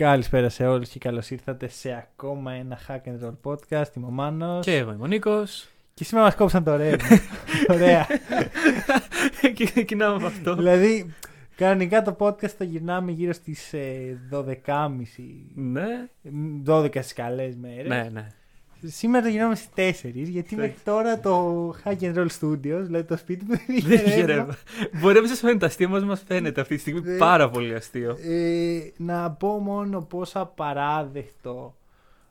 Καλησπέρα 0.00 0.48
σε 0.48 0.66
όλους 0.66 0.88
και 0.88 0.98
καλώς 0.98 1.30
ήρθατε 1.30 1.68
σε 1.68 1.92
ακόμα 1.92 2.52
ένα 2.52 2.78
Hack 2.88 3.00
and 3.08 3.26
Roll 3.26 3.34
podcast. 3.42 3.94
Είμαι 3.96 4.06
ο 4.06 4.10
Μάνος. 4.10 4.64
Και 4.64 4.76
εγώ 4.76 4.92
είμαι 4.92 5.02
ο 5.02 5.06
Νίκος. 5.06 5.68
Και 5.94 6.04
σήμερα 6.04 6.24
μας 6.24 6.34
κόψαν 6.34 6.64
το 6.64 6.76
ρεύμα. 6.76 7.08
Ωραία. 7.74 8.06
και 9.54 9.64
ξεκινάμε 9.64 10.20
με 10.20 10.26
αυτό. 10.26 10.54
δηλαδή, 10.54 11.14
κανονικά 11.56 12.02
το 12.02 12.16
podcast 12.18 12.50
το 12.50 12.64
γυρνάμε 12.64 13.12
γύρω 13.12 13.32
στις 13.32 13.72
ε, 13.72 14.18
12.30. 14.32 14.88
ναι. 15.54 16.08
12 16.66 16.88
στις 16.90 17.12
καλές 17.12 17.56
μέρες. 17.56 17.88
Ναι, 17.88 18.08
ναι. 18.12 18.26
Σήμερα 18.84 19.24
το 19.24 19.30
γυρνάμε 19.30 19.54
στις 19.54 20.02
4, 20.02 20.10
γιατί 20.12 20.56
μέχρι 20.56 20.76
τώρα 20.84 21.20
το 21.20 21.68
Hack 21.84 21.98
and 22.00 22.14
Roll 22.14 22.26
Studios, 22.40 22.82
δηλαδή 22.82 23.04
το 23.04 23.16
σπίτι 23.16 23.44
μου 23.44 23.50
δεν 23.56 23.60
Δεν 23.66 23.76
είχε 23.76 23.94
είχε 24.10 24.24
ρεύμα. 24.24 24.34
ρεύμα. 24.34 24.56
Μπορεί 25.00 25.14
να 25.14 25.20
μην 25.20 25.28
σας 25.28 25.38
φαίνεται 25.38 25.58
το 25.58 25.66
αστείο, 25.66 25.88
μας 25.88 26.04
μας 26.04 26.22
φαίνεται 26.26 26.60
αυτή 26.60 26.74
τη 26.74 26.80
στιγμή 26.80 27.00
Δεν- 27.00 27.18
πάρα 27.18 27.50
πολύ 27.50 27.74
αστείο. 27.74 28.16
Ε, 28.24 28.78
να 28.96 29.30
πω 29.30 29.48
μόνο 29.48 30.00
πόσο 30.02 30.38
απαράδεκτο 30.38 31.74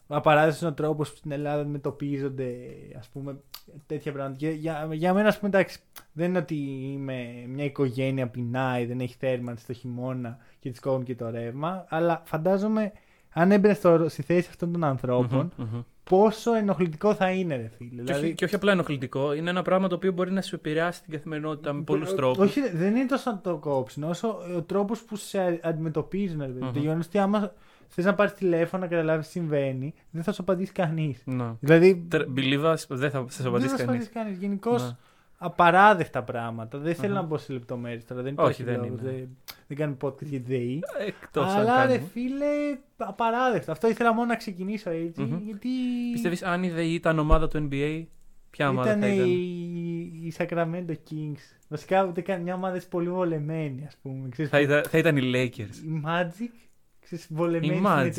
απαράδεκτος 0.07 0.62
είναι 0.62 0.70
ο 0.70 0.73
τρόπος 0.73 1.10
που 1.12 1.15
στην 1.18 1.32
Ελλάδα 1.32 1.62
αντιμετωπίζονται 1.62 2.54
ας 2.99 3.07
πούμε 3.13 3.40
τέτοια 3.85 4.12
πράγματα. 4.12 4.35
Για, 4.40 4.49
για, 4.51 4.88
για 4.91 5.13
μένα, 5.13 5.27
ας 5.27 5.40
πούμε, 5.40 5.49
εντάξει, 5.49 5.79
δεν 6.12 6.29
είναι 6.29 6.38
ότι 6.38 6.55
είμαι 6.93 7.45
μια 7.48 7.63
οικογένεια 7.63 8.27
πεινάει, 8.27 8.85
δεν 8.85 8.99
έχει 8.99 9.16
θέρμανση 9.20 9.66
το 9.66 9.73
χειμώνα 9.73 10.38
και 10.60 10.70
της 10.70 10.79
κόβουν 10.79 11.04
και 11.04 11.16
το 11.16 11.29
ρεύμα. 11.29 11.85
Αλλά 11.90 12.21
φαντάζομαι, 12.26 12.91
αν 13.34 13.51
έμπαινε 13.51 13.73
στο, 13.73 14.05
στη 14.10 14.21
θέση 14.21 14.48
αυτών 14.49 14.71
των 14.71 14.84
ανθρώπων, 14.84 15.51
Μμμ, 15.57 15.66
μμμ. 15.73 15.82
Πόσο 16.10 16.54
ενοχλητικό 16.54 17.13
θα 17.13 17.29
είναι, 17.32 17.55
ρε 17.55 17.70
φίλε. 17.77 18.04
Και, 18.04 18.13
όχι, 18.13 18.34
και 18.34 18.46
όχι 18.46 18.55
απλά 18.55 18.71
ενοχλητικό, 18.71 19.34
είναι 19.34 19.49
ένα 19.49 19.62
πράγμα 19.62 19.88
το 19.88 19.96
οποίο 19.96 20.12
μπορεί 20.12 20.32
να 20.32 20.41
σου 20.41 20.55
επηρεάσει 20.55 21.04
την 21.04 21.13
καθημερινότητα 21.13 21.74
με 21.74 21.82
πολλούς 21.82 22.12
Ε, 22.12 22.16
τρόπους. 22.16 22.46
Όχι, 22.49 22.70
δεν 22.70 22.96
είναι 22.96 23.05
τόσο 23.05 23.32
να 23.32 23.40
το 23.40 23.57
κόψουν, 23.57 24.04
όσο 24.04 24.38
ο 24.57 24.62
τρόπος 24.62 25.01
που 25.01 25.16
σε 25.16 25.60
αντιμετωπίζουν. 25.63 26.40
ρε 26.40 26.46
παιδί. 26.48 26.62
Μμμ. 26.63 26.71
Το 26.74 26.79
γεγονός 26.79 27.05
ότι 27.05 27.18
άμα 27.18 27.54
θες 27.88 28.05
να 28.05 28.13
πάρεις 28.16 28.34
τηλέφωνο 28.34 28.84
να 28.84 28.90
καταλάβεις 28.90 29.26
τι 29.26 29.32
συμβαίνει, 29.32 29.93
δεν 30.12 30.24
θα 30.24 30.32
σου 30.32 30.41
απαντήσει 30.41 30.71
κανείς. 30.71 31.21
Ναι. 31.26 31.46
Δηλαδή. 31.60 32.05
Τε- 32.10 32.27
Believe 32.35 32.63
us, 32.73 32.76
δεν 32.88 33.12
θα 33.12 33.26
σα 33.29 33.44
δεν 33.44 33.48
απαντήσει 33.48 33.70
θα 33.70 33.77
σου 33.77 33.85
κανείς. 33.85 33.85
απαντήσει 33.85 34.10
κανείς. 34.10 34.38
Γενικώς 34.38 34.84
Ναι. 34.84 34.96
Απαράδεκτα 35.41 36.23
πράγματα. 36.23 36.77
Δεν 36.77 36.95
θέλω 36.95 37.13
Αχα. 37.13 37.21
να 37.21 37.27
μπω 37.27 37.37
σε 37.37 37.54
λεπτομέρειες 37.54 38.05
τώρα. 38.05 38.21
Δεν 38.21 38.34
Όχι, 38.37 38.62
υπάρχει 38.62 38.63
δεν 38.63 38.76
λόγος, 38.76 39.01
είναι. 39.01 39.12
Δεν, 39.12 39.37
δεν 39.68 39.77
κάνουμε 39.77 39.98
podcast 40.01 40.23
για 40.26 40.40
τη 40.40 40.45
ΔΕΗ. 40.54 40.79
Εκτός 41.07 41.45
αν 41.45 41.57
Αλλά 41.59 41.85
ρε 41.85 41.91
κάνουμε. 41.91 42.09
φίλε, 42.12 42.77
απαράδεκτο. 42.98 43.71
Αυτό 43.71 43.90
ήθελα 43.90 44.13
μόνο 44.13 44.26
να 44.26 44.35
ξεκινήσω 44.35 44.90
έτσι. 44.90 45.21
Μμμ. 45.21 45.37
Γιατί. 45.45 45.70
Πιστεύεις 46.12 46.43
αν 46.43 46.63
η 46.63 46.70
ΔΕΗ 46.70 46.93
ήταν 46.93 47.20
ομάδα 47.20 47.48
του 47.48 47.67
NBA, 47.71 48.04
ποια 48.49 48.70
ομάδα 48.70 48.90
ήταν 48.90 49.01
θα 49.01 49.07
ήταν; 49.07 49.27
η, 49.27 50.01
η 50.26 50.34
Sacramento 50.37 50.93
Kings. 51.12 51.55
Βασικά 51.70 52.04
ούτε 52.05 52.21
καν 52.21 52.41
μια 52.41 52.54
ομάδα 52.54 52.82
πολύ 52.90 53.10
βολεμένη, 53.10 53.85
ας 53.87 53.98
πούμε. 54.01 54.29
Ξέρεις, 54.29 54.51
Θα 54.51 54.60
ήταν, 54.60 54.84
θα 54.84 54.98
ήταν 54.98 55.17
οι 55.17 55.21
Lakers. 55.34 55.76
η 55.85 56.01
Magic, 56.05 56.54
ξέρεις, 56.99 57.27
βολεμένη 57.29 57.76
Η 57.76 57.82
Magic. 57.85 58.12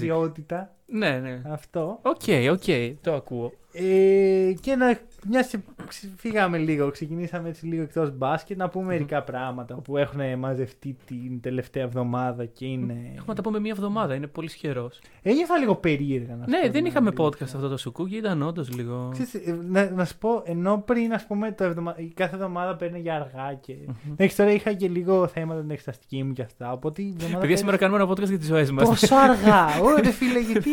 Συμμετριότητα. 0.91 1.29
Ναι, 1.29 1.31
ναι. 1.31 1.53
Αυτό. 1.53 1.99
Οκ, 2.03 2.51
οκ, 2.53 2.97
το 3.01 3.15
ακούω. 3.15 3.53
Ε, 3.73 4.53
και 4.61 4.75
να 4.77 4.99
μια 5.29 5.43
και 5.43 5.59
ξε- 5.89 6.11
φύγαμε 6.17 6.59
λίγο, 6.59 6.91
ξεκινήσαμε 6.91 7.49
έτσι 7.49 7.67
λίγο 7.67 7.83
εκτός 7.83 8.17
μπάσκετ, 8.17 8.57
να 8.57 8.69
πούμε 8.69 8.87
μερικά 8.87 9.23
πράγματα 9.23 9.75
που 9.75 9.97
έχουν 9.97 10.39
μαζευτεί 10.39 10.97
την 11.07 11.41
τελευταία 11.41 11.83
εβδομάδα 11.83 12.45
και 12.45 12.67
είναι... 12.67 12.93
Έχουμε 12.93 13.25
να 13.27 13.35
τα 13.35 13.43
πούμε 13.43 13.61
μία 13.61 13.71
εβδομάδα, 13.77 14.15
είναι 14.15 14.27
πολύ 14.27 14.49
σκέρος. 14.49 14.99
Ένιωθα 15.23 15.59
λίγο 15.59 15.75
περίεργα 15.75 16.37
να 16.37 16.45
σου 16.45 16.51
Ναι, 16.51 16.57
πω 16.57 16.63
δεν 16.63 16.73
την 16.73 16.85
είχαμε 16.85 17.13
αλήθεια. 17.19 17.25
podcast 17.25 17.55
αυτό 17.55 17.69
το 17.69 17.77
σουκούκι, 17.77 18.17
ήταν 18.17 18.43
όντως 18.43 18.75
λίγο. 18.77 19.09
Ξέρεις, 19.13 19.35
ε, 19.35 19.59
να, 19.69 19.91
να 19.91 20.05
σου 20.05 20.19
πω, 20.19 20.43
ενώ 20.45 20.83
πριν, 20.87 21.13
ας 21.13 21.27
πούμε, 21.27 21.53
το 21.53 21.65
εβδομα... 21.65 21.95
η 21.99 22.07
κάθε 22.15 22.35
εβδομάδα 22.35 22.77
παίρνει 22.77 23.01
για 23.01 23.15
αργά 23.15 23.55
και... 23.55 23.75
Εντάξει, 24.11 24.37
τώρα 24.37 24.51
είχα 24.53 24.73
και 24.73 24.89
λίγο 24.89 25.27
θέματα 25.27 25.61
την 25.61 25.71
εξεταστική 25.71 26.23
μου 26.23 26.33
και 26.33 26.43
αυτά, 26.43 26.73
οπότε 26.73 27.03
η 27.03 27.09
εβδομάδα 27.15 27.39
Παιδιά, 27.39 27.57
σήμερα 27.57 27.77
πέρασε 27.77 27.97
κάνουμε 27.97 28.13
ένα 28.13 28.25
podcast 28.25 28.29
για 28.29 28.39
τις 28.39 28.47
ζωές 28.49 28.71
μας. 28.71 28.89
Τόσο 28.89 29.15
αργά! 29.15 29.81
Ωραία, 29.83 30.13
φίλε, 30.13 30.39
γιατί. 30.41 30.71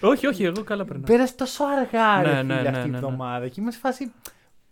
Όχι, 0.00 0.26
όχι, 0.26 0.44
εγώ 0.44 0.62
καλά 0.64 0.84
περνάω. 0.84 1.04
Πέρασε 1.04 1.34
τόσο 1.34 1.64
αργά, 1.64 2.22
ρε, 2.22 2.42
Ναι, 2.42 2.54
φίλε, 2.54 2.60
ναι, 2.62 2.68
αυτή 2.68 2.70
ναι, 2.72 2.78
η 2.78 2.82
ναι, 2.82 2.88
ναι. 2.88 2.96
εβδομάδα. 2.96 3.48
Και 3.48 3.60
είμαι 3.60 3.70
σε 3.70 3.78
φάση. 3.78 4.12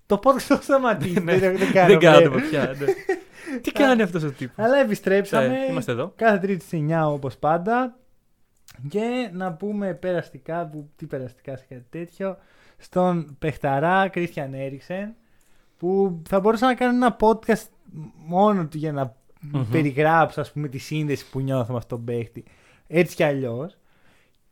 Το 0.06 0.20
podcast 0.24 0.38
θα 0.40 0.60
σταματήσει. 0.62 1.20
Ναι, 1.20 1.38
δεν, 1.38 1.56
δεν 1.56 1.58
Δεν 1.58 1.72
κάνουμε. 1.72 1.98
κάνουμε 2.00 2.40
πια. 2.40 2.74
ναι. 2.78 2.86
Τι 3.62 3.72
κάνει 3.72 4.02
αυτός 4.02 4.22
ο 4.22 4.30
τύπος; 4.30 4.64
Αλλά 4.64 4.76
επιστρέψαμε. 4.76 5.56
Είμαστε 5.70 5.92
εδώ. 5.92 6.12
Κάθε 6.16 6.38
Τρίτη 6.38 6.64
στις 6.64 6.80
9 6.88 7.02
όπως 7.06 7.36
πάντα. 7.36 7.96
Και 8.88 9.30
να 9.32 9.52
πούμε 9.52 9.94
περαστικά, 9.94 10.66
που, 10.66 10.90
τι 10.96 11.06
περαστικά 11.06 11.56
σε 11.56 11.64
κάτι 11.68 11.84
τέτοιο, 11.90 12.36
στον 12.78 13.36
παιχταρά 13.38 14.08
Κρίστιαν 14.08 14.54
Έριξεν, 14.54 15.14
που 15.78 16.22
θα 16.28 16.40
μπορούσα 16.40 16.66
να 16.66 16.74
κάνω 16.74 16.94
ένα 17.06 17.16
podcast 17.20 17.66
μόνο 18.26 18.66
του 18.66 18.76
για 18.78 18.92
να 18.92 19.16
Μμμ. 19.40 19.64
περιγράψω 19.70 20.40
ας 20.40 20.52
πούμε 20.52 20.68
τη 20.68 20.78
σύνδεση 20.78 21.30
που 21.30 21.40
νιώθω 21.40 21.72
με 21.72 21.78
αυτόν 21.78 22.04
τον 22.04 22.06
παίχτη. 22.14 22.44
Έτσι 22.86 23.16
κι 23.16 23.22
αλλιώς. 23.24 23.77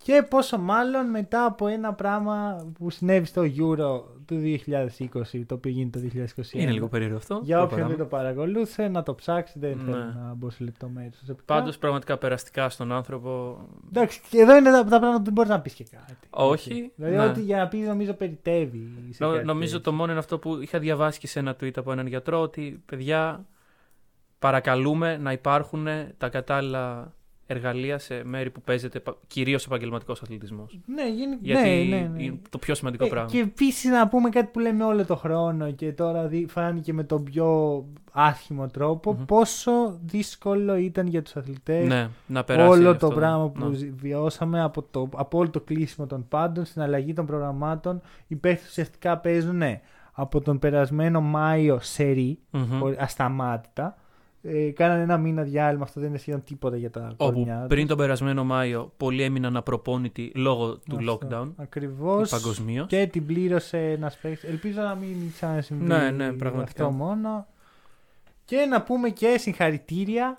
Και 0.06 0.26
πόσο 0.30 0.58
μάλλον 0.58 1.10
μετά 1.10 1.44
από 1.44 1.66
ένα 1.66 1.92
πράγμα 1.94 2.66
που 2.78 2.90
συνέβη 2.90 3.26
στο 3.26 3.42
Euro 3.42 4.00
του 4.26 4.40
2020, 4.42 5.42
το 5.46 5.54
οποίο 5.54 5.70
γίνεται 5.70 6.00
το 6.00 6.06
2021. 6.36 6.52
Είναι 6.52 6.70
λίγο 6.70 6.88
περίεργο 6.88 7.16
αυτό. 7.16 7.40
Για 7.42 7.56
όποιον 7.56 7.68
προχωράμε. 7.68 7.88
δεν 7.96 7.98
το 7.98 8.16
παρακολούθε, 8.16 8.88
να 8.88 9.02
το 9.02 9.14
ψάξει, 9.14 9.58
δεν 9.58 9.78
θέλω 9.78 9.96
Ναι. 9.96 10.04
να 10.04 10.34
μπω 10.34 10.50
σε 10.50 10.64
λεπτομέρειες. 10.64 11.34
Πάντως 11.44 11.78
πραγματικά 11.78 12.18
περαστικά 12.18 12.68
στον 12.68 12.92
άνθρωπο. 12.92 13.58
Εντάξει, 13.88 14.20
και 14.30 14.38
εδώ 14.40 14.56
είναι 14.56 14.70
τα, 14.70 14.78
τα 14.84 14.88
πράγματα 14.88 15.16
που 15.18 15.24
δεν 15.24 15.32
μπορείς 15.32 15.50
να 15.50 15.60
πεις 15.60 15.72
και 15.74 15.84
κάτι. 15.90 16.14
Όχι, 16.30 16.70
Έτσι. 16.70 16.92
Δηλαδή, 16.96 17.16
ναι. 17.16 17.24
ό,τι 17.24 17.40
για 17.40 17.56
να 17.56 17.68
πεις, 17.68 17.86
νομίζω 17.86 18.12
περιτεύει. 18.12 18.92
σε 19.10 19.24
Νο- 19.24 19.32
κάτι 19.32 19.44
νομίζω 19.44 19.76
τέτοιο. 19.76 19.90
το 19.90 19.96
μόνο 19.96 20.10
είναι 20.10 20.20
αυτό 20.20 20.38
που 20.38 20.62
είχα 20.62 20.78
διαβάσει 20.78 21.18
και 21.18 21.26
σε 21.26 21.38
ένα 21.38 21.56
tweet 21.60 21.76
από 21.76 21.92
έναν 21.92 22.06
γιατρό 22.06 22.40
ότι 22.40 22.82
παιδιά 22.86 23.46
παρακαλούμε 24.38 25.16
να 25.16 25.32
υπάρχουν 25.32 25.86
τα 26.18 26.28
κατάλληλα 26.28 27.14
εργαλεία 27.46 27.98
σε 27.98 28.22
μέρη 28.24 28.50
που 28.50 28.60
παίζεται 28.60 29.02
κυρίως 29.26 29.66
επαγγελματικός 29.66 30.22
αθλητισμός. 30.22 30.78
Ναι, 30.86 31.08
γίνει... 31.08 31.36
Γιατί 31.40 31.68
ναι, 31.68 31.96
ναι, 31.96 32.08
ναι. 32.14 32.22
είναι 32.22 32.38
το 32.50 32.58
πιο 32.58 32.74
σημαντικό 32.74 33.04
Ε, 33.04 33.08
πράγμα. 33.08 33.30
Και 33.30 33.38
επίσης 33.38 33.90
να 33.90 34.08
πούμε 34.08 34.28
κάτι 34.28 34.48
που 34.52 34.58
λέμε 34.58 34.84
όλο 34.84 35.04
το 35.04 35.16
χρόνο 35.16 35.70
και 35.72 35.92
τώρα 35.92 36.26
δι- 36.26 36.50
φάνηκε 36.50 36.92
με 36.92 37.04
τον 37.04 37.24
πιο 37.24 37.84
άσχημο 38.12 38.66
τρόπο 38.66 39.12
Μμμ. 39.12 39.24
πόσο 39.24 39.98
δύσκολο 40.04 40.76
ήταν 40.76 41.06
για 41.06 41.22
τους 41.22 41.36
αθλητές 41.36 41.86
Ναι, 41.88 42.08
να 42.26 42.44
περάσει. 42.44 42.68
όλο 42.78 42.90
αυτό. 42.90 43.08
το 43.08 43.14
πράγμα 43.14 43.48
που 43.48 43.68
Ναι. 43.68 43.74
ζη- 43.76 43.92
βιώσαμε 43.96 44.62
από, 44.62 44.82
το, 44.82 45.08
από 45.16 45.38
όλο 45.38 45.50
το 45.50 45.60
κλείσιμο 45.60 46.06
των 46.06 46.28
πάντων 46.28 46.64
στην 46.64 46.82
αλλαγή 46.82 47.12
των 47.12 47.26
προγραμμάτων. 47.26 48.00
Οι 48.26 48.34
παίχτες 48.36 48.68
ουσιαστικά 48.68 49.18
παίζουν 49.18 49.56
ναι, 49.56 49.80
από 50.12 50.40
τον 50.40 50.58
περασμένο 50.58 51.20
Μάιο 51.20 51.78
σε 51.80 52.04
ρί, 52.04 52.38
Μμμ. 52.50 52.78
χωρί- 52.78 53.00
ασταμάτητα. 53.00 53.96
Ε, 54.48 54.70
κάνανε 54.70 55.02
ένα 55.02 55.16
μήνα 55.16 55.42
διάλειμμα, 55.42 55.84
αυτό 55.84 56.00
δεν 56.00 56.08
είναι 56.08 56.18
σχεδόν 56.18 56.42
τίποτα 56.44 56.76
για 56.76 56.90
τα 56.90 57.14
Όπου 57.16 57.32
κορμιά 57.32 57.58
τους. 57.58 57.66
πριν 57.68 57.86
τον 57.86 57.96
περασμένο 57.96 58.44
Μάιο 58.44 58.92
πολλοί 58.96 59.22
έμειναν 59.22 59.56
απροπόνητοι 59.56 60.32
λόγω 60.34 60.76
του 60.78 60.96
Αυτό. 60.96 61.18
lockdown 61.30 61.48
Ακριβώς. 61.56 62.30
παγκοσμίως. 62.30 62.86
Και 62.86 63.06
την 63.06 63.26
πλήρωσε 63.26 63.78
ένας 63.78 64.16
παίκτης. 64.22 64.48
Ελπίζω 64.50 64.80
να 64.80 64.94
μην 64.94 65.16
ξανασυμβεί 65.32 65.84
Ναι, 65.86 66.10
ναι, 66.10 66.32
πραγματικά. 66.32 66.84
αυτό 66.84 66.90
μόνο. 66.96 67.46
Και 68.44 68.56
να 68.70 68.82
πούμε 68.82 69.08
και 69.08 69.36
συγχαρητήρια 69.38 70.38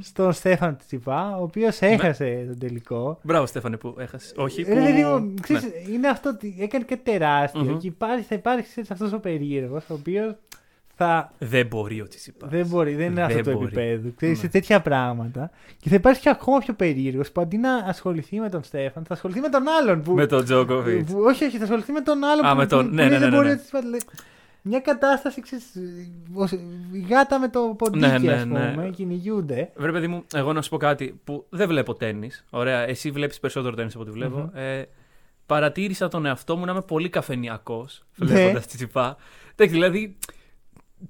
στον 0.00 0.32
Στέφαν 0.32 0.76
Τσιπά, 0.86 1.36
ο 1.38 1.42
οποίος 1.42 1.80
Ναι. 1.80 1.88
έχασε 1.88 2.44
τον 2.48 2.58
τελικό. 2.58 3.18
Μπράβο, 3.22 3.46
Στέφανε, 3.46 3.76
που 3.76 3.94
έχασε. 3.98 4.34
Όχι. 4.36 4.60
Ε, 4.60 4.64
Που... 4.64 4.70
δηλαδή, 4.74 5.04
ο- 5.04 5.18
Ναι. 5.18 5.34
ξέρεις, 5.40 5.64
είναι 5.92 6.08
αυτό 6.08 6.28
ότι 6.28 6.56
έκανε 6.58 6.84
και 6.84 6.96
τεράστιο. 6.96 7.62
Μμμ. 7.62 7.78
Και 7.78 7.86
υπάρχει, 7.86 8.24
θα 8.24 8.34
υπάρχει 8.34 8.80
αυτός 8.90 9.12
ο 9.12 9.18
περίεργος, 9.20 9.84
ο 9.90 9.94
οποίος 9.94 10.34
θα. 10.94 11.32
Δεν 11.38 11.66
μπορεί 11.66 12.00
ο 12.00 12.08
Τσιτσιπάς. 12.08 12.50
Δεν 12.50 12.66
μπορεί, 12.66 12.94
δεν 12.94 13.06
είναι 13.06 13.14
Δεν 13.14 13.24
αυτό 13.38 13.50
το 13.50 13.52
μπορεί. 13.58 13.64
επίπεδο. 13.66 14.12
Ξέρεις, 14.16 14.36
Ναι. 14.36 14.42
σε 14.44 14.48
τέτοια 14.50 14.80
πράγματα. 14.80 15.50
Και 15.80 15.88
θα 15.88 15.94
υπάρχει 15.94 16.20
και 16.20 16.28
ακόμα 16.28 16.58
πιο 16.58 16.74
περίεργος 16.74 17.30
που 17.32 17.40
αντί 17.40 17.56
να 17.56 17.74
ασχοληθεί 17.76 18.40
με 18.40 18.48
τον 18.48 18.62
Στέφαν, 18.62 19.04
θα 19.04 19.14
ασχοληθεί 19.14 19.40
με 19.40 19.48
τον 19.48 19.62
άλλον. 19.68 20.02
Που, 20.02 20.12
Με 20.14 20.26
τον 20.26 20.44
Τζόκοβιτ. 20.44 21.10
που- 21.10 21.20
όχι, 21.20 21.44
όχι, 21.44 21.56
θα 21.56 21.62
ασχοληθεί 21.64 21.92
με 21.92 22.00
τον 22.00 22.24
άλλον 22.24 22.44
Α, 22.46 22.50
που, 22.52 22.56
με 22.56 22.66
τον- 22.66 22.88
που, 22.88 22.94
ναι, 22.94 23.02
που 23.04 23.08
ναι, 23.10 23.18
δεν 23.18 23.30
ναι, 23.30 23.36
μπορεί 23.36 23.46
ναι. 23.48 23.52
να 23.54 23.58
της 23.60 23.70
βάλει. 23.72 24.00
Μια 24.64 24.80
κατάσταση, 24.80 25.40
ξέρεις, 25.40 25.64
ως- 26.32 26.52
η 26.92 27.06
γάτα 27.10 27.38
με 27.38 27.48
το 27.48 27.74
ποντίκι, 27.78 28.06
Ναι, 28.06 28.18
ναι, 28.18 28.32
ας 28.32 28.42
πούμε, 28.42 28.74
ναι. 28.76 28.88
κυνηγούνται. 28.90 29.70
Βρε, 29.76 29.92
παιδί 29.92 30.06
μου, 30.06 30.24
εγώ 30.34 30.52
να 30.52 30.62
σου 30.62 30.70
πω 30.70 30.76
κάτι 30.76 31.20
που 31.24 31.46
δεν 31.48 31.68
βλέπω 31.68 31.94
τέννη. 31.94 32.30
Ωραία, 32.50 32.80
εσύ 32.88 33.10
βλέπεις 33.10 33.40
περισσότερο 33.40 33.74
τέννη 33.74 33.90
από 33.94 34.02
ό,τι 34.02 34.10
βλέπω. 34.10 34.36
Μμμ. 34.38 34.48
Ε, 34.56 34.88
παρατήρησα 35.46 36.08
τον 36.08 36.26
εαυτό 36.26 36.56
μου 36.56 36.64
να 36.64 36.70
είμαι 36.72 36.80
πολύ 36.82 37.08
καφενιακός 37.08 38.04
Ναι. 38.16 38.26
βλέποντας 38.26 38.66
τη 38.66 38.76
τσιπά. 38.76 39.16
Εντάξει, 39.54 39.74
δηλαδή 39.74 40.16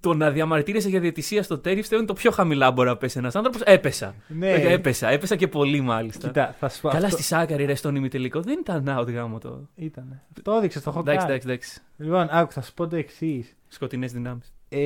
το 0.00 0.14
να 0.14 0.30
διαμαρτύρεσαι 0.30 0.88
για 0.88 1.00
διαιτησία 1.00 1.42
στο 1.42 1.58
τέννη 1.58 1.78
πιστεύω 1.80 2.00
είναι 2.02 2.10
το 2.10 2.16
πιο 2.16 2.30
χαμηλά 2.30 2.70
μπορεί 2.70 2.88
να 2.88 2.96
πέσει 2.96 3.18
ένας 3.18 3.36
άνθρωπος. 3.36 3.60
Έπεσα. 3.60 4.14
Ναι. 4.28 4.50
Έπεσα. 4.52 5.08
Έπεσα 5.08 5.36
και 5.36 5.48
πολύ 5.48 5.80
μάλιστα. 5.80 6.26
Κοίτα, 6.26 6.54
θα 6.58 6.68
σου 6.68 6.80
πω. 6.80 6.88
Καλά 6.88 7.04
αυτό... 7.04 7.16
στη 7.16 7.26
Σάκαρη 7.26 7.64
ρε 7.64 7.74
στον 7.74 7.96
ημιτελικό 7.96 8.40
δεν 8.40 8.58
ήταν 8.60 8.98
out 8.98 9.12
γάμο 9.12 9.38
το. 9.38 9.68
Ήταν. 9.74 10.20
Το 10.42 10.52
έδειξε 10.52 10.78
στο 10.78 10.92
Hawkeye. 10.96 11.00
Εντάξει, 11.00 11.26
εντάξει, 11.26 11.48
εντάξει. 11.48 11.80
Λοιπόν, 11.96 12.28
άκου, 12.30 12.52
θα 12.52 12.62
σου 12.62 12.74
πω 12.74 12.86
το 12.88 12.96
εξής. 12.96 13.56
Σκοτεινές 13.68 14.12
δυνάμεις. 14.12 14.52
Ε, 14.68 14.78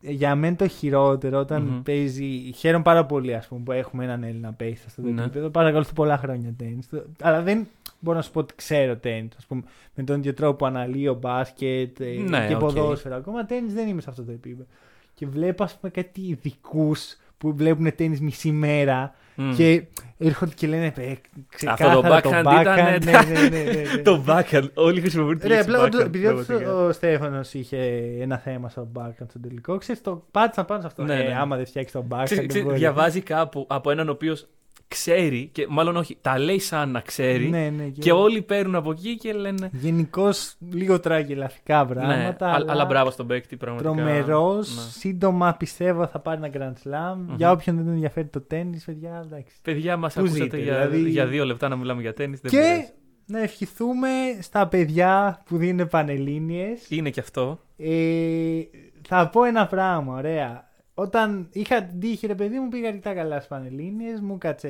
για 0.00 0.34
μένα 0.34 0.56
το 0.56 0.68
χειρότερο 0.68 1.38
όταν 1.38 1.62
Μμμ. 1.62 1.82
παίζει. 1.82 2.52
Χαίρομαι 2.56 2.82
πάρα 2.82 3.06
πολύ 3.06 3.34
ας 3.34 3.46
πούμε, 3.46 3.60
που 3.64 3.72
έχουμε 3.72 4.04
έναν 4.04 4.22
Έλληνα 4.24 4.52
παίχτη 4.52 4.76
σε 4.76 4.84
αυτό 4.88 5.02
το 5.02 5.08
Ναι. 5.08 5.22
επίπεδο. 5.22 5.50
Παρακολουθώ 5.50 5.92
πολλά 5.92 6.18
χρόνια 6.18 6.54
τένις. 6.56 6.78
Αλλά 7.22 7.42
δεν 7.42 7.66
μπορώ 8.04 8.16
να 8.16 8.22
σου 8.22 8.30
πω 8.30 8.38
ότι 8.40 8.54
ξέρω 8.54 8.96
τένις. 8.96 9.28
Ας 9.42 9.46
πούμε, 9.48 9.62
με 9.94 10.02
τον 10.04 10.18
ίδιο 10.18 10.34
τρόπο 10.34 10.56
που 10.56 10.66
αναλύω 10.66 11.14
μπάσκετ 11.14 12.00
ε, 12.00 12.04
Ναι, 12.28 12.46
και 12.46 12.54
οκ. 12.54 12.60
ποδόσφαιρο. 12.60 13.14
Ακόμα 13.16 13.44
τένις 13.44 13.72
δεν 13.72 13.88
είμαι 13.88 14.00
σε 14.00 14.10
αυτό 14.10 14.22
το 14.24 14.30
επίπεδο. 14.30 14.66
Και 15.14 15.26
βλέπω, 15.26 15.64
ας 15.64 15.78
πούμε, 15.78 15.90
κάτι 15.92 16.20
ειδικούς 16.20 17.16
που 17.38 17.54
βλέπουν 17.54 17.94
τένις 17.94 18.18
μισή 18.20 18.50
μέρα 18.52 19.14
και 19.56 19.82
έρχονται 20.18 20.52
και 20.54 20.66
λένε 20.66 20.92
ε, 20.96 21.12
ξεκάθαρα 21.48 21.92
Αυτό 21.92 22.00
το 22.02 22.14
backhand 22.14 22.40
ήταν, 22.40 22.44
backhand, 22.46 23.04
ναι, 23.04 23.40
ναι, 23.40 23.48
ναι, 23.48 23.62
ναι, 23.72 23.82
ναι. 23.94 24.02
το 24.02 24.24
backhand. 24.28 24.68
Όλοι 24.74 25.00
χρησιμοποιούν 25.00 25.38
τη 25.38 25.46
Ρε, 25.48 25.54
λέξη 25.54 25.68
απλά 25.70 25.82
όντως, 25.82 26.00
backhand, 26.00 26.04
επειδή 26.06 26.26
όντως 26.26 26.46
πραγματικά. 26.46 26.74
ο 26.76 26.92
Στέφανος 26.92 27.54
είχε 27.54 27.76
ένα 28.20 28.38
θέμα 28.38 28.68
στο 28.68 28.88
backhand 28.98 29.26
στο 29.28 29.40
τελικό, 29.40 29.78
ξέρεις, 29.78 30.00
το 30.02 30.26
πάτησαν 30.30 30.64
πάνω 30.64 30.80
σε 30.80 30.86
αυτό. 30.86 31.02
Ναι, 31.02 31.14
ε, 31.14 31.28
ναι. 31.28 31.34
άμα 31.38 31.56
δεν 31.56 31.66
φτιάξει 31.66 31.92
το 31.94 32.04
backhand. 32.10 32.22
Ξέρεις- 32.24 32.36
δεν 32.38 32.46
ξέρεις, 32.48 32.66
μπορεί. 32.66 32.78
διαβάζει 32.78 33.20
κάπου 33.20 33.66
από 33.68 33.90
έναν 33.90 34.08
ο 34.08 34.12
οποίος 34.12 34.48
ξέρει, 34.88 35.48
και 35.52 35.66
μάλλον 35.68 35.96
όχι, 35.96 36.16
τα 36.20 36.38
λέει 36.38 36.58
σαν 36.58 36.90
να 36.90 37.00
ξέρει. 37.00 37.48
Ναι, 37.48 37.68
ναι, 37.68 37.84
Και 37.84 38.12
όλοι 38.12 38.42
παίρνουν 38.42 38.74
από 38.74 38.90
εκεί 38.90 39.16
και 39.16 39.32
λένε. 39.32 39.70
Γενικώς 39.72 40.54
λίγο 40.70 41.00
τραγελαφικά 41.00 41.84
Ναι, 41.84 41.94
πράγματα. 41.94 42.52
αλλά, 42.52 42.72
αλλά 42.72 42.84
μπράβο 42.84 43.10
στον 43.10 43.26
παίκτη, 43.26 43.56
πραγματικά. 43.56 43.92
Τρομερός. 43.94 44.74
Ναι. 44.74 44.82
Σύντομα 44.90 45.54
πιστεύω 45.54 46.06
θα 46.06 46.18
πάρει 46.18 46.40
ένα 46.44 46.50
Grand 46.54 46.88
Slam. 46.88 47.16
Μμμ. 47.16 47.34
Για 47.36 47.50
όποιον 47.50 47.76
δεν 47.76 47.84
τον 47.84 47.94
ενδιαφέρει 47.94 48.26
το 48.26 48.40
τέννη, 48.40 48.80
παιδιά, 48.84 49.22
εντάξει. 49.26 49.56
Παιδιά, 49.62 49.96
μας 49.96 50.14
Πού 50.14 50.20
ακούσατε 50.20 50.42
ζείτε, 50.42 50.58
για, 50.58 50.86
δηλαδή; 50.86 51.10
για 51.10 51.26
δύο 51.26 51.44
λεπτά 51.44 51.68
να 51.68 51.76
μιλάμε 51.76 52.00
για 52.00 52.14
τέννη. 52.14 52.38
Και 52.38 52.88
να 53.26 53.42
ευχηθούμε 53.42 54.08
στα 54.40 54.68
παιδιά 54.68 55.42
που 55.46 55.56
δίνουν 55.56 55.88
πανελλήνιες 55.88 56.86
Είναι 56.88 57.10
και 57.10 57.20
αυτό. 57.20 57.60
Ε, 57.76 58.60
θα 59.08 59.28
πω 59.28 59.44
ένα 59.44 59.66
πράγμα, 59.66 60.14
ωραία. 60.14 60.72
Όταν 60.94 61.48
είχα 61.52 61.82
την 61.82 62.00
τύχη, 62.00 62.26
ρε 62.26 62.34
παιδί 62.34 62.58
μου, 62.58 62.68
πήγα 62.68 62.88
αρκετά 62.88 63.14
καλά 63.14 63.36
στις 63.36 63.48
Πανελλήνιες, 63.48 64.20
μου 64.20 64.38
κάτσε. 64.38 64.68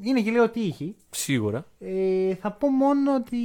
Είναι 0.00 0.20
και 0.22 0.30
λίγο 0.30 0.50
τύχη. 0.50 0.96
Σίγουρα. 1.10 1.64
Ε, 1.78 2.34
θα 2.34 2.52
πω 2.52 2.68
μόνο 2.70 3.14
ότι. 3.14 3.36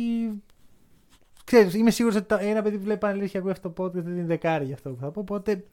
Ξέρεις, 1.44 1.74
είμαι 1.74 1.92
σίγουρος 1.92 2.18
ότι 2.18 2.28
το- 2.28 2.38
ένα 2.42 2.62
παιδί 2.62 2.78
που 2.78 2.84
βλέπει 2.84 3.00
Πανελλήνιες 3.00 3.32
και 3.32 3.38
ακούει 3.38 3.52
αυτό 3.52 3.70
το 3.70 3.84
podcast 3.84 3.92
δεν 3.94 4.14
είναι 4.18 4.26
δεκάρι 4.26 4.66
για 4.66 4.74
αυτό 4.74 4.90
που 4.90 4.98
θα 5.00 5.12
πω. 5.12 5.20
Οπότε 5.20 5.64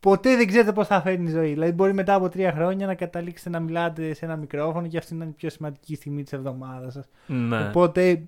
ποτέ 0.00 0.36
δεν 0.36 0.46
ξέρετε 0.46 0.72
πώς 0.72 0.86
θα 0.86 1.00
φέρνει 1.02 1.28
η 1.28 1.32
ζωή. 1.32 1.52
Δηλαδή, 1.52 1.72
μπορεί 1.72 1.92
μετά 1.94 2.14
από 2.14 2.28
τρία 2.28 2.52
χρόνια 2.52 2.86
να 2.86 2.94
καταλήξετε 2.94 3.50
να 3.50 3.60
μιλάτε 3.60 4.14
σε 4.14 4.24
ένα 4.24 4.36
μικρόφωνο 4.36 4.86
και 4.86 4.98
αυτή 4.98 5.14
να 5.14 5.24
είναι 5.24 5.32
η 5.32 5.36
πιο 5.36 5.50
σημαντική 5.50 5.94
στιγμή 5.94 6.22
της 6.22 6.32
εβδομάδας 6.32 6.92
σας. 6.92 7.08
Ναι. 7.26 7.68
Οπότε, 7.68 8.22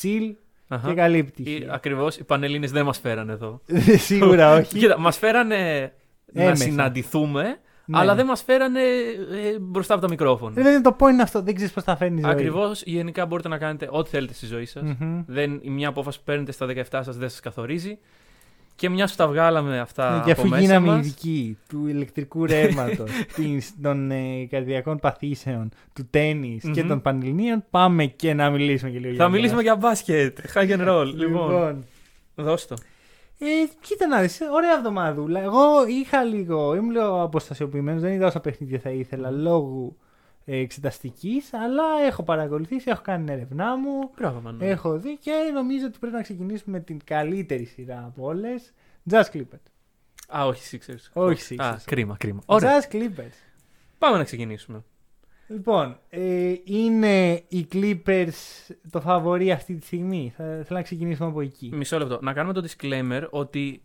chill 0.00 0.32
Αχα. 0.72 0.88
και 0.88 0.94
καλή 0.94 1.18
επιτυχία. 1.18 1.72
Ακριβώς, 1.74 2.16
οι 2.16 2.24
Πανελλήνες 2.24 2.70
δεν 2.70 2.84
μας 2.84 2.98
φέραν 2.98 3.28
εδώ. 3.30 3.60
Σίγουρα 4.06 4.54
όχι. 4.56 4.78
Κοίτα, 4.78 4.98
μας 4.98 5.18
φέρανε 5.18 5.92
να 6.32 6.42
Έμεσα. 6.42 6.62
συναντηθούμε, 6.64 7.42
Ναι. 7.84 7.98
αλλά 7.98 8.14
δεν 8.14 8.26
μας 8.26 8.42
φέρανε 8.42 8.80
ε, 8.80 9.58
μπροστά 9.60 9.92
από 9.94 10.02
τα 10.02 10.08
μικρόφωνα. 10.08 10.62
Δεν 10.62 10.72
είναι 10.72 10.80
το 10.80 10.96
point 11.00 11.10
είναι 11.12 11.22
αυτό. 11.22 11.42
Δεν 11.42 11.54
ξέρεις 11.54 11.72
πώς 11.72 11.82
θα 11.82 11.96
φέρνει 11.96 12.18
η 12.18 12.22
ζωή. 12.22 12.30
Ακριβώς, 12.32 12.82
γενικά 12.82 13.26
μπορείτε 13.26 13.48
να 13.48 13.58
κάνετε 13.58 13.88
ό,τι 13.90 14.10
θέλετε 14.10 14.34
στη 14.34 14.46
ζωή 14.46 14.64
σας. 14.64 14.82
Μμμ. 14.82 15.22
Δεν, 15.26 15.58
η 15.62 15.70
μια 15.70 15.88
απόφαση 15.88 16.18
που 16.18 16.24
παίρνετε 16.24 16.52
στα 16.52 16.66
17 16.66 16.82
σας 16.90 17.16
δεν 17.16 17.28
σας 17.28 17.40
καθορίζει. 17.40 17.98
Και 18.80 18.88
μια 18.88 19.06
που 19.06 19.12
τα 19.16 19.28
βγάλαμε 19.28 19.78
αυτά. 19.78 20.16
Ναι, 20.16 20.22
και 20.24 20.30
από 20.30 20.40
αφού 20.40 20.50
μέσα 20.50 20.62
γίναμε 20.62 20.86
μας, 20.86 20.98
ειδικοί 21.06 21.58
του 21.68 21.86
ηλεκτρικού 21.86 22.46
ρεύματος, 22.46 23.10
των 23.82 24.10
ε, 24.10 24.46
καρδιακών 24.50 24.98
παθήσεων, 24.98 25.68
του 25.94 26.06
τέννη 26.10 26.60
και 26.72 26.80
Μμμ. 26.82 26.88
των 26.88 27.00
πανελληνίων, 27.00 27.64
πάμε 27.70 28.04
και 28.06 28.34
να 28.34 28.50
μιλήσουμε 28.50 28.90
και 28.90 28.98
λίγο 28.98 29.10
Θα 29.10 29.16
για 29.16 29.28
μιλήσουμε 29.28 29.62
για 29.62 29.76
μπάσκετ. 29.76 30.38
High 30.54 30.68
and 30.70 30.88
roll. 30.88 31.04
μπάσκετ. 31.04 31.18
Λοιπόν, 31.20 31.50
Λοιπόν, 31.50 31.84
δώσ' 32.34 32.66
το. 32.66 32.74
ε, 33.38 33.46
κοίτα 33.80 34.06
να 34.06 34.20
δεις, 34.20 34.38
ωραία 34.54 34.72
εβδομαδούλα. 34.76 35.40
Εγώ 35.42 35.86
είχα 35.88 36.22
λίγο, 36.22 36.74
ήμουν 36.74 36.90
λίγο 36.90 37.22
αποστασιοποιημένος, 37.22 38.02
δεν 38.02 38.12
είδα 38.12 38.26
όσα 38.26 38.40
παιχνίδια 38.40 38.78
θα 38.78 38.90
ήθελα 38.90 39.30
λόγω 39.30 39.94
ε, 39.96 40.00
εξεταστικής, 40.44 41.54
αλλά 41.54 41.84
έχω 42.06 42.22
παρακολουθήσει, 42.22 42.90
έχω 42.90 43.02
κάνει 43.02 43.24
την 43.24 43.34
έρευνά 43.34 43.76
μου. 43.76 44.10
Μπράβο, 44.16 44.40
Μανώλη. 44.40 44.70
Έχω 44.70 44.98
δει 44.98 45.16
και 45.16 45.32
νομίζω 45.54 45.86
ότι 45.86 45.98
πρέπει 45.98 46.14
να 46.16 46.22
ξεκινήσουμε 46.22 46.78
με 46.78 46.84
την 46.84 47.00
καλύτερη 47.04 47.64
σειρά 47.64 48.04
από 48.06 48.24
όλες. 48.26 48.72
Jazz 49.10 49.24
Clippers. 49.32 49.70
Α, 50.36 50.46
όχι, 50.46 50.78
Sixers. 50.78 51.22
Όχι 51.22 51.54
Α, 51.54 51.74
Sixers. 51.74 51.82
κρίμα, 51.84 52.16
κρίμα. 52.18 52.40
Ωραία. 52.46 52.80
Jazz 52.80 52.94
Clippers. 52.94 53.34
Πάμε 53.98 54.16
να 54.16 54.24
ξεκινήσουμε. 54.24 54.84
Λοιπόν, 55.48 55.98
ε, 56.08 56.54
είναι 56.64 57.42
οι 57.48 57.66
Clippers 57.72 58.28
το 58.90 59.00
φαβορή 59.00 59.52
αυτή 59.52 59.74
τη 59.74 59.86
στιγμή. 59.86 60.32
Θα 60.36 60.44
θέλω 60.44 60.64
να 60.68 60.82
ξεκινήσουμε 60.82 61.28
από 61.28 61.40
εκεί. 61.40 61.70
Μισό 61.72 61.98
λεπτό. 61.98 62.18
Να 62.22 62.32
κάνουμε 62.32 62.54
το 62.54 62.68
disclaimer 62.68 63.22
ότι 63.30 63.82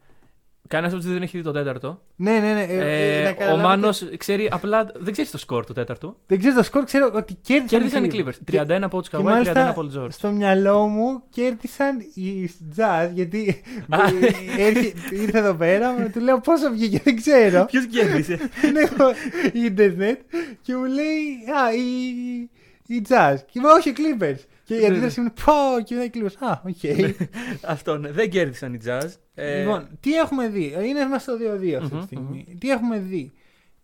κανένας 0.67 0.93
από 0.93 1.01
τους 1.03 1.11
δεν 1.13 1.21
έχει 1.21 1.37
δει 1.37 1.43
το 1.43 1.51
τέταρτο. 1.51 2.01
Ναι, 2.15 2.31
ναι, 2.31 2.53
ναι. 2.53 2.61
ε, 2.63 2.77
Ε, 2.77 3.19
ε, 3.19 3.23
να 3.23 3.29
ο 3.29 3.33
καταλάβετε- 3.33 3.67
Μάνος 3.67 4.07
ξέρει 4.17 4.49
απλά. 4.51 4.91
Δεν 4.95 5.11
ξέρεις 5.11 5.31
το 5.31 5.37
σκορ 5.37 5.65
του 5.65 5.73
τέταρτου. 5.73 6.17
Δεν 6.27 6.39
ξέρω 6.39 6.55
το 6.55 6.63
σκορ, 6.63 6.83
ξέρω 6.83 7.11
ότι 7.15 7.33
κέρδισαν, 7.41 7.67
Κέρδισαν 7.79 8.03
οι 8.03 8.09
Clippers. 8.13 8.51
31 8.51 8.83
από 8.83 8.99
τους 8.99 9.09
Και 9.09 9.17
Καβάη, 9.17 9.33
31 9.33 9.45
μάλιστα 9.45 9.69
από 9.69 9.81
τους 9.83 9.91
Τζόρτ. 9.91 10.11
στο 10.13 10.29
μυαλό 10.31 10.87
μου 10.87 11.23
κέρδισαν 11.29 11.99
οι 12.13 12.49
Jazz 12.77 13.09
γιατί 13.13 13.61
Α. 13.89 13.97
ε, 14.57 14.67
έρχε- 14.67 15.11
ήρθε 15.11 15.37
εδώ 15.37 15.53
πέρα, 15.53 15.91
μου 15.91 16.09
του 16.13 16.19
λέω 16.19 16.39
πόσο 16.39 16.71
βγήκε, 16.71 17.01
δεν 17.03 17.15
ξέρω. 17.15 17.65
Ποιος 17.71 17.85
κέρδισε; 17.85 18.39
Δεν 18.61 18.75
έχω 18.75 19.03
ίντερνετ 19.53 20.19
και 20.61 20.75
μου 20.75 20.83
λέει 20.85 21.53
Α, 21.63 21.73
οι, 21.73 22.95
οι 22.95 23.01
Jazz. 23.09 23.35
Και 23.51 23.59
είμαι 23.59 23.69
όχι 23.71 23.89
οι 23.89 23.93
Clippers. 23.97 24.39
Και 24.65 24.75
η 24.75 24.79
Ναι, 24.79 24.85
αντίδραση 24.85 25.19
μου 25.21 25.25
είναι 25.25 25.35
Πω, 25.45 25.81
και 25.83 25.93
είναι 25.93 26.03
οι 26.03 26.11
Clippers. 26.13 26.47
Α, 26.47 26.61
οκ. 26.65 26.75
Αυτό 27.73 27.97
ναι. 27.97 28.11
Δεν 28.11 28.29
κέρδισαν 28.29 28.73
οι 28.73 28.79
Jazz. 28.85 29.07
Ε, 29.35 29.59
Λοιπόν, 29.59 29.87
τι 29.99 30.13
έχουμε 30.15 30.47
δει; 30.47 30.73
Ε, 30.77 30.83
Είναι 30.85 31.05
μέσα 31.05 31.19
στο 31.19 31.33
2-2 31.37 31.73
αυτή 31.73 31.93
Μμμ, 31.93 31.99
τη 31.99 32.05
στιγμή. 32.05 32.55
Τι 32.59 32.69
έχουμε 32.69 32.99
δει; 32.99 33.31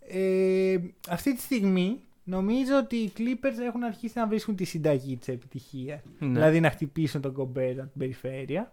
Ε, 0.07 0.77
αυτή 1.09 1.35
τη 1.35 1.41
στιγμή 1.41 1.99
νομίζω 2.23 2.77
ότι 2.77 2.95
οι 2.95 3.11
Clippers 3.17 3.59
έχουν 3.65 3.83
αρχίσει 3.83 4.17
να 4.17 4.27
βρίσκουν 4.27 4.55
τη 4.55 4.63
συνταγή 4.63 5.17
της 5.17 5.27
επιτυχίας. 5.27 5.99
ναι. 6.19 6.27
Δηλαδή 6.27 6.59
να 6.59 6.69
χτυπήσουν 6.69 7.21
τον 7.21 7.31
Γκομπέρ 7.31 7.69
από 7.71 7.89
την 7.89 7.99
περιφέρεια. 7.99 8.71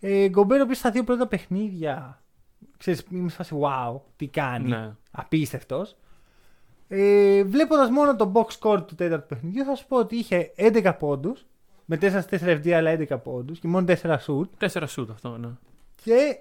Ε, 0.00 0.28
Γκομπέρ 0.28 0.60
ο 0.60 0.62
οποίος 0.62 0.78
στα 0.78 0.90
δύο 0.90 1.04
πρώτα 1.04 1.26
παιχνίδια 1.26 2.22
ξέρεις, 2.78 3.02
είμαι 3.10 3.28
σε 3.28 3.36
φάση 3.36 3.54
wow, 3.60 4.00
τι 4.16 4.26
κάνει. 4.26 4.68
Ναι. 4.68 4.92
Απίστευτος. 5.10 5.96
Ε, 6.92 7.44
Βλέποντας 7.44 7.90
μόνο 7.90 8.16
το 8.16 8.32
box 8.34 8.46
score 8.58 8.86
του 8.86 8.94
τέταρτου 8.94 9.26
παιχνιδιού, 9.26 9.64
θα 9.64 9.74
σου 9.74 9.86
πω 9.86 9.96
ότι 9.98 10.16
είχε 10.16 10.52
11 10.56 10.92
πόντους. 10.98 11.44
Με 11.84 11.98
4-4 12.00 12.20
FD, 12.30 12.70
αλλά 12.70 12.90
11 12.90 13.18
πόντους 13.22 13.58
και 13.58 13.68
μόνο 13.68 13.86
4 14.02 14.16
shoot. 14.26 14.48
Τέσσερα 14.58 14.86
σουτ 14.86 15.10
αυτό, 15.10 15.36
ναι. 15.38 15.48
Και 16.04 16.38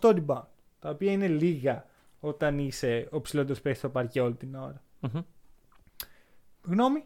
8 0.00 0.08
rebound. 0.08 0.42
Τα 0.78 0.90
οποία 0.90 1.12
είναι 1.12 1.28
λίγα 1.28 1.86
όταν 2.20 2.58
είσαι 2.58 3.08
ο 3.10 3.20
ψηλότερος 3.20 3.60
παίκτη 3.60 3.78
στο 3.78 3.88
παρκέ 3.88 4.20
όλη 4.20 4.34
την 4.34 4.54
ώρα. 4.54 4.82
Μμμ. 5.00 5.20
Γνώμη; 6.62 7.04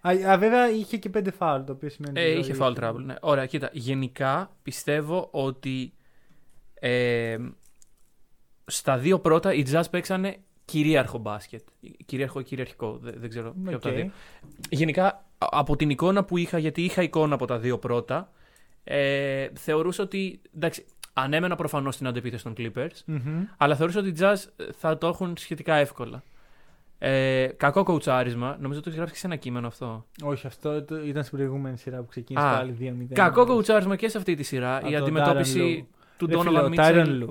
Α, 0.00 0.10
α, 0.30 0.38
βέβαια 0.38 0.70
είχε 0.70 0.96
και 0.96 1.10
5 1.14 1.26
foul, 1.38 1.62
το 1.66 1.72
οποίο 1.72 1.88
σημαίνει. 1.88 2.20
Ε, 2.20 2.30
ότι 2.30 2.38
είχε 2.40 2.52
δηλαδή 2.52 2.76
foul 2.78 2.84
trouble. 2.84 3.02
Ναι. 3.04 3.14
Ωραία, 3.20 3.46
κοίτα. 3.46 3.70
Γενικά 3.72 4.56
πιστεύω 4.62 5.28
ότι 5.30 5.92
ε, 6.74 7.36
στα 8.66 8.98
δύο 8.98 9.18
πρώτα 9.20 9.54
οι 9.54 9.64
Jazz 9.72 9.82
παίξανε 9.90 10.36
κυρίαρχο 10.70 11.18
μπάσκετ. 11.18 11.60
Κυρίαρχο 12.06 12.40
ή 12.40 12.42
κυριαρχικό. 12.42 12.98
Δεν, 13.02 13.14
δεν 13.16 13.28
ξέρω 13.28 13.54
ποιο 13.64 13.72
από 13.76 13.82
τα 13.82 13.88
Οκ. 13.88 13.94
δύο. 13.96 14.10
Γενικά 14.70 15.06
α- 15.06 15.48
από 15.50 15.76
την 15.76 15.90
εικόνα 15.90 16.24
που 16.24 16.36
είχα, 16.36 16.58
γιατί 16.58 16.82
είχα 16.84 17.02
εικόνα 17.02 17.34
από 17.34 17.46
τα 17.46 17.58
δύο 17.58 17.78
πρώτα, 17.78 18.30
ε, 18.84 19.48
θεωρούσα 19.54 20.02
ότι. 20.02 20.40
Εντάξει, 20.56 20.84
ανέμενα 21.12 21.56
προφανώς 21.56 21.96
την 21.96 22.06
αντεπίθεση 22.06 22.42
των 22.44 22.54
Clippers, 22.56 22.96
Μμμ. 23.04 23.44
αλλά 23.56 23.76
θεωρούσα 23.76 23.98
ότι 24.00 24.08
οι 24.08 24.14
Jazz 24.18 24.36
θα 24.78 24.98
το 24.98 25.06
έχουν 25.06 25.34
σχετικά 25.36 25.74
εύκολα. 25.74 26.22
Ε, 27.02 27.46
κακό 27.56 27.82
κοουτσάρισμα. 27.82 28.56
Νομίζω 28.60 28.72
ότι 28.78 28.82
το 28.82 28.88
έχει 28.88 28.96
γράψει 28.96 29.12
και 29.14 29.20
σε 29.20 29.26
ένα 29.26 29.36
κείμενο 29.36 29.66
αυτό. 29.66 30.06
Όχι, 30.22 30.46
αυτό 30.46 30.82
το- 30.84 31.02
ήταν 31.04 31.24
στην 31.24 31.36
προηγούμενη 31.38 31.76
σειρά 31.78 31.98
που 32.00 32.06
ξεκίνησε 32.08 32.46
Α, 32.46 32.56
πάλι 32.56 32.72
2-0. 32.72 33.14
Κακό 33.14 33.46
κοουτσάρισμα 33.46 33.96
και 33.96 34.08
σε 34.08 34.18
αυτή 34.18 34.34
τη 34.34 34.42
σειρά. 34.42 34.76
Από 34.76 34.88
η 34.88 34.92
τον 34.92 35.02
αντιμετώπιση 35.02 35.86
Tyronn 35.88 35.96
του 36.16 36.26
Ρε 36.26 36.32
φίλε, 36.38 37.24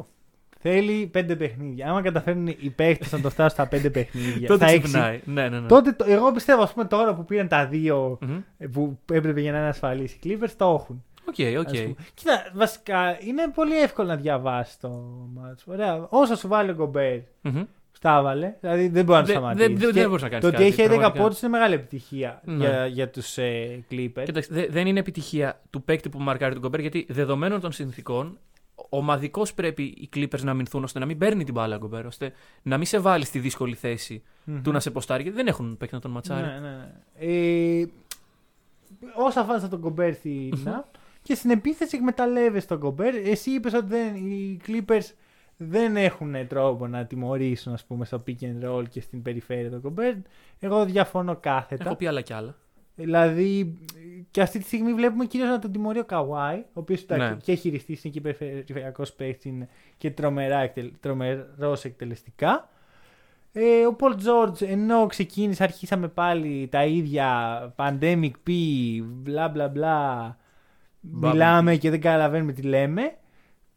Donovan 0.63 0.67
ο 0.67 0.71
Tyronn 0.71 0.77
Mitchell. 0.77 0.77
Lue 0.77 0.81
Θέλει 0.81 1.07
πέντε 1.07 1.35
παιχνίδια. 1.35 1.89
Άμα 1.89 2.01
καταφέρουν 2.01 2.47
οι 2.47 2.69
παίχτες 2.75 3.11
να 3.11 3.21
το 3.21 3.29
φτάσουν 3.29 3.49
στα 3.51 3.67
πέντε 3.67 3.89
παιχνίδια. 3.89 4.47
Τότε 4.47 4.63
στα 4.65 4.73
έξι, 4.73 4.81
ξυπνάει. 4.81 5.21
Ναι, 5.25 5.49
ναι, 5.49 5.59
ναι. 5.59 5.67
τότε 5.67 5.91
το, 5.91 6.05
εγώ 6.07 6.31
πιστεύω, 6.31 6.61
ας 6.61 6.73
πούμε, 6.73 6.85
τώρα 6.85 7.15
που 7.15 7.25
πήραν 7.25 7.47
τα 7.47 7.65
δύο 7.67 8.17
Μμμ. 8.21 8.37
ε, 8.57 8.67
που 8.67 8.99
έπρεπε 9.11 9.41
για 9.41 9.51
να 9.51 9.57
είναι 9.57 9.67
ασφαλείς 9.67 10.13
οι 10.13 10.19
Clippers, 10.23 10.51
το 10.57 10.65
έχουν. 10.79 11.03
Οκ, 11.27 11.59
οκ. 11.59 11.67
ας 11.67 11.81
πούμε. 11.81 11.95
Κοίτα, 12.13 12.51
βασικά 12.53 13.17
είναι 13.21 13.51
πολύ 13.55 13.79
εύκολο 13.81 14.07
να 14.07 14.15
διαβάσεις 14.15 14.77
το 14.77 14.89
ματς-απ. 15.33 15.65
Ωραία. 15.71 16.05
Όσο 16.09 16.35
σου 16.35 16.47
βάλει 16.47 16.69
ο 16.69 16.73
Γκομπέρ, 16.73 17.17
Μμμ. 17.41 17.61
στα 17.91 18.17
έβαλε. 18.17 18.53
Δηλαδή 18.59 18.87
δεν 18.87 19.05
μπορεί 19.05 19.19
να 19.19 19.25
το 19.25 19.31
Δεν- 19.31 19.35
σταματήσεις. 19.41 19.67
δεν- 19.67 19.77
δεν- 19.77 19.87
Και 19.93 19.99
δεν 19.99 20.07
μπορείς 20.09 20.23
να 20.23 20.29
κάνεις 20.29 20.43
Το 20.43 20.47
ότι 20.49 20.57
κάτι, 20.57 20.67
έχει 20.69 20.81
11 20.81 20.87
πραγματικά. 20.89 21.23
πόντους 21.23 21.41
είναι 21.41 21.51
μεγάλη 21.51 21.73
επιτυχία 21.73 22.41
Ναι. 22.45 22.55
για, 22.55 22.85
για 22.87 23.09
τους 23.09 23.37
ε, 23.37 23.83
Clippers. 23.91 24.21
Κοίταξε, 24.23 24.49
δε- 24.53 24.67
δεν 24.69 24.87
είναι 24.87 24.99
επιτυχία 24.99 25.59
του 25.69 25.83
παίκτη 25.83 26.09
που 26.09 26.19
μαρκάρει 26.19 26.53
τον 26.53 26.61
Κομπέρ 26.61 26.79
γιατί 26.79 27.05
δεδομένων 27.09 27.59
των 27.59 27.71
συνθήκων 27.71 28.37
ομαδικώ 28.89 29.45
πρέπει 29.55 29.83
οι 29.83 30.09
Clippers 30.15 30.41
να 30.41 30.51
αμυνθούν 30.51 30.83
ώστε 30.83 30.99
να 30.99 31.05
μην 31.05 31.17
παίρνει 31.17 31.43
την 31.43 31.53
μπάλα 31.53 31.77
Γκομπέρ, 31.77 32.05
ώστε 32.05 32.31
να 32.61 32.77
μην 32.77 32.85
σε 32.85 32.99
βάλει 32.99 33.25
στη 33.25 33.39
δύσκολη 33.39 33.75
θέση 33.75 34.23
του 34.63 34.71
να 34.71 34.79
σε 34.79 34.91
ποστάρει, 34.91 35.23
γιατί 35.23 35.37
δεν 35.37 35.47
έχουν 35.47 35.77
παίκτη 35.77 35.95
να 35.95 36.01
τον 36.01 36.11
ματσάρει. 36.11 36.45
Ναι, 36.45 36.59
ναι, 36.59 36.75
ναι. 36.75 36.91
Ε, 37.81 37.85
όσα 39.15 39.43
φάση 39.43 39.67
τον 39.67 39.81
Κομπέρ 39.81 40.13
στην 40.13 40.69
ΑΠ 40.69 40.85
και 41.21 41.35
στην 41.35 41.49
επίθεση 41.49 41.95
εκμεταλλεύεσαι 41.95 42.67
τον 42.67 42.79
Κομπέρ. 42.79 43.15
Εσύ 43.15 43.51
είπες 43.51 43.73
ότι 43.73 43.87
δεν, 43.87 44.15
οι 44.15 44.59
Clippers 44.67 45.13
δεν 45.57 45.95
έχουν 45.97 46.47
τρόπο 46.47 46.87
να 46.87 47.05
τιμωρήσουν 47.05 47.73
ας 47.73 47.85
πούμε, 47.85 48.05
στο 48.05 48.23
pick 48.27 48.41
and 48.41 48.69
roll 48.69 48.89
και 48.89 49.01
στην 49.01 49.21
περιφέρεια 49.21 49.69
τον 49.69 49.81
Κομπέρ. 49.81 50.13
Εγώ 50.59 50.85
διαφωνώ 50.85 51.35
κάθετα. 51.35 51.83
Έχω 51.85 51.95
πει 51.95 52.05
άλλα 52.05 52.21
κι 52.21 52.33
άλλα. 52.33 52.55
Δηλαδή, 53.03 53.77
και 54.31 54.41
αυτή 54.41 54.59
τη 54.59 54.65
στιγμή 54.65 54.93
βλέπουμε 54.93 55.25
κυρίως 55.25 55.49
να 55.49 55.59
τον 55.59 55.71
τιμωρεί 55.71 55.99
ο 55.99 56.05
Καουάι, 56.05 56.57
ο 56.57 56.79
οποίος 56.79 57.05
Ναι. 57.07 57.37
και 57.41 57.53
χειριστή 57.53 57.99
είναι 58.03 58.13
και 58.13 58.21
περιφερειακό 58.21 59.03
παίκτη 59.17 59.49
είναι 59.49 59.69
και 59.97 60.11
τρομερά, 60.11 60.71
τρομερός 60.99 61.85
εκτελεστικά. 61.85 62.69
Ε, 63.51 63.85
ο 63.85 63.93
Πολ 63.93 64.15
Τζόρτζ, 64.15 64.61
ενώ 64.61 65.05
ξεκίνησε, 65.05 65.63
αρχίσαμε 65.63 66.07
πάλι 66.07 66.67
τα 66.71 66.85
ίδια 66.85 67.73
pandemic 67.75 68.31
P, 68.47 68.51
μπλα 69.03 69.47
μπλα 69.49 69.67
μπλα. 69.67 70.37
Bubble 71.03 71.31
Μιλάμε 71.31 71.75
και 71.75 71.89
δεν 71.89 72.01
καταλαβαίνουμε 72.01 72.51
τι 72.51 72.61
λέμε. 72.61 73.17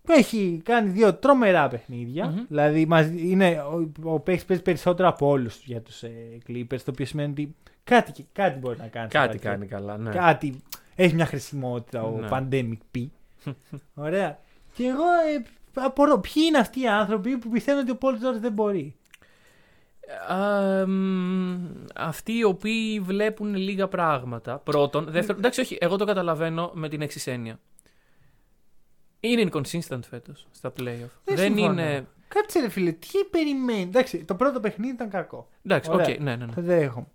Έχει 0.08 0.60
κάνει 0.64 0.90
δύο 0.90 1.14
τρομερά 1.14 1.68
παιχνίδια. 1.68 2.26
Μμμ. 2.26 2.44
Δηλαδή, 2.48 2.86
μας, 2.86 3.10
είναι, 3.16 3.60
ο, 3.60 3.92
ο 4.02 4.20
παίκτης 4.20 4.44
παίζει 4.44 4.62
περισσότερο 4.62 5.08
από 5.08 5.26
όλους 5.28 5.64
για 5.64 5.80
τους 5.80 6.02
ε, 6.02 6.38
Clippers, 6.48 6.80
το 6.84 6.90
οποίο 6.90 7.06
σημαίνει 7.06 7.30
ότι 7.30 7.54
κάτι, 7.84 8.26
κάτι 8.32 8.58
μπορεί 8.58 8.78
να 8.78 8.86
κάνει. 8.88 9.08
στο 9.10 9.18
Κάτι 9.18 9.28
παρκέ. 9.28 9.48
κάνει 9.48 9.66
καλά, 9.66 9.96
ναι. 9.96 10.10
Κάτι. 10.10 10.62
Έχει 10.94 11.14
μια 11.14 11.26
χρησιμότητα 11.26 12.02
ο 12.02 12.18
Ναι. 12.20 12.28
Pandemic 12.30 12.96
P. 12.96 13.06
Ωραία. 13.94 14.38
Και 14.74 14.84
εγώ 14.86 15.02
ε, 15.04 15.42
απορώ, 15.74 16.18
ποιοι 16.18 16.42
είναι 16.48 16.58
αυτοί 16.58 16.80
οι 16.80 16.88
άνθρωποι 16.88 17.36
που 17.38 17.48
πιστεύουν 17.50 17.80
ότι 17.82 17.90
ο 17.90 17.98
Paul 18.00 18.12
George 18.14 18.40
δεν 18.40 18.52
μπορεί; 18.52 18.96
Α, 20.28 20.86
μ, 20.86 21.66
αυτοί 21.96 22.32
οι 22.36 22.44
οποίοι 22.44 23.00
βλέπουν 23.00 23.54
λίγα 23.54 23.88
πράγματα. 23.88 24.58
Πρώτον. 24.58 25.04
Δεύτερον, 25.10 25.38
εντάξει, 25.40 25.60
όχι, 25.60 25.78
εγώ 25.80 25.96
το 25.96 26.04
καταλαβαίνω 26.04 26.70
με 26.74 26.88
την 26.88 27.00
εξής 27.02 27.26
έννοια. 27.26 27.58
Είναι 29.20 29.50
inconsistent 29.52 30.00
φέτος 30.08 30.46
στα 30.50 30.68
playoff. 30.68 31.10
Δεν 31.24 31.36
Δεν, 31.36 31.38
συμφωνώ. 31.38 31.72
είναι. 31.72 32.06
Κάτσε 32.28 32.60
ρε 32.60 32.68
φίλε, 32.68 32.92
τι 32.92 33.08
περιμένει. 33.30 33.80
Εντάξει, 33.82 34.24
το 34.24 34.34
πρώτο 34.34 34.60
παιχνίδι 34.60 34.92
ήταν 34.94 35.08
κακό. 35.10 35.48
Εντάξει, 35.64 35.90
οκ, 35.90 35.94
Ωραία. 35.94 36.16
ναι, 36.20 36.36
ναι, 36.36 36.44
ναι. 36.46 36.52
Το 36.52 36.60
δέχομαι. 36.60 37.06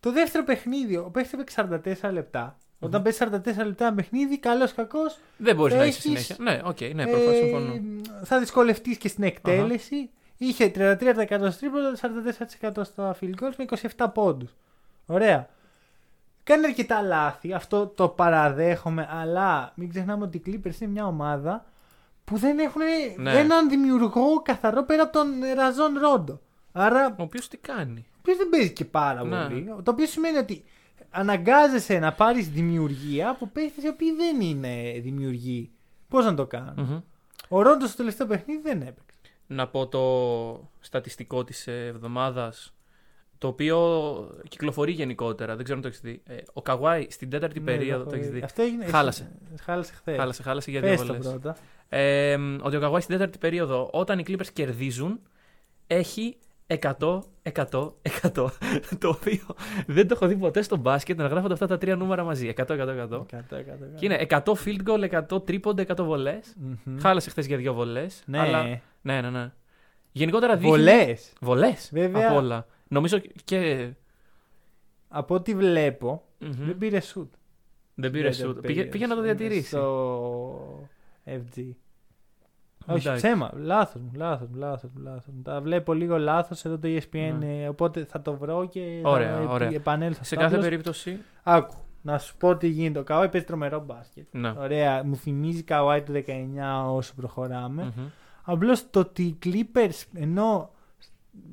Το 0.00 0.12
δεύτερο 0.12 0.44
παιχνίδι, 0.44 0.96
ο 0.96 1.10
παίχτης 1.12 1.32
έπαιξε 1.32 1.68
44 2.08 2.12
λεπτά. 2.12 2.56
Όταν 2.78 3.02
παίζει 3.02 3.18
44 3.20 3.66
λεπτά 3.66 3.86
ένα 3.86 3.94
παιχνίδι, 3.94 4.38
καλός 4.38 4.72
κακός. 4.74 5.18
Δεν 5.36 5.56
μπορείς 5.56 5.74
να 5.74 5.82
έχεις 5.82 5.96
Έχεις- 6.04 6.24
συνέχεια. 6.24 6.36
Ναι, 6.38 6.60
οκ, 6.64 6.80
ναι, 6.94 7.06
προφανώς 7.06 7.36
συμφωνώ. 7.36 7.80
θα 8.24 8.38
δυσκολευτείς 8.38 8.96
και 8.96 9.08
στην 9.08 9.24
εκτέλεση. 9.24 10.10
Είχε 10.36 10.68
33% 10.68 11.50
στο 11.50 11.58
τρίποντο, 11.60 11.94
44% 11.96 12.84
στο 12.84 13.14
field 13.20 13.34
goals 13.44 13.54
με 13.56 13.64
27 13.96 14.08
πόντους. 14.14 14.54
Ωραία. 15.06 15.48
Κάνει 16.44 16.66
αρκετά 16.66 17.00
λάθη, 17.02 17.52
αυτό 17.52 17.86
το 17.86 18.08
παραδέχομαι, 18.08 19.08
αλλά 19.10 19.72
μην 19.74 19.88
ξεχνάμε 19.90 20.24
ότι 20.24 20.36
οι 20.36 20.42
Clippers 20.46 20.80
είναι 20.80 20.90
μια 20.90 21.06
ομάδα 21.06 21.64
που 22.24 22.36
δεν 22.36 22.58
έχουν 22.58 22.82
Ναι. 23.16 23.38
έναν 23.38 23.68
δημιουργό 23.68 24.42
καθαρό 24.42 24.82
πέρα 24.84 25.02
από 25.02 25.12
τον 25.12 25.28
Ραζόν 25.54 25.98
Ρόντο. 25.98 26.40
Άρα, 26.72 27.06
Ο 27.18 27.22
οποίος 27.22 27.48
τι 27.48 27.56
κάνει; 27.56 28.06
Ο 28.30 28.32
οποίος 28.32 28.36
δεν 28.36 28.48
παίζει 28.48 28.72
και 28.72 28.84
πάρα 28.84 29.24
Ναι. 29.24 29.42
πολύ. 29.48 29.64
Το 29.82 29.90
οποίο 29.90 30.06
σημαίνει 30.06 30.36
ότι 30.38 30.64
αναγκάζεσαι 31.10 31.98
να 31.98 32.12
πάρεις 32.12 32.48
δημιουργία 32.50 33.28
από 33.30 33.46
παίχτε 33.46 33.80
οι 33.84 33.88
οποίοι 33.88 34.12
δεν 34.16 34.40
είναι 34.40 35.00
δημιουργοί. 35.00 35.70
Πώς 36.08 36.24
να 36.24 36.34
το 36.34 36.46
κάνουν. 36.46 36.74
Μμμ. 36.76 37.00
Ο 37.48 37.62
Ρόντος 37.62 37.88
στο 37.88 37.96
τελευταίο 37.96 38.26
παιχνίδι 38.26 38.60
δεν 38.62 38.80
έπαιξε. 38.80 39.04
Να 39.46 39.68
πω 39.68 39.86
το 39.86 40.68
στατιστικό 40.80 41.44
της 41.44 41.66
εβδομάδας 41.66 42.74
το 43.38 43.48
οποίο 43.48 43.78
κυκλοφορεί 44.48 44.92
γενικότερα. 44.92 45.54
Δεν 45.54 45.64
ξέρω 45.64 45.76
αν 45.78 45.82
το 45.82 45.88
έχεις 45.88 46.00
δει. 46.00 46.22
Ε, 46.26 46.36
ο 46.52 46.62
Καβάη 46.62 47.06
στην 47.10 47.30
τέταρτη 47.30 47.58
Ναι, 47.60 47.64
περίοδο. 47.64 48.04
το 48.04 48.10
Το 48.10 48.10
έχω 48.10 48.20
έχεις 48.20 48.28
δει. 48.32 48.38
δει. 48.38 48.44
Αυτό 48.44 48.62
έγινε. 48.62 48.84
Χάλασε. 48.84 49.30
Χάλασε 49.62 49.92
χθες. 49.92 50.16
Χάλασε, 50.18 50.42
χάλασε 50.42 50.70
για 50.70 50.80
δύο 50.80 50.88
Πες 50.90 51.00
το 51.00 51.06
βολές. 51.06 51.26
πρώτα. 51.28 51.56
Ε, 51.88 52.38
ότι 52.60 52.76
ο 52.76 52.80
Καβάη 52.80 53.00
στην 53.00 53.14
τέταρτη 53.16 53.38
περίοδο, 53.38 53.88
όταν 53.92 54.18
οι 54.18 54.24
Clippers 54.26 54.46
κερδίζουν, 54.52 55.20
έχει 55.86 56.36
100, 56.78 57.20
100, 57.52 57.92
100. 58.22 58.48
το 58.98 59.08
οποίο 59.08 59.38
δεν 59.86 60.08
το 60.08 60.14
έχω 60.14 60.26
δει 60.26 60.36
ποτέ 60.36 60.62
στο 60.62 60.76
μπάσκετ 60.76 61.18
να 61.18 61.26
γράφονται 61.26 61.52
αυτά 61.52 61.66
τα 61.66 61.78
τρία 61.78 61.96
νούμερα 61.96 62.24
μαζί. 62.24 62.52
100, 62.56 62.62
100, 62.62 62.66
100. 62.68 62.76
Εκατό, 62.78 63.16
εκατό, 63.28 63.56
εκατό. 63.56 63.84
Και 63.94 64.04
είναι 64.06 64.26
100 64.28 64.42
field 64.64 64.82
goal, 64.88 65.24
100 65.36 65.46
τρίποντα, 65.46 65.84
100 65.88 66.04
βολές. 66.04 66.54
Μμμ. 66.84 66.98
Χάλασε 67.00 67.30
χθες 67.30 67.46
για 67.46 67.56
δύο 67.56 67.74
βολές. 67.74 68.22
Ναι, 68.26 68.38
Αλλά... 68.38 68.62
Ναι, 69.02 69.20
ναι, 69.20 69.30
ναι. 69.30 69.52
Γενικότερα 70.12 70.54
δείχνει. 70.56 70.70
βολές. 70.70 71.32
Βολές. 71.40 71.88
Βέβαια. 71.92 72.28
Από 72.28 72.36
όλα. 72.36 72.66
Νομίζω 72.88 73.18
και. 73.44 73.88
Από 75.08 75.34
ό,τι 75.34 75.54
βλέπω, 75.54 76.22
Μμμ. 76.38 76.52
δεν 76.66 76.78
πήρε 76.78 77.00
σουτ. 77.00 77.32
Δεν 77.94 78.10
πήρε 78.10 78.22
Δεν 78.22 78.32
σουτ. 78.32 78.54
το 78.54 78.60
Πήγε, 78.60 78.78
πήρε 78.80 78.90
πήγε 78.90 79.06
να 79.06 79.14
το 79.14 79.22
σουτ 79.22 79.24
διατηρήσει. 79.36 79.66
Στο 79.68 80.88
FG. 81.26 81.62
Όχι, 82.86 83.06
Εντάξει. 83.06 83.26
ψέμα. 83.26 83.50
Λάθος 83.54 84.00
μου, 84.02 84.10
λάθος 84.14 84.48
μου, 84.48 84.56
λάθος 84.58 84.90
μου. 84.94 85.02
Λάθος 85.02 85.34
μου. 85.34 85.42
Τα 85.42 85.60
βλέπω 85.60 85.92
λίγο 85.92 86.18
λάθος 86.18 86.64
εδώ 86.64 86.78
το 86.78 86.88
ESPN. 86.88 87.34
Ναι. 87.38 87.62
ε, 87.62 87.68
οπότε 87.68 88.04
θα 88.04 88.22
το 88.22 88.36
βρω 88.36 88.68
και 88.68 89.00
Ωραία, 89.02 89.32
θα 89.32 89.38
επι- 89.38 89.50
ωραία. 89.50 89.68
επανέλθω. 89.68 90.18
Σε 90.18 90.24
στο 90.24 90.34
κάθε 90.36 90.54
απλώς. 90.54 90.68
περίπτωση. 90.68 91.18
Άκου, 91.42 91.74
να 92.02 92.18
σου 92.18 92.36
πω 92.36 92.56
τι 92.56 92.68
γίνεται. 92.68 92.98
Ο 92.98 93.02
Καουάι 93.02 93.28
παίζει 93.28 93.46
τρομερό 93.46 93.80
μπάσκετ. 93.80 94.26
Ναι. 94.30 94.52
Ωραία, 94.58 95.04
μου 95.04 95.16
θυμίζει 95.16 95.62
Καουάι 95.62 96.02
το 96.02 96.12
19 96.12 96.84
όσο 96.94 97.12
προχωράμε. 97.16 97.82
Μμμ. 97.82 98.04
Απλώς 98.42 98.90
το 98.90 99.00
ότι 99.00 99.22
οι 99.22 99.38
Clippers 99.44 100.02
ενώ 100.14 100.70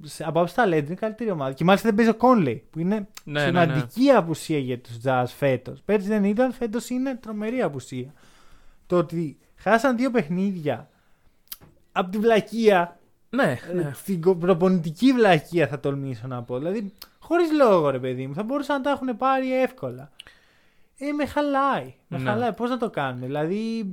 σε- 0.02 0.24
από 0.24 0.32
άποψη 0.38 0.56
ταλέντου 0.56 0.86
είναι 0.86 0.96
καλύτερη 0.96 1.32
ομάδα. 1.32 1.54
Και 1.54 1.64
μάλιστα 1.64 1.88
δεν 1.92 1.98
παίζει 1.98 2.12
ο 2.12 2.16
Conley 2.22 2.60
που 2.70 2.80
είναι 2.80 3.08
Ναι, 3.24 3.44
ναι, 3.46 3.52
ναι. 3.52 3.62
σημαντική 3.64 4.10
απουσία 4.10 4.58
για 4.60 4.80
τους 4.80 4.98
Jazz 5.04 5.24
φέτος. 5.28 5.82
Πέρσι 5.86 6.08
δεν 6.08 6.24
ήταν, 6.24 6.52
φέτος 6.54 6.90
είναι 6.90 7.16
τρομερή 7.16 7.62
απουσία. 7.62 8.14
Το 8.88 8.98
ότι 8.98 9.38
χάσαν 9.56 9.98
δύο 9.98 10.12
παιχνίδια 10.12 10.90
από 11.98 12.12
τη 12.12 12.18
βλακεία, 12.18 13.00
Ναι, 13.30 13.58
ε, 13.70 13.74
ναι. 13.74 13.92
την 14.06 14.22
κο- 14.22 14.36
προπονητική 14.36 15.14
βλακεία 15.14 15.68
θα 15.68 15.80
τολμήσω 15.80 16.28
να 16.28 16.44
πω. 16.44 16.58
Δηλαδή, 16.58 16.94
χωρίς 17.20 17.52
λόγο 17.52 17.90
ρε 17.90 18.00
παιδί 18.00 18.28
μου, 18.28 18.34
θα 18.34 18.44
μπορούσαν 18.44 18.76
να 18.76 18.82
τα 18.82 18.90
έχουν 18.90 19.18
πάρει 19.18 19.62
εύκολα. 19.62 20.10
Ε, 20.98 21.12
με 21.12 21.26
χαλάει. 21.26 21.94
Με 22.08 22.18
Ναι. 22.18 22.30
χαλάει. 22.30 22.54
Πώς 22.54 22.70
να 22.70 22.78
το 22.78 22.90
κάνουμε. 22.90 23.26
Δηλαδή, 23.26 23.86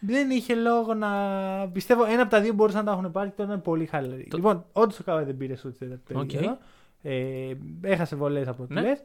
δεν 0.00 0.30
είχε 0.30 0.54
λόγο 0.54 0.94
να. 0.94 1.08
Πιστεύω 1.72 2.04
ένα 2.04 2.22
από 2.22 2.30
τα 2.30 2.40
δύο 2.40 2.52
μπορούσαν 2.52 2.84
να 2.84 2.92
τα 2.92 2.98
έχουν 2.98 3.12
πάρει 3.12 3.28
και 3.28 3.34
τώρα 3.36 3.52
είναι 3.52 3.60
πολύ 3.62 3.86
χαλαρή. 3.86 4.26
Το- 4.30 4.36
Λοιπόν, 4.36 4.64
όντως 4.72 4.98
ο 4.98 5.02
Καβάη 5.02 5.24
δεν 5.24 5.36
πήρε 5.36 5.56
σουτ 5.56 5.74
στην 5.74 5.88
τέταρτη 5.88 6.14
Οκ. 6.24 6.32
περίοδο. 6.32 6.58
Ε, 7.02 7.54
έχασε 7.82 8.16
βολές 8.16 8.48
από 8.48 8.62
ό,τι 8.62 8.74
Ναι. 8.74 8.80
λες. 8.80 9.02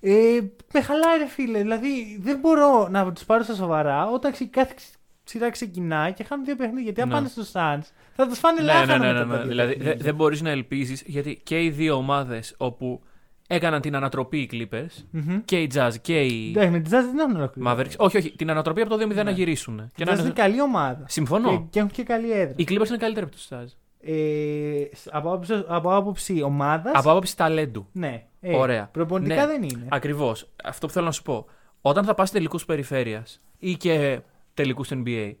Ε, 0.00 0.40
με 0.72 0.80
χαλάει 0.80 1.18
ρε 1.18 1.26
φίλε. 1.26 1.58
Δηλαδή 1.58 2.18
δεν 2.22 2.38
μπορώ 2.38 2.88
να 2.88 3.12
τους 3.12 3.24
πάρω 3.24 3.42
στα 3.42 3.54
σοβαρά 3.54 4.06
όταν 4.10 4.32
ξε- 4.32 4.50
κάθε 4.50 4.72
ξε- 4.76 4.94
σειρά 5.24 5.50
ξεκινάει 5.50 6.12
και 6.12 6.24
χάνουν 6.24 6.44
δύο 6.44 6.56
παιχνίδια. 6.56 6.82
Γιατί 6.82 7.00
αν 7.00 7.08
Ναι. 7.08 7.14
πάνε 7.14 7.28
στους 7.28 7.48
Suns 7.52 7.82
θα 8.14 8.28
τους 8.28 8.38
φάνε 8.38 8.60
Ναι, 8.60 8.66
λάθος. 8.66 8.86
ναι, 8.86 8.96
ναι, 8.98 9.12
ναι, 9.12 9.24
ναι. 9.36 9.42
Δηλαδή 9.44 9.74
δε- 9.78 9.94
δεν 9.94 10.14
μπορείς 10.14 10.42
να 10.42 10.50
ελπίζεις 10.50 11.02
γιατί 11.06 11.40
και 11.44 11.62
οι 11.64 11.70
δύο 11.70 11.94
ομάδες 11.94 12.54
όπου 12.56 13.02
έκαναν 13.48 13.80
την 13.80 13.96
ανατροπή 13.96 14.38
οι 14.38 14.48
Clippers 14.52 15.20
και 15.44 15.60
οι 15.60 15.70
Jazz 15.74 15.90
και 16.02 16.20
οι 16.20 16.50
Εντάξει, 16.50 16.70
με 16.70 16.78
τη 16.80 16.90
Jazz 16.92 17.04
δεν 17.14 17.18
έχουν 17.18 17.36
ολοκληρώσει. 17.36 17.76
Mavericks. 17.80 17.96
Όχι, 17.98 18.16
όχι, 18.16 18.30
την 18.36 18.50
ανατροπή 18.50 18.80
από 18.80 18.90
το 18.90 18.96
2-0 18.96 19.14
να 19.14 19.22
Ναι. 19.22 19.30
γυρίσουν. 19.30 19.76
Και 19.76 19.82
Και 19.94 20.02
η 20.02 20.04
να 20.06 20.10
Jazz 20.12 20.14
είναι... 20.14 20.24
είναι 20.24 20.32
καλή 20.34 20.60
ομάδα. 20.60 21.04
Συμφωνώ. 21.08 21.50
Και, 21.50 21.64
και 21.70 21.78
έχουν 21.78 21.90
και 21.90 22.02
καλή 22.02 22.32
έδρα. 22.32 22.54
Οι 22.56 22.64
Clippers 22.68 22.88
είναι 22.88 22.96
καλύτεροι 22.96 23.26
από 23.26 23.34
τους 23.34 23.48
Jazz. 23.50 23.76
Ε, 24.04 24.84
σ- 24.94 25.08
από, 25.10 25.28
άποψη, 25.32 25.64
από 25.66 25.96
άποψη 25.96 26.42
ομάδα. 26.42 26.90
Από 26.94 27.10
άποψη 27.10 27.36
ταλέντου. 27.36 27.86
Ναι. 27.92 28.24
Ε, 28.40 28.56
Ωραία. 28.56 28.88
Προπονητικά 28.92 29.40
Ναι. 29.40 29.52
δεν 29.52 29.62
είναι. 29.62 29.86
Ακριβώς. 29.88 30.48
Αυτό 30.64 30.86
που 30.86 30.92
θέλω 30.92 31.04
να 31.06 31.12
σου 31.12 31.22
πω. 31.22 31.46
Όταν 31.80 32.04
θα 32.04 32.14
πας 32.14 32.30
τελικούς 32.30 32.64
περιφέρειας 32.64 33.40
ή 33.58 33.74
και 33.76 34.20
τελικού 34.54 34.84
NBA, 34.88 35.32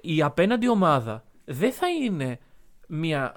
η 0.00 0.22
απέναντι 0.22 0.68
ομάδα 0.68 1.24
δεν 1.44 1.72
θα 1.72 1.86
είναι 1.88 2.38
μια 2.88 3.34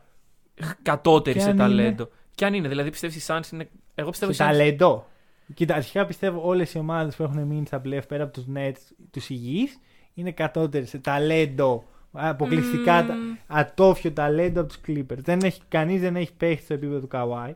κατώτερη 0.81 1.37
Και 1.37 1.43
σε 1.43 1.49
αν 1.49 1.57
ταλέντο. 1.57 2.09
Και 2.35 2.45
αν 2.45 2.53
είναι, 2.53 2.67
δηλαδή 2.67 2.89
πιστεύεις 2.89 3.15
οι 3.27 3.33
Suns 3.33 3.51
είναι. 3.53 3.69
Εγώ 3.95 4.09
πιστεύω 4.09 4.31
Και 4.31 4.43
οι 4.43 4.45
Suns- 4.45 4.49
ταλέντο. 4.49 5.07
Κοίτα, 5.53 5.75
αρχικά 5.75 6.05
πιστεύω 6.05 6.41
όλες 6.47 6.73
οι 6.73 6.77
ομάδες 6.77 7.15
που 7.15 7.23
έχουν 7.23 7.41
μείνει 7.43 7.65
στα 7.65 7.81
playoff 7.85 8.07
πέρα 8.07 8.23
από 8.23 8.33
τους 8.33 8.45
Nets, 8.55 8.93
τους 9.11 9.29
υγιείς, 9.29 9.79
είναι 10.13 10.31
κατώτερες 10.31 10.89
σε 10.89 10.97
ταλέντο. 10.97 11.83
Αποκλειστικά 12.11 13.01
Μμμ. 13.01 13.07
τα- 13.07 13.15
ατόφιο 13.47 14.11
ταλέντο 14.11 14.59
από 14.61 14.69
τους 14.69 14.79
Clippers. 14.87 15.17
Δεν 15.17 15.39
έχει, 15.43 15.61
κανείς 15.67 16.01
δεν 16.01 16.15
έχει 16.15 16.33
παίχτη 16.33 16.63
στο 16.63 16.73
επίπεδο 16.73 16.99
του 16.99 17.07
Καουάι. 17.07 17.55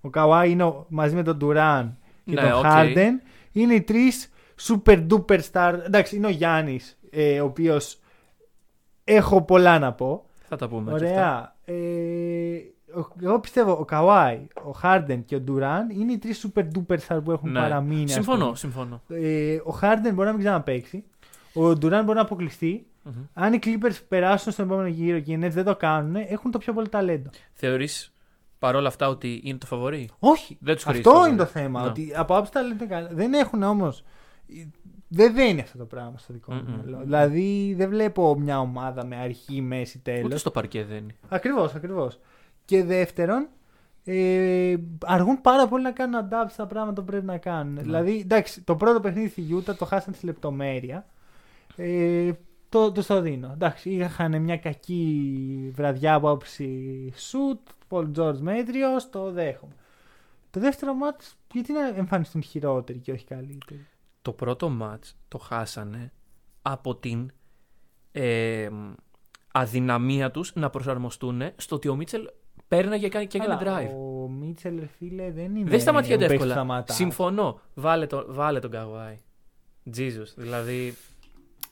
Ο 0.00 0.10
Καουάι 0.10 0.50
είναι 0.50 0.62
ο- 0.64 0.86
μαζί 0.88 1.14
με 1.14 1.22
τον 1.22 1.38
Durant 1.40 1.90
και 2.24 2.34
Ναι, 2.34 2.40
τον 2.40 2.52
οκ. 2.52 2.64
Harden. 2.66 3.10
Είναι 3.52 3.74
οι 3.74 3.82
τρεις 3.82 4.30
super 4.60 5.06
duper 5.08 5.40
star. 5.52 5.78
Εντάξει, 5.86 6.16
είναι 6.16 6.26
ο 6.26 6.30
Γιάννης, 6.30 6.98
ε, 7.10 7.40
ο 7.40 7.44
οποίος 7.44 7.98
έχω 9.04 9.42
πολλά 9.42 9.78
να 9.78 9.92
πω. 9.92 10.24
Θα 10.48 10.56
τα 10.56 10.68
πούμε. 10.68 10.90
και 10.98 11.04
αυτά. 11.04 11.08
Ωραία. 11.16 11.54
Ε, 11.64 12.56
ο- 13.00 13.12
εγώ 13.22 13.40
πιστεύω 13.40 13.72
ο 13.72 13.84
Καουάι, 13.84 14.46
ο 14.64 14.70
Χάρντεν 14.70 15.24
και 15.24 15.34
ο 15.36 15.40
Ντουράν 15.40 15.90
είναι 15.90 16.12
οι 16.12 16.18
τρεις 16.18 16.46
super 16.54 16.62
duper 16.62 16.96
star 17.08 17.20
που 17.24 17.32
έχουν 17.32 17.50
Ναι. 17.50 17.60
παραμείνει. 17.60 18.04
ας 18.04 18.10
Συμφωνώ, 18.12 18.44
πούμε. 18.44 18.56
συμφωνώ. 18.56 19.02
Ε, 19.08 19.58
ο 19.64 19.70
Χάρντεν 19.70 20.14
μπορεί 20.14 20.26
να 20.26 20.32
μην 20.34 20.42
ξαναπαίξει. 20.44 21.04
Ο 21.52 21.74
Ντουράν 21.74 22.04
μπορεί 22.04 22.16
να 22.16 22.22
αποκλειστεί. 22.22 22.86
Αν 23.32 23.52
οι 23.52 23.58
Clippers 23.64 23.98
περάσουν 24.08 24.52
στον 24.52 24.64
επόμενο 24.64 24.88
γύρο 24.88 25.18
και 25.20 25.32
οι 25.32 25.40
Nets 25.44 25.50
δεν 25.50 25.64
το 25.64 25.76
κάνουν, 25.76 26.14
έχουν 26.16 26.50
το 26.50 26.58
πιο 26.58 26.72
πολύ 26.72 26.88
ταλέντο. 26.88 27.30
Θεωρείς 27.52 28.14
παρόλα 28.58 28.88
αυτά 28.88 29.08
ότι 29.08 29.40
είναι 29.44 29.58
το 29.58 29.66
φαβορή; 29.66 30.08
Όχι. 30.18 30.56
Δεν 30.60 30.74
τους 30.74 30.84
χρήζει 30.84 30.98
αυτό 31.00 31.12
το 31.12 31.26
είναι 31.26 31.36
το 31.36 31.44
φαβορί. 31.46 31.64
θέμα. 31.64 31.80
Ναι. 31.82 31.86
Ότι 31.88 32.12
από 32.16 32.36
άψη 32.36 32.52
ταλέντο 32.52 32.84
είναι 32.84 32.94
καλά. 32.94 33.08
Δεν 33.12 33.32
έχουν 33.34 33.62
όμως. 33.62 34.04
Δεν 35.08 35.34
δένει 35.34 35.60
αυτό 35.60 35.78
το 35.78 35.84
πράγμα 35.84 36.18
στο 36.18 36.32
δικό 36.32 36.52
μου 36.52 36.64
Μμμ. 36.66 36.74
μυαλό. 36.74 37.02
Δηλαδή 37.02 37.74
δεν 37.76 37.88
βλέπω 37.88 38.38
μια 38.38 38.60
ομάδα 38.60 39.04
με 39.06 39.16
αρχή, 39.16 39.60
μέση, 39.60 39.98
τέλος. 39.98 40.24
Ούτε 40.24 40.36
στο 40.36 40.50
παρκέ 40.50 40.84
δεν 40.84 40.96
είναι. 40.96 41.14
Ακριβώς, 41.28 41.74
ακριβώς. 41.74 42.18
Και 42.64 42.84
δεύτερον, 42.84 43.48
ε, 44.04 44.74
αργούν 45.04 45.40
πάρα 45.40 45.68
πολύ 45.68 45.82
να 45.82 45.90
κάνουν 45.90 46.28
adapt 46.28 46.50
στα 46.50 46.66
πράγματα 46.66 47.00
που 47.00 47.06
πρέπει 47.06 47.26
να 47.26 47.38
κάνουν. 47.38 47.78
Δηλαδή, 47.78 48.20
εντάξει, 48.20 48.60
το 48.62 48.76
πρώτο 48.76 49.00
παιχνίδι 49.00 49.28
στη 49.28 49.40
Γιούτα 49.40 49.76
το 49.76 49.84
χάσαν 49.84 50.14
στη 50.14 50.26
λεπτομέρεια. 50.26 51.06
Ε, 51.76 52.32
το, 52.68 52.92
το 52.92 53.02
στο 53.02 53.20
δίνω. 53.20 53.50
Εντάξει, 53.52 53.90
είχαν 53.90 54.42
μια 54.42 54.56
κακή 54.56 55.72
βραδιά 55.74 56.14
από 56.14 56.30
άποψη 56.30 57.12
σουτ, 57.16 57.58
Πολ 57.88 58.10
Τζόρτζ 58.12 58.40
μέτριο, 58.40 58.88
το 59.10 59.30
δέχομαι. 59.30 59.72
Το 60.50 60.60
δεύτερο 60.60 60.94
μάτς, 60.94 61.36
γιατί 61.52 61.72
να 61.72 61.86
εμφανιστούν 61.86 62.42
χειρότεροι 62.42 62.98
και 62.98 63.12
όχι 63.12 63.24
καλύτεροι; 63.24 63.86
Το 64.24 64.32
πρώτο 64.32 64.68
μάτς 64.68 65.16
το 65.28 65.38
χάσανε 65.38 66.12
από 66.62 66.96
την 66.96 67.30
ε, 68.12 68.68
αδυναμία 69.52 70.30
τους 70.30 70.52
να 70.54 70.70
προσαρμοστούν 70.70 71.42
στο 71.56 71.76
ότι 71.76 71.88
ο 71.88 71.96
Μίτσελ 71.96 72.28
πέρναγε 72.68 73.08
και 73.08 73.24
και 73.24 73.38
έκανε 73.38 73.54
Αλλά 73.54 73.82
drive. 73.82 73.94
Ο 73.94 74.28
Μίτσελ, 74.28 74.78
ρε 74.78 74.86
φίλε, 74.86 75.30
δεν 75.30 75.56
είναι. 75.56 75.70
Δεν 75.70 75.80
σταματιέται 75.80 76.14
ο 76.14 76.18
παίκτης 76.18 76.36
που 76.36 76.42
εύκολα. 76.42 76.52
σταματά. 76.52 76.92
Συμφωνώ. 76.92 77.60
Βάλε, 77.74 78.06
το, 78.06 78.24
βάλε 78.28 78.58
τον 78.58 78.70
Καβάη. 78.70 79.18
Jesus. 79.96 80.34
Δηλαδή. 80.36 80.94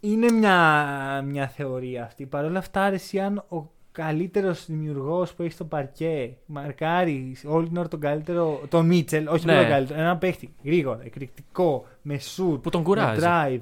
Είναι 0.00 0.30
μια, 0.30 1.22
μια 1.26 1.48
θεωρία 1.48 2.04
αυτή. 2.04 2.26
Παρ' 2.26 2.44
όλα 2.44 2.58
αυτά, 2.58 2.82
αρέσει 2.82 3.20
αν 3.20 3.44
ο 3.48 3.70
καλύτερος 3.92 4.66
δημιουργός 4.66 5.34
που 5.34 5.42
έχει 5.42 5.52
στο 5.52 5.64
παρκέ 5.64 6.36
μαρκάρει 6.46 7.36
όλη 7.46 7.68
την 7.68 7.76
ώρα 7.76 7.88
τον 7.88 8.00
καλύτερο. 8.00 8.60
τον 8.68 8.86
Μίτσελ, 8.86 9.28
όχι 9.28 9.46
Ναι. 9.46 9.52
μόνο 9.52 9.64
τον 9.64 9.72
καλύτερο. 9.72 10.00
Ένα 10.00 10.16
παίχτη 10.16 10.54
γρήγορα, 10.64 11.00
εκρηκτικό, 11.04 11.86
με 12.02 12.18
σουτ, 12.18 12.62
Που 12.62 12.70
τον 12.70 12.80
με 12.80 12.86
κουράζει. 12.86 13.20
drive. 13.24 13.60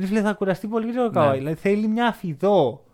Ρε 0.00 0.06
φίλε, 0.06 0.20
θα 0.20 0.32
κουραστεί 0.32 0.66
πολύ 0.66 0.84
γρήγορα 0.86 1.06
ο 1.06 1.08
Ναι. 1.08 1.14
Καουάι. 1.20 1.38
Δηλαδή 1.38 1.56
θέλει 1.56 1.86
μια 1.88 2.06
αφιδό 2.06 2.84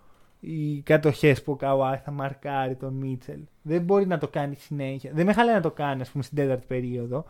οι 0.40 0.80
κατοχές 0.80 1.42
που 1.42 1.52
ο 1.52 1.56
Καουάι 1.56 1.96
θα 2.04 2.10
μαρκάρει 2.10 2.74
τον 2.74 2.94
Μίτσελ. 2.94 3.40
Δεν 3.62 3.82
μπορεί 3.82 4.06
να 4.06 4.18
το 4.18 4.28
κάνει 4.28 4.54
συνέχεια. 4.54 5.10
Δεν 5.14 5.26
με 5.26 5.32
χαλάει 5.32 5.54
να 5.54 5.60
το 5.60 5.70
κάνει, 5.70 6.00
ας 6.00 6.10
πούμε, 6.10 6.22
στην 6.22 6.36
τέταρτη 6.36 6.66
περίοδο. 6.66 7.24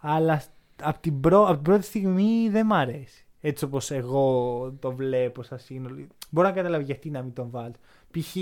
Αλλά 0.00 0.42
από 0.82 0.98
την, 1.00 1.20
πρω... 1.20 1.42
απ' 1.46 1.54
την 1.54 1.62
πρώτη 1.62 1.84
στιγμή 1.84 2.48
δεν 2.50 2.66
μ' 2.66 2.72
αρέσει. 2.72 3.22
Έτσι 3.40 3.64
όπως 3.64 3.90
εγώ 3.90 4.72
το 4.80 4.92
βλέπω 4.92 5.42
σαν 5.42 5.58
σύνολο. 5.58 6.06
Μπορώ 6.30 6.48
να 6.48 6.54
καταλάβω 6.54 6.82
γιατί 6.82 7.10
να 7.10 7.22
μην 7.22 7.32
τον 7.32 7.48
βάλεις. 7.50 7.76
Π.χ. 8.10 8.36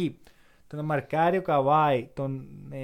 το 0.67 0.77
να 0.77 0.83
μαρκάρει 0.83 1.37
ο 1.37 1.43
Καβάη 1.43 2.09
τον 2.15 2.47
ε, 2.71 2.79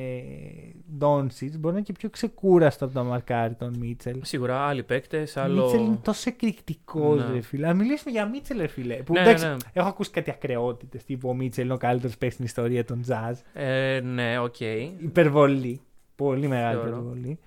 Ντόντσιτς 0.98 1.54
μπορεί 1.56 1.72
να 1.74 1.78
είναι 1.78 1.86
και 1.86 1.92
πιο 1.92 2.10
ξεκούραστο 2.10 2.84
από 2.84 2.94
το 2.94 3.02
να 3.02 3.08
μαρκάρει 3.08 3.54
τον 3.54 3.76
Μίτσελ. 3.78 4.18
Σίγουρα 4.22 4.58
άλλοι 4.66 4.82
παίκτες, 4.82 5.36
Ο 5.36 5.40
άλλο. 5.40 5.62
Μίτσελ 5.62 5.80
είναι 5.84 5.98
τόσο 6.02 6.28
εκρηκτικός, 6.28 7.24
Ναι. 7.26 7.32
ρε 7.32 7.40
φίλε. 7.40 7.66
Να 7.66 7.74
μιλήσουμε 7.74 8.10
για 8.10 8.26
Μίτσελ, 8.26 8.58
ρε 8.58 8.66
φίλε. 8.66 8.94
Που, 8.94 9.12
Ναι, 9.12 9.20
εντάξει, 9.20 9.46
ναι. 9.46 9.56
έχω 9.72 9.88
ακούσει 9.88 10.10
κάτι 10.10 10.30
ακρότητες 10.30 11.04
τύπου 11.04 11.28
ο 11.28 11.34
Μίτσελ 11.34 11.64
είναι 11.64 11.72
ο 11.74 11.76
καλύτερος 11.76 12.12
παίκτης 12.18 12.34
στην 12.34 12.44
ιστορία 12.44 12.84
των 12.84 13.02
Jazz. 13.08 13.34
Ε, 13.52 14.00
ναι, 14.04 14.38
οκ. 14.38 14.60
Υπερβολή. 14.98 15.80
Πολύ 16.16 16.48
μεγάλη 16.48 16.74
Θεωρώ. 16.80 16.88
υπερβολή. 16.90 17.38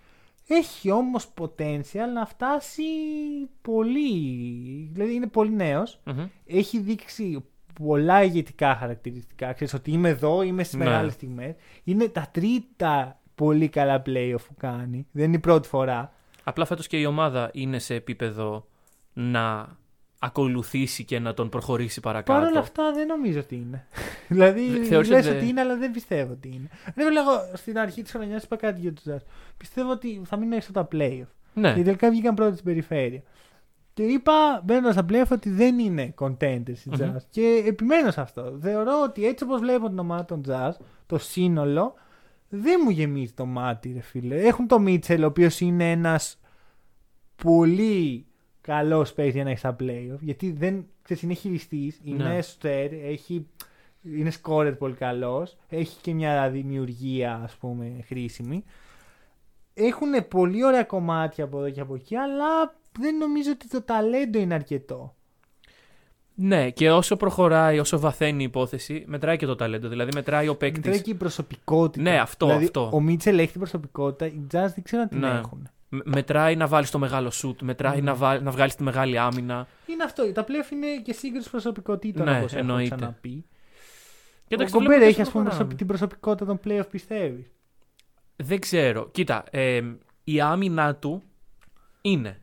Έχει 0.48 0.92
όμως 0.92 1.34
potential 1.42 2.08
να 2.14 2.26
φτάσει 2.26 2.84
πολύ. 3.62 4.10
Δηλαδή 4.94 5.14
είναι 5.14 5.28
πολύ 5.28 5.52
νέος. 5.52 6.00
Μμμ. 6.04 6.26
Έχει 6.46 6.80
δείξει 6.80 7.44
πολλά 7.84 8.24
ηγετικά 8.24 8.76
χαρακτηριστικά. 8.76 9.54
Ξέρεις 9.54 9.74
ότι 9.74 9.92
είμαι 9.92 10.10
εδώ, 10.10 10.42
είμαι 10.42 10.64
στις 10.64 10.78
Ναι. 10.80 10.84
μεγάλες 10.86 11.14
στιγμές. 11.14 11.56
Είναι 11.84 12.08
τα 12.08 12.28
τρίτα 12.32 13.20
πολύ 13.36 13.68
καλά 13.70 14.02
playoff 14.06 14.36
που 14.48 14.56
κάνει. 14.58 15.08
Δεν 15.12 15.26
είναι 15.26 15.36
η 15.36 15.40
πρώτη 15.40 15.68
φορά. 15.68 16.14
Απλά 16.44 16.66
φέτος 16.66 16.88
και 16.88 16.98
η 17.00 17.06
ομάδα 17.06 17.50
είναι 17.54 17.80
σε 17.80 17.94
επίπεδο 17.96 18.68
να 19.14 19.76
ακολουθήσει 20.20 21.04
και 21.04 21.20
να 21.20 21.34
τον 21.34 21.50
προχωρήσει 21.50 22.00
παρακάτω. 22.00 22.40
Παρ' 22.40 22.50
όλα 22.50 22.60
αυτά 22.60 22.92
δεν 22.94 23.08
νομίζω 23.08 23.40
ότι 23.40 23.56
είναι. 23.56 23.88
δηλαδή 24.28 24.70
Δε- 24.70 24.84
θεωρείς 24.84 25.10
λες 25.10 25.20
ότι 25.20 25.30
ότι 25.30 25.38
δεν- 25.40 25.48
είναι, 25.48 25.62
αλλά 25.62 25.76
δεν 25.78 25.92
πιστεύω 25.92 26.32
ότι 26.32 26.48
είναι. 26.48 26.68
Δεν 26.96 27.12
λέγω 27.12 27.32
στην 27.54 27.80
αρχή 27.80 28.02
της 28.02 28.12
χρονιάς 28.12 28.44
είπα 28.44 28.56
κάτι 28.56 28.80
για 28.80 28.94
τους 28.94 29.04
Jazz. 29.10 29.24
Πιστεύω 29.58 29.92
ότι 29.92 30.22
θα 30.26 30.38
μείνουν 30.38 30.54
έξω 30.54 30.70
από 30.74 30.80
τα 30.88 30.98
playoff. 30.98 31.28
Ναι, 31.54 31.74
Και 31.74 31.82
τελικά 31.84 32.10
βγήκαν 32.10 32.36
πρώτοι 32.36 32.52
στην 32.54 32.66
περιφέρεια. 32.66 33.22
Και 33.96 34.04
είπα 34.04 34.62
μπαίνοντας 34.64 34.94
στα 34.94 35.06
playoff 35.10 35.32
ότι 35.32 35.50
δεν 35.50 35.80
είναι 35.80 36.14
contenders 36.20 36.78
οι 36.86 36.90
Jazz. 36.92 37.00
Μμμ. 37.00 37.16
Και 37.30 37.64
επιμένως 37.68 38.14
σε 38.14 38.22
αυτό. 38.22 38.58
Θεωρώ 38.62 39.02
ότι 39.04 39.26
έτσι 39.26 39.44
όπως 39.44 39.60
βλέπω 39.60 39.88
την 39.90 40.00
ομάδα 40.00 40.26
των 40.26 40.44
Jazz, 40.48 40.72
το 41.06 41.18
σύνολο, 41.18 41.94
δεν 42.50 42.80
μου 42.84 42.90
γεμίζει 42.90 43.32
το 43.32 43.46
μάτι, 43.46 43.92
ρε 43.94 44.00
φίλε. 44.00 44.36
Έχουν 44.36 44.68
το 44.68 44.80
Μίτσελ, 44.80 45.24
ο 45.24 45.26
οποίος 45.26 45.60
είναι 45.60 45.92
ένας 45.92 46.40
πολύ 47.44 48.26
καλός 48.62 49.14
παίκτης 49.14 49.34
για 49.34 49.44
να 49.44 49.50
έχει 49.50 49.60
στα 49.60 49.76
playoff. 49.80 50.20
Γιατί 50.20 50.52
δεν 50.52 50.86
ξέρεις, 51.02 51.24
είναι 51.24 51.34
χειριστής, 51.34 52.00
είναι 52.04 52.24
Ναι. 52.24 52.42
στέρ, 52.42 52.94
έχει, 52.94 53.48
είναι 54.02 54.32
scorer 54.42 54.74
πολύ 54.78 54.94
καλός, 54.94 55.58
έχει 55.70 56.02
και 56.02 56.14
μια 56.14 56.50
δημιουργία 56.50 57.42
ας 57.44 57.56
πούμε 57.56 58.04
χρήσιμη. 58.08 58.64
Έχουν 59.74 60.28
πολύ 60.28 60.66
ωραία 60.66 60.84
κομμάτια 60.84 61.44
από 61.44 61.58
εδώ 61.60 61.70
και 61.70 61.82
από 61.82 61.96
εκεί, 61.96 62.16
αλλά 62.16 62.76
δεν 63.00 63.18
νομίζω 63.18 63.52
ότι 63.52 63.68
το 63.68 63.82
ταλέντο 63.82 64.40
είναι 64.40 64.54
αρκετό. 64.54 65.16
ναι, 66.36 66.70
και 66.70 66.92
όσο 66.92 67.16
προχωράει, 67.18 67.80
όσο 67.80 68.00
βαθαίνει 68.00 68.42
η 68.42 68.46
υπόθεση, 68.46 69.04
μετράει 69.08 69.38
και 69.38 69.46
το 69.46 69.56
ταλέντο. 69.56 69.88
Δηλαδή, 69.88 70.12
μετράει 70.14 70.48
ο 70.48 70.56
παίκτης. 70.56 70.84
Μετράει 70.84 71.02
και 71.02 71.10
η 71.12 71.14
προσωπικότητα. 71.16 72.04
Ναι, 72.10 72.20
αυτό, 72.20 72.46
δηλαδή, 72.46 72.66
αυτό. 72.66 72.90
Ο 72.94 73.02
Μίτσελ 73.02 73.40
έχει 73.40 73.52
την 73.52 73.60
προσωπικότητα, 73.60 74.26
οι 74.26 74.42
Jazz 74.52 74.72
δεν 74.76 74.84
ξέρω 74.84 75.02
αν 75.02 75.10
την 75.10 75.20
Ναι. 75.20 75.28
έχουν. 75.30 75.70
Μετράει 75.90 76.56
να 76.56 76.68
βάλεις 76.68 76.90
το 76.92 77.00
μεγάλο 77.00 77.30
σουτ, 77.32 77.62
μετράει 77.62 77.96
Ναι. 77.96 78.02
να, 78.02 78.16
βάλ, 78.16 78.44
να 78.44 78.52
βγάλεις 78.52 78.76
τη 78.76 78.84
μεγάλη 78.84 79.18
άμυνα. 79.20 79.68
Είναι 79.86 80.04
αυτό. 80.04 80.32
Τα 80.32 80.44
playoff 80.48 80.72
είναι 80.72 80.88
και 81.04 81.14
σύγκριση 81.14 81.50
προσωπικότητων, 81.50 82.26
Ναι, 82.26 82.38
όπως 82.38 82.52
έχω 82.52 82.60
εννοείται. 82.60 82.96
ξαναπεί. 82.96 83.46
Και 84.48 84.54
ο 84.54 84.56
εντάξει, 84.56 84.74
το 84.74 84.80
Γκομπέρ 84.80 84.96
βλέπω 84.98 85.10
έχει 85.10 85.18
τόσο 85.18 85.28
ας 85.28 85.32
πούμε 85.34 85.44
προχωράμε. 85.44 85.74
προσωπ- 85.74 85.78
την 85.78 85.88
προσωπικότητα 85.88 86.46
των 86.46 86.60
playoff, 86.66 86.90
πιστεύει. 86.92 87.52
Δεν 88.36 88.60
ξέρω. 88.60 89.10
Κοίτα, 89.12 89.44
ε, 89.52 89.82
η 90.24 90.42
άμυνα 90.42 90.96
του 90.96 91.24
είναι. 92.02 92.40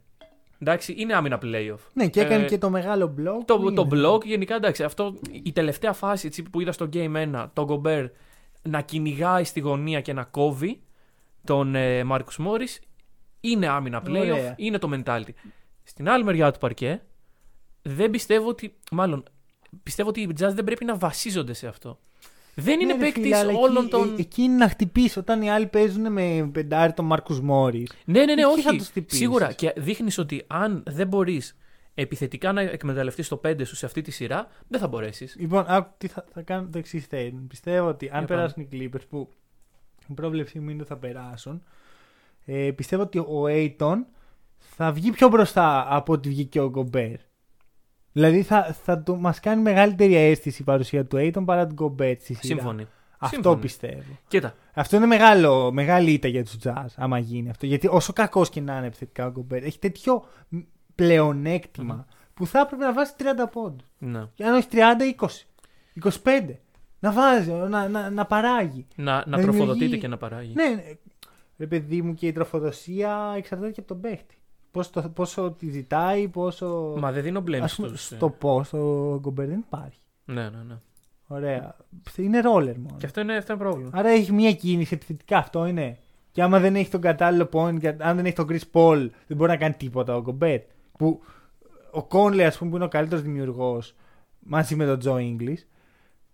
Εντάξει, 0.62 0.94
είναι 0.96 1.14
άμυνα 1.14 1.38
playoff. 1.42 1.78
Ναι, 1.92 2.08
και 2.08 2.20
έκανε 2.20 2.44
Ε, 2.44 2.46
και 2.46 2.58
το 2.58 2.70
μεγάλο 2.70 3.14
blog. 3.18 3.44
Το, 3.44 3.58
που 3.58 3.72
το 3.72 3.88
είναι. 3.92 4.08
blog 4.08 4.24
γενικά 4.24 4.54
εντάξει. 4.54 4.82
Αυτό, 4.84 5.14
η 5.42 5.52
τελευταία 5.52 5.92
φάση 5.92 6.26
έτσι, 6.26 6.42
που 6.42 6.60
είδα 6.60 6.72
στο 6.72 6.88
Game 6.92 7.34
1, 7.34 7.46
τον 7.52 7.64
Γκομπέρ 7.64 8.06
να 8.62 8.80
κυνηγάει 8.80 9.44
στη 9.44 9.60
γωνία 9.60 10.00
και 10.00 10.12
να 10.12 10.24
κόβει 10.24 10.82
τον 11.44 11.74
ε, 11.74 12.04
Μάρκους 12.04 12.38
Μόρις 12.38 12.80
είναι 13.40 13.66
άμυνα 13.68 14.02
playoff, 14.06 14.16
Ωραία. 14.16 14.54
είναι 14.56 14.78
το 14.78 14.90
mentality. 14.92 15.30
Στην 15.82 16.08
άλλη 16.08 16.24
μεριά 16.24 16.50
του 16.52 16.58
παρκέ 16.58 17.02
δεν 17.82 18.10
πιστεύω 18.10 18.48
ότι. 18.48 18.74
Μάλλον 18.90 19.22
πιστεύω 19.82 20.08
ότι 20.08 20.20
οι 20.20 20.28
Jazz 20.30 20.50
δεν 20.52 20.64
πρέπει 20.64 20.84
να 20.84 20.96
βασίζονται 20.96 21.52
σε 21.52 21.66
αυτό. 21.66 21.98
Δεν 22.54 22.80
είναι 22.80 22.92
Ναι, 22.92 22.98
ρε 22.98 23.04
παίκτης 23.04 23.22
φίλε, 23.22 23.36
αλλά 23.36 23.52
όλων 23.58 23.82
εκεί, 23.82 23.90
των. 23.90 24.14
ε, 24.16 24.20
εκεί 24.20 24.42
είναι 24.42 24.54
να 24.56 24.68
χτυπήσει 24.68 25.18
όταν 25.18 25.42
οι 25.42 25.50
άλλοι 25.50 25.66
παίζουν 25.66 26.12
με 26.12 26.48
πεντάρι 26.52 26.92
τον 26.92 27.04
Μάρκους 27.04 27.40
Μόρις. 27.40 27.92
Ναι, 28.04 28.24
ναι, 28.24 28.34
ναι, 28.34 28.42
Εκεί 28.42 28.60
θα 28.62 28.68
όχι. 28.68 28.78
τους 28.78 28.86
χτυπήσεις. 28.88 29.18
Σίγουρα. 29.20 29.52
Και 29.52 29.72
δείχνεις 29.76 30.18
ότι 30.18 30.44
αν 30.46 30.82
δεν 30.86 31.06
μπορείς 31.08 31.56
επιθετικά 31.94 32.52
να 32.52 32.60
εκμεταλλευτείς 32.60 33.28
το 33.28 33.40
5 33.44 33.66
σου 33.66 33.76
σε 33.76 33.86
αυτή 33.86 34.02
τη 34.02 34.10
σειρά, 34.10 34.46
δεν 34.68 34.80
θα 34.80 34.88
μπορέσεις. 34.88 35.36
Λοιπόν, 35.38 35.64
άκου 35.68 35.90
τι 35.98 36.06
θα, 36.06 36.24
θα 36.32 36.42
κάνω 36.42 36.68
το 36.72 36.78
εξής 36.78 37.06
statement. 37.10 37.44
Πιστεύω 37.48 37.88
ότι 37.88 38.08
αν 38.12 38.18
Για 38.18 38.26
περάσουν 38.26 38.62
οι 38.62 38.68
Clippers 38.72 39.06
που 39.08 39.28
η 40.08 40.12
πρόβλεψή 40.14 40.60
μου 40.60 40.70
είναι 40.70 40.80
ότι 40.80 40.88
θα 40.88 40.96
περάσουν, 40.96 41.62
ε, 42.44 42.70
πιστεύω 42.74 43.02
ότι 43.02 43.18
ο 43.18 43.44
Aiton 43.48 43.96
θα 44.58 44.92
βγει 44.92 45.10
πιο 45.10 45.28
μπροστά 45.28 45.86
από 45.88 46.12
ότι 46.12 46.28
βγήκε 46.28 46.60
ο 46.60 46.68
Γκομπέρ. 46.70 47.16
Δηλαδή 48.12 48.42
θα, 48.42 48.76
θα 48.84 49.02
το, 49.02 49.16
μας 49.16 49.40
κάνει 49.40 49.62
μεγαλύτερη 49.62 50.14
αίσθηση 50.16 50.62
η 50.62 50.64
παρουσία 50.64 51.04
του 51.06 51.16
Aiton 51.20 51.42
παρά 51.44 51.66
του 51.66 51.72
Γκομπέρ 51.74 52.14
στη 52.16 52.24
σειρά. 52.34 52.40
Σύμφωνοι. 52.42 52.86
Αυτό 53.18 53.34
Σύμφωνοι. 53.34 53.60
πιστεύω. 53.60 54.02
Κοίτα. 54.28 54.54
Αυτό 54.74 54.96
είναι 54.96 55.06
μεγάλο, 55.06 55.72
μεγάλη 55.72 56.10
ήττα 56.12 56.28
για 56.28 56.44
τους 56.44 56.56
Jazz, 56.64 56.86
άμα 56.96 57.18
γίνει 57.18 57.50
αυτό. 57.50 57.66
Γιατί 57.66 57.86
όσο 57.90 58.12
κακός 58.12 58.48
και 58.48 58.60
να 58.60 58.76
είναι 58.76 58.86
επιθετικά 58.86 59.26
ο 59.26 59.30
Γκομπέρ, 59.30 59.62
έχει 59.64 59.78
τέτοιο 59.78 60.24
πλεονέκτημα 60.94 62.06
που 62.34 62.46
θα 62.46 62.58
έπρεπε 62.60 62.84
να 62.84 62.92
βάζει 62.92 63.12
30 63.18 63.22
πόντους. 63.52 63.86
Ναι. 63.98 64.26
Και 64.34 64.44
αν 64.44 64.54
όχι 64.54 64.66
30, 64.72 64.76
20. 65.18 65.26
25. 66.24 66.54
Να 67.00 67.12
βάζει, 67.12 67.50
να, 67.50 67.88
να, 67.88 68.10
να 68.10 68.26
παράγει. 68.26 68.86
Να, 68.96 69.12
να 69.12 69.24
Να 69.26 69.42
τροφοδοτείται 69.42 69.72
δημιουργεί- 69.72 70.00
και 70.00 70.08
να 70.08 70.16
παράγει. 70.16 70.52
Ναι, 70.54 70.68
ναι. 70.68 70.82
Ρε 71.58 71.66
παιδί 71.66 72.02
μου 72.02 72.14
και 72.14 72.26
η 72.26 72.32
τροφοδοσία 72.32 73.34
εξαρτάται 73.36 73.70
και 73.70 73.80
από 73.80 73.88
τον 73.88 74.00
παίχτη. 74.00 74.36
Πόσο, 74.72 74.90
το, 74.92 75.02
πόσο 75.14 75.50
τη 75.58 75.70
ζητάει, 75.70 76.28
πόσο. 76.28 76.94
Μα 76.98 77.12
δεν 77.12 77.22
δίνω 77.22 77.42
blame 77.46 77.60
Ας 77.62 77.74
πούμε, 77.74 77.88
στους, 77.88 78.10
ε. 78.10 78.14
στο 78.14 78.30
πώς, 78.30 78.66
στο 78.66 79.18
Γκομπέρ 79.20 79.46
δεν 79.46 79.58
υπάρχει. 79.58 79.98
Ναι, 80.24 80.42
ναι, 80.42 80.62
ναι. 80.68 80.74
Ωραία. 81.26 81.76
Είναι 82.16 82.40
ρόλερ 82.40 82.78
μόνο. 82.78 82.96
Και 82.98 83.06
αυτό 83.06 83.20
είναι, 83.20 83.36
αυτό 83.36 83.52
είναι 83.52 83.62
πρόβλημα. 83.62 83.90
Άρα 83.92 84.08
έχεις 84.08 84.30
μία 84.30 84.52
κίνηση 84.52 84.94
επιθετικά, 84.94 85.38
αυτό 85.38 85.66
είναι. 85.66 85.98
Και 86.32 86.42
άμα 86.42 86.58
δεν 86.60 86.76
έχεις 86.76 86.90
τον 86.90 87.00
κατάλληλο 87.00 87.48
point, 87.52 87.76
και 87.80 87.94
αν 87.98 88.16
δεν 88.16 88.24
έχεις 88.24 88.34
τον 88.34 88.46
Chris 88.50 88.60
Paul, 88.72 89.08
δεν 89.26 89.36
μπορεί 89.36 89.50
να 89.50 89.56
κάνει 89.56 89.74
τίποτα 89.74 90.16
ο 90.16 90.20
Γκομπέρ. 90.20 90.60
Που 90.98 91.20
ο 91.90 92.02
Κόνλε, 92.04 92.44
ας 92.44 92.58
πούμε, 92.58 92.70
που 92.70 92.76
είναι 92.76 92.84
ο 92.84 92.88
καλύτερος 92.88 93.22
δημιουργός 93.24 93.94
μαζί 94.38 94.76
με 94.76 94.86
τον 94.86 94.98
Τζο 94.98 95.14
Inglis, 95.16 95.58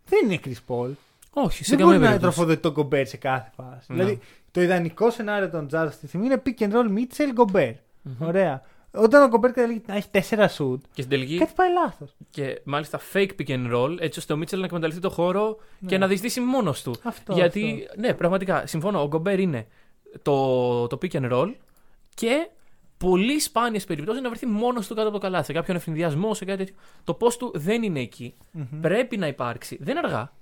δεν 0.05 0.25
είναι 0.25 0.39
Chris 0.45 0.75
Paul. 0.75 0.91
Όχι, 1.33 1.65
σε 1.65 1.77
δεν 1.77 1.79
καμία 1.79 1.85
μπορεί 1.85 1.99
να 1.99 2.07
περίπτωση. 2.07 2.19
τροφοδοτεί 2.19 2.61
τον 2.61 2.75
Gobert 2.77 3.07
σε 3.07 3.17
κάθε 3.17 3.51
φάση. 3.57 3.93
Ναι. 3.93 3.97
Δηλαδή, 3.97 4.19
το 4.51 4.61
ιδανικό 4.63 5.11
σενάριο 5.11 5.51
των 5.51 5.67
Jazz 5.67 5.75
αυτή 5.75 6.01
τη 6.01 6.07
στιγμή 6.07 6.27
είναι 6.27 6.43
pick 6.47 6.63
and 6.63 6.73
roll 6.73 6.99
Mitchell 6.99 7.45
Gobert. 7.45 7.75
Μμμ. 8.19 8.27
Ωραία. 8.29 8.63
Όταν 8.95 9.23
ο 9.23 9.35
Gobert 9.37 9.51
καταλήγει 9.53 9.83
να 9.87 9.95
έχει 9.97 10.09
4 10.13 10.21
shoot, 10.59 10.79
Και 10.93 11.03
στην 11.03 11.09
τελική, 11.09 11.39
κάτι 11.39 11.53
πάει 11.57 11.73
λάθος. 11.73 12.15
και 12.31 12.61
μάλιστα 12.65 13.01
fake 13.13 13.29
pick 13.39 13.49
and 13.49 13.75
roll, 13.75 13.97
έτσι 14.01 14.19
ώστε 14.19 14.33
ο 14.33 14.37
Μίτσελ 14.37 14.59
να 14.61 14.65
εκμεταλλευτεί 14.67 15.01
το 15.03 15.11
χώρο 15.11 15.57
Ναι. 15.79 15.89
και 15.89 15.99
να 15.99 16.07
διεισδύσει 16.07 16.41
μόνος 16.41 16.83
του. 16.83 16.95
Αυτό. 17.03 17.33
Γιατί, 17.33 17.87
αυτό. 17.89 18.01
ναι, 18.01 18.15
πραγματικά, 18.15 18.67
συμφωνώ. 18.67 19.03
Ο 19.03 19.07
Γκομπέρ 19.07 19.39
είναι 19.41 19.67
το, 20.23 20.87
το 20.87 20.99
pick 21.03 21.11
and 21.13 21.33
roll 21.33 21.53
και 22.15 22.49
πολύ 22.99 23.41
σπάνιες 23.41 23.85
περιπτώσεις 23.85 24.23
να 24.23 24.29
βρεθεί 24.29 24.47
μόνος 24.47 24.87
του 24.87 24.95
κάτω 24.95 25.09
από 25.09 25.17
το 25.17 25.23
καλάθι. 25.23 25.45
Σε 25.45 25.53
κάποιον 25.53 25.77
ευθυνδιασμό, 25.77 26.35
σε 26.35 26.45
κάτι 26.45 26.59
τέτοιο. 26.59 26.75
Το 27.05 27.15
πώς 27.15 27.37
του 27.37 27.53
δεν 27.55 27.83
είναι 27.83 28.01
εκεί. 28.01 28.35
Μμμ. 28.51 28.81
Πρέπει 28.81 29.17
να 29.17 29.27
υπάρξει. 29.27 29.79
Δεν 29.81 29.97
είναι 29.97 30.07
αργά. 30.07 30.33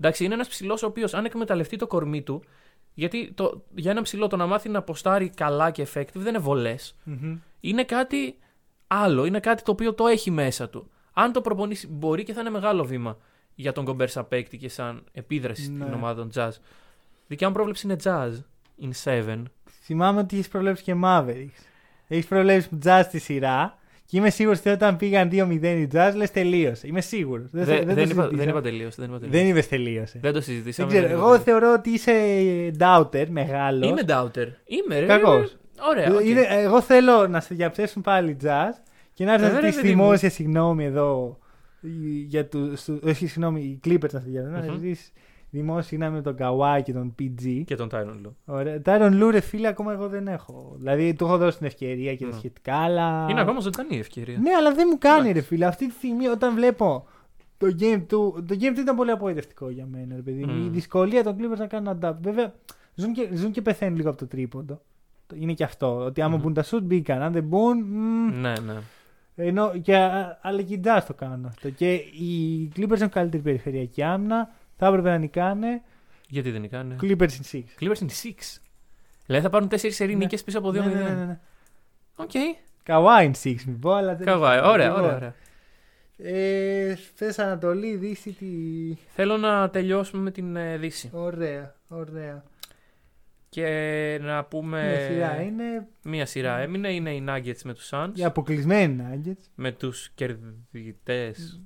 Εντάξει, 0.00 0.24
είναι 0.24 0.34
ένας 0.34 0.48
ψηλός 0.48 0.82
ο 0.82 0.86
οποίος 0.86 1.14
αν 1.14 1.24
εκμεταλλευτεί 1.24 1.76
το 1.76 1.86
κορμί 1.86 2.22
του. 2.22 2.44
Γιατί 2.94 3.32
το, 3.34 3.62
για 3.74 3.90
ένα 3.90 4.02
ψηλό 4.02 4.26
το 4.26 4.36
να 4.36 4.46
μάθει 4.46 4.68
να 4.68 4.78
αποστάρει 4.78 5.28
καλά 5.28 5.70
και 5.70 5.86
effective 5.94 6.14
δεν 6.14 6.26
είναι 6.26 6.38
βολές. 6.38 6.96
Μμμ. 7.04 7.38
Είναι 7.60 7.84
κάτι 7.84 8.38
άλλο. 8.86 9.24
Είναι 9.24 9.40
κάτι 9.40 9.62
το 9.62 9.70
οποίο 9.70 9.94
το 9.94 10.06
έχει 10.06 10.30
μέσα 10.30 10.68
του. 10.68 10.90
Αν 11.12 11.32
το 11.32 11.40
προπονήσει, 11.40 11.86
μπορεί 11.86 12.22
και 12.24 12.32
θα 12.32 12.40
είναι 12.40 12.50
μεγάλο 12.50 12.84
βήμα 12.84 13.16
για 13.54 13.72
τον 13.72 13.84
Γκομπέρ 13.84 14.08
σαν 14.08 14.28
παίκτη 14.28 14.56
και 14.58 14.68
σαν 14.68 15.04
επίδραση 15.12 15.70
Ναι. 15.72 15.84
στην 15.84 15.94
ομάδα 15.94 16.14
των 16.14 16.30
Jazz. 16.34 16.52
Δικιά 17.26 17.46
μου 17.48 17.54
πρόβλεψη 17.54 17.86
είναι 17.86 17.96
Jazz. 18.02 18.32
In 18.82 18.90
7. 19.24 19.42
Θυμάμαι 19.82 20.20
ότι 20.20 20.34
έχεις 20.36 20.48
προβλέψει 20.48 20.82
και 20.82 20.94
Mavericks. 21.04 21.62
Έχεις 22.08 22.26
προβλέψει 22.26 22.68
Jazz 22.84 23.02
στη 23.04 23.18
σειρά 23.18 23.78
και 24.06 24.16
είμαι 24.16 24.30
σίγουρος 24.30 24.58
ότι 24.58 24.68
όταν 24.68 24.96
πήγαν 24.96 25.28
2-0 25.32 25.62
οι 25.62 25.88
Jazz 25.92 26.12
λες 26.16 26.30
τελείωσε. 26.30 26.86
Είμαι 26.86 27.00
σίγουρος. 27.00 27.46
Δεν, 27.50 27.64
Δεν, 27.64 27.76
δεν, 27.76 27.86
δεν, 27.86 27.94
το 27.94 28.00
είπα, 28.00 28.08
συζητήσα. 28.22 28.36
δεν 28.36 28.48
είπα 28.48 28.60
τελείωσε, 28.60 28.94
Δεν, 28.94 29.08
είπα 29.08 29.18
τελείωσε. 29.18 29.36
Δεν 29.40 29.48
είπες 29.48 29.68
τελείωσε. 29.68 30.18
Δεν 30.22 30.32
το 30.32 30.38
Δεν 30.38 30.42
συζητήσαμε. 30.48 30.88
ξέρω. 30.88 31.06
δεν 31.06 31.16
είπα 31.16 31.20
Εγώ 31.22 31.28
τελείωσε. 31.30 31.44
θεωρώ 31.44 31.72
ότι 31.72 31.90
είσαι 31.90 32.12
doubter, 32.78 33.26
μεγάλος. 33.28 33.88
Είμαι 33.88 34.02
doubter. 34.08 34.46
Είμαι, 34.64 34.98
ρε. 35.00 35.06
Κακός. 35.06 35.56
Ωραία. 35.90 36.14
οκ. 36.14 36.24
Είναι- 36.24 36.46
εγώ 36.50 36.80
θέλω 36.80 37.26
να 37.26 37.40
σε 37.40 37.54
διαψεύσουν 37.54 38.02
πάλι 38.02 38.30
οι 38.30 38.36
Jazz 38.42 38.72
και 39.12 39.24
να 39.24 39.32
έρθει 39.32 39.44
Ε, 39.46 39.48
να 39.48 39.54
ρε, 39.54 39.60
ζητήσει 39.60 39.80
παιδί 39.80 39.94
μου. 39.94 40.02
δημόσια 40.02 40.30
συγγνώμη 40.30 40.84
εδώ. 40.84 41.38
Για 42.26 42.46
του, 42.46 42.72
σου, 42.76 43.00
όχι, 43.04 43.26
συγγνώμη, 43.26 43.60
οι 43.60 43.80
Clippers 43.88 44.10
να 44.12 44.20
σε 44.20 44.26
διαψεύσουν. 44.28 44.96
Να 45.56 45.72
Μμμ. 45.72 45.80
ζητήσει 45.80 45.82
δημόσια 45.82 45.82
συγγνώμη 45.82 46.14
με 46.14 46.22
τον 46.22 46.36
Kawhi 46.38 46.82
και 46.84 46.92
τον 46.92 47.14
PG. 47.18 47.62
Και 47.66 47.76
τον 47.76 47.88
Tyron 47.92 48.26
Lue. 48.26 48.32
Ωραία. 48.44 48.82
Τάρον 48.82 49.14
Λου, 49.16 49.30
ρε 49.30 49.40
φίλε, 49.40 49.68
ακόμα 49.68 49.92
εγώ 49.92 50.08
δεν 50.08 50.26
έχω. 50.28 50.74
Δηλαδή, 50.78 51.14
του 51.14 51.24
έχω 51.24 51.36
δώσει 51.38 51.56
την 51.58 51.66
ευκαιρία 51.66 52.14
και 52.14 52.24
τα 52.24 52.30
Ναι. 52.30 52.36
σχετικά, 52.36 52.74
αλλά. 52.76 53.26
Είναι 53.30 53.40
ακόμα 53.40 53.60
ζωντανή 53.60 53.96
η 53.96 53.98
ευκαιρία. 53.98 54.38
Ναι, 54.38 54.50
αλλά 54.58 54.74
δεν 54.74 54.86
μου 54.90 54.98
κάνει, 54.98 55.18
Εντάξει. 55.28 55.32
ρε 55.40 55.46
φίλε. 55.46 55.64
Αυτή 55.66 55.86
τη 55.86 55.92
στιγμή, 55.92 56.26
όταν 56.26 56.54
βλέπω 56.54 57.06
το 57.58 57.66
game 57.80 58.02
του. 58.08 58.44
Το 58.48 58.54
game 58.60 58.72
του 58.74 58.80
ήταν 58.80 58.96
πολύ 58.96 59.10
απογοητευτικό 59.10 59.70
για 59.70 59.86
μένα, 59.90 60.14
ρε 60.16 60.22
παιδί. 60.22 60.44
μου. 60.44 60.52
Μμ. 60.52 60.66
Η 60.66 60.68
δυσκολία 60.68 61.22
των 61.22 61.36
Clippers 61.38 61.58
να 61.58 61.66
κάνουν 61.66 61.98
adapt. 62.00 62.16
Βέβαια, 62.20 62.54
ζουν 62.94 63.12
και, 63.12 63.28
ζουν 63.34 63.50
και 63.50 63.62
πεθαίνουν 63.62 63.96
λίγο 63.96 64.08
από 64.08 64.18
το 64.18 64.26
τρίποντο. 64.26 64.80
Το- 65.26 65.36
Είναι 65.38 65.52
και 65.52 65.64
αυτό. 65.64 65.96
Ότι 66.04 66.20
άμα 66.20 66.36
Μμμ. 66.36 66.42
μπουν 66.42 66.52
τα 66.54 66.64
shoot, 66.64 66.82
μπήκαν. 66.82 67.22
Αν 67.22 67.32
δεν 67.32 67.42
μπουν. 67.44 67.78
μμ, 67.78 68.40
Ναι, 68.40 68.52
ναι. 68.66 68.74
ενώ, 69.36 69.72
και, 69.82 69.96
α- 69.96 70.38
αλλά 70.42 70.62
και 70.62 70.74
οι 70.74 70.80
Jazz 70.84 71.00
το 71.06 71.14
κάνουν 71.14 71.46
αυτό. 71.46 71.70
Και 71.70 71.92
οι 71.94 72.68
Clippers 72.76 72.90
έχουν 72.96 73.08
καλύτερη 73.08 73.42
περιφερειακή 73.42 74.02
άμυνα. 74.02 74.50
Θα 74.84 74.90
έπρεπε 74.90 75.08
να 75.10 75.18
νικάνε. 75.18 75.82
Γιατί 76.28 76.50
δεν 76.50 76.60
νικάνε; 76.60 76.96
Clippers 77.02 77.28
in 77.28 77.52
6. 77.52 77.58
Clippers 77.80 78.00
in 78.00 78.10
6. 78.22 78.60
Δηλαδή 79.26 79.44
θα 79.44 79.50
πάρουν 79.50 79.68
4 79.68 79.76
σερί 79.90 80.12
Ναι. 80.12 80.18
νίκες 80.18 80.44
πίσω 80.44 80.58
από 80.58 80.68
2-0. 80.68 80.72
Ναι, 80.72 80.80
ναι, 80.80 81.08
ναι, 81.08 81.24
ναι. 81.24 81.38
Οκ. 82.16 82.30
Kawhi 82.86 83.24
in 83.24 83.30
6, 83.42 83.54
μην 83.66 83.78
πω, 83.78 83.92
αλλά 83.92 84.14
δεν 84.16 84.26
Καβάη. 84.26 84.58
έχει- 84.58 84.66
Ωραία, 84.68 84.86
Λοιπόν, 84.88 85.02
ωραία, 85.04 85.16
ωραία. 85.16 85.34
Ε, 86.16 86.94
θες 87.14 87.38
Ανατολή, 87.38 87.96
Δύση, 87.96 88.30
τι... 88.32 88.46
Θέλω 89.08 89.36
να 89.36 89.70
τελειώσουμε 89.70 90.22
με 90.22 90.30
την 90.30 90.56
ε, 90.56 90.76
Δύση. 90.76 91.10
Ωραία, 91.12 91.74
ωραία. 91.88 92.42
Και 93.48 94.18
να 94.22 94.44
πούμε. 94.44 94.82
Μια 94.86 95.00
σειρά 95.00 95.40
είναι 95.42 95.86
Μία 96.02 96.26
σειρά 96.26 96.58
έμεινε. 96.58 96.92
Είναι 96.92 97.10
οι 97.14 97.24
Nuggets 97.28 97.60
με 97.64 97.74
τους 97.74 97.90
Suns. 97.92 98.10
οι 98.14 98.24
αποκλεισμένοι 98.24 99.02
Nuggets 99.10 99.44
Με 99.54 99.72
τους 99.72 100.10
κερδιτές 100.14 101.60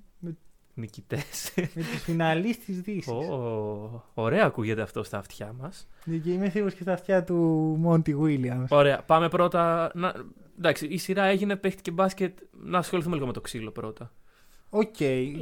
με, 0.78 0.84
νικητές. 0.84 1.52
με 1.56 1.82
τους 1.82 2.02
φιναλείς 2.02 2.64
της 2.64 2.80
Δύσης. 2.80 3.12
Ω, 3.12 4.04
ωραία 4.14 4.44
ακούγεται 4.44 4.82
αυτό 4.82 5.02
στα 5.02 5.18
αυτιά 5.18 5.54
μας. 5.60 5.88
Και 6.04 6.30
είμαι 6.30 6.48
σίγουρος 6.48 6.74
και 6.74 6.82
στα 6.82 6.92
αυτιά 6.92 7.24
του 7.24 7.34
Μόντι 7.78 8.16
Williams. 8.22 8.66
Ωραία, 8.68 9.02
πάμε 9.02 9.28
πρώτα. 9.28 9.90
Να... 9.94 10.14
Εντάξει, 10.58 10.86
η 10.86 10.96
σειρά 10.98 11.24
έγινε, 11.24 11.56
παίχτηκε 11.56 11.90
μπάσκετ. 11.90 12.38
Να 12.64 12.78
ασχοληθούμε 12.78 13.14
λίγο 13.14 13.26
με 13.26 13.32
το 13.32 13.40
ξύλο 13.40 13.70
πρώτα. 13.70 14.12
Οκ, 14.70 14.94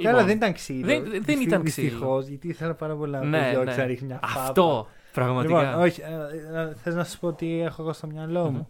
καλά 0.03 0.25
δεν 0.25 0.37
ήταν 0.37 0.53
ξύλο. 0.53 0.87
Λοιπόν, 0.87 1.11
Δεν- 1.11 1.23
δεν 1.25 1.41
ήταν 1.41 1.63
ξύλο. 1.63 1.89
Δυστυχώς, 1.89 2.27
γιατί 2.27 2.49
ήθελα 2.49 2.75
πάρα 2.75 2.95
πολλά 2.97 3.19
να 3.19 3.25
Ναι, 3.27 3.53
ναι, 3.57 3.65
ναι. 3.65 3.77
να 3.77 3.85
ρίχνει 3.85 4.07
μια 4.07 4.21
φάπα. 4.27 4.43
Αυτό, 4.43 4.87
πραγματικά. 5.13 5.61
Λοιπόν, 5.63 5.83
όχι, 5.83 6.01
ε, 6.01 6.61
ε, 6.61 6.75
θες 6.75 6.95
να 6.95 7.05
σου 7.05 7.19
πω 7.19 7.33
τι 7.33 7.61
έχω 7.61 7.83
εγώ 7.83 7.93
στο 7.93 8.07
μυαλό 8.07 8.45
μου; 8.45 8.51
Μμμ. 8.51 8.63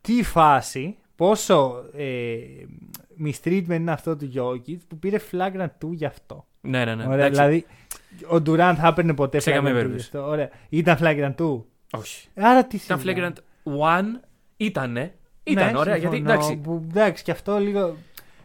Τι 0.00 0.22
φάση, 0.22 0.96
πόσο 1.16 1.84
ε, 1.92 2.36
mistreatment 3.24 3.70
είναι 3.70 3.92
αυτό 3.92 4.16
του 4.16 4.32
Jokic 4.34 4.76
που 4.88 4.98
πήρε 4.98 5.18
flagrant 5.32 5.70
του 5.78 5.92
γι' 5.92 6.04
αυτό. 6.04 6.46
ναι, 6.60 6.84
ναι, 6.84 6.94
ναι. 6.94 7.06
Ωραία, 7.06 7.26
Εντάξει, 7.26 7.40
δηλαδή, 7.40 7.64
ο 8.28 8.36
Durant 8.46 8.74
θα 8.78 8.86
έπαιρνε 8.88 9.14
ποτέ 9.14 9.38
Σε 9.40 9.50
flagrant 9.50 9.54
καμία 9.54 9.70
του 9.70 9.76
γι' 9.76 9.82
περίπτωση. 9.82 10.10
αυτό. 10.16 10.28
Ωραία. 10.28 10.50
Ήταν 10.68 10.96
flagrant 11.00 11.32
του. 11.36 11.66
Όχι. 11.92 12.28
Άρα 12.36 12.64
τι 12.64 12.76
Ήταν 12.84 12.98
συζητάμε. 13.00 13.32
flagrant 13.34 13.68
one. 13.88 14.20
Ήτανε. 14.56 15.14
Ήταν 15.44 15.72
Ναι, 15.72 15.78
ωραία, 15.78 15.96
γιατί 15.96 16.16
συμφωνώ, 16.16 16.34
εντάξει. 16.34 16.56
που- 16.56 16.84
εντάξει, 16.90 17.22
και 17.22 17.30
αυτό 17.30 17.58
λίγο. 17.58 17.96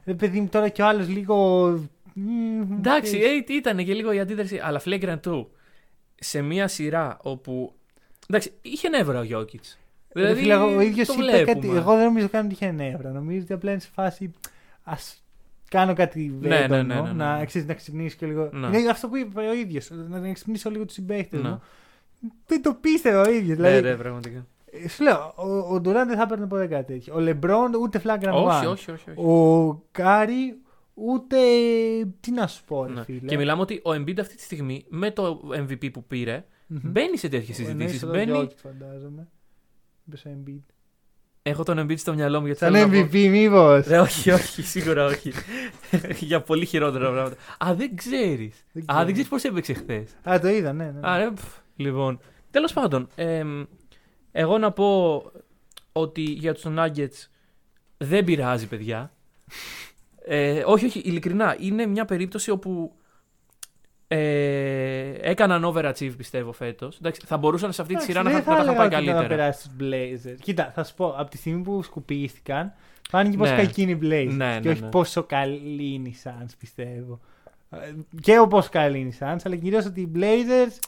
Ρε 0.06 0.14
παιδί 0.14 0.40
μου, 0.42 0.48
τώρα 0.48 0.70
και 0.70 0.82
ο 0.82 0.86
άλλος 0.88 1.08
λίγο. 1.08 1.68
μ, 2.14 2.62
Εντάξει, 2.78 3.18
ξέρεις. 3.20 3.44
ε, 3.50 3.54
ήταν 3.54 3.78
και 3.86 3.94
λίγο 3.94 4.12
η 4.12 4.20
αντίδραση. 4.20 4.60
Αλλά 4.64 4.82
flagrant 4.86 5.20
two 5.26 5.46
σε 6.16 6.42
μια 6.42 6.68
σειρά 6.68 7.18
όπου. 7.22 7.74
Εντάξει, 8.30 8.52
είχε 8.62 8.90
νεύρα 8.90 9.20
ο 9.20 9.24
Γιόκιτς. 9.24 9.64
Ρε 10.14 10.22
Δηλαδή, 10.22 10.42
φίλε, 10.42 10.54
εγώ- 10.54 10.76
ο 10.76 10.82
ίδιος 10.82 11.08
το 11.08 11.14
είπε 11.14 11.22
βλέπουμε. 11.24 11.54
κάτι. 11.54 11.68
Εγώ 11.78 11.96
δεν 11.96 12.04
νομίζω 12.06 12.28
καν 12.30 12.46
ότι 12.46 12.54
είχε 12.54 12.72
νεύρα. 12.72 13.10
Νομίζω 13.12 13.42
ότι 13.44 13.54
απλά 13.54 13.72
είναι 13.72 13.80
σε 13.80 13.90
φάση. 13.94 14.32
Ας 14.90 14.96
κάνω 15.70 15.94
κάτι 15.94 16.38
Ναι, 16.42 16.48
ναι, 16.48 16.58
έντονο, 16.58 16.84
ναι, 16.84 16.94
ναι, 16.96 17.02
ναι, 17.02 17.12
να, 17.14 17.38
ναι. 17.38 17.46
ξέρεις, 17.46 17.68
να 17.68 17.74
ξυπνήσεις 17.74 18.16
και 18.16 18.26
λίγο. 18.26 18.50
Ναι. 18.54 18.78
Είναι 18.78 18.90
αυτό 18.90 19.08
που 19.08 19.18
είπε 19.18 19.40
ο 19.48 19.54
ίδιος. 19.54 19.90
Να 20.10 20.34
ξυπνήσω 20.34 20.70
λίγο 20.70 20.86
τους 20.86 20.94
συμπαίκτες 20.94 21.38
Ναι. 21.38 21.50
μου. 21.50 21.62
Δεν 22.46 22.62
το 22.62 22.74
πίστευε 22.82 23.18
ο 23.18 23.30
ίδιος. 23.32 23.58
Ναι, 23.58 23.68
Δηλαδή, 23.70 23.88
ναι, 23.90 23.96
πραγματικά. 23.96 24.46
ε, 24.72 24.88
σου 24.88 25.04
λέω, 25.04 25.34
ο, 25.36 25.74
ο 25.74 25.80
Ντουράν 25.82 26.08
δεν 26.08 26.18
θα 26.18 26.24
έπαιρνε 26.24 26.48
ποτέ 26.48 26.68
κάτι 26.68 26.94
τέτοιο. 26.94 27.16
Ο 27.16 27.20
Λεμπρόν 27.20 27.74
ούτε 27.76 28.02
flagrant 28.06 28.32
Όχι, 28.34 28.66
one. 28.66 28.70
όχι, 28.72 28.92
όχι. 28.92 29.10
όχι. 29.10 29.20
Ο 29.28 29.84
Κάρι 29.92 30.58
ούτε. 30.94 31.38
Τι 32.20 32.32
να 32.32 32.48
σου 32.48 32.64
πω, 32.66 32.86
ρε 32.86 32.94
Ναι. 32.94 33.04
φίλε. 33.04 33.20
Και 33.28 33.38
μιλάμε 33.38 33.62
ότι 33.62 33.82
ο 33.84 33.90
Embiid 33.92 34.20
αυτή 34.20 34.36
τη 34.36 34.42
στιγμή 34.42 34.86
με 34.90 35.12
το 35.12 35.42
MVP 35.54 35.92
που 35.92 36.04
πήρε 36.04 36.46
Μμμ. 36.68 36.80
μπαίνει 36.84 37.18
σε 37.18 37.30
τέτοιες 37.30 37.60
Ο 37.60 37.62
εννοείς 37.70 37.92
συζητήσεις. 37.92 38.02
εδώ 38.04 38.12
Μπαίνει. 38.12 38.48
Jokic, 38.48 38.56
φαντάζομαι. 38.62 39.28
Είπες 40.08 40.26
ο 40.26 40.30
Embiid. 40.30 40.74
Έχω 41.50 41.64
τον 41.64 41.80
Embiid 41.80 41.98
στο 41.98 42.14
μυαλό 42.14 42.40
μου 42.40 42.46
γιατί 42.46 42.60
Σαν 42.60 42.74
θέλω 42.74 42.86
να 42.88 42.92
πω- 42.92 43.10
MVP, 43.12 43.30
μήπως. 43.30 43.86
Ρε, 43.88 44.00
όχι, 44.00 44.32
όχι, 44.32 44.62
σίγουρα 44.62 45.06
όχι. 45.06 45.32
Για 46.30 46.42
πολύ 46.42 46.66
χειρότερα 46.66 47.12
πράγματα. 47.12 47.36
Α, 47.66 47.74
δεν 47.76 47.96
ξέρεις. 47.96 48.66
Α, 48.86 48.96
δεν 48.98 49.12
ξέρεις 49.14 49.28
πώς 49.28 49.44
έπαιξε 49.44 49.74
χθες. 49.74 50.10
Α, 50.30 50.40
το 50.40 50.48
είδα, 50.48 50.74
ναι. 50.74 50.92
ναι. 51.00 51.10
Α, 51.10 51.18
ρε, 51.18 51.32
πφ, 51.32 51.44
λοιπόν. 51.76 52.20
Τέλος 52.52 52.74
πάντων, 52.74 53.08
εμ, 53.16 53.64
εγώ 54.32 54.58
να 54.58 54.72
πω 54.72 55.24
ότι 55.92 56.22
για 56.22 56.54
τους 56.54 56.64
Nuggets 56.68 57.28
δεν 57.98 58.24
πειράζει, 58.24 58.68
παιδιά. 58.68 59.12
Ε, 60.26 60.64
όχι, 60.66 60.86
όχι, 60.86 61.00
ειλικρινά. 61.00 61.56
Είναι 61.60 61.86
μια 61.86 62.06
περίπτωση 62.06 62.52
όπου 62.52 62.92
ε, 64.08 65.14
έκαναν 65.22 65.64
overachieve, 65.74 66.14
πιστεύω, 66.18 66.52
φέτος. 66.52 67.00
Θα 67.26 67.38
μπορούσαν 67.38 67.74
σε 67.74 67.82
αυτή 67.82 67.96
τη 67.96 68.04
σειρά 68.04 68.24
να, 68.24 68.30
δεν 68.32 68.42
θα- 68.44 68.52
να 68.52 68.58
τα 68.58 68.62
είχαν 68.64 68.76
έλεγα 68.76 68.90
πάει 68.90 69.00
ότι 69.00 69.04
ήταν 69.04 69.16
Να 69.16 69.22
καλύτερα. 69.22 69.42
περάσει 69.42 69.62
στους 69.62 69.76
Blazers. 70.34 70.38
Κοίτα, 70.42 70.72
θα 70.76 70.84
σου 70.84 70.94
πω, 70.96 71.08
από 71.18 71.30
τη 71.30 71.38
στιγμή 71.38 71.62
που 71.62 71.84
σκουπίστηκαν, 71.84 72.74
φάνηκε 73.10 73.38
Ναι. 73.38 73.44
πόσο 73.44 73.56
κακοί 73.56 73.82
είναι 73.82 73.92
οι 73.92 74.00
Blazers. 74.02 74.36
Ναι, 74.36 74.54
και 74.62 74.68
ναι, 74.68 74.72
όχι 74.74 74.82
ναι. 74.82 74.90
πόσο 74.90 75.24
καλή 75.24 75.94
είναι 75.94 76.08
οι 76.10 76.16
Suns, 76.24 76.50
πιστεύω. 76.60 77.20
Ε, 77.70 77.78
Και 78.22 78.40
ο 78.40 78.48
πόσο 78.48 78.70
καλή 78.72 79.00
είναι 79.00 79.10
οι 79.10 79.18
Suns, 79.20 79.38
αλλά 79.44 79.56
κυρίως 79.56 79.86
ότι 79.86 80.02
οι 80.02 80.12
Blazers 80.16 80.80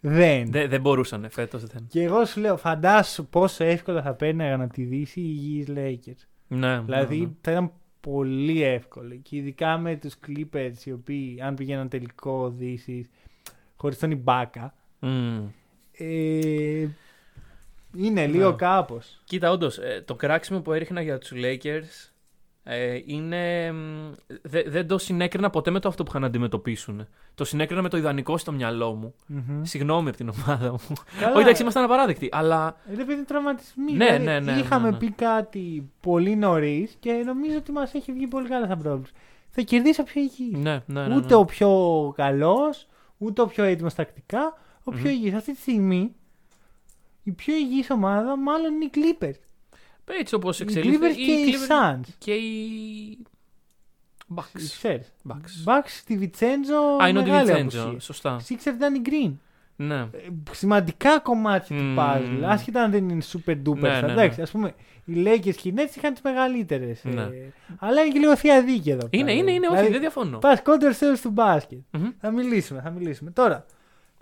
δεν. 0.00 0.50
Δεν, 0.50 0.68
δεν 0.68 0.80
μπορούσαν 0.80 1.26
φέτος. 1.30 1.64
Δεν. 1.64 1.86
Και 1.88 2.02
εγώ 2.02 2.24
σου 2.24 2.40
λέω, 2.40 2.56
φαντάσου 2.56 3.26
πόσο 3.26 3.64
εύκολα 3.64 4.02
θα 4.02 4.12
παίρναγαν 4.14 4.60
από 4.60 4.72
τη 4.72 4.82
Δύση 4.84 5.20
οι 5.20 5.24
υγιείς 5.36 5.66
Lakers. 5.76 6.26
Ναι, 6.46 6.80
Δηλαδή 6.80 7.18
ναι, 7.18 7.24
ναι. 7.24 7.30
θα 7.40 7.50
ήταν 7.50 7.72
πολύ 8.10 8.62
εύκολο. 8.62 9.14
Και 9.22 9.36
ειδικά 9.36 9.78
με 9.78 9.96
τους 9.96 10.14
Clippers 10.26 10.72
οι 10.84 10.92
οποίοι 10.92 11.40
αν 11.42 11.54
πηγαίναν 11.54 11.88
τελικό 11.88 12.50
Δύσης 12.50 13.10
χωρίς 13.76 13.98
τον 13.98 14.10
Ιμπάκα. 14.10 14.74
Μμ. 14.98 15.44
Ε, 15.92 16.88
είναι 17.96 18.26
λίγο 18.26 18.50
Ναι. 18.50 18.56
κάπως. 18.56 19.20
Κοίτα, 19.24 19.50
όντως, 19.50 19.78
το 20.04 20.14
κράξιμο 20.14 20.60
που 20.60 20.72
έριχνα 20.72 21.00
για 21.02 21.18
τους 21.18 21.32
Lakers 21.34 22.12
Ε, 22.66 22.98
είναι, 23.04 23.72
μ, 23.72 24.12
δε- 24.42 24.62
δεν 24.66 24.86
το 24.86 24.98
συνέκρινα 24.98 25.50
ποτέ 25.50 25.70
με 25.70 25.80
το 25.80 25.88
αυτό 25.88 26.02
που 26.02 26.08
είχαν 26.10 26.20
να 26.20 26.26
αντιμετωπίσουν. 26.26 27.06
Το 27.34 27.44
συνέκρινα 27.44 27.82
με 27.82 27.88
το 27.88 27.96
ιδανικό 27.96 28.38
στο 28.38 28.52
μυαλό 28.52 28.92
μου. 28.94 29.14
Μμμ. 29.26 29.62
Συγγνώμη 29.64 30.08
από 30.08 30.16
την 30.16 30.28
ομάδα 30.28 30.70
μου. 30.70 30.78
Καλά. 31.20 31.32
Όχι, 31.32 31.42
εντάξει, 31.42 31.62
ήμασταν 31.62 31.84
απαράδεκτοι. 31.84 32.28
Αλλά 32.32 32.76
Ε, 32.90 32.94
Ρε 32.94 33.04
παιδί 33.04 33.24
τραυματισμοί. 33.24 33.92
Ναι, 33.92 34.04
δηλαδή, 34.18 34.24
ναι, 34.24 34.40
ναι, 34.52 34.58
Είχαμε 34.58 34.84
ναι, 34.84 34.90
ναι. 34.90 34.96
πει 34.98 35.10
κάτι 35.10 35.90
πολύ 36.00 36.36
νωρίς 36.36 36.96
και 37.00 37.12
νομίζω 37.12 37.56
ότι 37.56 37.72
μας 37.72 37.94
έχει 37.94 38.12
βγει 38.12 38.26
πολύ 38.26 38.48
καλά 38.48 38.66
σαν 38.66 38.78
πρόβλημα. 38.78 39.06
Θα 39.50 39.62
κερδίσει 39.62 40.00
ο 40.00 40.04
πιο 40.04 40.20
υγιή. 40.22 40.52
ναι, 40.56 40.82
ναι, 40.86 41.06
ναι, 41.06 41.16
Ούτε 41.16 41.26
ναι. 41.34 41.34
ο 41.34 41.44
πιο 41.44 41.70
καλός, 42.16 42.86
ούτε 43.18 43.42
ο 43.42 43.46
πιο 43.46 43.64
έτοιμος 43.64 43.94
τακτικά. 43.94 44.58
Ο 44.84 44.90
πιο 44.90 45.00
Μμμ. 45.00 45.10
υγιής. 45.10 45.34
Αυτή 45.34 45.52
τη 45.54 45.60
στιγμή 45.60 46.14
η 47.22 47.30
πιο 47.32 47.54
υγιής 47.54 47.90
ομάδα 47.90 48.36
μάλλον 48.36 48.72
είναι 48.74 48.84
οι 48.84 48.90
Clippers. 48.94 49.38
Έτσι 50.06 50.34
όπως 50.34 50.60
Οι 50.60 50.62
εξελίσσεται. 50.62 51.06
Clippers 51.08 51.14
και 51.14 51.32
οι 51.32 51.54
Suns. 51.68 52.08
Και 52.18 52.32
οι. 52.32 53.18
Bucks. 54.34 54.42
Ξέρεις. 54.78 55.12
Bucks. 55.28 55.64
Bucks 55.70 55.86
στη 55.86 56.16
Βιτσέντζο. 56.18 56.96
Α, 57.02 57.08
είναι 57.08 57.18
ο 57.18 57.22
μεγάλη 57.22 57.44
Ντιβιτσέντζο. 57.46 57.82
απουσία. 57.82 58.00
Σωστά. 58.00 58.40
Sixers 58.48 58.74
ήταν 58.76 58.94
η 58.94 59.02
Green. 59.06 59.32
Ναι. 59.76 59.94
Ε, 60.00 60.08
σημαντικά 60.50 61.18
κομμάτια 61.18 61.76
Μμμ. 61.76 61.94
του 61.94 62.00
puzzle. 62.00 62.42
Άσχετα 62.44 62.82
αν 62.82 62.90
δεν 62.90 63.08
είναι 63.08 63.22
super 63.32 63.50
duper. 63.66 63.78
Ναι, 63.78 63.98
star. 63.98 64.00
ναι, 64.00 64.06
ναι. 64.06 64.12
Εντάξει, 64.12 64.42
ας 64.42 64.50
πούμε, 64.50 64.74
οι 65.04 65.12
Lakers 65.26 65.54
και 65.54 65.68
οι 65.68 65.74
Nets 65.76 65.96
είχαν 65.96 66.12
τις 66.12 66.22
μεγαλύτερες. 66.22 67.00
Ναι. 67.04 67.28
αλλά 67.78 68.00
είναι 68.02 68.12
και 68.12 68.18
λίγο 68.18 68.36
θεία 68.36 68.62
δίκη 68.62 68.90
εδώ. 68.90 69.06
Είναι, 69.10 69.24
πέρα. 69.24 69.36
είναι, 69.38 69.50
είναι, 69.52 69.66
όχι, 69.66 69.74
Δηλαδή, 69.76 69.92
δεν 69.92 70.00
διαφωνώ. 70.00 70.38
Πας 70.38 70.62
counter 70.64 70.90
sales 71.04 71.18
του 71.22 71.30
μπάσκετ. 71.30 71.78
Μμμ. 71.90 72.08
Θα 72.20 72.30
μιλήσουμε, 72.30 72.80
θα 72.80 72.90
μιλήσουμε. 72.90 73.30
Τώρα, 73.30 73.66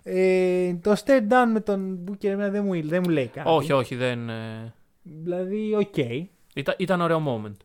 ε, 0.03 0.73
το 0.73 0.91
stare 1.05 1.21
down 1.29 1.49
με 1.53 1.59
τον 1.59 1.99
Booker 2.07 2.25
εμένα 2.27 2.49
δεν 2.49 2.63
μου, 2.63 2.87
δεν 2.87 3.01
μου 3.05 3.09
λέει 3.09 3.27
κάτι. 3.27 3.49
Όχι, 3.49 3.71
όχι, 3.71 3.95
δεν. 3.95 4.29
ε, 4.29 4.73
Δηλαδή, 5.03 5.75
οκ. 5.75 5.97
Ήταν, 6.55 6.75
ήταν 6.77 7.01
ωραίο 7.01 7.17
moment. 7.17 7.55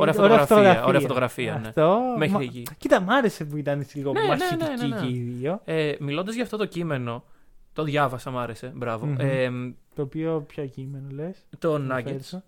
Ωραία 0.00 0.14
Ωραία 0.18 0.38
φωτογραφία, 0.46 0.84
ωραία 0.84 1.00
φωτογραφία, 1.00 1.58
ναι. 1.58 1.68
Αυτό. 1.68 2.00
Μέχρι 2.18 2.34
Μα- 2.34 2.42
εκεί. 2.42 2.62
Κοίτα, 2.78 3.00
μ' 3.00 3.10
άρεσε 3.10 3.44
που 3.44 3.56
ήταν 3.56 3.80
έτσι 3.80 3.96
λίγο 3.96 4.12
Ναι, 4.12 4.20
ναι, 4.20 4.26
μαχητικοί 4.26 4.64
ναι, 4.64 4.86
ναι, 4.86 4.94
ναι. 4.94 5.00
και 5.00 5.06
οι 5.14 5.18
δύο. 5.20 5.60
Ε, 5.64 5.94
Μιλώντας 5.98 6.34
για 6.34 6.42
αυτό 6.42 6.56
το 6.56 6.66
κείμενο, 6.66 7.24
το 7.72 7.82
διάβασα, 7.82 8.30
μ' 8.30 8.38
άρεσε. 8.38 8.72
Μπράβο. 8.74 9.06
Μμμ. 9.06 9.16
Ε, 9.18 9.50
Το 9.94 10.02
οποίο, 10.02 10.44
ποιο 10.48 10.66
κείμενο 10.66 11.06
λες; 11.10 11.46
το 11.58 11.74
Nuggets. 11.90 12.38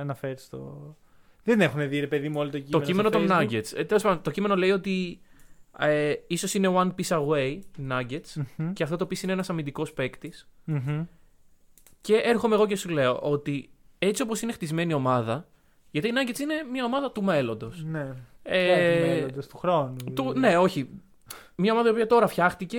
Αναφέρεις 0.00 0.48
το. 0.48 0.94
Δεν 1.42 1.60
έχουν 1.60 1.88
δει, 1.88 2.00
ρε 2.00 2.06
παιδί 2.06 2.28
μου, 2.28 2.40
όλο 2.40 2.50
το 2.50 2.58
κείμενο. 2.58 2.78
Το 2.78 2.86
κείμενο 2.86 3.08
στο 3.08 3.18
των 3.18 3.28
Facebook; 3.28 3.50
Nuggets. 3.50 3.72
Ε, 3.76 3.84
τέλος 3.84 4.02
πάντων, 4.02 4.22
το 4.22 4.30
κείμενο 4.30 4.56
λέει 4.56 4.70
ότι 4.70 5.20
ε, 5.78 6.12
ίσως 6.26 6.54
είναι 6.54 6.68
one 6.74 6.90
piece 6.98 7.18
away 7.18 7.58
οι 7.78 7.86
Nuggets 7.90 8.42
Μμμ, 8.56 8.72
και 8.72 8.82
αυτό 8.82 8.96
το 8.96 9.06
piece 9.10 9.22
είναι 9.22 9.32
ένας 9.32 9.50
αμυντικός 9.50 9.92
παίκτης. 9.92 10.48
μμμ. 10.64 11.04
Και 12.06 12.16
έρχομαι 12.16 12.54
εγώ 12.54 12.66
και 12.66 12.76
σου 12.76 12.88
λέω 12.88 13.18
ότι 13.18 13.70
έτσι 13.98 14.22
όπως 14.22 14.42
είναι 14.42 14.52
χτισμένη 14.52 14.90
η 14.90 14.94
ομάδα, 14.94 15.48
γιατί 15.90 16.08
οι 16.08 16.12
Nuggets 16.14 16.38
είναι 16.38 16.54
μια 16.72 16.84
ομάδα 16.84 17.12
του 17.12 17.22
μέλλοντος. 17.22 17.84
Ναι. 17.84 18.12
Ε, 18.42 19.00
του 19.00 19.06
μέλλοντος, 19.06 19.46
του 19.46 19.56
χρόνου. 19.56 19.96
του, 20.14 20.22
δηλαδή. 20.22 20.38
ναι, 20.38 20.58
όχι. 20.58 20.88
Μια 21.54 21.72
ομάδα 21.72 21.88
η 21.88 21.90
οποία 21.90 22.06
τώρα 22.06 22.26
φτιάχτηκε. 22.26 22.78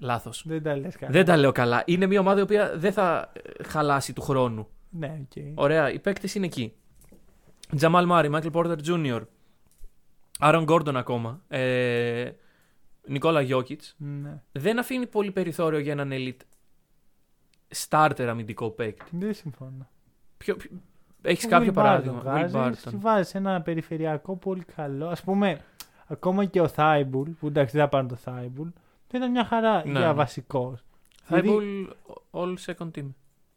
Λάθος. 0.00 0.42
Δεν 0.46 0.62
τα 0.62 0.76
λες 0.76 0.96
καλά. 0.96 1.12
Δεν 1.12 1.24
τα 1.24 1.36
λέω 1.36 1.52
καλά. 1.52 1.82
Είναι 1.86 2.06
μια 2.06 2.20
ομάδα 2.20 2.40
η 2.40 2.42
οποία 2.42 2.72
δεν 2.76 2.92
θα 2.92 3.32
ε, 3.32 3.64
χαλάσει 3.64 4.12
του 4.12 4.22
χρόνου. 4.22 4.68
Ναι, 4.90 5.20
οκ. 5.20 5.42
Ωραία, 5.54 5.92
οι 5.92 5.98
παίκτες 5.98 6.34
είναι 6.34 6.46
εκεί. 6.46 6.72
Τζαμάλ 7.76 8.06
Μάρι, 8.06 8.28
Μάικλ 8.28 8.48
Πόρτερ 8.48 8.80
Τζούνιορ, 8.80 9.26
Άρον 10.38 10.64
Γκόρντον 10.64 10.96
ακόμα, 10.96 11.42
ε, 11.48 12.30
Νικόλα 13.06 13.40
Γιόκιτς. 13.40 13.94
Ναι. 13.98 14.42
Δεν 14.52 14.78
αφήνει 14.78 15.06
πολύ 15.06 15.30
περιθώριο 15.30 15.78
για 15.78 15.92
έναν 15.92 16.10
elite 16.12 16.42
starter 17.88 18.26
αμυντικό 18.28 18.70
παίκτη. 18.70 19.10
Δεν 19.16 19.34
συμφωνώ. 19.34 19.88
Ποιο, 20.36 20.56
Έχεις 21.22 21.44
Ο 21.44 21.48
κάποιο 21.48 21.70
Will 21.70 21.74
παράδειγμα; 21.74 22.22
Barton 22.26 22.44
Will 22.44 22.50
βάζεις; 22.50 22.84
Barton. 22.86 22.90
και 22.90 22.96
βάζεις 23.00 23.34
ένα 23.34 23.62
περιφερειακό 23.62 24.36
πολύ 24.36 24.64
καλό. 24.76 25.06
Α 25.08 25.16
πούμε, 25.24 25.60
ακόμα 26.06 26.44
και 26.44 26.60
ο 26.60 26.68
Θάιμπουλ, 26.68 27.30
που 27.30 27.46
εντάξει 27.46 27.76
δεν 27.76 27.84
θα 27.84 27.88
πάρουν 27.90 28.08
το 28.08 28.14
Θάιμπουλ, 28.16 28.68
δεν 29.08 29.20
ήταν 29.20 29.30
μια 29.30 29.44
χαρά 29.44 29.82
Ναι. 29.86 29.98
για 29.98 30.14
βασικός. 30.14 30.82
Thibault, 31.28 31.86
all 32.30 32.54
second 32.66 32.90
team. 32.98 33.08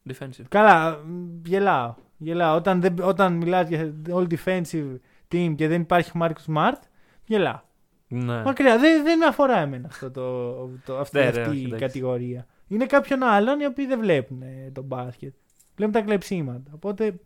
Defensive. 0.09 0.43
Καλά, 0.49 0.97
μ, 1.05 1.41
γελάω. 1.45 1.93
γελάω. 2.17 2.55
Όταν, 2.55 2.81
δεν, 2.81 2.95
όταν 3.01 3.33
μιλάς 3.33 3.67
για 3.67 3.93
all 4.09 4.27
defensive 4.35 4.95
team 5.31 5.53
και 5.55 5.67
δεν 5.67 5.81
υπάρχει 5.81 6.11
Marcus 6.21 6.45
Smart, 6.47 6.79
γελάω. 7.25 7.59
Ναι. 8.07 8.41
Μακριά, 8.43 8.77
δεν, 8.79 9.03
δεν 9.03 9.17
με 9.17 9.25
αφορά 9.25 9.57
εμένα 9.57 9.87
αυτό 9.87 10.11
το, 10.11 10.51
το, 10.85 10.97
αυτή, 10.99 11.17
Ναι, 11.17 11.29
ρε, 11.29 11.41
αυτή 11.41 11.49
όχι, 11.49 11.59
η 11.59 11.63
εντάξει. 11.63 11.85
κατηγορία. 11.85 12.45
Είναι 12.71 12.85
κάποιον 12.85 13.23
άλλον 13.23 13.59
οι 13.59 13.65
οποίοι 13.65 13.85
δεν 13.85 13.99
βλέπουν 13.99 14.41
ε, 14.41 14.71
τον 14.73 14.83
μπάσκετ. 14.83 15.33
Βλέπουν 15.75 15.93
τα 15.93 16.01
κλεψίματα. 16.01 16.71
Οπότε 16.71 17.19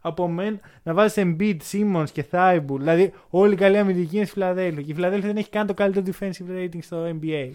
από 0.00 0.28
μένα 0.28 0.60
να 0.82 0.94
βάζεις 0.94 1.24
Embiid, 1.26 1.56
Simmons 1.72 2.10
και 2.12 2.24
Thibault, 2.30 2.78
δηλαδή 2.78 3.12
όλοι 3.30 3.52
οι 3.52 3.56
καλοί 3.56 3.78
αμυντικοί 3.78 4.16
είναι 4.16 4.24
στη 4.24 4.34
Φιλαδέλφια. 4.34 4.82
Και 4.82 4.90
η 4.90 4.94
Φιλαδέλφια 4.94 5.28
δεν 5.28 5.36
έχει 5.36 5.50
καν 5.50 5.66
το 5.66 5.74
καλύτερο 5.74 6.06
defensive 6.08 6.58
rating 6.58 6.78
στο 6.80 7.18
NBA. 7.20 7.50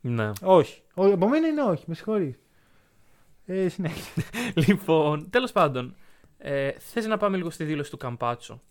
ναι. 0.00 0.30
Όχι. 0.42 0.82
Ο, 0.94 1.04
από 1.04 1.28
μένα 1.28 1.46
είναι 1.46 1.62
όχι, 1.62 1.84
με 1.86 1.94
συγχωρείς. 1.94 2.38
Ε, 3.46 3.68
συνέχεια. 3.68 4.22
λοιπόν, 4.66 5.30
τέλος 5.30 5.52
πάντων. 5.52 5.94
Ε, 6.38 6.70
Θες 6.78 7.06
να 7.06 7.16
πάμε 7.16 7.36
λίγο 7.36 7.50
στη 7.50 7.64
δήλωση 7.64 7.90
του 7.90 7.96
Καμπάτσο; 7.96 8.62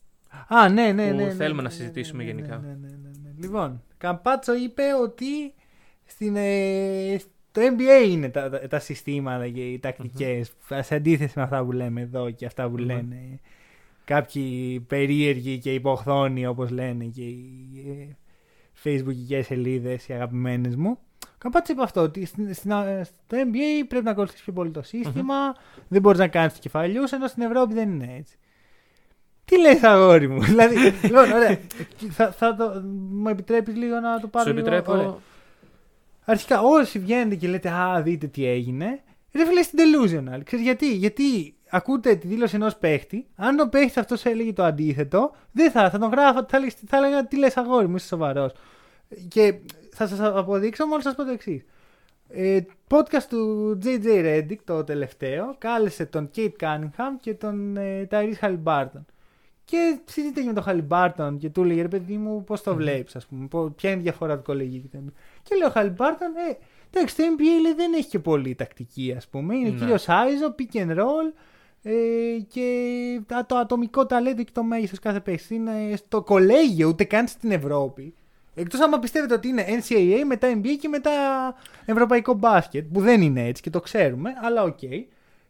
Α, 0.47 0.69
ναι, 0.69 0.91
ναι, 0.91 1.09
που 1.09 1.15
ναι. 1.15 1.23
ναι, 1.23 1.31
θέλουμε 1.31 1.61
ναι, 1.61 1.67
να 1.67 1.73
ναι, 1.73 1.75
συζητήσουμε 1.75 2.23
ναι, 2.23 2.31
ναι, 2.31 2.35
γενικά. 2.35 2.57
Ναι, 2.57 2.67
ναι, 2.67 2.87
ναι, 2.87 3.09
ναι. 3.23 3.31
Λοιπόν, 3.37 3.83
Καμπάτσο 3.97 4.55
είπε 4.55 4.83
ότι 5.01 5.53
στην, 6.05 6.35
ε, 6.35 7.21
στο 7.51 7.61
NBA 7.61 8.09
είναι 8.09 8.29
τα, 8.29 8.49
τα, 8.49 8.67
τα 8.67 8.79
συστήματα 8.79 9.49
και 9.49 9.61
οι 9.61 9.79
τακτικές 9.79 10.51
σε 10.79 10.95
αντίθεση 10.95 11.33
με 11.35 11.43
αυτά 11.43 11.63
που 11.63 11.71
λέμε 11.71 12.01
εδώ 12.01 12.29
και 12.31 12.45
αυτά 12.45 12.69
που 12.69 12.77
Μμμ. 12.77 12.85
λένε 12.85 13.39
κάποιοι 14.05 14.79
περίεργοι 14.79 15.57
και 15.57 15.73
υποχθόνοι 15.73 16.45
όπως 16.45 16.69
λένε 16.69 17.05
και 17.05 17.21
οι 17.21 17.57
ε, 17.87 18.15
facebookικές 18.83 19.41
σελίδες 19.45 20.07
οι 20.07 20.13
αγαπημένες 20.13 20.75
μου. 20.75 20.97
Καμπάτσο 21.37 21.73
είπε 21.73 21.81
αυτό, 21.83 22.01
ότι 22.01 22.25
στην, 22.25 22.53
στην, 22.53 22.71
ε, 22.71 23.03
στο 23.03 23.37
NBA 23.37 23.85
πρέπει 23.87 24.05
να 24.05 24.11
ακολουθήσεις 24.11 24.43
πιο 24.43 24.53
πολύ 24.53 24.71
το 24.71 24.81
συστημα 24.81 25.35
δεν 25.87 26.01
μπορείς 26.01 26.19
να 26.19 26.27
κάνεις 26.27 26.53
κεφαλιούς, 26.53 27.11
ενώ 27.11 27.27
στην 27.27 27.43
Ευρώπη 27.43 27.73
δεν 27.73 27.89
είναι 27.89 28.15
έτσι. 28.17 28.35
Τι 29.45 29.59
λες 29.59 29.83
αγόρι 29.83 30.27
μου, 30.27 30.41
δηλαδή, 30.51 30.75
λοιπόν, 31.03 31.31
ωραία, 31.31 31.59
θα, 32.09 32.31
θα 32.31 32.55
το, 32.55 32.81
μου 33.11 33.29
επιτρέπεις 33.29 33.75
λίγο 33.75 33.99
να 33.99 34.19
το 34.19 34.27
πάρω 34.27 34.49
Σου 34.49 34.55
λίγο, 34.55 34.67
επιτρέπω. 34.67 34.91
ωραία. 34.91 35.15
Αρχικά 36.25 36.61
όσοι 36.61 36.99
βγαίνετε 36.99 37.35
και 37.35 37.47
λέτε 37.47 37.69
«Α, 37.69 38.01
δείτε 38.01 38.27
τι 38.27 38.45
έγινε», 38.45 39.01
ρε 39.33 39.45
φίλε 39.45 39.61
στην 39.61 39.79
delusional. 39.79 40.39
Ξέρεις 40.43 40.65
γιατί, 40.65 40.93
γιατί 40.95 41.55
ακούτε 41.69 42.15
τη 42.15 42.27
δήλωση 42.27 42.55
ενός 42.55 42.75
παίχτη, 42.77 43.27
αν 43.35 43.59
ο 43.59 43.65
παίχτης 43.69 43.97
αυτός 43.97 44.25
έλεγε 44.25 44.53
το 44.53 44.63
αντίθετο, 44.63 45.31
δεν 45.51 45.71
θα, 45.71 45.89
θα 45.89 45.99
τον 45.99 46.09
γράφω, 46.09 46.45
θα, 46.49 46.57
έλεγε- 46.57 46.73
θα 46.87 46.97
έλεγα 46.97 47.25
«Τι 47.25 47.37
λες 47.37 47.57
αγόρι 47.57 47.87
μου, 47.87 47.95
είσαι 47.95 48.07
σοβαρός». 48.07 48.51
Και 49.27 49.53
θα 49.93 50.07
σας 50.07 50.19
αποδείξω, 50.19 50.85
μόλις 50.85 51.03
σας 51.03 51.15
πω 51.15 51.23
το 51.23 51.31
εξής. 51.31 51.65
Ε, 52.29 52.59
podcast 52.89 53.23
του 53.29 53.77
JJ 53.83 54.05
Reddick, 54.05 54.57
το 54.65 54.83
τελευταίο, 54.83 55.55
κάλεσε 55.57 56.05
τον 56.05 56.29
Kate 56.35 56.51
Cunningham 56.59 57.11
και 57.19 57.33
τον 57.33 57.77
ε, 57.77 58.07
Tyrese 58.11 58.33
Halliburton. 58.41 59.05
Και 59.71 59.99
συζήτησε 60.05 60.47
με 60.47 60.53
τον 60.53 60.63
Χαλιμπάρτον 60.63 61.37
και 61.37 61.49
του 61.49 61.61
έλεγε 61.63 61.81
ρε 61.81 61.87
παιδί 61.87 62.17
μου, 62.17 62.43
πώς 62.43 62.61
το 62.63 62.75
βλέπεις, 62.75 63.15
ας 63.15 63.25
πούμε, 63.25 63.47
πώς- 63.47 63.71
ποια 63.75 63.89
είναι 63.89 63.99
η 63.99 64.03
διαφορά 64.03 64.37
του 64.37 64.43
κολεγίου 64.43 64.81
και 64.81 64.87
το 64.97 65.03
NBA. 65.07 65.11
Και 65.43 65.55
λέει 65.55 65.67
ο 65.67 65.71
Χαλιμπάρτον, 65.71 66.27
ε, 66.49 66.57
εντάξει, 66.93 67.15
το 67.15 67.23
NBA 67.37 67.61
λέει, 67.61 67.73
δεν 67.73 67.93
έχει 67.93 68.07
και 68.09 68.19
πολύ 68.19 68.55
τακτική, 68.55 69.13
ας 69.17 69.27
πούμε. 69.27 69.55
Είναι 69.55 69.69
Ναι. 69.69 69.75
κυρίως 69.77 69.95
iso, 70.07 70.55
pick 70.59 70.75
and 70.77 70.97
roll 70.97 71.33
ε, 71.83 71.91
και 72.47 72.65
τα- 73.25 73.45
το 73.45 73.55
ατομικό 73.55 74.05
ταλέντο 74.05 74.43
και 74.43 74.51
το 74.53 74.63
μέγεθος 74.63 74.99
κάθε 74.99 75.19
παίκτη. 75.19 75.55
Είναι 75.55 75.95
στο 75.95 76.21
κολέγιο, 76.21 76.87
ούτε 76.87 77.03
καν 77.03 77.27
στην 77.27 77.51
Ευρώπη. 77.51 78.13
Εκτός 78.55 78.79
άμα 78.79 78.99
πιστεύετε 78.99 79.33
ότι 79.33 79.47
είναι 79.47 79.65
NCAA, 79.67 80.23
μετά 80.25 80.47
NBA 80.55 80.75
και 80.79 80.87
μετά 80.87 81.11
ευρωπαϊκό 81.85 82.33
μπάσκετ, 82.33 82.85
που 82.93 82.99
δεν 83.01 83.21
είναι 83.21 83.45
έτσι 83.47 83.61
και 83.61 83.69
το 83.69 83.79
ξέρουμε, 83.79 84.29
αλλά 84.41 84.63
οκ. 84.63 84.81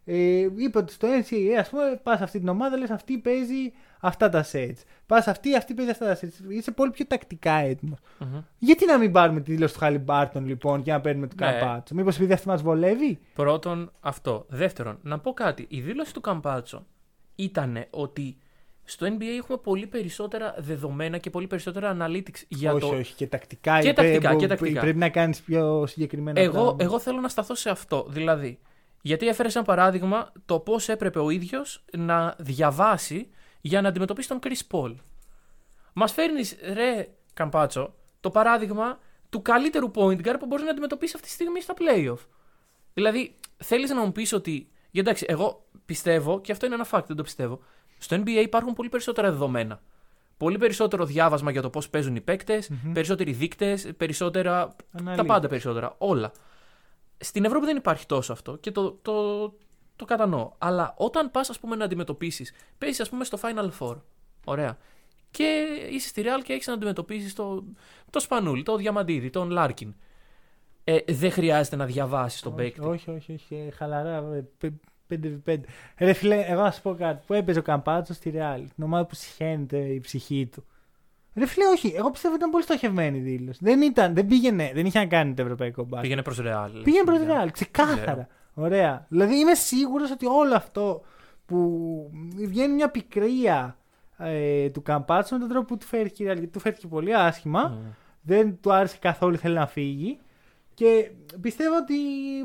Ε, 0.04 0.48
είπε 0.56 0.78
ότι 0.78 0.92
στο 0.92 1.08
NCAA, 1.08 1.52
ας 1.58 1.68
πούμε, 1.70 2.00
πας 2.02 2.18
σε 2.18 2.24
αυτή 2.24 2.38
την 2.38 2.48
ομάδα, 2.48 2.76
λες 2.76 2.90
αυτή 2.90 3.18
παίζει 3.18 3.72
αυτά 4.04 4.28
τα 4.28 4.44
sets. 4.52 4.76
Πας 5.06 5.26
αυτή, 5.26 5.56
αυτή 5.56 5.74
παίζει 5.74 5.90
αυτά 5.90 6.06
τα 6.06 6.18
sets. 6.20 6.50
Είσαι 6.50 6.70
πολύ 6.70 6.90
πιο 6.90 7.06
τακτικά 7.06 7.52
έτοιμος. 7.52 7.98
Μμμ. 8.18 8.40
Γιατί 8.58 8.86
να 8.86 8.98
μην 8.98 9.12
πάρουμε 9.12 9.40
τη 9.40 9.52
δήλωση 9.52 9.72
του 9.74 9.78
Χαλιμπάρτον 9.80 10.46
λοιπόν 10.46 10.82
και 10.82 10.92
να 10.92 11.00
παίρνουμε 11.00 11.26
του 11.26 11.36
Ναι. 11.40 11.46
Καρπάτσο. 11.46 11.94
Μήπως 11.94 12.16
επειδή 12.16 12.32
αυτή 12.32 12.48
μας 12.48 12.62
βολεύει; 12.62 13.18
Πρώτον, 13.34 13.92
αυτό. 14.00 14.46
Δεύτερον, 14.48 14.98
να 15.02 15.18
πω 15.18 15.32
κάτι. 15.32 15.66
Η 15.68 15.80
δήλωση 15.80 16.14
του 16.14 16.20
Καμπάτσο 16.20 16.86
ήταν 17.34 17.84
ότι 17.90 18.36
στο 18.84 19.06
NBA 19.06 19.22
έχουμε 19.38 19.58
πολύ 19.58 19.86
περισσότερα 19.86 20.54
δεδομένα 20.58 21.18
και 21.18 21.30
πολύ 21.30 21.46
περισσότερα 21.46 21.96
analytics 22.00 22.42
για 22.48 22.72
όχι, 22.72 22.80
το. 22.90 22.96
όχι, 22.96 23.14
και 23.14 23.26
τακτικά. 23.26 23.80
Και 23.80 23.88
είπε, 23.88 24.02
τακτικά, 24.02 24.32
μπο- 24.32 24.38
και 24.38 24.46
τακτικά. 24.46 24.80
Πρέπει 24.80 24.98
να 24.98 25.08
κάνεις 25.08 25.40
πιο 25.40 25.86
συγκεκριμένα 25.86 26.40
Εγώ, 26.40 26.52
πράγματα. 26.52 26.84
εγώ 26.84 26.98
θέλω 27.00 27.20
να 27.20 27.28
σταθώ 27.28 27.54
σε 27.54 27.70
αυτό. 27.70 28.06
Δηλαδή, 28.08 28.58
γιατί 29.02 29.28
έφερες 29.28 29.52
σαν 29.52 29.64
παράδειγμα 29.64 30.32
το 30.44 30.58
πώς 30.58 30.88
έπρεπε 30.88 31.18
ο 31.18 31.30
ίδιος 31.30 31.84
να 31.96 32.34
διαβάσει 32.38 33.28
για 33.62 33.80
να 33.80 33.88
αντιμετωπίσει 33.88 34.28
τον 34.28 34.38
Chris 34.42 34.60
Paul. 34.70 34.94
Μας 35.92 36.12
φέρνεις, 36.12 36.56
ρε 36.72 37.08
Καμπάτσο, 37.34 37.94
το 38.20 38.30
παράδειγμα 38.30 38.98
του 39.30 39.42
καλύτερου 39.42 39.90
point 39.94 40.26
guard 40.26 40.36
που 40.38 40.46
μπορείς 40.46 40.64
να 40.64 40.70
αντιμετωπίσεις 40.70 41.14
αυτή 41.14 41.26
τη 41.26 41.32
στιγμή 41.32 41.60
στα 41.60 41.74
playoff. 41.78 42.26
Δηλαδή, 42.94 43.34
θέλεις 43.56 43.90
να 43.90 44.04
μου 44.04 44.12
πεις 44.12 44.32
ότι. 44.32 44.68
για 44.90 45.00
Εντάξει, 45.00 45.26
εγώ 45.28 45.66
πιστεύω, 45.84 46.40
και 46.40 46.52
αυτό 46.52 46.66
είναι 46.66 46.74
ένα 46.74 46.86
fact, 46.90 47.04
δεν 47.06 47.16
το 47.16 47.22
πιστεύω. 47.22 47.60
Στο 47.98 48.16
NBA 48.16 48.28
υπάρχουν 48.42 48.72
πολύ 48.72 48.88
περισσότερα 48.88 49.30
δεδομένα. 49.30 49.80
Πολύ 50.36 50.58
περισσότερο 50.58 51.04
διάβασμα 51.04 51.50
για 51.50 51.62
το 51.62 51.70
πώς 51.70 51.88
παίζουν 51.88 52.16
οι 52.16 52.20
παίκτες, 52.20 52.70
περισσότεροι 52.92 53.32
δείκτες, 53.32 53.92
περισσότερα. 53.96 54.74
Τα 54.92 54.98
Αναλύτες. 54.98 55.26
πάντα 55.26 55.48
περισσότερα. 55.48 55.94
Όλα. 55.98 56.32
Στην 57.18 57.44
Ευρώπη 57.44 57.66
δεν 57.66 57.76
υπάρχει 57.76 58.06
τόσο 58.06 58.32
αυτό 58.32 58.56
και 58.56 58.70
το, 58.70 58.98
το, 59.02 59.12
το 60.06 60.14
κατανοώ. 60.14 60.52
Αλλά 60.58 60.94
όταν 60.96 61.30
πας, 61.30 61.50
ας 61.50 61.58
πούμε, 61.58 61.76
να 61.76 61.84
αντιμετωπίσεις, 61.84 62.52
παίζει, 62.78 63.02
ας 63.02 63.08
πούμε, 63.08 63.24
στο 63.24 63.38
Final 63.42 63.70
Four. 63.78 63.96
Ωραία. 64.44 64.76
Και 65.30 65.64
είσαι 65.90 66.08
στη 66.08 66.22
Real 66.24 66.42
και 66.44 66.52
έχεις 66.52 66.66
να 66.66 66.72
αντιμετωπίσεις 66.72 67.34
το, 67.34 67.64
το 68.10 68.20
Σπανούλι, 68.20 68.62
το 68.62 68.76
Διαμαντίδη, 68.76 69.30
τον 69.30 69.50
Λάρκιν. 69.50 69.94
Ε, 70.84 70.98
δεν 71.08 71.30
χρειάζεται 71.30 71.76
να 71.76 71.84
διαβάσεις 71.86 72.40
τον 72.40 72.54
παίκτη. 72.54 72.80
Όχι, 72.80 73.10
όχι, 73.10 73.32
όχι. 73.32 73.54
ε, 73.54 73.70
Χαλαρά. 73.70 74.44
5v5. 75.08 75.60
Ρε 75.98 76.12
φίλε, 76.12 76.44
εγώ 76.46 76.62
να 76.62 76.70
σου 76.70 76.82
πω 76.82 76.94
κάτι. 76.94 77.22
Που 77.26 77.34
έπαιζε 77.34 77.58
ο 77.58 77.62
Καμπάτσο 77.62 78.14
στη 78.14 78.32
Real; 78.34 78.64
Την 78.74 78.84
ομάδα 78.84 79.06
που 79.06 79.14
συχαίνεται 79.14 79.78
η 79.78 80.00
ψυχή 80.00 80.48
του. 80.52 80.64
Ρε 81.34 81.46
φίλε, 81.46 81.64
όχι. 81.66 81.92
Εγώ 81.96 82.10
πιστεύω 82.10 82.34
ότι 82.34 82.42
ήταν 82.42 82.50
πολύ 82.50 82.64
στοχευμένη 82.64 83.18
η 83.18 83.20
δήλωση. 83.20 83.58
Δεν, 83.62 83.82
ήταν, 83.82 84.14
δεν 84.14 84.26
πήγαινε, 84.26 84.70
δεν 84.74 84.86
είχε 84.86 84.98
να 84.98 85.06
κάνει 85.06 85.34
το 85.34 85.42
ευρωπαϊκό 85.42 85.82
μπάσκετ. 85.82 86.00
Πήγαινε 86.02 86.22
προς 86.22 86.38
Real. 86.40 86.80
Πήγαινε 86.84 87.04
προς 87.04 87.18
Ναι. 87.18 87.26
Real. 87.44 87.48
Ξεκάθαρα. 87.52 88.28
Ωραία. 88.54 89.06
Δηλαδή 89.08 89.38
είμαι 89.38 89.54
σίγουρος 89.54 90.10
ότι 90.10 90.26
όλο 90.26 90.54
αυτό 90.54 91.02
που 91.46 92.10
βγαίνει 92.36 92.74
μια 92.74 92.90
πικρία 92.90 93.76
ε, 94.18 94.70
του 94.70 94.82
Καμπάτσο 94.82 95.34
με 95.34 95.40
τον 95.40 95.48
τρόπο 95.48 95.66
που 95.66 95.76
του 95.76 95.86
φέρθηκε 95.86 96.22
η 96.22 96.26
Real. 96.30 96.34
Γιατί 96.34 96.52
του 96.52 96.60
φέρθηκε 96.60 96.86
πολύ 96.86 97.16
άσχημα. 97.16 97.74
Mm. 97.74 97.94
Δεν 98.20 98.60
του 98.60 98.72
άρεσε 98.72 98.96
καθόλου, 99.00 99.36
θέλει 99.36 99.54
να 99.54 99.66
φύγει. 99.66 100.18
Και 100.74 101.10
πιστεύω 101.40 101.76
ότι 101.76 101.94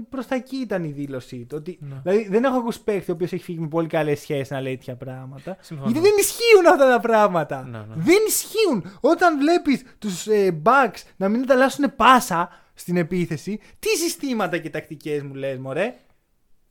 προς 0.10 0.28
τα 0.28 0.36
εκεί 0.36 0.56
ήταν 0.56 0.84
η 0.84 0.92
δήλωσή 0.92 1.46
του. 1.46 1.56
Ότι, 1.60 1.78
Ναι. 1.82 1.96
Δηλαδή 2.04 2.28
δεν 2.30 2.44
έχω 2.44 2.58
ακούσει 2.58 2.84
παίκτη 2.84 3.12
ο 3.12 3.14
οποίος 3.14 3.32
έχει 3.32 3.44
φύγει 3.44 3.60
με 3.60 3.68
πολύ 3.68 3.88
καλές 3.88 4.20
σχέσεις 4.20 4.50
να 4.50 4.62
λέει 4.62 4.78
τέτοια 4.78 4.96
πράγματα. 4.96 5.58
Συμφωνώ. 5.60 5.92
Γιατί 5.92 6.08
δεν 6.10 6.18
ισχύουν 6.20 6.68
αυτά 6.68 6.90
τα 6.90 7.00
πράγματα. 7.00 7.64
Ναι, 7.64 7.78
ναι. 7.78 7.86
Δεν 7.96 8.18
ισχύουν. 8.28 8.98
Όταν 9.02 9.38
βλέπεις 9.40 9.84
τους 10.00 10.28
ε, 10.28 10.62
Bucks 10.64 11.02
να 11.18 11.30
μην 11.30 11.42
ανταλλάσσουν 11.42 11.96
πάσα 11.96 12.50
στην 12.80 12.98
επίθεση, 12.98 13.60
τι 13.80 13.90
συστήματα 13.90 14.58
και 14.58 14.70
τακτικές 14.70 15.22
μου 15.22 15.34
λες, 15.34 15.58
Μωρέ; 15.58 15.96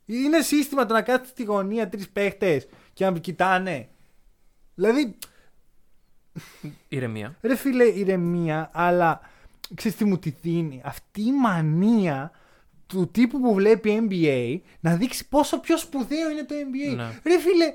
Είναι 0.04 0.40
σύστημα 0.40 0.86
το 0.86 0.94
να 0.94 1.02
κάθεται 1.02 1.28
στη 1.28 1.44
γωνία 1.44 1.88
τρεις 1.88 2.08
παίχτες 2.08 2.68
και 2.92 3.04
να 3.04 3.18
κοιτάνε. 3.18 3.88
Δηλαδή, 4.74 5.18
Ηρεμία. 6.88 7.36
Ρε 7.40 7.56
φίλε, 7.56 7.84
ηρεμία, 7.84 8.70
αλλά 8.72 9.20
ξέρεις 9.74 9.96
τι 9.96 10.04
μου 10.04 10.18
τη 10.18 10.34
δίνει; 10.40 10.80
Αυτή 10.84 11.20
η 11.22 11.32
μανία 11.32 12.30
του 12.86 13.10
τύπου 13.10 13.40
που 13.40 13.54
βλέπει 13.54 14.08
NBA 14.08 14.60
να 14.80 14.94
δείξει 14.96 15.28
πόσο 15.28 15.60
πιο 15.60 15.78
σπουδαίο 15.78 16.30
είναι 16.30 16.44
το 16.44 16.54
NBA. 16.54 16.96
Ναι. 16.96 17.20
Ρε 17.24 17.38
φίλε, 17.38 17.72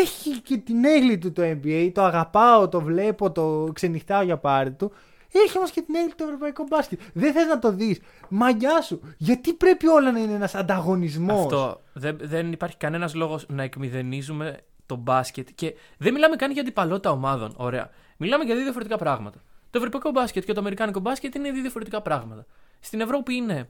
έχει 0.00 0.40
και 0.40 0.56
την 0.56 0.84
έγκλη 0.84 1.18
του 1.18 1.32
το 1.32 1.42
NBA, 1.42 1.90
το 1.94 2.02
αγαπάω, 2.02 2.68
το 2.68 2.80
βλέπω, 2.80 3.32
το 3.32 3.70
ξενυχτάω 3.72 4.22
για 4.22 4.36
πάρτι 4.36 4.70
του. 4.70 4.92
Έχει 5.32 5.58
όμως 5.58 5.70
και 5.70 5.82
την 5.82 5.94
έγκλη 5.94 6.14
του 6.14 6.24
ευρωπαϊκού 6.24 6.66
μπάσκετ. 6.68 7.00
Δεν 7.12 7.32
θες 7.32 7.46
να 7.46 7.58
το 7.58 7.72
δεις. 7.72 8.00
Μαγιά 8.28 8.80
σου. 8.80 9.00
Γιατί 9.16 9.52
πρέπει 9.52 9.86
όλα 9.86 10.12
να 10.12 10.18
είναι 10.18 10.32
ένας 10.32 10.54
ανταγωνισμός; 10.54 11.42
Αυτό. 11.42 11.82
Δεν, 11.92 12.18
δεν 12.20 12.52
υπάρχει 12.52 12.76
κανένας 12.76 13.14
λόγος 13.14 13.46
να 13.48 13.62
εκμηδενίζουμε 13.62 14.56
το 14.86 14.96
μπάσκετ. 14.96 15.48
Και 15.54 15.74
δεν 15.98 16.12
μιλάμε 16.12 16.36
καν 16.36 16.50
για 16.50 16.62
αντιπαλότητα 16.62 17.10
ομάδων. 17.10 17.52
Ωραία. 17.56 17.90
Μιλάμε 18.16 18.44
για 18.44 18.54
δύο 18.54 18.62
διαφορετικά 18.62 18.98
πράγματα. 18.98 19.42
Το 19.70 19.78
ευρωπαϊκό 19.78 20.10
μπάσκετ 20.10 20.44
και 20.44 20.52
το 20.52 20.60
αμερικάνικο 20.60 21.00
μπάσκετ 21.00 21.34
είναι 21.34 21.50
δύο 21.50 21.60
διαφορετικά 21.60 22.02
πράγματα. 22.02 22.46
Στην 22.80 23.00
Ευρώπη 23.00 23.34
είναι 23.34 23.68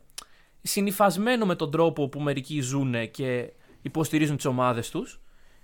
συνυφασμένο 0.62 1.46
με 1.46 1.54
τον 1.54 1.70
τρόπο 1.70 2.08
που 2.08 2.20
μερικοί 2.20 2.60
ζουν 2.60 3.10
και 3.10 3.52
υποστηρίζουν 3.82 4.36
τις 4.36 4.44
ομάδες 4.44 4.90
τους. 4.90 5.20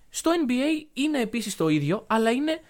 Στο 0.08 0.30
NBA 0.30 0.86
είναι 0.92 1.20
επίσης 1.20 1.56
το 1.56 1.68
ίδιο, 1.68 2.04
αλλά 2.06 2.30
είναι, 2.30 2.60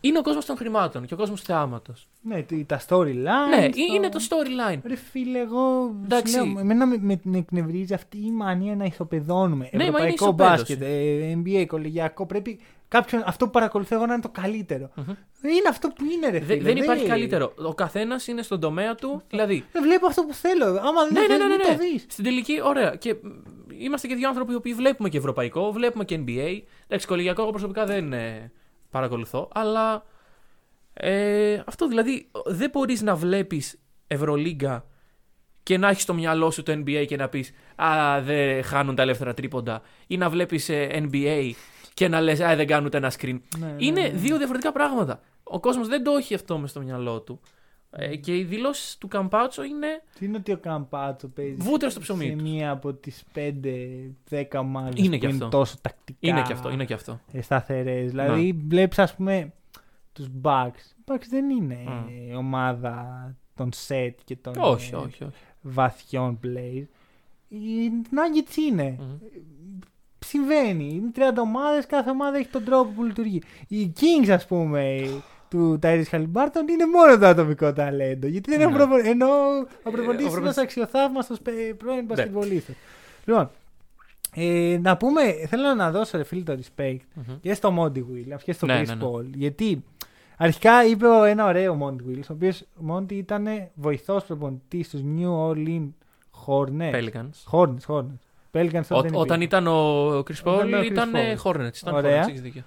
είναι 0.00 0.18
ο 0.18 0.22
κόσμος 0.22 0.44
των 0.44 0.56
χρημάτων 0.56 1.06
και 1.06 1.14
ο 1.14 1.16
κόσμος 1.16 1.40
του 1.40 1.46
θεάματος. 1.46 2.08
Ναι, 2.22 2.42
το- 2.42 2.64
τα 2.66 2.80
storyline. 2.88 3.58
Ναι, 3.58 3.68
είναι 3.94 4.08
το 4.08 4.18
storyline. 4.28 4.78
Ρε 4.86 4.96
φίλε, 4.96 5.38
εγώ. 5.38 5.94
Εντάξει. 6.04 6.32
σου 6.34 6.44
Λέω, 6.44 6.58
εμένα 6.58 6.86
με, 6.86 6.96
με 7.00 7.16
την 7.16 7.34
εκνευρίζει 7.34 7.94
αυτή 7.94 8.16
η 8.18 8.30
μανία 8.30 8.76
να 8.76 8.84
ισοπεδώνουμε. 8.84 9.64
Ναι, 9.72 9.78
μα 9.78 9.84
είναι 9.84 9.84
Ευρωπαϊκό 9.84 10.24
ισοπαίδωση. 10.24 10.56
μπάσκετ, 10.56 10.82
ε, 10.82 11.38
NBA, 11.44 11.64
κολεγιακό. 11.66 12.26
Πρέπει 12.26 12.60
κάποιον, 12.88 13.22
αυτό 13.26 13.44
που 13.44 13.50
παρακολουθώ 13.50 13.94
εγώ 13.94 14.06
να 14.06 14.12
είναι 14.12 14.22
το 14.22 14.28
καλυτερο 14.28 14.90
Είναι 15.42 15.68
αυτό 15.68 15.88
που 15.88 16.04
είναι, 16.04 16.28
ρε 16.30 16.40
φίλε. 16.40 16.56
Δε- 16.56 16.62
δεν 16.62 16.76
υπάρχει 16.76 17.06
καλύτερο. 17.06 17.52
Ο 17.66 17.74
καθένας 17.74 18.26
είναι 18.26 18.42
στον 18.42 18.60
τομέα 18.60 18.94
του. 18.94 19.22
Δηλαδή, 19.28 19.64
Δεν 19.72 19.82
βλέπω 19.82 20.06
αυτό 20.06 20.22
που 20.24 20.34
θέλω. 20.34 20.64
Άμα 20.66 21.04
δεν 21.04 21.12
Ναι, 21.12 21.20
ναι, 21.20 21.26
θες, 21.26 21.38
ναι, 21.38 21.44
ναι, 21.44 21.48
μην 21.56 21.56
ναι. 21.56 21.76
το 21.76 21.76
δεις. 21.78 22.04
Στην 22.08 22.24
τελική, 22.24 22.60
ωραία. 22.64 22.94
Και 22.96 23.14
μ, 23.22 23.28
είμαστε 23.78 24.06
και 24.06 24.14
δύο 24.14 24.28
άνθρωποι 24.28 24.52
οι 24.52 24.54
οποίοι 24.54 24.74
βλέπουμε 24.74 25.08
και 25.08 25.18
ευρωπαϊκό, 25.18 25.72
βλέπουμε 25.72 26.04
και 26.04 26.20
NBA. 26.26 26.60
Εντάξει, 26.86 27.06
κολεγιακό 27.06 27.42
εγώ 27.42 27.50
προσωπικά 27.50 27.84
δεν 27.86 28.12
ε, 28.12 28.52
παρακολουθώ, 28.90 29.48
αλλά 29.52 30.04
ε, 30.92 31.62
αυτό 31.66 31.88
δηλαδή 31.88 32.30
δεν 32.46 32.70
μπορείς 32.70 33.02
να 33.02 33.14
βλέπεις 33.14 33.78
Ευρωλίγκα 34.06 34.84
και 35.62 35.78
να 35.78 35.88
έχεις 35.88 36.02
στο 36.02 36.14
μυαλό 36.14 36.50
σου 36.50 36.62
το 36.62 36.72
NBA 36.72 37.04
και 37.06 37.16
να 37.16 37.28
πεις 37.28 37.52
Α, 37.76 38.20
δεν 38.22 38.62
χάνουν 38.62 38.94
τα 38.94 39.02
ελεύθερα 39.02 39.34
τρίποντα. 39.34 39.82
Ή 40.06 40.16
να 40.16 40.28
βλέπεις 40.28 40.68
NBA 40.72 41.50
και 41.94 42.08
να 42.08 42.20
λες 42.20 42.40
Α, 42.40 42.56
δεν 42.56 42.66
κάνουν 42.66 42.86
ούτε 42.86 42.96
ένα 42.96 43.12
screen. 43.18 43.38
Ναι, 43.58 43.66
ναι, 43.66 43.74
Είναι 43.78 44.00
ναι. 44.00 44.08
δύο 44.08 44.36
διαφορετικά 44.36 44.72
πράγματα. 44.72 45.20
Ο 45.42 45.60
κόσμος 45.60 45.88
δεν 45.88 46.02
το 46.04 46.10
έχει 46.10 46.34
αυτό 46.34 46.58
μες 46.58 46.70
στο 46.70 46.80
μυαλό 46.80 47.20
του. 47.20 47.40
Ε, 47.92 48.16
και 48.16 48.36
οι 48.36 48.44
δηλώσεις 48.44 48.96
του 48.98 49.08
Καμπάτσο 49.08 49.64
είναι 49.64 50.02
Τι 50.18 50.24
είναι 50.24 50.36
ότι 50.36 50.52
ο 50.52 50.58
Καμπάτσο 50.58 51.28
παίζει 51.28 51.54
Βούτυρα 51.58 51.90
στο 51.90 52.00
ψωμί 52.00 52.24
σε 52.26 52.32
τους. 52.32 52.42
μία 52.42 52.70
από 52.70 52.92
τις 52.92 53.24
5-10 53.34 54.58
ομάδες 54.58 55.04
Είναι 55.04 55.14
που 55.14 55.20
και 55.20 55.26
είναι 55.26 55.34
αυτό. 55.44 55.48
τόσο 55.48 55.76
τακτικά 55.80 56.18
Είναι 56.20 56.42
και 56.42 56.52
αυτό, 56.52 56.70
είναι 56.70 56.84
και 56.84 56.94
αυτό. 56.94 57.20
σταθερές. 57.40 58.10
Δηλαδή, 58.10 58.52
βλέπεις, 58.68 58.98
ας 58.98 59.14
πούμε, 59.14 59.52
τους 60.12 60.26
Bucks. 60.42 60.90
Οι 60.98 61.02
Bucks 61.06 61.26
δεν 61.30 61.50
είναι 61.50 61.78
Mm. 61.86 62.04
ε, 62.30 62.34
ομάδα 62.36 63.34
των 63.54 63.70
set 63.88 64.10
και 64.24 64.36
των 64.36 64.54
όχι, 64.58 64.94
ε, 64.94 64.96
όχι, 64.96 65.24
όχι. 65.24 65.32
βαθιών 65.62 66.38
plays. 66.44 66.84
Οι 67.48 67.90
Nuggets 68.10 68.56
είναι. 68.70 68.96
Μμμ. 69.00 69.16
Συμβαίνει. 70.18 70.84
Είναι 70.94 71.10
30 71.14 71.40
ομάδες, 71.40 71.86
κάθε 71.86 72.10
ομάδα 72.10 72.36
έχει 72.38 72.48
τον 72.48 72.64
τρόπο 72.64 72.90
που 72.90 73.04
λειτουργεί. 73.04 73.42
Οι 73.68 73.92
Kings, 74.00 74.28
ας 74.30 74.46
πούμε, 74.46 75.00
του 75.50 75.78
Tyrese 75.82 76.04
Halliburton 76.10 76.68
είναι 76.70 76.86
μόνο 76.94 77.18
το 77.18 77.26
ατομικό 77.26 77.72
ταλέντο. 77.72 78.26
Γιατί 78.26 78.50
δεν 78.50 78.60
έχουν 78.60 78.72
Ναι. 78.72 78.78
προπονητή. 78.78 79.08
Ενώ 79.08 79.26
ο 79.26 79.30
Ε, 79.30 79.66
ο 79.82 79.90
προπονητής 79.90 80.06
είναι 80.06 80.30
προπονητής- 80.30 80.56
ένα 80.56 80.62
αξιοθαύμαστο 80.62 81.34
πρώην 81.78 81.96
Ναι. 81.96 82.02
μπασκετμπολίστας. 82.02 82.74
Λοιπόν, 83.24 83.50
ε, 84.34 84.78
να 84.82 84.96
πούμε, 84.96 85.22
θέλω 85.48 85.74
να 85.74 85.90
δώσω 85.90 86.16
ρε 86.16 86.24
φίλε 86.24 86.42
το 86.42 86.58
respect 86.60 86.96
Μμμ. 87.14 87.34
και 87.40 87.54
στο 87.54 87.74
Monty 87.78 87.98
Williams 87.98 88.40
και 88.44 88.52
στο 88.52 88.66
Ναι, 88.66 88.80
Chris 88.80 88.86
ναι, 88.86 88.94
ναι. 88.94 89.00
Paul. 89.04 89.24
Γιατί 89.34 89.84
αρχικά 90.36 90.84
είπε 90.84 91.06
ο- 91.06 91.24
ένα 91.24 91.46
ωραίο 91.46 91.78
Monty 91.82 92.10
Williams, 92.10 92.26
ο 92.30 92.32
οποίος 92.32 92.62
Monty 92.90 93.12
ήταν 93.12 93.46
βοηθός 93.74 94.24
προπονητής 94.24 94.86
στους 94.86 95.00
New 95.18 95.50
Orleans 95.50 95.88
Hornets. 96.46 96.94
Pelicans. 96.94 97.50
Hornets, 97.52 97.86
Hornets. 97.86 98.24
Pelicans 98.52 98.82
Ό, 98.88 98.94
τότε 98.94 99.08
δεν 99.08 99.20
όταν 99.20 99.40
υπήρχε. 99.40 99.44
ήταν 99.44 99.66
ο 99.66 100.08
Chris 100.18 100.40
Όταν 100.44 100.54
Paul, 100.54 100.66
ήταν 100.66 100.78
ο 100.78 100.82
Chris 100.82 100.90
ήταν 100.90 101.14
ε, 101.14 101.36
Paul. 101.42 101.50
Hornets. 101.50 101.76
Ήταν 101.82 101.94
Ωραία. 101.94 102.24
Hornets, 102.24 102.28
έχεις 102.28 102.40
δίκιο. 102.42 102.62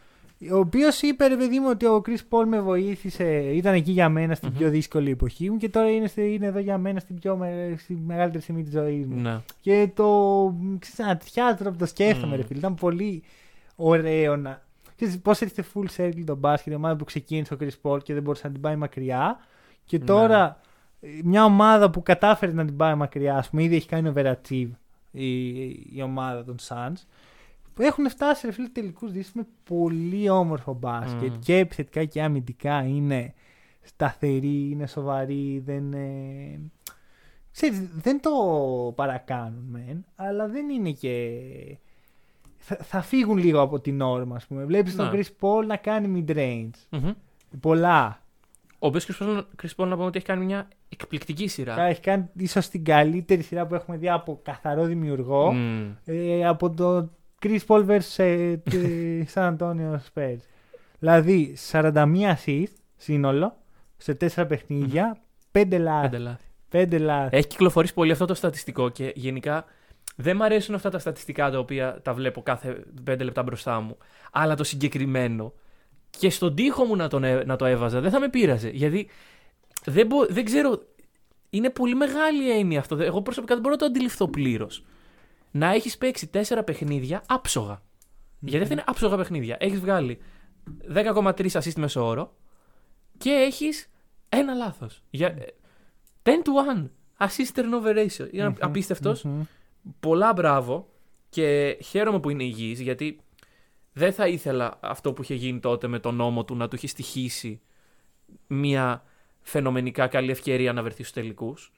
Ο 0.51 0.57
οποίος 0.57 1.01
είπε, 1.01 1.27
ρε 1.27 1.35
παιδί 1.37 1.59
μου, 1.59 1.67
ότι 1.69 1.85
ο 1.85 2.01
Chris 2.05 2.19
Paul 2.29 2.45
με 2.47 2.61
βοήθησε, 2.61 3.33
ήταν 3.39 3.73
εκεί 3.73 3.91
για 3.91 4.09
μένα 4.09 4.35
στην 4.35 4.49
Μμμ. 4.49 4.57
πιο 4.57 4.69
δύσκολη 4.69 5.11
εποχή 5.11 5.49
μου 5.49 5.57
και 5.57 5.69
τώρα 5.69 5.89
είναι, 5.89 6.07
στη- 6.07 6.33
είναι 6.33 6.45
εδώ 6.45 6.59
για 6.59 6.77
μένα 6.77 6.99
στην, 6.99 7.19
πιο, 7.19 7.35
με- 7.37 7.75
στη 7.77 8.01
μεγαλύτερη 8.05 8.43
στιγμή 8.43 8.63
της 8.63 8.71
ζωής 8.73 9.05
μου. 9.07 9.21
Ναι. 9.21 9.37
Και 9.61 9.89
το. 9.95 10.07
ξέρεις, 10.79 10.99
ανατριχιάζει 10.99 11.57
τώρα 11.57 11.71
που 11.71 11.77
το 11.77 11.85
σκέφτομαι, 11.85 12.33
Μμ. 12.35 12.39
ρε 12.39 12.43
φίλε. 12.45 12.59
Ήταν 12.59 12.75
πολύ 12.75 13.23
ωραίο 13.75 14.35
να. 14.35 14.61
Πώς 15.21 15.41
έρχεται 15.41 15.63
full 15.73 15.85
circle 15.97 16.23
το 16.25 16.35
μπάσκετ, 16.35 16.73
η 16.73 16.75
ομάδα 16.75 16.95
που 16.95 17.03
ξεκίνησε 17.03 17.53
ο 17.53 17.57
Chris 17.59 17.71
Paul 17.81 18.03
και 18.03 18.13
δεν 18.13 18.23
μπορούσε 18.23 18.47
να 18.47 18.53
την 18.53 18.61
πάει 18.61 18.75
μακριά. 18.75 19.37
Και 19.85 19.97
Ναι. 19.97 20.05
τώρα 20.05 20.59
ε, 21.01 21.07
μια 21.23 21.45
ομάδα 21.45 21.89
που 21.89 22.03
κατάφερε 22.03 22.51
να 22.51 22.65
την 22.65 22.75
πάει 22.75 22.95
μακριά, 22.95 23.37
ας 23.37 23.49
πούμε, 23.49 23.63
ήδη 23.63 23.75
έχει 23.75 23.87
κάνει 23.87 24.11
overachieve 24.15 24.69
η, 25.11 25.57
η 25.95 26.01
ομάδα 26.03 26.43
των 26.43 26.55
Suns. 26.67 26.93
Που 27.73 27.81
έχουν 27.81 28.09
φτάσει 28.09 28.45
ρε 28.45 28.51
φίλε 28.51 28.67
τελικούς 28.67 29.11
δύσεις 29.11 29.33
με 29.33 29.47
πολύ 29.63 30.29
όμορφο 30.29 30.73
μπάσκετ 30.73 31.31
Μμ. 31.31 31.39
και 31.39 31.57
επιθετικά 31.57 32.05
και 32.05 32.21
αμυντικά 32.21 32.83
είναι 32.83 33.33
σταθεροί, 33.81 34.69
είναι 34.71 34.87
σοβαροί, 34.87 35.61
δεν, 35.65 35.93
ε, 35.93 36.59
ξέρεις, 37.51 37.81
δεν 37.95 38.21
το 38.21 38.31
παρακάνουν 38.95 39.63
μεν, 39.69 40.05
αλλά 40.15 40.47
δεν 40.47 40.69
είναι 40.69 40.91
και... 40.91 41.31
Θα, 42.57 42.75
θα 42.75 43.01
φύγουν 43.01 43.37
λίγο 43.37 43.61
από 43.61 43.79
την 43.79 44.01
όρμα, 44.01 44.35
ας 44.35 44.45
πούμε. 44.45 44.63
Βλέπεις 44.65 44.95
τον 44.95 45.05
Ναι. 45.05 45.11
Chris 45.13 45.25
Paul 45.39 45.65
να 45.67 45.77
κάνει 45.77 46.23
mid-range. 46.27 46.69
Μμμ. 46.89 47.11
Πολλά. 47.59 48.21
Ο 48.79 48.87
οποίος 48.87 49.05
Chris 49.07 49.23
Paul, 49.23 49.37
Chris 49.61 49.69
Paul 49.77 49.87
να 49.87 49.93
πούμε 49.95 50.05
ότι 50.05 50.17
έχει 50.17 50.25
κάνει 50.25 50.45
μια 50.45 50.67
εκπληκτική 50.89 51.47
σειρά. 51.47 51.81
Έχει 51.81 52.01
κάνει 52.01 52.29
ίσως 52.37 52.69
την 52.69 52.83
καλύτερη 52.83 53.41
σειρά 53.41 53.67
που 53.67 53.75
έχουμε 53.75 53.97
δει 53.97 54.09
από 54.09 54.39
καθαρό 54.43 54.85
δημιουργό. 54.85 55.51
Μμ. 55.53 55.91
ε, 56.05 56.47
από 56.47 56.69
το 56.69 57.09
Chris 57.43 57.59
Paul 57.67 57.85
vs. 57.87 58.23
ε, 58.23 58.57
τη 58.57 58.77
San 59.33 59.55
Antonio 59.57 59.95
Spurs. 60.13 60.37
Δηλαδή 60.99 61.57
41 61.71 62.05
assist 62.45 62.63
σύνολο 62.97 63.57
σε 63.97 64.17
4 64.35 64.45
παιχνίδια, 64.47 65.17
5 65.51 65.65
λάθη. 65.79 66.07
Πέντε 66.09 66.17
λάθη. 66.17 66.43
5 66.71 66.99
λάθη. 67.01 67.37
Έχει 67.37 67.47
κυκλοφορήσει 67.47 67.93
πολύ 67.93 68.11
αυτό 68.11 68.25
το 68.25 68.33
στατιστικό 68.33 68.89
και 68.89 69.11
γενικά 69.15 69.65
δεν 70.15 70.35
μ' 70.35 70.41
αρέσουν 70.43 70.75
αυτά 70.75 70.89
τα 70.89 70.99
στατιστικά 70.99 71.51
τα 71.51 71.59
οποία 71.59 71.99
τα 72.01 72.13
βλέπω 72.13 72.41
κάθε 72.41 72.83
5 73.09 73.19
λεπτά 73.23 73.43
μπροστά 73.43 73.79
μου. 73.79 73.97
Αλλά 74.31 74.55
το 74.55 74.63
συγκεκριμένο 74.63 75.53
και 76.09 76.29
στον 76.29 76.55
τοίχο 76.55 76.83
μου 76.85 76.95
να, 76.95 77.07
τον, 77.07 77.23
έ- 77.23 77.45
να 77.45 77.55
το 77.55 77.65
έβαζα 77.65 77.99
δεν 78.01 78.11
θα 78.11 78.19
με 78.19 78.29
πείραζε. 78.29 78.69
Γιατί 78.69 79.09
δεν, 79.85 80.07
μπο- 80.07 80.25
δεν 80.25 80.45
ξέρω. 80.45 80.81
Είναι 81.49 81.69
πολύ 81.69 81.95
μεγάλη 81.95 82.51
έννοια 82.59 82.79
αυτό. 82.79 82.95
Εγώ 83.01 83.21
προσωπικά 83.21 83.53
δεν 83.53 83.63
μπορώ 83.63 83.75
να 83.75 83.79
το 83.79 83.85
αντιληφθώ 83.85 84.27
πλήρως. 84.27 84.83
Να 85.55 85.73
έχεις 85.73 85.97
παίξει 85.97 86.29
4 86.33 86.61
παιχνίδια 86.65 87.23
άψογα. 87.27 87.81
Γιατί 88.39 88.61
αυτά 88.61 88.73
είναι 88.73 88.83
άψογα 88.87 89.17
παιχνίδια. 89.17 89.57
Έχεις 89.59 89.79
βγάλει 89.79 90.19
10,3 90.93 91.49
assist 91.49 91.73
μέσω 91.75 92.05
όρο 92.05 92.35
και 93.17 93.29
έχεις 93.29 93.89
ένα 94.29 94.53
λάθος. 94.53 95.03
Για... 95.09 95.35
10 96.23 96.29
to 96.29 96.87
1 97.19 97.27
assist 97.27 97.55
turnover 97.55 97.95
ratio. 97.97 98.27
Είναι 98.31 98.47
Μμμ, 98.49 98.55
απίστευτος. 98.59 99.23
μμμ. 99.23 99.41
Πολλά 99.99 100.33
μπράβο 100.33 100.87
και 101.29 101.77
χαίρομαι 101.83 102.19
που 102.19 102.29
είναι 102.29 102.43
υγιής 102.43 102.79
γιατί 102.79 103.19
δεν 103.93 104.13
θα 104.13 104.27
ήθελα 104.27 104.77
αυτό 104.79 105.13
που 105.13 105.21
είχε 105.21 105.33
γίνει 105.33 105.59
τότε 105.59 105.87
με 105.87 105.99
τον 105.99 106.15
νόμο 106.15 106.45
του 106.45 106.55
να 106.55 106.67
του 106.67 106.75
είχε 106.75 106.87
στοιχήσει 106.87 107.61
μια 108.47 109.03
φαινομενικά 109.41 110.07
καλή 110.07 110.31
ευκαιρία 110.31 110.73
να 110.73 110.81
βρεθεί 110.81 111.01
στους 111.03 111.13
τελικούς. 111.13 111.71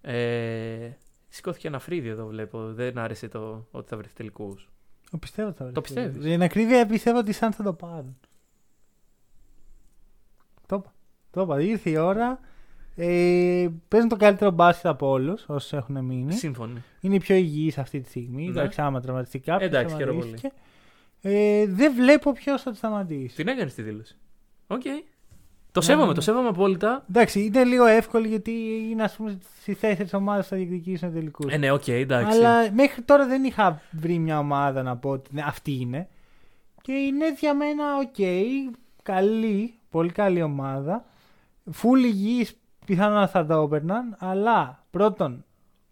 Ε, 0.00 0.90
σηκώθηκε 1.36 1.68
ένα 1.68 1.78
φρύδι 1.78 2.08
εδώ 2.08 2.26
βλέπω. 2.26 2.72
Δεν 2.72 2.98
άρεσε 2.98 3.28
το 3.28 3.66
ότι 3.70 3.88
θα 3.88 3.96
βρεθεί 3.96 4.14
τελικούς. 4.14 4.68
Το 5.10 5.18
πιστεύω 5.18 5.48
ότι 5.48 5.56
θα 5.56 5.64
βρεθεί. 5.64 5.80
πιστεύεις; 5.80 6.16
Για 6.16 6.32
την 6.32 6.42
ακρίβεια 6.42 6.86
πιστεύω 6.86 7.18
ότι 7.18 7.30
οι 7.30 7.34
Suns 7.40 7.52
θα 7.52 7.62
το 7.62 7.72
πάρουν. 7.72 8.16
Το 10.66 10.76
είπα. 10.76 10.94
Το 11.30 11.40
είπα. 11.40 11.60
Ήρθε 11.60 11.90
η 11.90 11.96
ώρα. 11.96 12.40
Ε, 12.96 13.68
παίζουν 13.88 14.08
το 14.08 14.16
καλύτερο 14.16 14.50
μπάσκετ 14.50 14.86
από 14.86 15.08
όλους 15.08 15.44
όσους 15.48 15.72
έχουν 15.72 16.04
μείνει. 16.04 16.32
Σύμφωνοι. 16.32 16.82
Είναι 17.00 17.14
οι 17.14 17.18
πιο 17.18 17.34
υγιείς 17.34 17.78
αυτή 17.78 18.00
τη 18.00 18.08
στιγμή. 18.08 18.44
Ναι. 18.44 18.50
Εντάξει, 18.50 18.80
άμα 18.80 19.00
τραυματιστεί 19.00 19.38
κάποιο. 19.38 19.66
Εντάξει, 19.66 19.96
χαίρομαι 19.96 20.20
πολύ. 20.20 20.38
Ε, 21.20 21.66
δεν 21.66 21.94
βλέπω 21.94 22.32
ποιος 22.32 22.62
θα 22.62 22.70
τους 22.70 22.78
σταματήσει. 22.78 23.36
Την 23.36 23.48
έκανε 23.48 23.70
τη 23.70 23.82
δήλωση. 23.82 24.16
Οκ. 24.66 24.82
Το 25.76 25.82
σέβομαι, 25.82 26.06
ναι. 26.06 26.14
το 26.14 26.20
σέβομαι 26.20 26.48
απόλυτα. 26.48 27.04
Εντάξει, 27.08 27.44
είναι 27.44 27.64
λίγο 27.64 27.84
εύκολο 27.84 28.26
γιατί 28.26 28.52
είναι 28.90 29.02
ας 29.02 29.16
πούμε 29.16 29.38
στις 29.60 29.74
τέσσερις 29.74 30.08
ομάδες 30.12 30.42
που 30.42 30.48
θα 30.48 30.56
διεκδικήσουν 30.56 31.12
τελικούς. 31.12 31.52
Ε, 31.52 31.56
ναι, 31.56 31.70
οκ, 31.70 31.88
εντάξει. 31.88 32.36
Αλλά 32.36 32.72
μέχρι 32.72 33.02
τώρα 33.02 33.26
δεν 33.26 33.44
είχα 33.44 33.80
βρει 33.90 34.18
μια 34.18 34.38
ομάδα 34.38 34.82
να 34.82 34.96
πω 34.96 35.10
ότι 35.10 35.30
ναι, 35.32 35.42
αυτή 35.46 35.72
είναι. 35.80 36.08
Και 36.82 36.92
είναι 36.92 37.32
για 37.38 37.54
μένα 37.54 37.84
οκ. 37.96 38.14
καλή, 39.02 39.74
πολύ 39.90 40.12
καλή 40.12 40.42
ομάδα. 40.42 41.04
Φουλ 41.70 42.04
υγιής 42.04 42.56
πιθανόν 42.86 43.28
θα 43.28 43.46
το 43.46 43.60
'παιρναν. 43.60 44.16
Αλλά 44.18 44.84
πρώτον, 44.90 45.44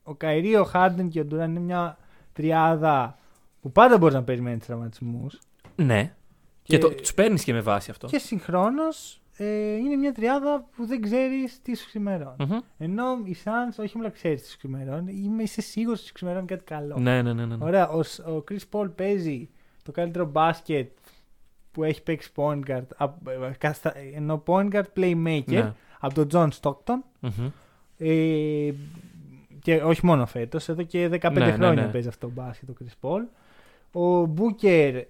ο 0.03 0.15
Καϊρί, 0.15 0.57
ο 0.57 0.65
Χάρντεν 0.65 1.09
και 1.09 1.21
ο 1.21 1.25
Ντουράν 1.25 1.51
είναι 1.51 1.61
μια 1.61 1.99
τριάδα 2.33 3.19
που 3.61 3.73
πάντα 3.73 3.99
μπορείς 3.99 4.15
να 4.15 4.23
περιμένεις 4.23 4.67
τραυματισμούς. 4.67 5.39
Ναι. 5.77 6.15
Και, 6.63 6.79
το, 6.79 6.89
τους 6.95 7.15
παίρνεις 7.15 7.45
και 7.45 7.53
με 7.53 7.61
βάση 7.61 7.91
αυτό. 7.91 8.07
Και 8.07 8.19
συγχρόνως 8.19 9.19
ε, 9.37 9.75
είναι 9.77 9.97
μια 9.97 10.13
τριάδα 10.13 10.69
που 10.77 10.87
δεν 10.87 11.01
ξέρεις 11.01 11.63
τι 11.63 11.77
σου 11.77 11.87
ξημερώνει. 11.87 12.37
Μμμ. 12.39 12.59
Ενώ 12.79 13.03
οι 13.25 13.37
Suns 13.45 13.75
όχι 13.79 13.97
μόνο 13.97 14.11
ξέρεις 14.11 14.43
τι 14.43 14.49
σου 14.51 14.57
ξημερώνει, 14.57 15.13
είμαι 15.13 15.43
είσαι 15.43 15.61
σίγουρος 15.61 15.99
ότι 15.99 16.07
σου 16.09 16.15
ξημερώνει 16.15 16.47
κάτι 16.47 16.65
καλό. 16.65 16.99
Ναι, 16.99 17.23
ναι, 17.23 17.33
ναι. 17.33 17.45
ναι. 17.47 17.57
ναι. 17.57 17.65
Ωραία, 17.65 17.89
ο, 17.89 17.99
ο 18.35 18.45
Chris 18.51 18.59
Paul 18.71 18.91
παίζει 18.97 19.49
το 19.83 19.93
καλύτερο 19.93 20.25
μπάσκετ 20.27 20.91
που 21.73 21.85
έχει 21.85 22.03
παίξει 22.03 22.31
point 22.37 22.61
guard, 22.67 22.85
απ- 22.97 23.29
ε, 23.29 23.51
καστα- 23.59 23.95
ενώ 24.15 24.43
point 24.47 24.69
guard 24.73 24.85
playmaker 24.97 25.43
Ναι. 25.47 25.73
από 26.01 26.15
τον 26.15 26.29
John 26.33 26.49
Stockton 26.61 26.99
Μμμ. 27.21 27.51
ε, 27.99 28.73
και 29.63 29.75
όχι 29.83 30.07
μόνο 30.07 30.27
φέτος, 30.27 30.69
εδώ 30.69 30.83
και 30.83 31.09
15 31.09 31.33
Ναι, 31.33 31.45
ναι, 31.45 31.53
χρόνια 31.53 31.85
ναι. 31.87 31.91
παίζει 31.93 32.09
αυτό 32.09 32.27
το 32.27 32.33
μπάσκετ 32.33 32.69
ο 32.69 32.73
Chris 32.81 33.09
Paul. 33.09 33.23
Ο 34.03 34.33
Booker 34.37 35.03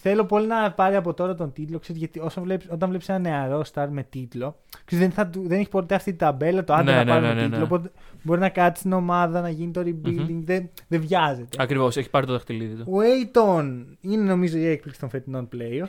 θέλω 0.00 0.24
πολύ 0.24 0.46
να 0.46 0.72
πάρει 0.72 0.96
από 0.96 1.14
τώρα 1.14 1.34
τον 1.34 1.52
τίτλο, 1.52 1.78
ξέρεις, 1.78 2.00
γιατί 2.00 2.18
όσο 2.18 2.40
βλέπεις, 2.40 2.68
όταν 2.70 2.88
βλέπεις 2.88 3.08
ένα 3.08 3.18
νεαρό 3.18 3.62
star 3.74 3.86
με 3.90 4.02
τίτλο, 4.02 4.56
ξέρεις, 4.84 5.04
δεν, 5.04 5.14
θα, 5.14 5.26
του- 5.26 5.44
δεν 5.46 5.58
έχει 5.58 5.68
ποτέ 5.68 5.94
αυτή 5.94 6.10
την 6.10 6.18
ταμπέλα, 6.18 6.64
το 6.64 6.72
άντε 6.74 6.90
Ναι, 6.90 6.96
να 6.96 7.04
ναι, 7.04 7.10
πάρει 7.10 7.20
ναι, 7.22 7.28
τον 7.28 7.36
ναι, 7.36 7.42
τίτλο, 7.42 7.58
ναι. 7.58 7.64
οπότε 7.64 7.90
μπορεί 8.22 8.40
να 8.40 8.48
κάτσει 8.48 8.80
στην 8.80 8.92
ομάδα, 8.92 9.40
να 9.40 9.48
γίνει 9.48 9.70
το 9.72 9.80
rebuilding, 9.80 10.40
δεν, 10.44 10.70
δεν 10.88 11.00
βιάζεται. 11.00 11.56
Ακριβώς, 11.62 11.96
έχει 11.96 12.10
πάρει 12.10 12.26
το 12.26 12.32
δαχτυλίδι 12.32 12.74
του. 12.74 12.84
Ο 12.92 12.96
Aiton 13.00 13.84
είναι 14.00 14.22
νομίζω 14.22 14.58
η 14.58 14.66
έκπληξη 14.66 15.00
των 15.00 15.08
φετινών 15.08 15.48
playoff. 15.52 15.88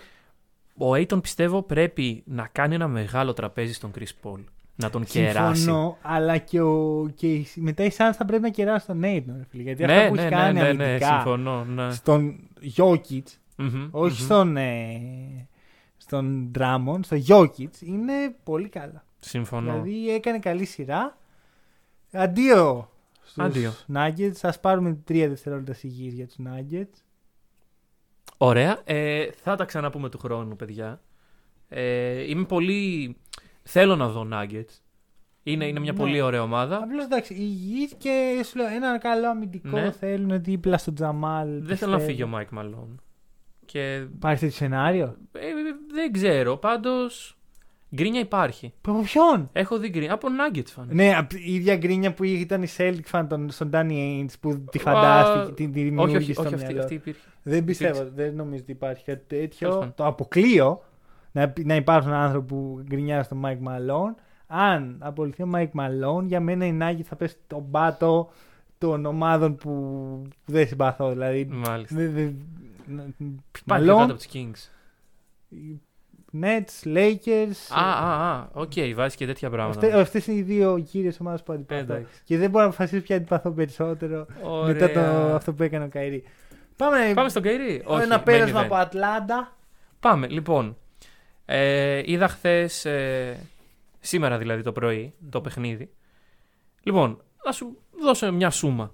Ο 0.77 0.93
Aiton 0.93 1.21
πιστεύω 1.21 1.61
πρέπει 1.63 2.23
να 2.25 2.49
κάνει 2.51 2.75
ένα 2.75 2.87
μεγάλο 2.87 3.33
τραπέζι 3.33 3.73
στον 3.73 3.91
Chris 3.99 4.27
Paul. 4.29 4.39
Να 4.77 4.89
τον 4.89 5.03
κεράσει. 5.05 5.61
Συμφωνώ, 5.61 5.97
αλλά 6.01 6.37
και, 6.37 6.61
ο, 6.61 7.07
και 7.15 7.27
οι- 7.33 7.47
μετά 7.55 7.83
οι 7.83 7.89
Suns 7.97 8.13
θα 8.15 8.25
πρέπει 8.25 8.41
να 8.41 8.49
κεράσουν 8.49 8.87
τον 9.01 9.01
Aiton. 9.11 9.33
ρε 9.37 9.45
φίλε, 9.49 9.63
γιατί 9.63 9.85
Ναι, 9.85 9.93
αυτά 9.95 10.07
που 10.07 10.15
ναι, 10.15 10.21
έχει 10.21 10.29
ναι, 10.29 10.35
κάνει 10.35 10.53
ναι, 10.59 10.73
ναι, 10.73 10.83
αμυντικά 10.83 11.07
συμφωνώ. 11.07 11.63
Ναι. 11.63 11.91
στον 11.91 12.35
Jokic, 12.77 13.21
Μμμ, 13.55 13.87
όχι 13.91 14.19
μμμ. 14.21 14.25
στον, 14.25 14.57
ε, 14.57 15.47
στον 15.97 16.51
Drummond, 16.59 16.99
στο 17.01 17.17
Jokic, 17.27 17.81
είναι 17.81 18.35
πολύ 18.43 18.69
καλά. 18.69 19.05
Συμφωνώ. 19.19 19.71
Δηλαδή 19.81 20.09
έκανε 20.13 20.39
καλή 20.39 20.65
σειρά. 20.65 21.17
Αντίο 22.11 22.89
στους 23.23 23.43
Αντίο. 23.43 23.71
Nuggets. 23.93 24.39
Ας 24.41 24.59
πάρουμε 24.59 24.93
τρία 25.03 25.27
δευτερόλεπτα 25.29 25.73
σιγής 25.73 26.13
για 26.13 26.27
τους 26.27 26.35
Nuggets. 26.47 26.99
Ωραία. 28.37 28.79
Ε, 28.83 29.29
θα 29.31 29.55
τα 29.55 29.65
ξαναπούμε 29.65 30.09
του 30.09 30.17
χρόνου, 30.17 30.55
παιδιά. 30.55 31.01
Ε, 31.69 32.29
είμαι 32.29 32.43
πολύ. 32.45 33.15
Θέλω 33.63 33.95
να 33.95 34.07
δω 34.07 34.27
Nuggets. 34.31 34.79
Είναι, 35.43 35.67
είναι 35.67 35.79
μια 35.79 35.91
Ναι. 35.91 35.97
πολύ 35.97 36.21
ωραία 36.21 36.41
ομάδα. 36.41 36.77
Απλώς 36.77 37.03
εντάξει, 37.03 37.33
υγιείς 37.33 37.93
και 37.97 38.41
σου 38.45 38.57
λέω 38.57 38.67
ένα 38.67 38.97
καλό 38.97 39.27
αμυντικό 39.29 39.69
Ναι. 39.79 39.91
θέλουν 39.91 40.43
δίπλα 40.43 40.77
στον 40.77 40.95
Τζαμάλ. 40.95 41.63
Δεν 41.63 41.77
θέλω 41.77 41.91
να 41.91 41.97
πιστεύω. 41.97 42.17
φύγει 42.17 42.23
ο 42.23 42.29
Mike 42.33 42.59
Malone. 42.59 42.95
Και 43.65 43.95
Υπάρχει 44.15 44.39
τέτοιο 44.39 44.55
σενάριο; 44.55 45.15
ε, 45.31 45.39
δεν 45.93 46.11
ξέρω. 46.11 46.57
Πάντως. 46.57 47.37
Γκρίνια 47.95 48.19
υπάρχει. 48.19 48.73
Από 48.87 49.01
ποιον; 49.01 49.49
Έχω 49.53 49.77
δει 49.79 49.89
γκρίνια. 49.89 50.13
Από 50.13 50.27
Nuggets 50.27 50.81
fan. 50.81 50.85
Ναι, 50.87 51.15
απ' 51.17 51.31
η 51.33 51.53
ίδια 51.53 51.75
γκρίνια 51.75 52.13
που 52.13 52.23
ήταν 52.23 52.63
η 52.63 52.67
Celtic 52.77 52.99
fan 53.11 53.25
τον, 53.29 53.49
στον 53.51 53.69
Danny 53.73 53.91
Ainge 53.91 54.33
που 54.39 54.63
τη 54.71 54.79
φαντάστηκε, 54.79 55.53
την, 55.53 55.71
τη 55.71 55.79
όχι, 55.79 55.89
δημιούργησε 55.89 56.17
όχι, 56.17 56.33
στο 56.33 56.41
όχι 56.41 56.53
αυτή, 56.53 56.65
μυαλό. 56.65 56.81
αυτή 56.81 56.93
υπήρχε. 56.93 57.19
Δεν 57.43 57.63
πιστεύω, 57.63 57.99
Υπήρξε. 58.01 58.13
δεν 58.23 58.35
νομίζω 58.35 58.61
ότι 58.61 58.71
υπάρχει 58.71 59.03
κάτι 59.03 59.23
Τέλος 59.27 59.43
τέτοιο. 59.49 59.69
πάντων. 59.69 59.93
Το 59.95 60.05
αποκλείω 60.05 60.81
να, 61.31 61.53
να 61.63 61.75
υπάρχουν 61.75 62.11
άνθρωποι 62.11 62.47
που 62.53 62.81
γκρινιάζουν 62.87 63.23
στον 63.23 63.41
Mike 63.45 63.67
Malone. 63.69 64.15
Αν 64.47 64.95
απολυθεί 64.99 65.43
ο 65.43 65.49
Mike 65.55 65.69
Malone, 65.79 66.23
για 66.25 66.39
μένα 66.39 66.65
η 66.65 66.77
Nugget 66.81 67.03
θα 67.03 67.15
πέσει 67.15 67.35
τον 67.47 67.71
πάτο 67.71 68.29
των 68.77 69.05
ομάδων 69.05 69.55
που, 69.55 69.71
που 70.45 70.51
δεν 70.51 70.67
συμπαθώ. 70.67 71.09
Δηλαδή, 71.09 71.47
Μάλιστα. 71.51 71.95
δε- 71.95 72.07
δε- 72.07 72.29
Πάει 73.65 73.81
πιο 73.83 73.93
Malone, 73.95 73.99
κάτω 73.99 74.13
από 74.13 74.13
τους 74.13 74.27
Kings. 74.33 74.69
Nets, 76.41 76.83
Lakers. 76.95 77.55
Α, 77.69 77.91
α, 77.91 78.31
α. 78.31 78.49
Οκ, 78.53 78.71
βάζει 78.95 79.15
και 79.15 79.25
τέτοια 79.25 79.49
πράγματα. 79.49 79.79
Αυτές, 79.79 80.01
αυτές 80.01 80.27
είναι 80.27 80.37
οι 80.37 80.41
δύο 80.41 80.79
κύριες 80.79 81.19
ομάδες 81.19 81.43
που 81.43 81.53
αντιπαθώ. 81.53 81.81
Εντάξει. 81.81 82.21
Και 82.23 82.37
δεν 82.37 82.49
μπορώ 82.49 82.63
να 82.63 82.69
αποφασίσω 82.69 83.01
ποια 83.01 83.15
αντιπαθώ 83.15 83.51
περισσότερο 83.51 84.25
Ωραία. 84.43 84.73
μετά 84.73 84.91
το, 84.91 84.99
αυτό 85.35 85.53
που 85.53 85.63
έκανε 85.63 85.85
ο 85.85 85.87
Καϊρί. 85.87 86.23
Πάμε, 86.75 87.11
Πάμε 87.15 87.29
στον 87.29 87.41
Καϊρί. 87.41 87.81
Όχι, 87.85 88.03
ένα 88.03 88.21
main 88.21 88.25
πέρασμα 88.25 88.61
event. 88.61 88.65
από 88.65 88.75
Ατλάντα. 88.75 89.57
Πάμε, 89.99 90.27
λοιπόν. 90.27 90.77
Ε, 91.45 92.01
είδα 92.05 92.27
χθες. 92.27 92.85
σήμερα 93.99 94.37
δηλαδή 94.37 94.61
το 94.61 94.71
πρωί, 94.71 95.13
το 95.29 95.41
παιχνίδι. 95.41 95.89
Λοιπόν, 96.83 97.21
θα 97.43 97.51
σου 97.51 97.77
δώσω 98.01 98.31
μια 98.33 98.49
σούμα. 98.49 98.93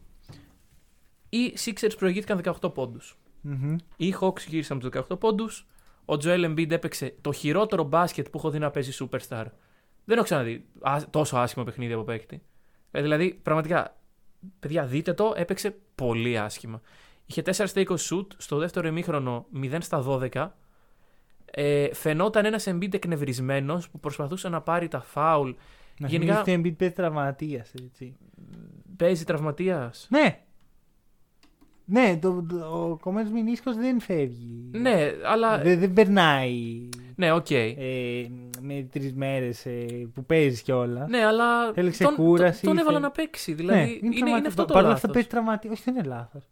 Οι 1.30 1.54
Sixers 1.66 1.92
προηγήθηκαν 1.98 2.42
18 2.62 2.74
πόντους. 2.74 3.18
Μμμ. 3.42 3.76
Οι 3.98 4.16
Hawks 4.22 4.40
γύρισαν 4.48 4.80
τους 4.80 4.90
18 5.10 5.20
πόντους. 5.20 5.68
Ο 6.06 6.14
Joel 6.24 6.46
Embiid 6.46 6.72
έπαιξε 6.72 7.16
το 7.22 7.32
χειρότερο 7.32 7.84
μπάσκετ 7.84 8.30
που 8.30 8.38
έχω 8.38 8.50
δει 8.50 8.60
να 8.60 8.72
παίζει 8.72 8.92
Superstar. 9.00 9.46
Δεν 10.06 10.16
έχω 10.18 10.24
ξαναδεί 10.24 10.66
α- 10.82 11.02
τόσο 11.10 11.38
άσχημο 11.38 11.66
παιχνίδι 11.66 11.94
από 11.94 12.04
παίκτη. 12.04 12.42
Ε, 12.92 13.02
δηλαδή, 13.02 13.40
πραγματικά, 13.44 13.98
παιδιά, 14.60 14.86
δείτε 14.86 15.14
το, 15.14 15.34
έπαιξε 15.36 15.76
πολύ 15.96 16.38
άσχημα. 16.40 16.82
Είχε 17.26 17.42
4 17.46 17.52
στα 17.52 17.82
20 17.82 17.96
shoot, 17.96 18.26
στο 18.38 18.58
δεύτερο 18.58 18.88
ημίχρονο 18.88 19.46
0 19.64 19.78
στα 19.80 20.04
12. 20.34 20.48
Ε, 21.52 21.94
φαινόταν 21.94 22.46
ένας 22.46 22.66
Embiid 22.70 22.94
εκνευρισμένος 22.94 23.90
που 23.90 24.00
προσπαθούσε 24.00 24.50
να 24.50 24.62
πάρει 24.62 24.88
τα 24.88 25.02
φάουλ. 25.02 25.52
Να 26.00 26.08
Γενικά- 26.08 26.44
θυμίσεις 26.44 26.54
ότι 26.64 26.70
Embiid 26.70 26.78
παίζει 26.78 26.94
τραυματίας, 26.94 27.74
έτσι. 27.74 28.16
Παίζει 28.98 29.24
τραυματίας. 29.24 30.08
Ναι. 30.10 30.40
Ναι, 31.86 32.18
το, 32.22 32.46
το, 32.50 32.56
ο 32.56 32.98
κομμένος 33.02 33.32
μηνίσκος 33.32 33.76
δεν 33.76 34.00
φεύγει. 34.00 34.70
Ναι, 34.72 35.12
αλλά. 35.32 35.58
Δεν, 35.58 35.80
δεν 35.80 35.94
περνάει 35.94 36.90
Ναι, 37.16 37.32
οκ. 37.32 37.52
ε, 37.52 37.74
με 38.62 38.88
τρεις 38.92 39.14
μέρες 39.14 39.66
ε, 39.66 39.86
που 40.14 40.26
παίζεις 40.26 40.62
κιόλας. 40.62 41.10
Ναι, 41.10 41.26
αλλά. 41.26 41.74
Θέλεις 41.74 41.98
τον, 41.98 42.08
ξεκούρασης, 42.08 42.62
τον, 42.62 42.70
τον 42.70 42.78
έβαλα 42.80 42.98
θέλει- 43.00 43.16
να 43.16 43.22
παίξει. 43.24 43.54
Δηλαδή, 43.54 43.78
Ναι, 43.80 43.84
είναι, 43.84 43.98
είναι, 44.02 44.16
τραυματι- 44.16 44.48
αυτό 44.48 44.66
το 44.66 44.74
Παρ' 44.74 44.78
όλα 44.84 44.88
λάθος. 44.92 45.04
αυτά 45.04 45.14
παίζει 45.14 45.28
τραυματίας. 45.28 45.72
Όχι, 45.72 45.82
δεν 45.86 45.96
είναι 45.96 46.08
λάθος. 46.08 46.44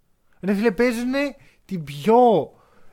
Ρε 0.41 0.53
φίλε, 0.53 0.71
παίζουν 0.71 1.11
την 1.65 1.83
πιο. 1.83 2.17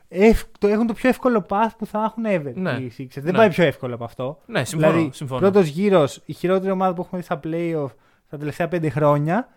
ευ- 0.09 0.57
το, 0.59 0.67
έχουν 0.67 0.87
το 0.87 0.93
πιο 0.93 1.09
εύκολο 1.09 1.45
path 1.49 1.69
που 1.77 1.85
θα 1.85 2.03
έχουν 2.03 2.23
ever. 2.27 2.53
Ναι. 2.55 2.71
οι 2.71 2.91
Sixers. 2.97 3.21
Δεν 3.21 3.31
Ναι. 3.31 3.37
πάει 3.37 3.49
πιο 3.49 3.63
εύκολο 3.63 3.95
από 3.95 4.03
αυτό. 4.03 4.39
Ναι, 4.45 4.65
συμφωνώ. 4.65 4.91
δηλαδή, 4.91 5.09
συμφωνώ. 5.13 5.39
πρώτος 5.39 5.67
γύρος, 5.67 6.21
η 6.25 6.33
χειρότερη 6.33 6.71
ομάδα 6.71 6.93
που 6.93 7.01
έχουμε 7.01 7.19
δει 7.19 7.25
στα 7.25 7.39
playoff 7.43 7.95
τα 8.29 8.37
τελευταία 8.37 8.67
πέντε 8.67 8.89
χρόνια. 8.89 9.47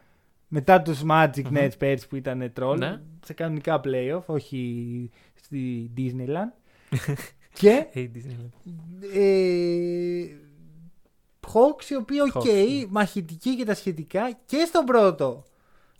Μετά 0.53 0.82
τους 0.82 1.03
Magic 1.11 1.42
Μμμ. 1.44 1.57
Nets 1.57 1.78
πέρσι 1.78 2.09
που 2.09 2.16
ήταν 2.16 2.53
troll, 2.61 2.76
Ναι. 2.78 3.01
σε 3.24 3.32
κανονικά 3.32 3.80
playoff, 3.84 4.22
όχι 4.26 5.11
στη 5.34 5.90
Disneyland. 5.96 6.53
και 7.61 7.86
Hey, 7.94 7.98
Disneyland. 8.14 8.72
ε, 9.14 10.24
Hawks 11.53 11.84
οι 11.90 11.94
οποίοι 11.96 12.18
οκ, 12.34 12.42
Hawks, 12.42 12.44
ναι. 12.44 12.86
μαχητικοί 12.88 13.57
και 13.57 13.64
τα 13.64 13.74
σχετικά 13.74 14.38
και 14.46 14.64
στον 14.66 14.84
πρώτο 14.84 15.44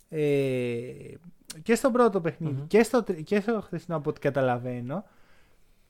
ε, 0.09 0.81
και 1.63 1.75
στον 1.75 1.91
πρώτο 1.91 2.21
παιχνίδι 2.21 2.53
Μμμ. 2.53 2.67
και, 2.67 2.83
στο, 2.83 3.03
τρι- 3.03 3.23
και 3.23 3.39
στο 3.39 3.61
χθεσινό 3.61 3.95
από 3.97 4.09
ό,τι 4.09 4.19
καταλαβαίνω 4.19 5.03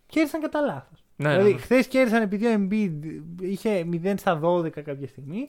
κέρδισαν 0.06 0.42
κατά 0.42 0.62
λάθος. 0.62 1.04
Ναι, 1.16 1.30
δηλαδή, 1.30 1.50
ναι, 1.50 1.56
ναι. 1.56 1.62
χθες 1.62 1.84
κέρδισαν 1.90 2.22
επειδή 2.22 2.46
ο 2.46 2.52
Embiid 2.68 2.92
είχε 3.42 3.86
0 4.04 4.14
στα 4.18 4.40
12 4.44 4.70
κάποια 4.84 5.08
στιγμή. 5.08 5.48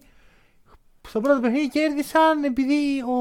Στο 1.08 1.20
πρώτο 1.20 1.40
παιχνίδι 1.40 1.68
κέρδισαν 1.68 2.44
επειδή 2.44 3.02
ο, 3.02 3.16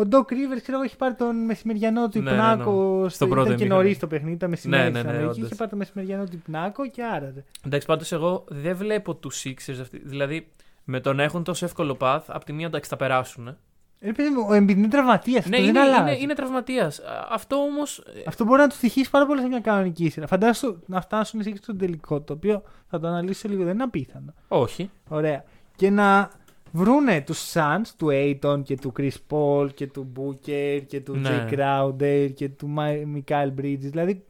ο 0.00 0.02
Doc 0.10 0.20
Rivers 0.32 0.60
ξέρω, 0.62 0.76
εγώ, 0.76 0.82
είχε 0.84 0.96
πάρει 0.96 1.14
τον 1.14 1.44
μεσημεριανό 1.44 2.08
του 2.08 2.22
Ναι, 2.22 2.30
ναι, 2.30 2.36
ναι. 2.36 2.42
υπνάκο. 2.52 2.98
Στο 3.00 3.08
στο- 3.08 3.26
πρώτο 3.26 3.40
ήταν 3.44 3.56
και 3.56 3.62
ημίχρονο. 3.62 3.82
νωρίς 3.82 3.98
το 3.98 4.06
παιχνίδι, 4.06 4.34
ήταν 4.34 4.50
μεσημέρι. 4.50 4.82
Ναι, 4.82 4.88
ναι, 4.90 4.98
στην 4.98 5.10
ναι, 5.10 5.16
Αμερική, 5.16 5.34
όντως. 5.38 5.46
είχε 5.50 5.54
πάρει 5.58 5.70
το 5.70 5.76
μεσημεριανό 5.76 6.24
του 6.24 6.30
υπνάκο 6.34 6.86
και 6.86 7.04
άραζε. 7.04 7.44
Εντάξει, 7.66 7.86
πάντως 7.86 8.12
εγώ 8.12 8.44
δεν 8.48 8.76
βλέπω 8.76 9.14
τους 9.14 9.42
Sixers 9.46 9.78
αυτή. 9.80 10.00
Δηλαδή, 10.04 10.48
με 10.84 11.00
το 11.00 11.12
να 11.12 11.22
έχουν 11.22 11.44
τόσο 11.44 11.64
εύκολο 11.64 11.96
path, 12.00 12.20
από 12.26 12.44
τη 12.44 12.52
μία 12.52 12.66
εντάξει 12.66 12.90
θα 12.90 12.96
περάσουν. 12.96 13.56
Ε, 14.00 14.12
παιδί 14.12 14.28
μου, 14.28 14.40
ο 14.50 14.52
Embiid 14.52 14.70
είναι 14.76 14.88
τραυματίας. 14.88 15.46
Ναι, 15.46 15.56
δεν 15.56 15.66
είναι, 15.68 15.80
αλλάζει. 15.80 16.00
είναι, 16.00 16.16
είναι 16.20 16.34
τραυματίας. 16.34 17.00
Αυτό 17.30 17.56
όμως. 17.56 18.02
Αυτό 18.26 18.44
μπορεί 18.44 18.60
να 18.60 18.68
του 18.68 18.74
στοιχήσει 18.74 19.10
πάρα 19.10 19.26
πολύ 19.26 19.40
σε 19.40 19.46
μια 19.46 19.60
κανονική 19.60 20.08
σειρά. 20.10 20.26
Φαντάσου 20.26 20.78
να 20.86 21.00
φτάσουν 21.00 21.40
οι 21.40 21.42
Sixers 21.46 21.58
στο 21.62 21.76
τελικό, 21.76 22.20
το 22.20 22.32
οποίο 22.32 22.62
θα 22.90 23.00
το 23.00 23.06
αναλύσω 23.06 23.48
λίγο, 23.48 23.64
δεν 23.64 23.74
είναι 23.74 23.82
απίθανο. 23.82 24.34
Όχι. 24.48 24.90
Ωραία. 25.08 25.44
Και 25.76 25.90
να 25.90 26.30
βρούνε 26.72 27.20
τους 27.20 27.52
Suns, 27.54 27.86
του 27.96 28.08
Aiton 28.10 28.62
και 28.64 28.76
του 28.76 28.92
Chris 28.98 29.10
Paul 29.30 29.68
και 29.74 29.86
του 29.86 30.12
Booker 30.16 30.82
και 30.86 31.00
του 31.00 31.16
Ναι. 31.16 31.46
Jay 31.50 31.54
Crowder 31.54 32.30
και 32.34 32.48
του 32.48 32.74
Mi- 32.78 33.04
Mikael 33.16 33.52
Bridges. 33.60 33.78
Δηλαδή 33.78 34.24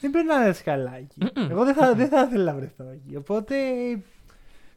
δεν 0.00 0.10
πρέπει 0.10 0.26
να 0.26 0.34
είναι 0.44 0.54
καλά 0.64 0.96
εκεί. 0.96 1.16
Mm-mm. 1.22 1.50
Εγώ 1.50 1.64
δεν 1.64 1.74
θα, 1.74 1.94
δεν 1.94 2.08
θα 2.08 2.22
ήθελα 2.22 2.52
να 2.52 2.58
βρεθώ 2.58 2.84
εκεί. 2.92 3.16
Οπότε 3.16 3.54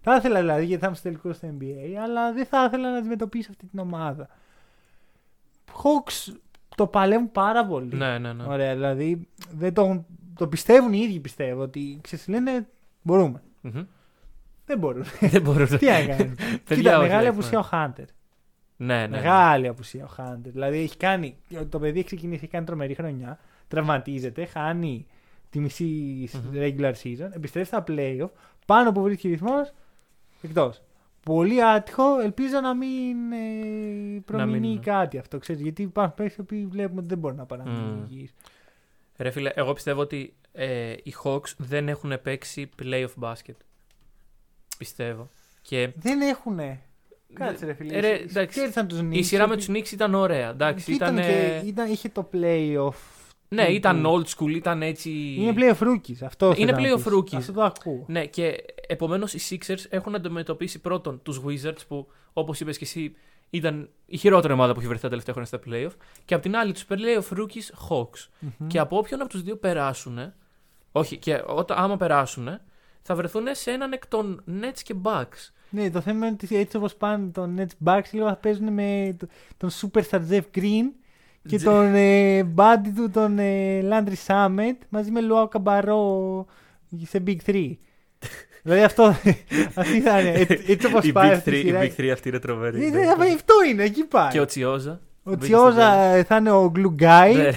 θα 0.01 0.15
ήθελα 0.15 0.39
δηλαδή 0.39 0.65
γιατί 0.65 0.81
θα 0.81 0.87
είμαι 0.87 0.95
στο 0.95 1.03
τελικό 1.09 1.33
στο 1.33 1.47
NBA, 1.59 1.95
αλλά 2.03 2.33
δεν 2.33 2.45
θα 2.45 2.63
ήθελα 2.67 2.91
να 2.91 2.97
αντιμετωπίσω 2.97 3.51
αυτή 3.51 3.65
την 3.65 3.79
ομάδα. 3.79 4.27
Hawks 5.73 6.33
το 6.75 6.87
παλεύουν 6.87 7.31
πάρα 7.31 7.65
πολύ. 7.65 7.95
Ναι, 7.95 8.17
ναι, 8.17 8.33
ναι. 8.33 8.43
Ωραία, 8.47 8.73
δηλαδή 8.73 9.27
δεν 9.51 9.73
το, 9.73 9.81
έχουν- 9.81 10.05
το 10.37 10.47
πιστεύουν 10.47 10.93
οι 10.93 10.99
ίδιοι 11.03 11.19
πιστεύω 11.19 11.61
ότι 11.61 11.99
ξέρεις, 12.01 12.27
λένε 12.27 12.67
μπορούμε. 13.01 13.41
Μμμ. 13.61 13.81
Δεν 14.65 14.77
μπορούν. 14.77 15.03
Δεν 15.33 15.41
μπορώ 15.41 15.67
να. 15.69 15.77
Τι 15.77 15.85
να 15.85 16.05
κάνεις. 16.05 16.33
Παιδιά, 16.67 16.75
Κοίτα, 16.75 16.97
όχι, 16.97 17.07
μεγάλη 17.07 17.23
ναι. 17.23 17.29
απουσία 17.29 17.59
ο 17.59 17.61
Χάντερ. 17.61 18.05
Ναι, 18.75 18.95
ναι. 18.95 19.07
ναι. 19.07 19.17
Μεγάλη 19.17 19.67
απουσία 19.67 20.03
ο 20.03 20.07
Χάντερ. 20.07 20.51
Δηλαδή 20.51 20.77
έχει 20.77 20.97
κάνει. 20.97 21.37
Το 21.69 21.79
παιδί 21.79 21.97
έχει 21.97 22.05
ξεκινήσει, 22.05 22.39
έχει 22.43 22.51
κάνει 22.51 22.65
τρομερή 22.65 22.93
χρονιά. 22.93 23.39
Τραυματίζεται, 23.67 24.45
χάνει 24.45 25.07
τη 25.49 25.59
μισή 25.59 26.29
Μμμ. 26.33 26.51
regular 26.53 26.93
season. 27.03 27.29
Επιστρέφει 27.33 27.67
στα 27.67 27.83
playoff. 27.87 28.29
Πάνω 28.65 28.91
που 28.91 29.01
βρίσκει 29.01 29.27
ρυθμός. 29.27 29.73
Εκτός. 30.41 30.81
Πολύ 31.23 31.63
άτυχο. 31.63 32.19
Ελπίζω 32.19 32.59
να 32.59 32.75
μην 32.75 33.31
ε, 33.31 34.19
προμηνύει 34.25 34.59
μην, 34.59 34.71
ναι. 34.71 34.79
κάτι 34.79 35.17
αυτό. 35.17 35.37
Ξέρεις, 35.37 35.61
γιατί 35.61 35.81
υπάρχουν 35.81 36.15
παίχτε 36.15 36.43
που 36.43 36.67
βλέπουμε 36.69 36.99
ότι 36.99 37.07
δεν 37.07 37.17
μπορούν 37.17 37.37
να 37.37 37.45
παραμείνουν 37.45 37.93
Μμ. 37.93 38.05
υγιείς. 38.09 38.33
Ρε 39.17 39.29
φίλε, 39.29 39.51
εγώ 39.55 39.73
πιστεύω 39.73 40.01
ότι 40.01 40.33
ε, 40.51 40.91
οι 40.91 41.13
Hawks 41.23 41.53
δεν 41.57 41.87
έχουν 41.87 42.13
παίξει 42.21 42.69
playoff 42.83 43.13
basket. 43.19 43.55
Πιστεύω. 44.77 45.29
Και 45.61 45.89
Δεν 45.95 46.21
έχουνε. 46.21 46.79
Κάτσε 47.33 47.65
ρε 47.65 47.73
φίλε. 47.73 47.97
Ε, 47.97 47.99
ρε, 47.99 48.13
εντάξει. 48.13 48.59
Κέρδισαν 48.59 48.87
τους 48.87 48.99
η 48.99 49.09
Knicks, 49.13 49.25
σειρά 49.25 49.47
με 49.47 49.53
ότι- 49.53 49.65
τους 49.65 49.75
Knicks 49.75 49.91
ήταν 49.91 50.13
ωραία. 50.13 50.49
Εντάξει, 50.49 50.93
Ήταν, 50.93 51.17
ήταν. 51.17 51.27
και, 51.27 51.61
ήταν, 51.65 51.91
είχε 51.91 52.09
το 52.09 52.29
playoff. 52.33 52.93
Ναι, 53.47 53.65
του- 53.65 53.71
ήταν 53.71 54.03
του- 54.03 54.09
old 54.25 54.25
school, 54.43 54.55
ήταν 54.55 54.81
έτσι. 54.81 55.09
Είναι 55.37 55.53
playoff 55.57 55.83
rookies. 55.83 56.23
Αυτό 56.23 56.53
Είναι 56.57 56.73
θέλω 56.73 56.87
να 56.87 56.95
playoff 56.95 57.03
πεις. 57.03 57.13
rookies. 57.13 57.35
Αυτό 57.37 57.51
το 57.53 57.63
ακούω. 57.63 58.03
Ναι, 58.07 58.25
και 58.25 58.55
επομένως 58.87 59.33
οι 59.33 59.39
Sixers 59.67 59.83
έχουν 59.89 60.15
αντιμετωπίσει 60.15 60.79
πρώτον 60.79 61.19
τους 61.23 61.41
Wizards 61.45 61.87
που, 61.87 62.07
όπως 62.33 62.59
είπες 62.59 62.77
και 62.77 62.83
εσύ, 62.83 63.15
ήταν 63.49 63.89
η 64.05 64.17
χειρότερη 64.17 64.53
ομάδα 64.53 64.73
που 64.73 64.79
έχει 64.79 64.87
βρεθεί 64.87 65.03
τα 65.03 65.09
τελευταία 65.09 65.33
χρόνια 65.33 65.51
στα 65.57 65.59
playoff. 65.67 66.03
Και 66.25 66.33
απ' 66.33 66.41
την 66.41 66.55
άλλη 66.55 66.71
τους 66.73 66.85
playoff 66.89 67.37
rookies 67.37 67.89
Hawks. 67.89 68.27
Μμμ. 68.39 68.67
Και 68.67 68.79
από 68.79 68.97
όποιον 68.97 69.21
από 69.21 69.29
τους 69.29 69.41
δύο 69.43 69.55
περάσουν, 69.55 70.33
όχι, 70.91 71.17
και 71.17 71.41
όταν, 71.47 71.77
άμα 71.77 71.97
περάσουν, 71.97 72.59
θα 73.03 73.15
βρεθούν 73.15 73.43
σε 73.51 73.71
έναν 73.71 73.91
εκ 73.91 74.07
των 74.07 74.43
Nets 74.61 74.79
και 74.83 74.95
Bucks. 75.03 75.49
Ναι, 75.69 75.89
το 75.89 76.01
θέμα 76.01 76.25
είναι 76.27 76.37
ότι 76.43 76.55
έτσι 76.57 76.77
όπως 76.77 76.95
πάνε 76.95 77.27
τον 77.31 77.55
Nets 77.59 77.87
Bucks 77.89 78.03
λίγο 78.11 78.27
θα 78.27 78.35
παίζουν 78.35 78.73
με 78.73 79.15
το- 79.19 79.27
τον 79.57 79.69
Superstar 79.69 80.19
Jeff 80.29 80.41
Green 80.55 80.83
και 81.47 81.55
Τζε- 81.57 81.69
τον 81.69 81.93
ε, 81.95 82.43
buddy 82.55 82.91
του 82.95 83.09
τον 83.09 83.39
ε, 83.39 83.81
Landry 83.91 84.13
Summit 84.27 84.75
μαζί 84.89 85.11
με 85.11 85.21
Λουάο 85.21 85.47
Καμπαρό 85.47 86.45
σε 87.03 87.23
Big 87.27 87.37
3. 87.45 87.71
δηλαδή 88.63 88.83
αυτό 88.83 89.03
αυτή 89.75 90.01
θα 90.01 90.19
είναι. 90.19 90.31
Έτσι, 90.31 90.63
έτσι 90.67 90.87
όπως 90.87 91.03
η 91.05 91.11
πάει 91.11 91.29
Big 91.29 91.33
αυτή 91.33 91.49
η 91.49 91.53
3, 91.53 91.55
η 91.55 91.61
σειρά. 91.67 91.81
Big 91.81 91.99
3 92.01 92.07
αυτή 92.13 92.29
είναι 92.29 92.39
τρομερή. 92.39 92.85
Ε, 92.85 92.89
Ναι. 92.89 93.05
θα 93.05 93.15
πάει- 93.15 93.33
Αυτό 93.33 93.53
είναι, 93.69 93.83
εκεί 93.83 94.03
πάει. 94.03 94.29
Και 94.29 94.39
ο 94.39 94.45
Τσιόζα. 94.45 95.01
Ο 95.23 95.37
Τσιόζα 95.37 95.93
ε, 95.93 96.23
θα 96.23 96.35
είναι 96.35 96.51
ο 96.51 96.71
Glue 96.75 96.95
Guy 97.03 97.33
Ναι, 97.35 97.51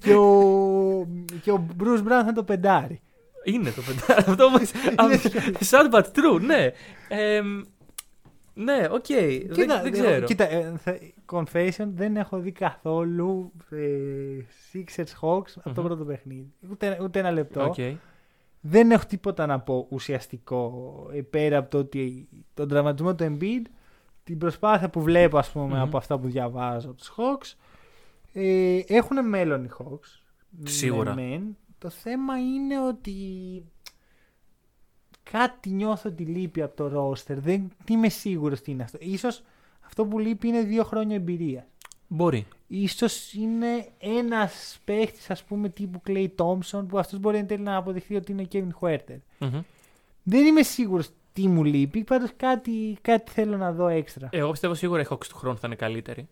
και, 0.00 0.14
ο, 0.14 1.06
και 1.42 1.50
ο 1.50 1.66
Bruce 1.80 1.98
Brown 2.00 2.06
θα 2.08 2.18
είναι 2.20 2.32
το 2.32 2.42
πεντάρι. 2.44 3.00
Είναι 3.46 3.70
το 3.70 3.82
πεντάρι. 3.82 4.24
Αυτό 4.30 4.44
όμως. 4.44 4.70
Sad 5.70 5.90
but 5.94 6.02
true, 6.04 6.40
ναι. 6.40 6.70
Εμ, 7.08 7.62
ναι, 8.54 8.86
οκ. 8.90 9.06
Δεν, 9.06 9.50
Κοίτα, 9.50 9.82
δεν 9.82 9.86
ε, 9.86 9.90
ξέρω. 9.90 10.24
Κοίτα, 10.26 10.50
ε, 10.50 10.72
θα- 10.78 10.98
confession, 11.32 11.88
δεν 11.94 12.16
έχω 12.16 12.38
δει 12.38 12.52
καθόλου 12.52 13.52
ε, 13.70 13.76
Sixers 14.72 15.20
Hawks 15.20 15.50
από 15.56 15.74
το 15.74 15.80
Μμμ. 15.80 15.86
πρώτο 15.86 16.04
παιχνίδι. 16.04 16.52
Ούτε, 16.70 16.98
ούτε 17.02 17.18
ένα 17.18 17.30
λεπτό. 17.30 17.64
Οκ. 17.64 17.74
Δεν 18.60 18.90
έχω 18.90 19.04
τίποτα 19.08 19.46
να 19.46 19.60
πω 19.60 19.86
ουσιαστικό 19.90 20.92
ε, 21.12 21.20
πέρα 21.20 21.58
από 21.58 21.70
το 21.70 21.78
ότι 21.78 22.28
τον 22.54 22.68
τραυματισμό 22.68 23.14
του 23.14 23.36
Embiid, 23.38 23.62
την 24.24 24.38
προσπάθεια 24.38 24.88
που 24.90 25.00
βλέπω 25.02 25.38
ας 25.38 25.50
πούμε 25.50 25.64
Μμμ. 25.74 25.80
από 25.82 25.96
αυτά 25.96 26.18
που 26.18 26.28
διαβάζω 26.28 26.88
από 26.88 26.96
τους 26.98 27.12
Hawks. 27.16 27.54
Ε, 28.32 28.80
έχουν 28.86 29.28
μέλλον 29.28 29.64
οι 29.64 29.68
Hawks. 29.78 30.20
Σίγουρα. 30.64 31.14
Ναι, 31.14 31.22
μεν. 31.28 31.56
Το 31.78 31.90
θέμα 31.90 32.38
είναι 32.38 32.86
ότι 32.86 33.12
κάτι 35.22 35.70
νιώθω 35.70 36.10
ότι 36.10 36.24
λείπει 36.24 36.62
από 36.62 36.76
το 36.76 37.10
roster. 37.10 37.36
Δεν 37.36 37.72
είμαι 37.88 38.08
σίγουρος 38.08 38.60
τι 38.60 38.70
είναι 38.70 38.82
αυτό. 38.82 38.98
Ίσως 39.00 39.42
αυτό 39.86 40.06
που 40.06 40.18
λείπει 40.18 40.48
είναι 40.48 40.62
δύο 40.62 40.84
χρόνια 40.84 41.16
εμπειρίας. 41.16 41.64
Μπορεί. 42.08 42.46
Ίσως 42.66 43.32
είναι 43.32 43.88
ένας 43.98 44.78
παίχτης 44.84 45.30
ας 45.30 45.44
πούμε 45.44 45.68
τύπου 45.68 46.02
Clay 46.06 46.28
Thompson 46.36 46.84
που 46.88 46.98
αυτός 46.98 47.18
μπορεί 47.18 47.38
εν 47.38 47.46
τέλει 47.46 47.62
να 47.62 47.76
αποδειχθεί 47.76 48.16
ότι 48.16 48.32
είναι 48.32 48.42
ο 48.42 48.46
Kevin 48.52 48.68
Huerter. 48.80 49.18
Μμμ. 49.38 49.60
Δεν 50.22 50.46
είμαι 50.46 50.62
σίγουρος 50.62 51.08
τι 51.32 51.48
μου 51.48 51.64
λείπει, 51.64 52.04
πάντως 52.04 52.30
κάτι, 52.36 52.98
κάτι 53.02 53.30
θέλω 53.32 53.56
να 53.56 53.72
δω 53.72 53.88
έξτρα. 53.88 54.28
Εγώ 54.32 54.50
πιστεύω 54.50 54.74
σίγουρα 54.74 55.00
οι 55.00 55.04
Hawks 55.10 55.26
του 55.26 55.36
χρόνου 55.36 55.58
θα 55.58 55.66
είναι 55.66 55.76
καλύτεροι. 55.76 56.28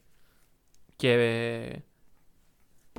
Και. 0.97 1.83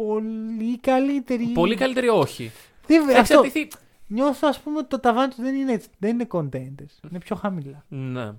Ε, 0.01 0.03
Πολύ 0.03 0.77
καλύτερη. 0.79 1.45
Πολύ 1.45 1.75
καλύτεροι 1.75 2.07
όχι. 2.07 2.51
Δεν, 2.87 3.05
Θα 3.07 3.19
αυτό, 3.19 3.33
εξαρτηθεί. 3.39 3.67
νιώθω 4.07 4.47
ας 4.47 4.59
πούμε 4.59 4.77
ότι 4.77 4.87
το 4.87 4.99
ταβάνι 4.99 5.27
τους 5.27 5.41
δεν 5.43 5.55
είναι, 5.55 5.71
έτσι, 5.73 5.87
δεν 5.97 6.13
είναι 6.13 6.27
contenders. 6.31 7.09
Είναι 7.09 7.19
πιο 7.19 7.35
χαμηλά. 7.35 7.85
Ναι. 7.87 8.31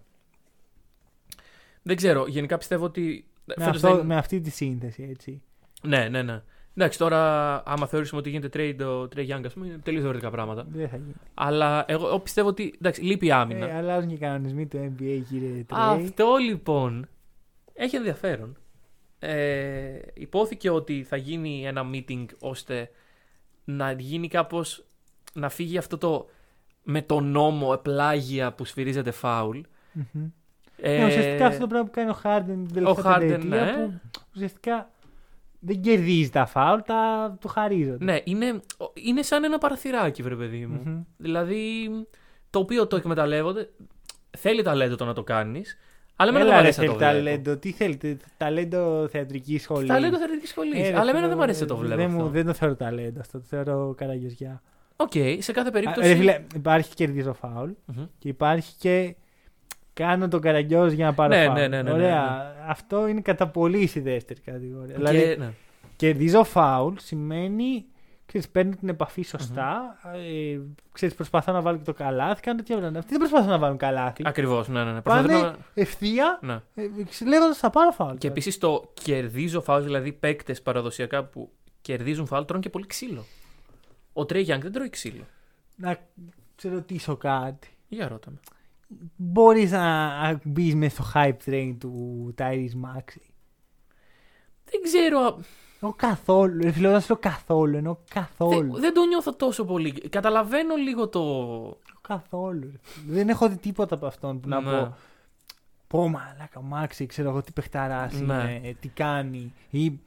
Δεν 1.82 1.96
ξέρω. 1.96 2.26
Γενικά 2.26 2.58
πιστεύω 2.58 2.84
ότι. 2.84 3.26
Με, 3.44 3.54
φέτος 3.58 3.74
αυτό, 3.82 3.96
δεν- 3.96 4.06
με 4.06 4.16
αυτή 4.16 4.40
τη 4.40 4.50
σύνθεση 4.50 5.08
έτσι. 5.10 5.42
Ναι, 5.82 6.08
ναι, 6.08 6.22
ναι. 6.22 6.42
Εντάξει, 6.74 6.98
τώρα 6.98 7.62
άμα 7.66 7.86
θεωρήσουμε 7.86 8.20
ότι 8.20 8.30
γίνεται 8.30 8.48
trade 8.52 8.86
ο 8.86 9.08
Trey 9.16 9.28
Young, 9.36 9.42
ας 9.46 9.52
πούμε, 9.52 9.66
είναι 9.66 9.78
τελείως 9.78 10.02
διαφορετικά 10.02 10.30
πράγματα. 10.30 10.66
Δεν 10.72 10.88
θα 10.88 10.96
γίνει. 10.96 11.14
Αλλά 11.34 11.84
εγώ, 11.88 12.06
εγώ 12.06 12.18
πιστεύω 12.20 12.48
ότι. 12.48 12.74
Εντάξει, 12.76 13.02
λείπει 13.02 13.26
η 13.26 13.30
άμυνα. 13.32 13.66
Ε, 13.68 13.76
αλλάζουν 13.76 14.08
και 14.08 14.14
οι 14.14 14.18
κανονισμοί 14.18 14.66
του 14.66 14.76
NBA 14.98 15.22
κύριε 15.28 15.64
Τρέι. 15.66 15.80
Αυτό 16.06 16.36
λοιπόν 16.36 17.08
έχει 17.74 17.96
ενδιαφέρον. 17.96 18.56
Ε, 19.18 19.98
υπόθηκε 20.14 20.70
ότι 20.70 21.02
θα 21.02 21.16
γίνει 21.16 21.66
ένα 21.66 21.90
meeting 21.92 22.26
ώστε 22.38 22.90
να 23.64 23.92
γίνει 23.92 24.28
κάπως 24.28 24.84
να 25.32 25.48
φύγει 25.48 25.78
αυτό 25.78 25.98
το 25.98 26.28
με 26.82 27.02
το 27.02 27.20
νόμο 27.20 27.70
επλάγια 27.74 28.52
που 28.52 28.64
σφυρίζεται 28.64 29.10
φάουλ. 29.10 29.60
Μμμ. 29.92 30.26
Ε, 30.76 30.98
Ναι, 30.98 31.06
ουσιαστικά 31.06 31.46
αυτό 31.46 31.60
το 31.60 31.66
πράγμα 31.66 31.86
που 31.86 31.92
κάνει 31.92 32.10
ο 32.10 32.18
Harden 32.22 32.66
την 32.66 32.72
τελευταία 32.72 33.16
Harden, 33.16 33.18
πενταετία 33.20 33.76
ναι. 33.76 33.86
που 33.86 34.00
ουσιαστικά 34.34 34.90
δεν 35.58 35.80
κερδίζει 35.80 36.30
τα 36.30 36.46
φάουλ, 36.46 36.80
τα 36.80 37.36
του 37.40 37.48
χαρίζονται. 37.48 38.04
Ναι, 38.04 38.20
είναι, 38.24 38.60
είναι 38.94 39.22
σαν 39.22 39.44
ένα 39.44 39.58
παραθυράκι, 39.58 40.22
βρε 40.22 40.36
παιδί 40.36 40.66
μου. 40.66 40.80
Μμμ. 40.84 41.02
Δηλαδή, 41.16 41.90
το 42.50 42.58
οποίο 42.58 42.86
το 42.86 42.96
εκμεταλλεύονται. 42.96 43.70
Θέλει 44.38 44.62
ταλέντο 44.62 44.96
το 44.96 45.04
να 45.04 45.12
το 45.12 45.22
κάνεις, 45.22 45.76
αλλά 46.16 46.30
εμένα 46.30 46.44
Έλα, 46.44 46.54
δεν 46.54 46.62
μου 46.62 46.62
ρε, 46.62 46.68
αρέσει 46.68 46.80
να 46.80 46.86
το 46.86 46.92
θέλει 46.98 47.10
βλέπω. 47.20 47.26
ταλέντο. 47.28 47.56
Τι 47.56 47.72
θέλετε, 47.72 48.16
ταλέντο 48.36 49.08
θεατρικής 49.10 49.62
σχολής. 49.62 49.88
Ταλέντο 49.88 50.16
θεατρικής 50.18 50.46
σχολής. 50.46 50.74
Ε, 50.74 50.90
ρε, 50.90 50.98
αλλά 50.98 50.98
εμένα 51.00 51.14
φίλε, 51.16 51.26
δεν 51.28 51.36
μου 51.36 51.42
αρέσει 51.42 51.60
να 51.60 51.66
το 51.66 51.76
βλέπω. 51.76 51.96
Δεν, 52.00 52.10
μου, 52.10 52.16
αυτό. 52.18 52.28
δεν 52.30 52.46
το 52.46 52.52
θεωρώ 52.52 52.74
ταλέντο 52.74 53.20
αυτό, 53.20 53.38
το 53.38 53.44
θεωρώ 53.48 53.94
καραγκιοζιά. 53.96 54.62
Οκ, 54.96 55.12
σε 55.38 55.52
κάθε 55.52 55.68
Α, 55.68 55.70
περίπτωση. 55.70 56.08
Ρε, 56.08 56.14
φίλε, 56.14 56.40
υπάρχει 56.54 56.94
κερδίζω 56.94 57.32
foul 57.32 57.70
Μμμ. 57.84 58.04
και 58.18 58.28
υπάρχει 58.28 58.74
και 58.78 59.14
κάνω 59.92 60.28
τον 60.28 60.40
καραγκιόζ 60.40 60.92
για 60.92 61.04
να 61.06 61.14
πάρω 61.14 61.34
Ναι, 61.36 61.46
foul. 61.48 61.52
ναι, 61.54 61.68
ναι, 61.68 61.82
ναι, 61.82 61.92
Ωραία. 61.92 62.54
Αυτό 62.66 63.06
είναι 63.06 63.20
κατά 63.20 63.48
πολύ 63.48 63.86
στη 63.86 64.00
δεύτερη 64.00 64.40
κατηγορία. 64.40 64.94
Δηλαδή, 64.96 65.18
Και, 65.18 65.36
ναι. 65.38 65.50
κερδίζω 65.96 66.44
φάουλ 66.44 66.94
σημαίνει. 66.98 67.84
Ξέρεις, 68.26 68.48
παίρνω 68.48 68.76
την 68.76 68.88
επαφή 68.88 69.22
σωστά. 69.22 69.98
Ε, 70.14 70.58
ξέρεις, 70.92 71.14
προσπαθώ 71.14 71.52
να 71.52 71.60
βάλω 71.60 71.76
και 71.78 71.84
το 71.84 71.92
καλάθι. 71.92 72.40
Κάνω 72.40 72.56
τέτοια 72.56 72.74
πράγματα. 72.76 72.98
Αυτοί 72.98 73.10
δεν 73.10 73.20
προσπαθούν 73.20 73.48
να 73.50 73.58
βάλουν 73.58 73.76
καλάθι. 73.76 74.22
Ακριβώς, 74.26 74.68
ναι, 74.68 74.84
ναι. 74.84 74.92
ναι. 74.92 75.00
Πάνε 75.00 75.22
Προσπαθούν 75.28 75.50
να- 75.50 75.64
ευθεία 75.74 76.38
ναι. 76.42 76.60
ε, 76.74 76.88
λέγοντας 77.26 77.58
θα 77.58 77.70
πάρω 77.70 77.90
φάουλ. 77.90 78.16
Και 78.16 78.28
επίσης 78.28 78.58
το 78.58 78.92
κερδίζω 79.02 79.60
φάουλ, 79.60 79.82
δηλαδή 79.84 80.12
παίκτες 80.12 80.62
παραδοσιακά 80.62 81.24
που 81.24 81.50
κερδίζουν 81.80 82.26
φάουλ 82.26 82.44
τρώνε 82.44 82.62
και 82.62 82.70
πολύ 82.70 82.86
ξύλο. 82.86 83.24
Ο 84.12 84.24
Τρέι 84.24 84.42
Γιάνγκ 84.42 84.62
δεν 84.62 84.72
τρώει 84.72 84.90
ξύλο. 84.90 85.24
Να 85.76 85.98
σε 86.56 86.68
ρωτήσω 86.68 87.16
κάτι. 87.16 87.68
Για 87.88 88.08
ρώτα 88.08 88.30
με. 88.30 88.38
Μπορείς 89.16 89.70
να 89.70 90.40
μπεις 90.44 90.74
μέσα 90.74 91.02
στο 91.02 91.10
hype 91.14 91.36
train 91.46 91.76
του 91.80 92.34
Tyrese 92.38 92.80
Maxi. 92.84 93.20
Δεν 94.64 94.82
ξέρω. 94.82 95.40
Α- 95.76 95.86
Εγώ 95.86 95.94
καθόλου. 95.96 96.60
Ρε 96.62 96.70
φίλε, 96.70 96.88
όταν 96.88 97.00
σου 97.00 97.06
λέω 97.08 97.18
καθόλου, 97.32 97.76
εννοώ 97.76 97.96
καθόλου. 98.10 98.72
Δεν, 98.72 98.80
δεν 98.80 98.94
το 98.94 99.04
νιώθω 99.04 99.34
τόσο 99.34 99.64
πολύ. 99.64 99.92
Καταλαβαίνω 99.92 100.74
λίγο 100.76 101.08
το. 101.08 101.22
Καθόλου. 102.00 102.60
ρε 102.72 102.78
φίλε. 102.82 103.14
Δεν 103.14 103.28
έχω 103.28 103.48
δει 103.48 103.56
τίποτα 103.56 103.94
από 103.94 104.06
αυτόν 104.06 104.40
που 104.40 104.48
να 104.48 104.60
Ναι. 104.60 104.70
πω. 104.70 104.96
Πω 105.88 106.08
μαλάκα, 106.08 106.60
Μάξι, 106.62 107.06
ξέρω 107.06 107.28
εγώ 107.28 107.42
τι 107.42 107.52
παιχταράς 107.52 108.20
Ναι. 108.20 108.60
είναι, 108.62 108.76
τι 108.80 108.88
κάνει. 108.88 109.52
Ή 109.70 109.98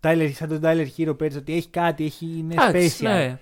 Tyler, 0.00 0.30
σαν 0.34 0.48
τον 0.48 0.60
Tyler 0.62 0.86
Hero 0.96 1.18
πέρυσι 1.18 1.38
ότι 1.38 1.54
έχει 1.54 1.68
κάτι, 1.68 2.04
έχει, 2.04 2.26
είναι 2.38 2.54
Εντάξει, 2.54 2.98
special. 3.00 3.02
ναι. 3.08 3.38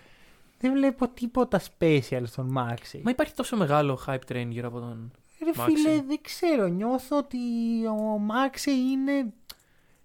Δεν 0.58 0.72
βλέπω 0.72 1.08
τίποτα 1.08 1.60
special 1.78 2.22
στον 2.24 2.46
Μάξι. 2.50 3.00
Μα 3.04 3.10
υπάρχει 3.10 3.34
τόσο 3.34 3.56
μεγάλο 3.56 3.98
hype 4.06 4.32
train 4.32 4.46
γύρω 4.48 4.68
από 4.68 4.78
τον. 4.80 5.10
Ρε 5.44 5.50
Maxey. 5.56 5.64
φίλε, 5.64 6.02
δεν 6.06 6.18
ξέρω. 6.22 6.66
Νιώθω 6.66 7.16
ότι 7.16 7.38
ο 7.86 8.18
Maxey 8.18 8.70
είναι. 8.70 9.32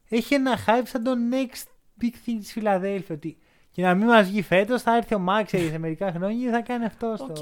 Έχει 0.09 0.33
ένα 0.33 0.57
hype 0.65 0.81
σαν 0.83 1.03
το 1.03 1.11
next 1.31 1.63
big 2.03 2.13
thing 2.29 2.35
της 2.39 2.51
Φιλαδέλφεια. 2.51 3.15
Ότι 3.15 3.37
και 3.71 3.81
να 3.81 3.93
μην 3.95 4.05
μας 4.07 4.27
βγει 4.29 4.41
φέτος, 4.41 4.81
θα 4.81 4.95
έρθει 4.95 5.15
ο 5.15 5.19
Maxey 5.19 5.69
σε 5.69 5.77
μερικά 5.77 6.11
χρόνια 6.11 6.45
και 6.45 6.51
θα 6.51 6.61
κάνει 6.61 6.85
αυτό. 6.85 7.13
Στο... 7.17 7.25
Οκ. 7.29 7.35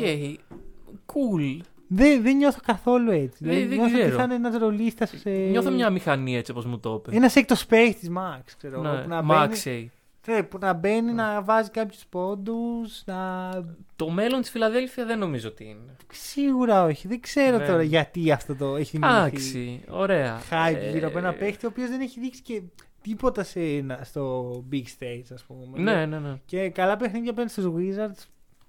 Cool. 1.05 1.59
Δεν, 1.87 2.21
δεν 2.21 2.35
νιώθω 2.37 2.59
καθόλου 2.65 3.11
έτσι. 3.11 3.43
Δεν- 3.45 3.53
δηλαδή, 3.53 3.65
δεν 3.67 3.77
νιώθω 3.77 3.93
ότι 3.95 4.01
ξέρω. 4.03 4.17
θα 4.17 4.23
είναι 4.23 4.33
ένας 4.35 4.55
ρολίστας. 4.57 5.13
Σε... 5.15 5.29
Νιώθω 5.29 5.71
μια 5.71 5.89
μηχανή 5.89 6.35
έτσι 6.37 6.51
όπως 6.51 6.65
μου 6.65 6.79
το 6.79 7.01
είπε. 7.05 7.15
Ένας 7.15 7.35
έκτο 7.35 7.55
space 7.69 7.93
τη 7.99 8.07
Max. 8.17 8.41
Ξέρω, 8.57 8.81
εγώ, 8.83 8.93
Ναι. 8.95 9.01
που 9.01 9.09
να 9.09 9.21
μπαίνει, 9.21 9.53
Maxey. 9.63 9.85
Ναι, 10.27 10.43
που 10.43 10.57
να, 10.57 10.73
μπαίνει 10.73 11.11
να 11.13 11.41
βάζει 11.41 11.69
κάποιους 11.69 12.05
πόντους. 12.09 13.03
Να... 13.05 13.49
Το 13.95 14.09
μέλλον 14.09 14.41
της 14.41 14.49
Φιλαδέλφεια 14.49 15.05
δεν 15.05 15.19
νομίζω 15.19 15.47
ότι 15.47 15.63
είναι. 15.63 15.95
Σίγουρα 16.13 16.83
όχι. 16.83 17.07
Δεν 17.07 17.19
ξέρω 17.19 17.57
Ναι. 17.57 17.65
τώρα 17.65 17.83
γιατί 17.83 18.31
αυτό 18.31 18.55
το 18.55 18.75
έχει 18.75 18.97
δημιουργηθεί. 18.97 19.59
Εντάξει. 19.59 19.81
Ωραία. 19.89 20.39
hype 20.49 20.75
Ε, 20.75 20.89
γύρω 20.91 21.07
από 21.07 21.17
ένα 21.17 21.33
παίχτη 21.33 21.65
ο 21.65 21.69
οποίος 21.71 21.89
δεν 21.89 22.01
έχει 22.01 22.19
δείξει 22.19 22.41
και 22.41 22.61
τίποτα 23.01 23.43
σε, 23.43 23.59
ένα- 23.59 23.99
στο 24.03 24.49
big 24.71 24.83
stage, 24.99 25.23
ας 25.33 25.43
πούμε. 25.43 25.81
Ναι, 25.81 26.05
ναι, 26.05 26.19
ναι. 26.19 26.39
Και 26.45 26.69
καλά 26.69 26.97
παιχνίδια 26.97 27.31
απέναντι 27.31 27.51
στους 27.51 27.65
Wizards 27.65 28.23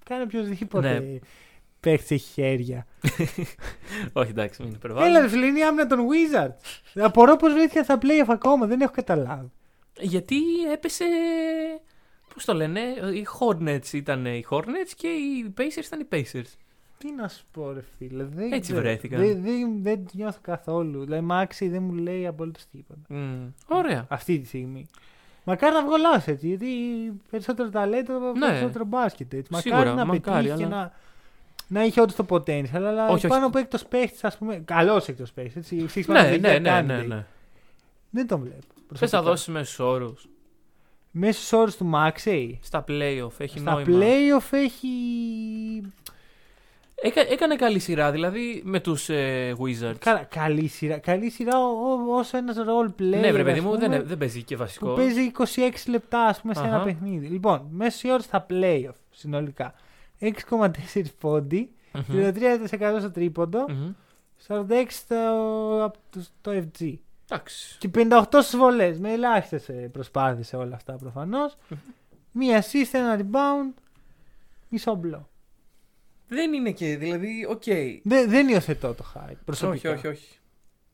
κάνει 0.05 0.23
οποιοδήποτε 0.23 0.99
Ναι. 0.99 1.19
παίχτη 1.79 2.15
έχει 2.15 2.31
χέρια. 2.33 2.85
Όχι, 4.13 4.29
εντάξει, 4.29 4.61
μην 4.61 4.69
Έλα, 4.69 4.77
υπερβάλλουμε. 4.77 5.19
ρε 5.19 5.27
φίλε, 5.27 5.45
είναι 5.45 5.59
η 5.59 5.63
άμυνα 5.63 5.87
των 5.87 5.99
Wizards. 5.99 7.01
Απορώ 7.03 7.35
πώ 7.35 7.47
βρέθηκαν 7.49 7.83
στα 7.83 7.97
playoff 8.01 8.27
ακόμα, 8.27 8.65
δεν 8.65 8.81
έχω 8.81 8.91
καταλάβει. 8.95 9.51
Γιατί 10.01 10.37
έπεσε. 10.73 11.05
Πώς 12.33 12.45
το 12.45 12.53
λένε, 12.53 12.79
οι 13.13 13.25
Hornets 13.39 13.93
ήταν 13.93 14.25
οι 14.25 14.45
Hornets 14.49 14.91
και 14.95 15.07
οι 15.07 15.53
Pacers 15.57 15.85
ήταν 15.85 15.99
οι 15.99 16.07
Pacers. 16.11 16.51
Τι 16.97 17.11
να 17.11 17.27
σου 17.27 17.43
πω, 17.51 17.71
ρε 17.71 17.83
φίλε. 17.97 18.23
Δεν 18.23 18.45
Έτσι 18.51 18.59
ξέρω. 18.71 18.79
βρέθηκαν. 18.79 19.19
Δεν, 19.19 19.41
δεν, 19.43 19.81
δεν 19.81 20.05
νιώθω 20.13 20.39
καθόλου. 20.41 21.03
Δηλαδή, 21.03 21.21
Μάξι 21.25 21.67
δεν 21.69 21.83
μου 21.83 21.93
λέει 21.93 22.27
απολύτως 22.27 22.65
τίποτα. 22.71 22.99
Μμ, 23.09 23.47
Ωραία. 23.67 24.05
Αυτή 24.09 24.39
τη 24.39 24.47
στιγμή. 24.47 24.85
Μακάρι 25.43 25.73
να 25.73 25.83
βγω 25.85 25.97
λάθος, 25.97 26.27
έτσι, 26.27 26.47
γιατί 26.47 26.67
περισσότερο 27.29 27.69
ταλέντο, 27.69 28.19
Ναι. 28.19 28.47
περισσότερο 28.47 28.85
μπάσκετ. 28.85 29.33
Έτσι. 29.33 29.53
Σίγουρα, 29.55 29.77
μακάρι 29.79 29.97
να 29.97 30.05
μακάρι, 30.05 30.47
πετύχει 30.47 30.57
και 30.67 30.73
αλλά- 30.73 30.75
να, 30.83 31.79
να 31.79 31.85
είχε 31.85 32.01
όντω 32.01 32.13
το 32.17 32.25
potential. 32.29 32.67
Αλλά 32.73 33.03
Όχι, 33.05 33.13
όχι. 33.13 33.27
πάνω 33.27 33.45
από 33.45 33.57
έκτος 33.57 33.85
παίχτης, 33.85 34.23
ας 34.23 34.37
πούμε. 34.37 34.55
Καλός 34.65 35.07
έκτος 35.07 35.31
παίχτης. 35.33 35.55
Έτσι, 35.55 35.85
six 35.95 36.09
man 36.09 36.13
Ναι, 36.13 36.29
of 36.31 36.33
the 36.35 36.39
ναι, 36.39 36.55
year 36.55 36.61
ναι, 36.61 36.81
ναι, 36.81 36.99
candidate. 37.01 37.07
ναι. 37.07 37.25
Δεν 38.09 38.27
τον 38.27 38.39
βλέπω. 38.41 38.65
Θε 38.87 38.93
προσωπικά. 38.93 39.17
να 39.17 39.23
δώσεις 39.23 39.47
μέσους 39.47 39.79
όρους. 39.79 40.27
Μέσους 41.11 41.51
όρους 41.53 41.75
του 41.75 41.85
Μάξεϊ. 41.85 42.59
Στα 42.63 42.83
playoff 42.87 43.31
έχει 43.37 43.59
Στα 43.59 43.71
νόημα. 43.73 43.97
playoff 43.99 44.47
έχει. 44.51 44.87
Έκα, 47.01 47.21
έκανε 47.31 47.55
καλή 47.55 47.79
σειρά, 47.79 48.11
δηλαδή 48.11 48.61
με 48.65 48.79
τους 48.79 49.09
ε, 49.09 49.55
Wizards. 49.59 49.95
Καλά, 49.99 50.23
καλή 50.23 50.67
σειρά. 50.67 50.97
Καλή 50.97 51.29
σειρά 51.29 51.59
ό- 51.59 51.91
ό- 51.91 52.17
όσο 52.17 52.37
ένας 52.37 52.55
role 52.57 53.01
player. 53.01 53.19
ναι, 53.19 53.31
βρε 53.31 53.43
παιδί 53.43 53.59
ας 53.59 53.65
μου, 53.65 53.71
πούμε, 53.71 53.87
δεν, 53.87 54.07
δεν 54.07 54.17
παίζει 54.17 54.43
και 54.43 54.55
βασικό. 54.55 54.87
Που 54.87 54.95
παίζει 54.95 55.31
26 55.55 55.69
λεπτά, 55.87 56.25
ας 56.25 56.41
πούμε, 56.41 56.53
σε 56.53 56.63
ένα 56.63 56.75
Αχα. 56.75 56.83
παιχνίδι. 56.83 57.27
Λοιπόν, 57.27 57.67
μέσο 57.71 58.09
όρο 58.09 58.19
στα 58.21 58.45
playoff 58.49 58.95
συνολικά. 59.11 59.73
6,4 60.19 61.01
πόντοι, 61.19 61.71
Μμμ. 61.93 62.03
33% 62.07 62.97
στο 62.99 63.11
τρίποντο, 63.11 63.65
Μμμ. 63.69 63.91
46% 64.47 64.85
στο, 64.89 65.15
από 65.83 65.97
το- 66.09 66.21
στο 66.21 66.51
FG. 66.51 66.93
Εντάξει. 67.29 67.77
Και 67.77 67.89
58 67.93 68.23
στις 68.41 68.57
βολές. 68.57 68.97
Με 68.99 69.11
ελάχιστες 69.11 69.69
προσπάθειες 69.91 70.43
σε 70.43 70.55
όλα 70.55 70.75
αυτά 70.75 70.93
προφανώς. 70.93 71.57
Μία 72.31 72.63
assist, 72.63 72.89
ένα 72.91 73.19
rebound, 73.19 73.81
μισό 74.69 74.95
μπλοκ. 74.95 75.29
Δεν 76.27 76.53
είναι 76.53 76.71
και, 76.71 76.97
δηλαδή, 76.97 77.45
οκ. 77.49 77.63
Δεν, 78.03 78.29
δεν 78.29 78.47
υιοθετώ 78.47 78.93
το 78.93 79.05
hype 79.15 79.37
προσωπικά. 79.45 79.89
Όχι, 79.91 79.97
όχι, 79.97 80.07
όχι. 80.07 80.39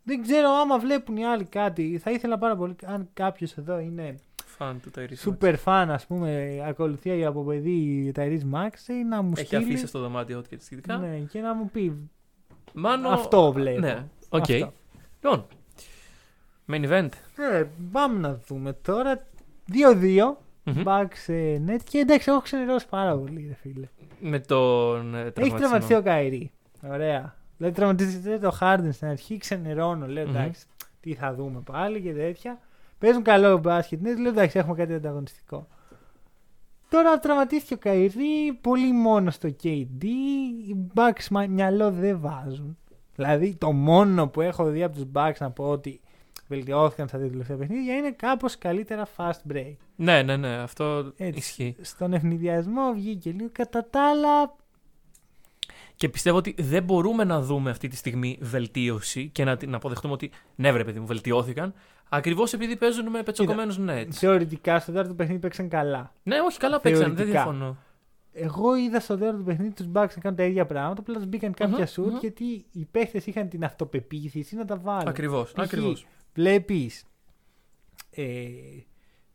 Δεν 0.04 0.22
ξέρω 0.22 0.50
άμα 0.50 0.80
βλέπουν 0.80 1.18
οι 1.18 1.26
άλλοι 1.26 1.44
κάτι. 1.44 1.98
Θα 2.04 2.12
ήθελα 2.12 2.38
πάρα 2.38 2.56
πολύ 2.56 2.76
αν 2.86 3.10
κάποιος 3.14 3.58
εδώ 3.58 3.80
είναι 3.80 4.16
Φαν 4.46 4.80
του 4.82 4.92
Tyrese 4.96 5.28
Maxey. 5.28 5.34
super 5.40 5.56
fan, 5.66 5.86
ας 5.90 6.06
πούμε, 6.06 6.60
ακολουθεί 6.68 7.26
από 7.26 7.44
παιδί 7.44 8.12
Tyrese 8.16 8.54
Maxey 8.54 8.94
να 9.10 9.22
μου 9.22 9.32
Έχει 9.38 9.46
στείλει. 9.46 9.64
αφήσει 9.64 9.88
στο 9.88 10.00
δωμάτιό 10.00 10.42
του 10.42 10.50
και 10.50 10.58
τη 10.58 10.64
σχετικά. 10.64 10.98
Ναι, 10.98 11.18
και 11.18 11.40
να 11.40 11.54
μου 11.54 11.70
πει. 11.70 12.10
Μάνο... 12.74 13.10
Αυτό 13.10 13.52
βλέπω. 13.52 13.80
Ναι, 13.80 14.06
οκ. 14.30 14.40
Αυτό. 14.42 14.74
Λοιπόν, 15.22 15.46
main 16.72 16.89
event. 16.89 17.09
Ε, 17.53 17.64
πάμε 17.91 18.20
να 18.20 18.39
δούμε 18.47 18.74
τώρα. 18.74 19.20
2-2. 19.72 20.36
Μμμ. 20.66 20.82
Bucks 20.86 21.28
ε, 21.34 21.59
Nets. 21.68 21.80
Και 21.89 21.97
εντάξει, 21.97 22.32
έχω 22.32 22.41
ξενερώσει 22.41 22.88
πάρα 22.89 23.18
πολύ, 23.18 23.45
ρε 23.47 23.53
φίλε. 23.53 23.88
Με 24.20 24.39
τον 24.39 25.16
ε, 25.16 25.20
Έχει 25.22 25.32
τραυματισμό. 25.32 25.57
τραυματιστεί 25.57 25.93
ο 25.95 26.01
Kyrie. 26.02 26.52
Ωραία. 26.89 27.36
Δηλαδή 27.57 27.76
τραυματίζεται 27.76 28.38
ο 28.38 28.58
Harden 28.61 28.89
στην 28.91 29.07
αρχή, 29.07 29.38
ξενερώνω. 29.38 30.07
Λέω 30.07 30.26
Μμμ. 30.28 30.36
εντάξει, 30.36 30.66
τι 30.99 31.14
θα 31.14 31.34
δούμε 31.34 31.61
πάλι 31.66 32.01
και 32.01 32.14
τέτοια. 32.14 32.59
Παίζουν 32.99 33.24
καλό 33.24 33.57
μπάσκετ. 33.57 34.01
Ναι, 34.01 34.16
λέω 34.16 34.32
εντάξει, 34.32 34.57
έχουμε 34.59 34.76
κάτι 34.76 34.93
ανταγωνιστικό. 34.93 35.68
Τώρα 36.89 37.20
τραυματίστηκε 37.20 37.74
ο 37.74 37.78
Καϊρή, 37.78 38.53
πολύ 38.61 38.91
μόνο 38.93 39.32
στο 39.32 39.49
KD. 39.64 40.03
Οι 40.68 40.76
Bucks 40.95 41.28
μα- 41.32 41.47
μυαλό 41.47 41.91
δεν 41.91 42.20
βάζουν. 42.20 42.78
Δηλαδή 43.16 43.55
το 43.55 43.72
μόνο 43.72 44.28
που 44.28 44.41
έχω 44.41 44.66
δει 44.66 44.84
από 44.84 44.95
τους 44.95 45.05
Bucks 45.14 45.36
να 45.39 45.51
πω 45.51 45.64
ότι 45.70 46.01
βελτιώθηκαν 46.56 47.08
στα 47.08 47.18
δύο 47.18 47.30
τελευταία 47.30 47.58
παιχνίδια 47.58 47.95
είναι 47.95 48.12
κάπως 48.12 48.58
καλύτερα 48.58 49.08
fast 49.18 49.51
break. 49.51 49.76
Ναι, 49.95 50.22
ναι, 50.22 50.38
ναι, 50.38 50.56
αυτό 50.56 51.14
Έτσι. 51.18 51.39
ισχύει. 51.39 51.76
Στον 51.82 52.14
ευνηδιασμό 52.14 52.93
βγήκε 52.93 53.32
λίγο. 53.32 53.49
Κατά 53.51 53.88
τα 53.89 54.10
άλλα, 54.10 54.56
Και 55.95 56.10
πιστεύω 56.10 56.38
ότι 56.38 56.56
δεν 56.60 56.84
μπορούμε 56.84 57.24
να 57.24 57.41
δούμε 57.41 57.70
αυτή 57.70 57.88
τη 57.88 57.95
στιγμή 57.95 58.38
βελτίωση 58.41 59.30
και 59.30 59.43
να, 59.43 59.58
να 59.68 59.76
αποδεχτούμε 59.76 60.14
ότι 60.14 60.32
ναι, 60.56 60.72
βρε 60.72 60.84
παιδί 60.84 60.99
μου, 60.99 61.06
βελτιώθηκαν. 61.06 61.74
Ακριβώς 62.10 62.54
επειδή 62.54 62.76
παίζουν 62.76 63.10
με 63.10 63.24
πετσοκομμένους 63.24 63.80
Nets. 63.88 64.08
θεωρητικά 64.12 64.80
στο 64.80 64.91
τέταρτο 64.91 65.14
παιχνίδι 65.14 65.39
παίξαν 65.39 65.70
καλά. 65.70 66.14
Ναι, 66.24 66.36
όχι, 66.39 66.58
καλά 66.58 66.80
παίξαν, 66.80 67.04
δεν 67.04 67.16
Θεωρητικά. 67.16 67.43
διαφωνώ. 67.43 67.78
Εγώ 68.36 68.76
είδα 68.76 68.99
στο 68.99 69.18
τέταρτο 69.18 69.43
παιχνίδι 69.43 69.72
τους 69.74 69.86
Bucks 69.93 70.08
να 70.16 70.22
κάνουν 70.22 70.38
τα 70.38 70.43
ίδια 70.43 70.66
πράγματα. 70.66 70.99
Απλά 71.01 71.16
τους 71.16 71.26
μπήκαν 71.26 71.54
κάποια 71.54 71.78
Μμμ, 71.78 71.86
σουτ 71.86 72.12
μμμ. 72.12 72.18
γιατί 72.20 72.66
οι 72.72 72.86
παίχτες 72.91 73.26
είχαν 73.26 73.49
την 73.49 73.64
αυτοπεποίθηση 73.64 74.56
να 74.56 74.66
τα 74.66 74.78
βάλουν. 74.78 75.08
Ακριβώς. 75.08 75.54
Π.χ. 76.34 76.40
Ακριβώς. 76.40 77.04
Βλέπεις 77.04 77.04
ε, 78.12 78.44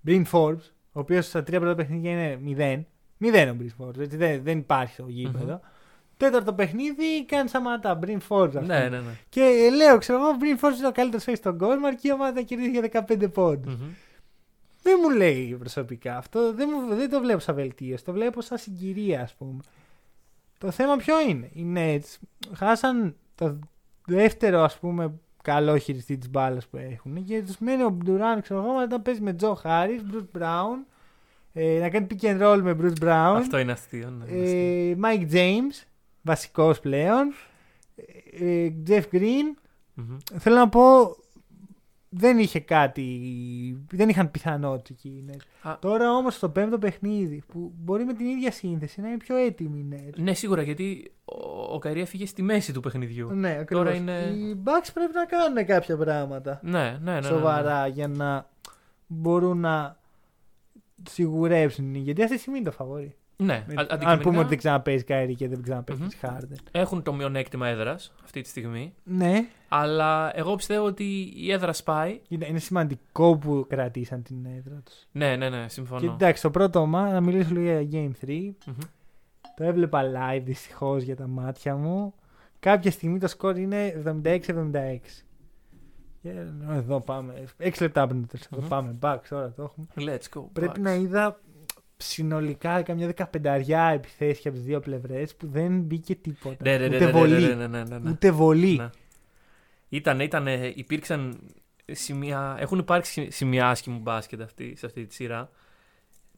Bryn 0.07 0.22
Forbes, 0.32 0.61
ο 0.92 1.01
οποίος 1.01 1.26
στα 1.26 1.42
τρία 1.42 1.61
πρώτα 1.61 1.74
παιχνίδια 1.74 2.11
είναι 2.11 2.84
0. 3.20 3.24
0 3.24 3.53
ο 3.53 3.57
Bryn 3.61 3.84
Forbes, 3.84 3.99
έτσι, 3.99 4.16
δεν, 4.16 4.42
δεν 4.42 4.59
υπάρχει 4.59 4.92
στο 4.92 5.07
γηπεδο 5.09 5.61
Τέταρτο 6.16 6.53
παιχνίδι 6.53 7.24
κάνει 7.26 7.49
σαματά. 7.49 7.99
Bryn 8.03 8.18
Forbes. 8.28 8.57
ας 8.57 8.66
Ναι, 8.66 8.84
πούμε. 8.84 8.88
ναι, 8.88 8.99
ναι. 9.01 9.12
Και 9.28 9.40
ε, 9.40 9.70
λέω, 9.74 9.99
ξέρω 9.99 10.18
εγώ, 10.18 10.36
Bryn 10.40 10.64
Forbes 10.64 10.76
είναι 10.78 10.86
ο 10.86 10.92
καλύτερος 10.92 11.24
παίκτη 11.24 11.40
στον 11.40 11.59
κόσμο 11.59 11.94
και 11.94 12.09
η 12.09 12.12
ομάδα 12.12 12.42
κερδίζει 12.42 12.70
για 12.70 13.05
15 13.09 13.32
πόντους. 13.32 13.74
Μμμ. 13.74 13.88
Δεν 14.82 14.99
μου 15.03 15.11
λέει 15.11 15.57
προσωπικά 15.59 16.16
αυτό. 16.16 16.53
Δεν, 16.53 16.68
μου, 16.72 16.94
δεν 16.94 17.11
το 17.11 17.20
βλέπω 17.20 17.38
σαν 17.38 17.55
βελτίωση. 17.55 18.05
Το 18.05 18.12
βλέπω 18.12 18.40
σαν 18.40 18.59
συγκυρία, 18.59 19.22
ας 19.22 19.34
πούμε. 19.34 19.61
Το 20.59 20.70
θέμα 20.70 20.96
ποιο 20.96 21.20
είναι; 21.20 21.51
Οι 21.53 21.72
Nets 21.76 22.16
χάσαν 22.55 23.16
το 23.34 23.59
δεύτερο, 24.07 24.61
ας 24.62 24.78
πούμε, 24.78 25.12
καλό 25.53 25.76
χειριστή 25.78 26.18
της 26.18 26.30
μπάλας 26.30 26.66
που 26.66 26.76
έχουν. 26.76 27.24
Και 27.24 27.42
τους 27.42 27.59
μένει 27.59 27.82
ο 27.82 27.90
Ντουράν, 27.90 28.40
ξέρω 28.42 28.61
εγώ, 28.62 28.72
μετά 28.72 29.01
παίζει 29.01 29.20
με 29.20 29.32
Τζο 29.34 29.55
Χάρις, 29.55 30.03
Bruce 30.12 30.38
Brown. 30.40 30.84
Ε, 31.53 31.78
να 31.80 31.90
κάνει 31.90 32.07
pick 32.11 32.24
and 32.24 32.42
roll 32.42 32.61
με 32.62 32.76
Bruce 32.80 33.05
Brown. 33.05 33.36
Αυτό 33.36 33.59
είναι 33.59 33.72
αστείο. 33.72 34.11
Ναι, 34.11 34.24
είναι 34.32 34.42
αστείο. 34.42 34.90
Ε, 34.90 34.96
Mike 35.03 35.32
James, 35.34 35.86
βασικός 36.22 36.80
πλέον. 36.80 37.32
ε, 38.40 38.68
Jeff 38.88 39.03
Green, 39.12 39.55
Μμμ. 39.94 40.16
θέλω 40.38 40.57
να 40.57 40.68
πω, 40.68 41.16
δεν 42.09 42.38
είχε 42.38 42.61
κάτι. 42.61 43.06
Δεν 43.90 44.09
είχαν 44.09 44.30
πιθανότητα 44.30 44.88
εκεί 44.98 45.09
οι 45.09 45.24
Nets. 45.32 45.68
Α. 45.70 45.78
Τώρα 45.78 46.12
όμως 46.16 46.34
στο 46.34 46.48
πέμπτο 46.48 46.78
παιχνίδι, 46.78 47.42
που 47.48 47.72
μπορεί 47.78 48.04
με 48.04 48.12
την 48.14 48.26
ίδια 48.26 48.50
σύνθεση 48.50 49.00
να 49.00 49.09
είναι 49.09 49.16
πιο 49.16 49.36
έτοιμοι 49.36 49.78
οι 49.78 49.88
Nets. 49.92 50.18
Ναι, 50.18 50.34
σίγουρα 50.34 50.62
γιατί 50.62 51.12
ο, 51.24 51.74
ο 51.74 51.78
Καϊρή 51.78 52.00
έφυγε 52.00 52.26
στη 52.26 52.42
μέση 52.42 52.72
του 52.72 52.80
παιχνιδιού. 52.80 53.30
Ναι, 53.32 53.56
ακριβώς. 53.61 53.84
Τώρα 53.84 53.96
είναι- 53.96 54.34
Οι 54.36 54.62
Bucks 54.64 54.88
πρέπει 54.94 55.12
να 55.14 55.24
κάνουν 55.24 55.66
κάποια 55.66 55.96
πράγματα 55.96 56.61
Ναι, 56.62 56.70
ναι, 56.70 56.90
ναι. 56.90 56.98
ναι, 57.12 57.14
ναι. 57.14 57.22
σοβαρά 57.26 57.86
για 57.86 58.09
να 58.09 58.48
μπορούν 59.06 59.59
να 59.61 59.96
σιγουρέψουν. 61.11 61.94
Γιατί 61.94 62.22
αυτή 62.22 62.34
τη 62.34 62.40
στιγμή 62.40 62.59
είναι 62.59 62.68
το 62.68 62.74
φαβόρι. 62.74 63.16
Ναι, 63.43 63.64
Με- 63.66 63.74
α- 63.74 63.80
Αν 63.80 63.86
αντικειμενικά 63.91 64.22
πούμε 64.22 64.39
ότι 64.39 64.49
δεν 64.49 64.59
ξαναπέζει 64.59 65.05
Καϊρή 65.05 65.34
και 65.34 65.49
δεν 65.49 65.62
ξαναπέζει 65.62 66.03
Μμμ. 66.03 66.09
Harden. 66.22 66.57
έχουν 66.70 67.03
το 67.03 67.12
μειονέκτημα 67.12 67.68
έδρας 67.68 68.12
αυτή 68.24 68.41
τη 68.41 68.49
στιγμή. 68.49 68.95
Ναι, 69.05 69.47
Αλλά 69.68 70.36
εγώ 70.39 70.55
πιστεύω 70.57 70.84
ότι 70.84 71.32
η 71.36 71.53
έδρα 71.53 71.72
σπάει. 71.72 72.20
είναι, 72.28 72.47
είναι 72.47 72.59
σημαντικό 72.59 73.36
που 73.36 73.66
κρατήσαν 73.68 74.22
την 74.22 74.47
έδρα 74.57 74.80
τους. 74.84 74.95
Ναι, 75.12 75.36
ναι, 75.36 75.49
ναι, 75.49 75.68
συμφωνώ. 75.68 76.01
Και 76.01 76.07
εντάξει, 76.07 76.43
το 76.43 76.51
πρώτο 76.51 76.86
μα, 76.86 77.12
να 77.12 77.20
μιλήσω 77.20 77.51
λίγο 77.55 77.80
για 77.80 77.89
Game 78.20 78.24
3. 78.26 78.55
Μμμ. 78.66 78.74
Το 79.57 79.64
έβλεπα 79.64 80.03
live 80.03 80.43
δυστυχώς 80.45 81.03
για 81.03 81.16
τα 81.16 81.26
μάτια 81.26 81.76
μου. 81.76 82.14
Κάποια 82.61 82.91
στιγμή 82.91 83.18
το 83.18 83.28
σκορ 83.28 83.59
είναι 83.59 84.03
76-76. 84.05 85.24
Και 86.22 86.30
εδώ 86.70 87.01
πάμε. 87.01 87.45
6 87.59 87.80
λεπτά 87.80 88.07
πριν 88.07 88.20
το 88.20 88.26
τέλος. 88.26 88.47
Εδώ 88.53 88.61
Μμμ. 88.61 88.68
πάμε. 88.68 88.97
Back, 89.01 89.18
τώρα 89.28 89.53
το 89.53 89.62
έχουμε. 89.62 89.86
Let's 90.16 90.39
go. 90.39 90.43
Πρέπει 90.53 90.72
Bucks. 90.80 90.82
να 90.82 90.95
είδα 90.95 91.41
συνολικά 91.99 92.82
καμιά 92.82 93.07
δεκαπενταριά 93.07 93.84
επιθέσεις 93.84 94.38
και 94.38 94.49
από 94.49 94.57
τις 94.57 94.66
δύο 94.66 94.80
πλευρές 94.80 95.34
που 95.36 95.46
δεν 95.46 95.80
μπήκε 95.80 96.14
τίποτα. 96.14 96.57
Ναι, 96.64 96.78
ναι, 96.78 96.88
ναι, 96.88 96.96
Ούτε 96.96 97.05
ναι, 97.05 97.11
βολή. 97.11 97.40
ναι, 97.40 97.55
ναι, 97.55 97.66
ναι, 97.66 97.82
ναι, 97.84 97.99
ναι. 97.99 98.11
Ούτε 98.11 98.30
βολή. 98.30 98.76
Ναι. 98.76 98.90
Ήτανε, 99.88 100.24
ήτανε, 100.24 100.72
υπήρξαν 100.74 101.40
σημεία, 101.92 102.57
έχουν 102.59 102.78
υπάρξει 102.78 103.30
σημεία 103.30 103.68
άσχημου 103.68 103.99
μπάσκετ 103.99 104.40
αυτή, 104.40 104.76
σε 104.76 104.86
αυτή 104.86 105.07
τη 105.07 105.14
σειρά. 105.14 105.51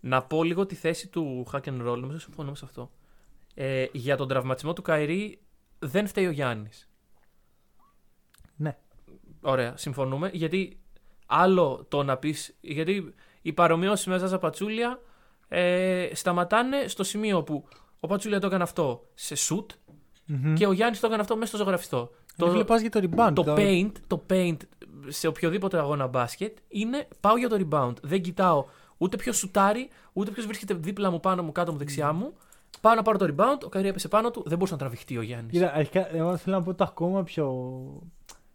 Να 0.00 0.22
πω 0.22 0.44
λίγο 0.44 0.66
τη 0.66 0.74
θέση 0.74 1.08
του 1.08 1.46
hack 1.52 1.60
and 1.60 1.88
roll, 1.88 1.98
νομίζω 1.98 2.18
συμφωνούμε 2.18 2.56
σε 2.56 2.64
αυτό. 2.64 2.90
Ε, 3.54 3.86
για 3.92 4.16
τον 4.16 4.28
τραυματισμό 4.28 4.72
του 4.72 4.82
Καϊρή 4.82 5.40
δεν 5.78 6.06
φταίει 6.06 6.26
ο 6.26 6.30
Γιάννης. 6.30 6.88
Ναι. 8.56 8.76
Ωραία, 9.40 9.76
συμφωνούμε. 9.76 10.30
Γιατί 10.32 10.78
άλλο 11.26 11.86
το 11.88 12.02
να 12.02 12.16
πεις. 12.16 12.56
Γιατί 12.60 13.14
οι 13.42 13.52
παρομοιώσει 13.52 14.08
με 14.08 14.18
Ζάζα 14.18 14.38
Πατσούλια 14.38 15.00
ε, 15.52 16.08
σταματάνε 16.12 16.84
στο 16.86 17.04
σημείο 17.04 17.42
που 17.42 17.64
ο 18.00 18.06
Πατσούλια 18.06 18.40
το 18.40 18.46
έκανε 18.46 18.62
αυτό 18.62 19.06
σε 19.14 19.34
shoot 19.38 19.66
Μμμ. 20.26 20.54
και 20.54 20.66
ο 20.66 20.72
Γιάννης 20.72 21.00
το 21.00 21.06
έκανε 21.06 21.22
αυτό 21.22 21.34
μέσα 21.36 21.46
στο 21.46 21.56
ζωγραφιστό. 21.56 22.10
Το 22.36 22.50
βλέπω 22.50 22.76
για 22.76 22.90
το 22.90 23.00
rebound. 23.02 23.32
το 23.34 23.42
το- 23.42 23.54
paint, 23.58 23.92
το 24.06 24.22
paint 24.30 24.56
σε 25.08 25.26
οποιοδήποτε 25.26 25.78
αγώνα 25.78 26.06
μπάσκετ 26.06 26.58
είναι 26.68 27.08
πάω 27.20 27.36
για 27.36 27.48
το 27.48 27.66
rebound. 27.68 27.92
Δεν 28.02 28.22
κοιτάω 28.22 28.64
ούτε 28.98 29.16
ποιος 29.16 29.36
σουτάρει, 29.36 29.88
ούτε 30.12 30.30
ποιος 30.30 30.46
βρίσκεται 30.46 30.74
δίπλα 30.74 31.10
μου, 31.10 31.20
πάνω 31.20 31.42
μου, 31.42 31.52
κάτω 31.52 31.72
μου, 31.72 31.78
δεξιά 31.78 32.12
μου. 32.12 32.32
Πάω 32.80 32.94
να 32.94 33.02
πάρω 33.02 33.18
το 33.18 33.34
rebound, 33.36 33.58
ο 33.64 33.68
Καρύ 33.68 33.88
έπεσε 33.88 34.08
πάνω 34.08 34.30
του, 34.30 34.42
δεν 34.46 34.52
μπορούσε 34.54 34.72
να 34.72 34.78
τραβηχτεί 34.78 35.16
ο 35.18 35.22
Γιάννης. 35.22 35.52
Κοίτα, 35.52 35.72
αρχικά, 35.74 36.14
εγώ 36.16 36.36
θέλω 36.36 36.56
να 36.56 36.62
πω 36.62 36.74
το 36.74 36.84
ακόμα 36.84 37.22
πιο 37.22 37.46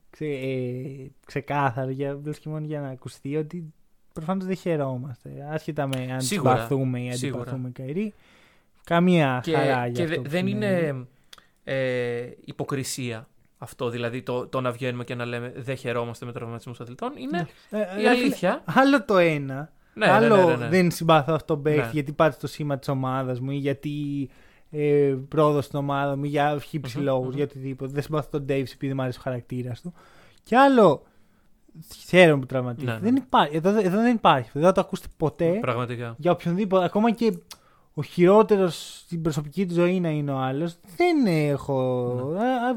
ξε, 0.10 0.26
ε, 0.26 1.08
ξεκάθαρο 1.26 1.90
για, 1.90 2.12
απλώς 2.12 2.40
και 2.40 2.50
μόνο 2.50 2.66
για 2.66 2.80
να 2.82 2.88
ακουστεί 2.90 3.36
ότι 3.38 3.74
προφανώς 4.16 4.46
δεν 4.46 4.56
χαιρόμαστε. 4.56 5.30
Άσχετα 5.52 5.88
με 5.88 6.08
αν 6.14 6.22
Σίγουρα, 6.22 6.56
συμπαθούμε 6.56 7.00
ή 7.00 7.12
σίγουρα. 7.12 7.42
αντιπαθούμε 7.42 7.70
Καϊρή. 7.74 8.14
Καμία 8.84 9.40
Και, 9.44 9.52
χαρά 9.54 9.88
για 9.88 9.90
και 9.92 10.02
αυτό 10.04 10.16
δε- 10.16 10.22
που 10.22 10.30
δεν 10.30 10.48
συνέβη. 10.48 10.88
είναι 10.88 11.06
ε, 11.64 12.30
υποκρισία 12.46 13.28
αυτό, 13.58 13.90
δηλαδή 13.90 14.22
το, 14.22 14.48
το 14.48 14.62
να 14.62 14.72
βγαίνουμε 14.72 15.04
και 15.04 15.16
να 15.16 15.26
λέμε 15.26 15.54
δεν 15.56 15.76
χαιρόμαστε 15.76 16.26
με 16.26 16.32
τραυματισμούς 16.32 16.80
αθλητών. 16.80 17.12
Είναι 17.18 17.48
Ε, 17.70 17.78
ε, 17.82 18.00
η 18.00 18.02
ρε 18.04 18.10
αλήθεια. 18.10 18.64
φίλε, 18.70 18.82
Άλλο 18.86 19.04
το 19.06 19.18
ένα. 19.18 19.72
Ναι, 19.94 20.06
ναι, 20.06 20.12
άλλο 20.12 20.36
ναι, 20.36 20.44
ναι, 20.46 20.56
ναι. 20.56 20.68
δεν 20.70 20.92
συμπαθώ 20.92 21.34
αυτό 21.34 21.54
τον 21.54 21.64
παίχτη 21.64 21.80
Ναι. 21.82 21.90
γιατί 21.92 22.12
πάτησε 22.12 22.40
το 22.40 22.48
σήμα 22.48 22.78
της 22.78 22.88
ομάδας 22.88 23.40
μου 23.40 23.52
ή 23.52 23.56
γιατί 23.56 24.30
ε, 24.72 25.16
πρόοδο 25.28 25.62
στην 25.62 25.80
ομάδα 25.80 26.16
μου 26.18 26.24
ή 26.24 26.28
για 26.28 26.60
χύψη 26.60 26.98
Μμμ, 26.98 27.04
λόγους, 27.04 27.28
μμμ. 27.28 27.36
για 27.36 27.44
οτιδήποτε. 27.44 27.92
Δεν 27.94 28.04
συμπαθώ 28.04 28.28
τον 28.32 28.42
Ντέιβι 28.46 28.72
επειδή 28.74 28.94
μου 28.94 29.02
αρέσει 29.02 29.18
ο 29.20 29.22
χαρακτήρας 29.24 29.82
του. 29.82 29.94
Και 30.44 30.58
άλλο. 30.58 31.04
Χαίρομαι 32.08 32.40
που 32.40 32.46
τραυματίστηκε. 32.46 32.92
Ναι, 32.92 32.98
ναι. 32.98 33.04
Δεν 33.04 33.16
υπάρχει, 33.16 33.56
εδώ, 33.56 33.70
εδώ 33.70 34.02
δεν 34.02 34.16
υπάρχει. 34.16 34.50
Δεν 34.54 34.64
θα 34.64 34.72
το 34.72 34.82
ακούσετε 34.82 35.08
ποτέ 35.18 35.58
Πραγματικά. 35.62 36.16
για 36.18 36.32
οποιονδήποτε. 36.32 36.86
Ακόμα 36.86 37.12
και 37.12 37.38
ο 37.94 38.04
χειρότερος 38.04 39.00
στην 39.06 39.22
προσωπική 39.22 39.66
του 39.66 39.74
ζωή 39.74 40.00
να 40.00 40.10
είναι 40.10 40.32
ο 40.32 40.38
άλλος. 40.38 40.78
Δεν 40.98 41.26
έχω. 41.26 42.14
Ναι. 42.34 42.40
α, 42.40 42.44
α, 42.44 42.76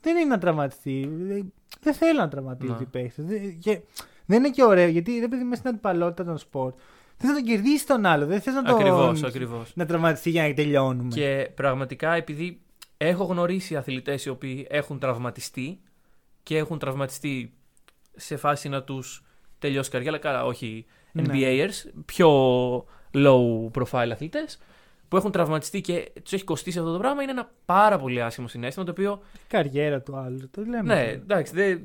δεν 0.00 0.16
είναι 0.16 0.28
να 0.28 0.38
τραυματιστεί. 0.38 1.10
Δεν- 1.20 1.52
Δεν 1.80 1.94
θέλω 1.94 2.18
να 2.20 2.28
τραυματίζονται 2.28 2.78
Ναι. 2.78 2.84
οι 2.84 3.02
παίχτες. 3.02 3.24
Και 3.60 3.80
δεν 4.26 4.38
είναι 4.38 4.50
και 4.50 4.64
ωραίο 4.64 4.88
γιατί 4.88 5.18
ρε 5.18 5.28
παιδί 5.28 5.42
μέσα 5.44 5.56
στην 5.56 5.68
αντιπαλότητα 5.70 6.24
των 6.24 6.38
σπορ. 6.38 6.76
Θες 7.16 7.26
να 7.26 7.34
τον 7.34 7.42
κερδίσει 7.42 7.86
τον 7.86 8.06
άλλο. 8.06 8.26
Δεν 8.26 8.40
θες 8.40 8.54
να 8.54 8.62
τον. 8.62 8.74
Ακριβώς, 8.74 9.22
ακριβώς. 9.22 9.72
Να 9.74 9.86
τραυματιστεί 9.86 10.30
για 10.30 10.48
να 10.48 10.54
τελειώνουμε. 10.54 11.08
Και 11.08 11.50
πραγματικά 11.54 12.12
επειδή 12.14 12.60
έχω 12.96 13.24
γνωρίσει 13.24 13.76
αθλητές 13.76 14.24
οι 14.24 14.28
οποίοι 14.28 14.66
έχουν 14.70 14.98
τραυματιστεί 14.98 15.80
και 16.42 16.56
έχουν 16.56 16.78
τραυματιστεί 16.78 17.52
σε 18.16 18.36
φάση 18.36 18.68
να 18.68 18.82
τους 18.82 19.24
τελειώσει 19.58 19.88
η 19.88 19.92
καριέρα, 19.92 20.10
αλλά 20.16 20.22
καλά, 20.22 20.44
όχι 20.44 20.86
Ναι. 21.12 21.22
NBAers, 21.26 21.90
πιο 22.04 22.28
low 23.14 23.70
profile 23.78 24.08
αθλητές 24.12 24.58
που 25.08 25.16
έχουν 25.16 25.30
τραυματιστεί 25.30 25.80
και 25.80 26.10
τους 26.22 26.32
έχει 26.32 26.44
κοστίσει 26.44 26.78
αυτό 26.78 26.92
το 26.92 26.98
πράγμα 26.98 27.22
είναι 27.22 27.30
ένα 27.30 27.50
πάρα 27.64 27.98
πολύ 27.98 28.22
άσχημο 28.22 28.48
συνέστημα 28.48 28.84
το 28.84 28.90
οποίο, 28.90 29.20
Η 29.34 29.38
καριέρα 29.48 30.00
του 30.00 30.16
άλλου. 30.16 30.48
Το 30.50 30.60
λέμε. 30.62 30.82
ναι, 30.82 31.00
αυτό. 31.00 31.10
εντάξει, 31.10 31.52
δεν, 31.54 31.80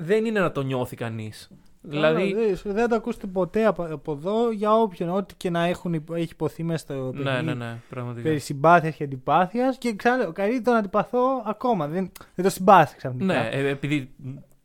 δεν 0.00 0.24
είναι 0.24 0.40
να 0.40 0.52
το 0.52 0.62
νιώθει 0.62 0.96
κανείς. 0.96 1.50
Δηλαδή, 1.82 2.22
Άλλο, 2.22 2.34
δεν, 2.34 2.58
δεν 2.64 2.74
θα 2.76 2.88
το 2.88 2.94
ακούσετε 2.94 3.26
ποτέ 3.26 3.64
από, 3.66 3.82
από 3.82 4.12
εδώ 4.12 4.50
για 4.50 4.72
όποιον, 4.74 5.08
ό,τι 5.10 5.34
και 5.34 5.50
να 5.50 5.64
έχουν, 5.64 5.92
υπο- 5.94 6.14
έχει 6.14 6.28
υποθεί 6.32 6.62
μέσα 6.62 6.78
στο 6.78 6.94
ναι, 6.94 7.22
παιχνίδι. 7.22 7.44
ναι, 7.44 7.54
ναι, 7.54 7.76
πραγματικά. 7.88 8.28
Περί 8.28 8.38
συμπάθειας 8.38 8.94
και 8.94 9.04
αντιπάθειας. 9.04 9.78
Και 9.78 9.94
ξανά, 9.94 10.32
καλή 10.32 10.60
τον 10.60 10.74
αντιπαθώ 10.74 11.42
ακόμα. 11.44 11.86
Δεν, 11.88 12.12
δεν 12.34 12.44
το 12.44 12.50
συμπάθησα 12.50 12.96
ξαφνικά. 12.96 13.24
Ναι, 13.24 13.48
ε, 13.52 13.68
επειδή 13.68 14.10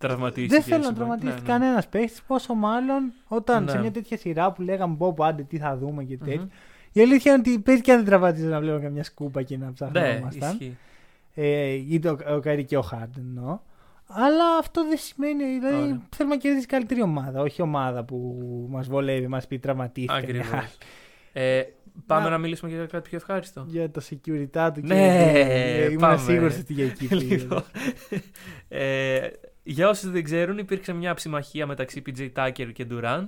τραυματίστηκε. 0.07 0.53
δεν 0.53 0.63
θέλω 0.63 0.77
να 0.77 0.83
συμφωνώ. 0.83 1.05
τραυματίσει 1.07 1.33
Ναι, 1.33 1.39
ναι. 1.41 1.47
κανένας 1.47 1.87
παίχτη, 1.87 2.19
πόσο 2.27 2.53
μάλλον 2.53 3.11
όταν 3.27 3.63
Ναι. 3.63 3.71
σε 3.71 3.79
μια 3.79 3.91
τέτοια 3.91 4.17
σειρά 4.17 4.51
που 4.51 4.61
λέγαμε 4.61 4.95
πω 4.95 5.13
πω, 5.13 5.23
άντε 5.23 5.43
τι 5.43 5.57
θα 5.57 5.77
δούμε 5.77 6.03
και 6.03 6.17
τέτοια. 6.17 6.39
Μμμ. 6.41 6.47
Η 6.91 7.01
αλήθεια 7.01 7.31
είναι 7.33 7.41
ότι 7.47 7.59
παίζει 7.59 7.81
και 7.81 7.91
αν 7.91 7.97
δεν 7.97 8.05
τραυματίζει 8.05 8.45
να 8.45 8.59
βλέπω 8.59 8.81
καμιά 8.81 9.03
σκούπα 9.03 9.41
και 9.43 9.57
να 9.57 9.65
Ναι, 9.65 9.71
ψάχνομασταν. 9.71 10.51
ισχύει. 10.51 10.77
ε, 11.35 11.69
είτε 11.71 12.09
ο, 12.09 12.17
ο 12.35 12.39
Καρή 12.39 12.63
και 12.65 12.77
ο 12.77 12.81
Χάρντεν 12.81 13.23
εννοώ. 13.35 13.59
Αλλά 14.07 14.57
αυτό 14.59 14.87
δεν 14.87 14.97
σημαίνει. 14.97 15.43
Δηλαδή 15.43 15.75
Ωραία. 15.83 16.01
θέλουμε 16.15 16.35
να 16.35 16.41
κερδίσει 16.41 16.65
καλύτερη 16.65 17.01
ομάδα. 17.01 17.41
Όχι 17.41 17.61
ομάδα 17.61 18.03
που 18.03 18.17
μας 18.69 18.87
βολεύει, 18.87 19.27
μας 19.27 19.47
πει 19.47 19.59
τραυματίστηκε. 19.59 20.17
Ακριβώς. 20.17 20.77
Ε, 21.35 21.61
πάμε 22.05 22.23
Να- 22.23 22.29
να 22.29 22.37
μιλήσουμε 22.37 22.71
για 22.71 22.85
κάτι 22.85 23.09
πιο 23.09 23.17
ευχάριστο. 23.17 23.65
Για 23.67 23.89
το 23.91 24.01
security 24.09 24.71
του 24.73 24.81
Ναι, 24.81 25.31
και 25.33 25.83
ήμουν 25.85 25.97
πάμε. 25.99 26.17
σίγουρος 26.17 26.57
ότι 26.59 26.73
για 26.73 26.85
εκεί 26.85 27.07
πήγες. 27.07 27.41
Λοιπόν, 27.41 27.63
ε, 28.67 29.19
για 29.64 29.89
όσους 29.89 30.11
δεν 30.11 30.24
ξέρουν, 30.24 30.57
υπήρξε 30.57 30.93
μια 30.93 31.14
ψημαχία 31.14 31.66
μεταξύ 31.66 32.01
PJ 32.05 32.30
Tucker 32.36 32.72
και 32.74 32.88
Durant. 32.91 33.28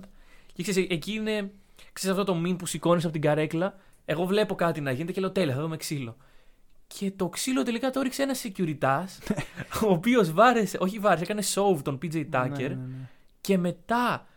Και 0.54 0.64
ξέρεις, 0.64 0.90
εκεί 0.90 1.12
είναι 1.14 1.52
ξέρεις, 1.94 2.18
αυτό 2.18 2.34
το 2.34 2.42
meme 2.46 2.58
που 2.58 2.66
σηκώνεις 2.66 3.04
από 3.04 3.14
την 3.14 3.22
καρέκλα. 3.22 3.76
Εγώ 4.06 4.26
βλέπω 4.26 4.56
κάτι 4.56 4.82
να 4.82 4.92
γίνεται 4.92 5.12
και 5.12 5.20
λέω 5.20 5.32
τέλεια, 5.32 5.56
θα 5.56 5.62
δούμε 5.62 5.78
ξύλο. 5.78 6.18
Και 6.88 7.12
το 7.16 7.30
ξύλο 7.30 7.64
τελικά 7.64 7.90
το 7.90 8.00
έριξε 8.00 8.24
ένας 8.24 8.46
securitas, 8.46 9.36
ο 9.88 9.92
οποίος 9.92 10.32
βάρεσε, 10.32 10.78
όχι 10.80 11.00
βάρεσε, 11.00 11.24
έκανε 11.24 11.42
sove 11.54 11.80
τον 11.84 11.98
PJ 12.02 12.16
Tucker. 12.16 12.50
Ναι, 12.50 12.68
ναι, 12.68 12.68
ναι. 12.68 13.10
Και 13.42 13.58
μετά 13.58 14.28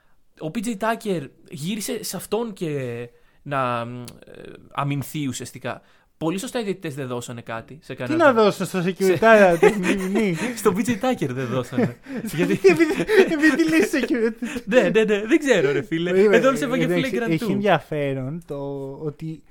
ο 0.40 0.50
PJ 0.54 0.76
Tucker 0.76 1.26
γύρισε 1.50 2.02
σε 2.02 2.16
αυτόν 2.16 2.52
και 2.52 3.08
να 3.42 3.80
ε, 3.80 4.52
αμυνθεί 4.72 5.26
ουσιαστικά. 5.26 5.82
Πολύ 6.18 6.38
σωστά 6.38 6.60
οι 6.60 6.62
διαιτητές 6.64 6.94
δεν 6.94 7.06
δώσανε 7.06 7.40
κάτι 7.40 7.78
σε 7.82 7.92
Τι 7.94 7.98
κανένα. 8.02 8.24
να 8.24 8.32
δώσω 8.32 8.64
στο 8.64 8.78
security 8.84 9.56
τεχνική 9.60 10.02
μνήμη. 10.02 10.36
Στον 10.56 10.76
PJ 10.76 10.88
Tucker 10.88 11.28
δεν 11.28 11.46
δώσανε. 11.46 11.96
Γιατί. 12.36 12.52
Επειδή 12.70 12.92
επειδή 13.32 13.62
λύσει 13.74 14.00
security. 14.02 14.60
ναι, 14.64 14.80
ναι, 14.82 15.04
ναι, 15.04 15.26
δεν 15.26 15.38
ξέρω, 15.38 15.72
ρε 15.72 15.82
φίλε. 15.82 16.10
Εδώ 16.36 16.56
σε 16.56 16.64
έφαγε 16.64 16.84
Εντάξει, 16.84 17.10
flagrant 17.14 17.30
Έχει 17.30 17.44
του. 17.44 17.50
ενδιαφέρον 17.52 18.42
το 18.46 18.56
ότι 19.02 19.42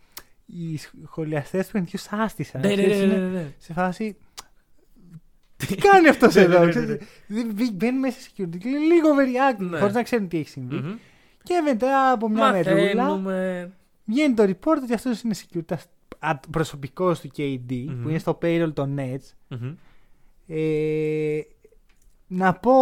οι 0.45 0.77
σχολιαστές 1.03 1.65
του 1.65 1.71
παιχνιδιού 1.71 1.99
σάστησαν. 1.99 2.61
Ναι, 2.61 2.67
ναι, 2.67 2.75
ναι, 2.75 2.81
Ξέρεις, 2.83 2.99
ναι, 2.99 3.05
είναι 3.05 3.15
ναι, 3.25 3.29
ναι. 3.39 3.45
Σε 3.57 3.73
φάση. 3.73 4.15
Τι 5.67 5.75
κάνει 5.75 6.07
αυτός 6.07 6.35
Ναι, 6.35 6.41
ναι, 6.45 6.55
εδώ, 6.55 6.63
ναι, 6.63 6.69
ξέρεις. 6.69 6.89
ναι. 6.89 6.97
Δεν 7.27 7.51
μπή- 7.53 7.73
Μπαίνει 7.73 7.99
μέσα 7.99 8.19
σε 8.19 8.29
security 8.37 8.57
και 8.57 8.69
λέει 8.69 8.79
λίγο 8.79 9.09
overreact, 9.15 9.57
Ναι. 9.69 9.77
χωρίς 9.79 9.93
να 9.93 10.03
ξέρουν 10.03 10.27
τι 10.27 10.37
έχει 10.37 10.49
συμβεί. 10.49 10.75
Μμμ. 10.75 10.95
Και 11.43 11.61
μετά 11.63 12.11
από 12.11 12.29
μια 12.29 12.51
μερούλα 12.51 13.03
Μαθαίνουμε. 13.03 13.71
βγαίνει 14.05 14.33
το 14.33 14.43
report 14.43 14.77
ότι 14.83 14.93
αυτός 14.93 15.21
είναι 15.21 15.35
security 15.37 15.73
προσωπικό 16.51 17.13
του 17.13 17.29
KD 17.37 17.85
Μμμ. 17.87 18.01
που 18.03 18.09
είναι 18.09 18.19
στο 18.19 18.37
payroll 18.41 18.73
των 18.73 18.95
Nets. 18.99 19.31
Μμμ. 19.47 19.73
Ε, 20.47 21.39
να 22.27 22.53
πω 22.53 22.73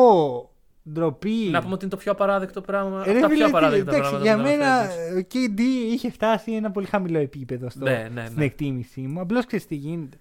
ντροπή. 0.89 1.47
Να 1.51 1.61
πούμε 1.61 1.73
ότι 1.73 1.86
είναι 1.86 1.93
το 1.93 1.99
πιο 1.99 2.11
απαράδεκτο 2.11 2.61
πράγμα. 2.61 2.97
Ε, 2.97 3.01
από 3.01 3.11
ρε 3.11 3.19
τα 3.19 3.27
φίλε, 3.29 3.36
πιο 3.38 3.45
τι- 3.45 3.51
απαράδεκτα 3.51 3.91
εντάξει, 3.95 4.09
πράγματα. 4.09 4.23
για 4.33 4.36
που 4.36 4.49
μένα 4.49 4.73
αναφέρεις. 4.73 5.23
ο 5.23 5.27
KD 5.33 5.59
είχε 5.93 6.11
φτάσει 6.11 6.51
ένα 6.51 6.71
πολύ 6.71 6.86
χαμηλό 6.86 7.17
επίπεδο 7.19 7.69
στο, 7.69 7.83
Ναι, 7.83 8.09
ναι, 8.13 8.25
στην 8.25 8.38
ναι. 8.39 8.45
εκτίμησή 8.45 9.01
μου. 9.01 9.19
Απλώς 9.19 9.45
ξέρεις 9.45 9.67
τι 9.67 9.75
γίνεται. 9.75 10.17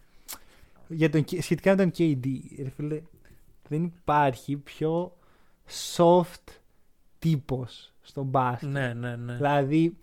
για 0.89 1.11
τον, 1.11 1.25
σχετικά 1.41 1.71
με 1.71 1.77
τον 1.77 1.91
KD. 1.99 2.27
Ρε 2.62 2.71
φίλε, 2.77 3.01
δεν 3.69 3.85
υπάρχει 3.85 4.57
πιο 4.57 5.17
soft 5.97 6.45
τύπος 7.19 7.93
στο 8.01 8.23
μπάσκετ. 8.23 8.69
Ναι, 8.71 8.93
ναι, 8.93 9.17
ναι. 9.17 9.35
Δηλαδή, 9.35 9.97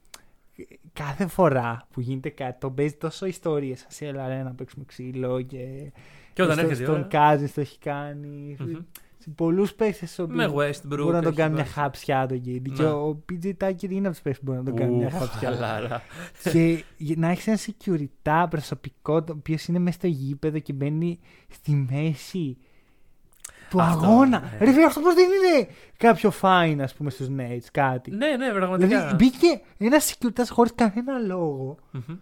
κάθε 0.94 1.28
φορά 1.28 1.88
που 1.92 2.02
γίνεται 2.02 2.30
κάτι, 2.30 2.60
τον 2.60 2.74
παίζει 2.74 2.94
τόσο 2.96 3.26
ιστορίες. 3.26 3.86
Σα 3.90 4.06
έλα 4.06 4.44
να 4.44 4.52
παίξουμε 4.54 4.86
ξύλο 4.88 5.42
και. 5.42 5.92
Και 6.34 6.42
όταν 6.42 6.56
στο- 6.58 6.66
έρχεται 6.66 6.82
η 6.82 6.86
Στον 6.86 7.00
ώρα. 7.00 7.08
Κάζι 7.08 7.50
το 7.52 7.62
έχει 7.62 7.78
κάνει. 7.80 8.56
Μμμ. 8.60 8.76
Σε 9.18 9.30
πολλούς 9.30 9.74
παίχτες 9.74 10.26
Με 10.28 10.46
Westbrook. 10.56 10.88
Μπορεί 10.88 11.04
να 11.04 11.12
τον 11.22 11.26
έχει 11.28 11.36
κάνει 11.36 11.54
μια 11.54 11.64
βάσει. 11.64 11.74
χαψιά 11.74 12.26
τον 12.28 12.38
KD. 12.46 12.62
Και 12.76 12.82
Ναι. 12.84 12.90
ο 12.90 13.24
PJ 13.32 13.52
Tucker 13.64 13.90
είναι 13.90 14.08
από 14.08 14.10
τους 14.16 14.22
παίχτες 14.22 14.38
που 14.38 14.44
μπορεί 14.44 14.58
να 14.58 14.64
τον 14.64 14.76
κάνει 14.76 14.96
μια 14.96 15.08
Ου, 15.08 15.18
χαψιά. 15.20 15.50
χαλάρα. 15.52 16.02
και 16.52 16.84
για 16.98 17.16
να 17.18 17.28
έχεις 17.30 17.48
ένα 17.48 17.58
security 17.58 18.46
προσωπικό, 18.50 19.24
το 19.24 19.34
οποίος 19.38 19.66
είναι 19.68 19.80
μέσα 19.80 19.98
στο 19.98 20.08
γήπεδο 20.08 20.60
και 20.60 20.74
μπαίνει 20.74 21.20
στη 21.50 21.72
μέση 21.92 22.58
του 23.72 23.82
Αυτό, 23.82 24.06
αγώνα. 24.06 24.40
ναι. 24.60 24.66
Ρε 24.66 24.72
φίλε, 24.72 24.86
αυτό 24.86 25.00
πώς 25.00 25.14
δεν 25.14 25.24
είναι 25.26 25.68
κάποιο 25.98 26.32
fine, 26.42 26.78
ας 26.82 26.94
πούμε, 26.94 27.10
στους 27.10 27.28
Nets, 27.38 27.66
κάτι. 27.72 28.12
Ναι, 28.12 28.28
ναι, 28.38 28.50
πραγματικά. 28.52 28.88
Δηλαδή 28.88 29.16
μπήκε 29.16 29.62
ένα 29.78 30.00
security 30.00 30.44
χωρίς 30.50 30.72
κανένα 30.76 31.18
λόγο. 31.20 31.78
Μμμ. 31.92 32.18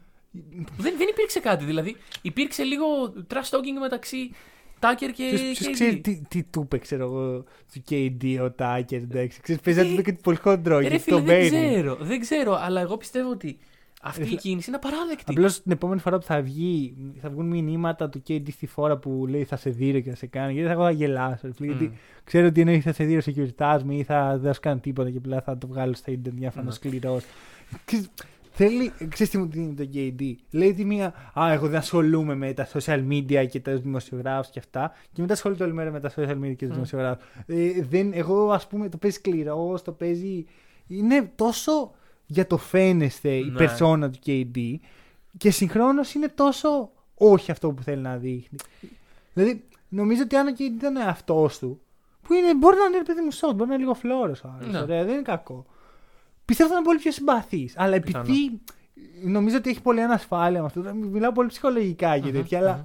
δεν, 0.77 0.93
δεν 0.97 1.07
υπήρξε 1.09 1.39
κάτι. 1.39 1.65
Δηλαδή 1.65 1.95
υπήρξε 2.21 2.63
λίγο 2.63 2.85
trash 3.33 3.49
talking 3.57 3.79
μεταξύ 3.81 4.31
Τάκερ 4.79 5.11
και 5.11 5.23
Ποιος, 5.29 5.41
ποιος 5.41 5.67
KD. 5.67 5.71
ξέρει 5.73 5.99
τι, 5.99 6.21
τι 6.27 6.43
του 6.43 6.61
είπε, 6.61 6.77
ξέρω 6.77 7.03
εγώ, 7.03 7.43
του 7.73 7.83
KD 7.89 8.39
ο 8.43 8.51
Τάκερ, 8.51 9.01
εντάξει. 9.01 9.41
Ξέρεις, 9.41 9.61
παίζει 9.61 9.79
να 9.79 9.85
του 9.85 9.91
είπε 9.93 10.01
και 10.01 10.17
πολύ 10.23 10.37
χοντρό, 10.37 10.77
Ε, 10.77 10.81
Ρε 10.81 10.87
γιατί 10.87 11.03
φίλε, 11.03 11.15
τον 11.15 11.25
δεν 11.25 11.49
παίρνει. 11.49 11.69
ξέρω, 11.73 11.95
δεν 12.01 12.19
ξέρω, 12.19 12.57
αλλά 12.61 12.81
εγώ 12.81 12.97
πιστεύω 12.97 13.29
ότι 13.29 13.57
αυτή 14.01 14.19
Ρε 14.19 14.25
η 14.25 14.27
φίλε, 14.27 14.39
κίνηση 14.39 14.69
είναι 14.69 14.79
απαράδεκτη. 14.83 15.23
Απλώς 15.27 15.61
την 15.61 15.71
επόμενη 15.71 15.99
φορά 15.99 16.17
που 16.17 16.25
θα 16.25 16.41
βγει, 16.41 16.95
θα 17.21 17.29
βγουν 17.29 17.47
μηνύματα 17.47 18.09
του 18.09 18.21
KD 18.27 18.51
στη 18.51 18.67
φορά 18.67 18.97
που 18.97 19.25
λέει 19.29 19.43
θα 19.43 19.55
σε 19.55 19.69
δίνω 19.69 19.99
και 19.99 20.09
θα 20.09 20.15
σε 20.15 20.25
κάνει. 20.27 20.51
Γιατί 20.53 20.67
θα 20.67 20.73
εγώ 20.73 20.83
θα 20.83 20.91
γελάσω. 20.91 21.47
ρε 21.47 21.53
φίλε, 21.53 21.73
Μμ. 21.73 21.77
Γιατί 21.77 21.97
ξέρω 22.23 22.47
ότι 22.47 22.59
εννοεί 22.61 22.79
θα 22.81 22.93
σε 22.93 23.03
δίνω 23.03 23.21
σε 23.21 23.33
security 23.57 23.81
μου 23.85 23.91
ή 23.91 24.03
θα 24.03 24.31
δεν 24.31 24.41
θα 24.47 24.53
σου 24.53 24.59
κάνει 24.59 24.79
τίποτα 24.79 25.09
και 25.09 25.17
απλά 25.17 25.41
θα 25.41 25.57
το 25.57 25.67
βγάλω 25.67 25.93
στα 25.93 26.11
ίντερνετ 26.11 26.39
για 26.39 26.47
να 26.47 26.53
φανώ 26.53 26.67
Ναι. 26.67 26.73
σκληρό. 26.73 27.19
Θέλει, 28.51 28.91
ξέρεις 29.09 29.29
τι 29.31 29.37
μου 29.37 29.47
τι 29.47 29.59
είναι 29.59 29.73
το 29.73 29.89
KD. 29.93 30.33
Λέει 30.51 30.73
τη 30.73 30.85
μία, 30.85 31.13
Α, 31.39 31.51
εγώ 31.51 31.67
δεν 31.67 31.77
ασχολούμαι 31.79 32.35
με 32.35 32.53
τα 32.53 32.67
social 32.73 33.07
media 33.09 33.47
και 33.49 33.59
τα 33.59 33.75
δημοσιογράφους 33.75 34.51
και 34.51 34.59
αυτά. 34.59 34.91
Και 35.13 35.21
μετά 35.21 35.33
ασχολείται 35.33 35.63
όλη 35.63 35.73
μέρα 35.73 35.91
με 35.91 35.99
τα 35.99 36.11
social 36.15 36.31
media 36.43 36.55
και 36.55 36.65
τους 36.65 36.67
Μμ. 36.67 36.73
δημοσιογράφους. 36.73 37.23
Ε, 37.45 37.85
δεν, 37.89 38.11
εγώ, 38.13 38.51
ας 38.51 38.67
πούμε, 38.67 38.89
το 38.89 38.97
παίζει 38.97 39.15
σκληρός, 39.17 39.81
το 39.81 39.91
παίζει. 39.91 40.45
Είναι 40.87 41.31
τόσο 41.35 41.91
για 42.31 42.47
το 42.47 42.57
φαίνεστε 42.57 43.29
η 43.29 43.43
Ναι. 43.43 43.57
περσόνα 43.57 44.09
του 44.09 44.19
KD 44.25 44.75
και 45.37 45.51
συγχρόνως 45.51 46.13
είναι 46.13 46.27
τόσο 46.27 46.89
όχι 47.15 47.51
αυτό 47.51 47.71
που 47.71 47.83
θέλει 47.83 48.01
να 48.01 48.17
δείχνει. 48.17 48.57
Δηλαδή, 49.33 49.63
νομίζω 49.89 50.21
ότι 50.23 50.35
αν 50.35 50.47
ο 50.47 50.51
KD 50.51 50.59
ήταν 50.59 50.97
αυτό 50.97 51.49
του, 51.59 51.81
που 52.21 52.33
είναι, 52.33 52.55
μπορεί 52.55 52.77
να 52.77 52.83
είναι 52.85 52.97
ρε 52.97 53.03
παιδί 53.03 53.21
μου 53.21 53.31
soft, 53.33 53.55
μπορεί 53.55 53.67
να 53.69 53.73
είναι 53.73 53.77
λίγο 53.83 53.93
φλόρος 53.93 54.43
ο 54.43 54.53
άλλος, 54.59 54.71
Ναι. 54.73 54.79
ωραία, 54.81 55.03
δεν 55.03 55.13
είναι 55.13 55.21
κακό. 55.21 55.65
Πιστεύω 56.45 56.69
θα 56.69 56.75
είναι 56.75 56.85
πολύ 56.85 56.99
πιο 56.99 57.11
συμπαθής. 57.11 57.73
Αλλά 57.77 57.99
Πιθανό. 57.99 58.23
επειδή 58.23 58.61
νομίζω 59.23 59.57
ότι 59.57 59.69
έχει 59.69 59.81
πολύ 59.81 60.01
ανασφάλεια 60.01 60.59
με 60.59 60.65
αυτό, 60.65 60.93
μιλάω 60.93 61.31
πολύ 61.31 61.47
ψυχολογικά 61.47 62.19
και 62.19 62.25
Μμμ, 62.27 62.33
τέτοια, 62.33 62.57
αλλά 62.59 62.75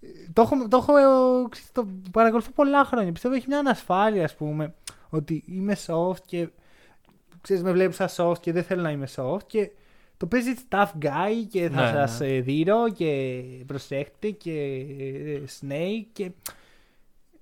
μμμ. 0.00 0.08
το 0.32 0.42
έχω, 0.42 0.68
το, 0.68 0.76
έχω, 0.76 0.96
ε, 0.96 1.48
ξέρεις, 1.48 1.72
το 1.72 1.86
παρακολουθώ 2.10 2.50
πολλά 2.50 2.84
χρόνια. 2.84 3.12
Πιστεύω 3.12 3.34
έχει 3.34 3.44
μια 3.48 3.58
ανασφάλεια, 3.58 4.24
ας 4.24 4.34
πούμε, 4.34 4.74
ότι 5.10 5.44
είμαι 5.46 5.76
soft 5.86 6.18
και 6.26 6.48
ξέρεις, 7.44 7.62
με 7.62 7.72
βλέπεις 7.72 7.96
σαν 7.96 8.08
soft 8.16 8.38
και 8.40 8.52
δεν 8.52 8.62
θέλω 8.62 8.82
να 8.82 8.90
είμαι 8.90 9.08
soft 9.16 9.42
και 9.46 9.70
το 10.16 10.26
παίζει 10.26 10.54
tough 10.68 10.90
guy 11.02 11.46
και 11.50 11.68
θα 11.68 11.82
Ναι, 11.82 12.06
σας 12.06 12.20
ναι. 12.20 12.26
ε, 12.26 12.40
δείρω 12.40 12.92
και 12.92 13.42
προσέχτε 13.66 14.30
και 14.30 14.84
ε, 14.98 15.40
snake 15.60 16.06
και 16.12 16.30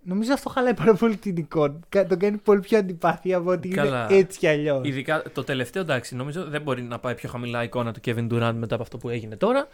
νομίζω 0.03 0.32
αυτό 0.32 0.48
χαλάει 0.48 0.74
πάρα 0.74 0.94
πολύ 0.94 1.16
την 1.16 1.36
εικόνα. 1.36 1.78
Κα- 1.88 2.07
Το 2.07 2.16
κάνει 2.16 2.36
πολύ 2.36 2.61
πιο 2.61 2.78
αντιπαθή 2.78 3.34
από 3.34 3.50
ότι 3.50 3.68
Καλά. 3.68 4.07
είναι 4.11 4.18
έτσι 4.18 4.38
κι 4.38 4.46
αλλιώς. 4.48 4.88
Ειδικά 4.88 5.22
το 5.32 5.44
τελευταίο 5.44 5.82
εντάξει, 5.82 6.14
νομίζω 6.16 6.44
δεν 6.44 6.62
μπορεί 6.62 6.82
να 6.82 6.98
πάει 6.98 7.14
πιο 7.14 7.28
χαμηλά 7.28 7.62
η 7.62 7.64
εικόνα 7.64 7.92
του 7.92 8.00
Kevin 8.05 8.28
Durant 8.32 8.55
μετά 8.57 8.74
από 8.74 8.82
αυτό 8.82 8.98
που 8.98 9.09
έγινε 9.09 9.36
τώρα. 9.36 9.68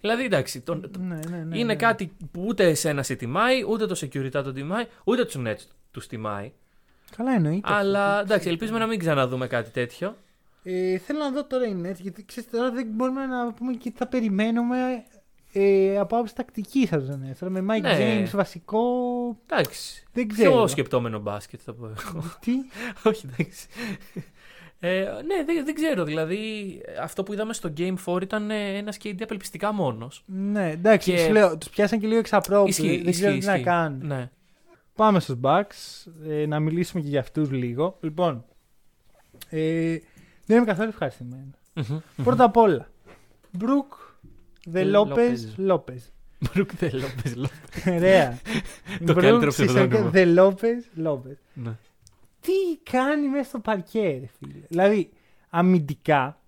Δηλαδή 0.00 0.24
εντάξει, 0.24 0.60
τον- 0.60 0.80
το- 0.92 0.98
Ναι, 0.98 1.18
ναι, 1.30 1.36
ναι, 1.36 1.56
είναι 1.58 1.64
ναι. 1.64 1.76
κάτι 1.76 2.12
που 2.32 2.44
ούτε 2.46 2.64
εσένα 2.64 3.02
σε 3.02 3.14
τιμάει, 3.14 3.62
ούτε 3.68 3.86
το 3.86 3.96
security 4.00 4.30
τον 4.30 4.54
τιμάει, 4.54 4.84
ούτε 5.04 5.24
τους 5.24 5.36
Nets 5.38 5.66
τους 5.90 6.06
τιμάει. 6.06 6.52
Καλά 7.16 7.32
εννοείται. 7.32 7.68
Αλλά 7.72 8.20
εντάξει, 8.20 8.48
ελπίζουμε 8.48 8.78
να 8.78 8.86
μην 8.86 8.98
ξαναδούμε 8.98 9.46
κάτι 9.46 9.70
τέτοιο. 9.70 10.16
Ε, 10.62 10.98
θέλω 10.98 11.18
να 11.18 11.30
δω 11.30 11.44
τώρα 11.44 11.66
οι 11.66 11.76
Nets, 11.84 11.98
γιατί 12.00 12.24
ξέρεις, 12.24 12.50
τώρα 12.50 12.70
δεν 12.70 12.86
μπορούμε 12.90 13.26
να 13.26 13.52
πούμε 13.52 13.72
και 13.72 13.90
τι 13.90 13.96
θα 13.98 14.06
περιμένουμε 14.06 14.76
ε, 15.52 15.98
από 15.98 16.14
άποψη 16.16 16.34
τακτική 16.34 16.86
σα. 16.86 16.96
Ναι. 16.98 17.32
Τώρα 17.40 17.52
με 17.52 17.74
Mike 17.74 17.80
Ναι. 17.80 18.22
James 18.24 18.30
βασικό. 18.32 18.82
Εντάξει. 19.46 20.06
Δεν 20.12 20.28
ξέρω. 20.28 20.50
Πιο 20.50 20.66
σκεπτόμενο 20.66 21.18
μπάσκετ 21.18 21.60
θα 21.64 21.72
πω 21.74 21.86
εγώ. 21.86 22.22
Τι; 22.40 22.52
Όχι, 23.10 23.26
εντάξει. 23.32 23.66
Ε, 24.80 25.00
ναι, 25.00 25.44
δεν, 25.46 25.64
δεν 25.64 25.74
ξέρω. 25.74 26.04
Δηλαδή, 26.04 26.80
αυτό 27.02 27.22
που 27.22 27.32
είδαμε 27.32 27.52
στο 27.52 27.72
Game 27.76 27.94
4 28.06 28.22
ήταν 28.22 28.50
ε, 28.50 28.76
ένας 28.76 28.96
KD 29.04 29.14
απελπιστικά 29.22 29.72
μόνος. 29.72 30.22
Ναι, 30.26 30.70
εντάξει, 30.70 31.10
Και- 31.12 31.18
σου 31.18 31.32
λέω, 31.32 31.58
τους 31.58 31.68
πιάσαν 31.68 32.00
και 32.00 32.06
λίγο 32.06 32.18
εξαπρόπτου. 32.18 32.68
Ισχύει, 32.68 33.00
Δεν 33.02 33.12
ξέρω 33.12 33.28
ισχύει, 33.30 33.40
τι 33.40 33.46
να 33.46 33.52
ισχύει. 33.52 33.64
κάνουν. 33.64 34.06
Ναι. 34.06 34.30
Πάμε 34.96 35.20
στους 35.20 35.36
Bucks, 35.42 36.10
ε, 36.28 36.46
να 36.46 36.60
μιλήσουμε 36.60 37.02
και 37.02 37.08
για 37.08 37.20
αυτούς 37.20 37.50
λίγο. 37.50 37.98
Λοιπόν, 38.00 38.44
ε, 39.50 39.98
δεν 40.46 40.56
είμαι 40.56 40.66
καθόλου 40.66 40.88
ευχαριστημένο. 40.88 41.50
Μμμ. 41.74 41.98
Πρώτα 42.24 42.44
απ' 42.44 42.56
όλα, 42.56 42.88
Μπρουκ, 43.50 43.92
Δε 44.64 44.84
Δε 44.84 44.90
Λόπez, 44.90 44.96
Λόπεζ. 44.96 45.44
Λόπez. 45.56 46.10
Μπρουκ 46.38 46.74
δεν 46.74 46.94
λέω, 46.94 47.08
πες, 47.22 47.34
λέω. 47.34 47.94
Ωραία. 47.94 48.38
Το 49.06 49.14
καλύτερο 49.14 49.50
ψευδόνυμο. 49.50 50.10
Δε 50.10 50.24
Λόπez, 50.24 51.00
Λόπez. 51.04 51.36
Ναι. 51.54 51.76
Τι 52.40 52.90
κάνει 52.90 53.28
μέσα 53.28 53.48
στο 53.48 53.58
παρκέ, 53.58 54.18
ρε 54.20 54.26
φίλε. 54.38 54.66
Δηλαδή, 54.68 55.10
αμυντικά, 55.50 56.40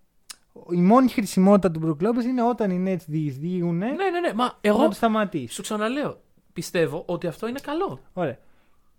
η 0.71 0.81
μόνη 0.81 1.09
χρησιμότητα 1.09 1.71
του 1.71 1.79
Μπρουκ 1.79 2.01
Λόπez 2.03 2.25
είναι 2.25 2.43
όταν 2.43 2.71
οι 2.71 2.85
Nets 2.87 3.05
διεισδύουν 3.07 3.77
ναι, 3.77 3.87
ναι, 3.87 4.21
ναι. 4.21 4.33
Μα 4.35 4.45
να 4.45 4.59
εγώ 4.61 4.85
το 4.85 4.95
σταματήσεις. 4.95 5.55
σου 5.55 5.63
ξαναλέω. 5.63 6.21
Πιστεύω 6.59 7.03
ότι 7.07 7.27
αυτό 7.27 7.47
είναι 7.49 7.59
καλό. 7.63 8.01
Ωραία. 8.13 8.39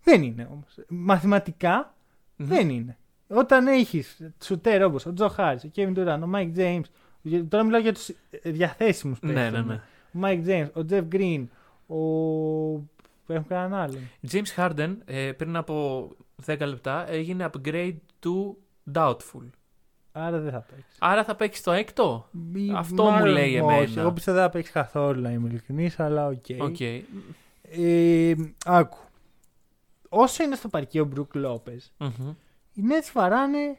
Δεν 0.03 0.24
είναι 0.24 0.47
όμως. 0.51 0.76
Μαθηματικά 0.88 1.93
Μμμ. 2.36 2.47
δεν 2.47 2.70
είναι. 2.70 2.97
Όταν 3.28 3.68
έχεις 3.68 4.22
σουτέρ 4.43 4.84
όπως 4.84 5.05
ο 5.05 5.14
Τζο 5.14 5.28
Χάρη, 5.28 5.60
ο 5.66 5.70
Kevin 5.76 5.97
Durant, 5.97 6.20
ο 6.24 6.28
Mike 6.28 6.54
James. 6.57 6.82
Τώρα 7.49 7.64
μιλάω 7.64 7.82
για 7.82 7.93
τους 7.93 8.10
διαθέσιμους 8.43 9.18
Ναι, 9.22 9.49
ναι, 9.49 9.62
ναι. 9.62 9.74
Ο 9.74 9.80
Mike 10.12 10.44
James, 10.47 10.68
ο 10.74 10.86
Jeff 10.89 11.03
Green, 11.12 11.45
ο. 11.88 11.95
Έχουμε 13.28 13.45
κανέναν 13.47 13.74
άλλον. 13.74 13.99
James 14.32 14.55
Harden 14.55 14.95
ε, 15.05 15.32
πριν 15.32 15.55
από 15.55 16.07
10 16.45 16.57
λεπτά 16.60 17.10
έγινε 17.10 17.49
upgrade 17.53 17.95
to 18.24 18.53
doubtful. 18.93 19.49
Άρα 20.12 20.39
δεν 20.39 20.51
θα 20.51 20.60
παίξει. 20.60 20.96
Άρα 20.99 21.24
θα 21.24 21.36
παίξει 21.36 21.64
το 21.64 21.72
έκτο; 21.72 22.30
Ή 22.53 22.72
Αυτό 22.76 23.03
μάλλον 23.03 23.20
μου 23.28 23.34
λέει 23.34 23.60
όχι. 23.60 23.74
εμένα. 23.74 24.01
Εγώ 24.01 24.12
πιστεύω 24.12 24.38
δεν 24.38 24.45
θα 24.45 24.51
παίξει 24.52 24.74
καθόλου 24.74 25.22
να 25.22 25.32
είμαι 25.32 25.47
ειλικρινής, 25.49 25.99
αλλά 25.99 26.28
οκ. 26.28 26.45
Οκ. 26.60 26.78
Ε, 27.72 28.34
άκου. 28.66 28.98
Όσο 30.10 30.44
είναι 30.44 30.56
στο 30.56 30.68
παρκέ 30.68 30.98
ο 30.98 31.04
ο 31.04 31.06
Brook 31.06 31.36
Lopez, 31.36 31.92
Μμμ. 31.98 32.30
οι 32.74 32.82
Nets 32.90 33.10
βαράνε. 33.14 33.78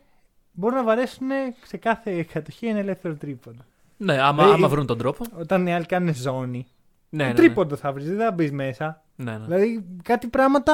Μπορούν 0.53 0.77
να 0.77 0.85
βαρέσουν 0.85 1.29
σε 1.67 1.77
κάθε 1.77 2.23
κατοχή 2.23 2.67
ένα 2.67 2.79
ελεύθερο 2.79 3.15
τρίποντο. 3.15 3.65
Ναι, 3.97 4.21
άμα, 4.21 4.45
Ε, 4.45 4.51
άμα 4.53 4.67
ε, 4.67 4.71
βρουν 4.71 4.87
τον 4.87 4.99
τρόπο. 4.99 5.25
Όταν 5.39 5.67
οι 5.67 5.75
άλλοι 5.75 5.87
κάνουν 5.87 6.15
ζώνη, 6.15 6.67
Ναι, 7.09 7.23
ναι, 7.23 7.29
ναι. 7.29 7.35
τρίποντο 7.35 7.77
θα 7.77 7.93
βρεις, 7.93 8.07
δεν 8.09 8.19
θα 8.19 8.33
μπεις 8.33 8.53
μέσα. 8.53 9.03
ναι, 9.17 9.39
ναι. 9.39 9.45
Δηλαδή 9.45 9.85
κάτι 10.03 10.27
πράγματα. 10.29 10.73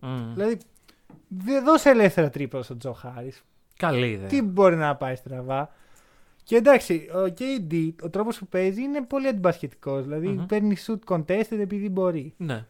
Μμ. 0.00 0.32
Δηλαδή, 0.32 0.58
δεν 1.28 1.64
δώσε 1.64 1.88
ελεύθερα 1.90 2.30
τρίποντα 2.30 2.62
στον 2.62 2.78
Τζο 2.78 2.92
Χάρη. 2.92 3.32
Καλή 3.76 4.10
ιδέα. 4.10 4.28
Τι 4.28 4.42
μπορεί 4.42 4.76
να 4.76 4.96
πάει 4.96 5.14
στραβά. 5.16 5.70
Και 6.44 6.56
εντάξει, 6.56 7.08
ο 7.14 7.34
KD, 7.38 7.90
ο 8.02 8.10
τρόπος 8.10 8.38
που 8.38 8.46
παίζει 8.46 8.82
είναι 8.82 9.02
πολύ 9.02 9.26
αντιπασχετικός. 9.28 10.02
Δηλαδή 10.02 10.28
Μμμ. 10.28 10.46
παίρνει 10.46 10.76
shoot 10.86 11.14
contested 11.16 11.58
επειδή 11.60 11.88
μπορεί. 11.88 12.34
Ναι. 12.36 12.64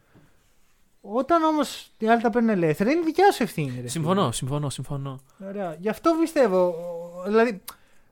Όταν 1.01 1.43
όμως 1.43 1.91
οι 1.99 2.09
άλλοι 2.09 2.23
τα 2.23 2.31
παίρνουν 2.31 2.51
ελεύθερα, 2.51 2.91
είναι 2.91 3.01
δικιά 3.05 3.33
σου 3.33 3.43
ευθύνη. 3.43 3.79
ρε 3.81 3.89
Συμφωνώ, 3.89 4.31
συμφωνώ, 4.33 4.71
συμφωνώ. 4.71 5.21
φίλε. 5.37 5.49
Ωραία. 5.49 5.77
Γι' 5.81 5.89
αυτό 5.89 6.11
πιστεύω. 6.21 6.67
ο- 6.67 7.23
Δηλαδή, 7.27 7.61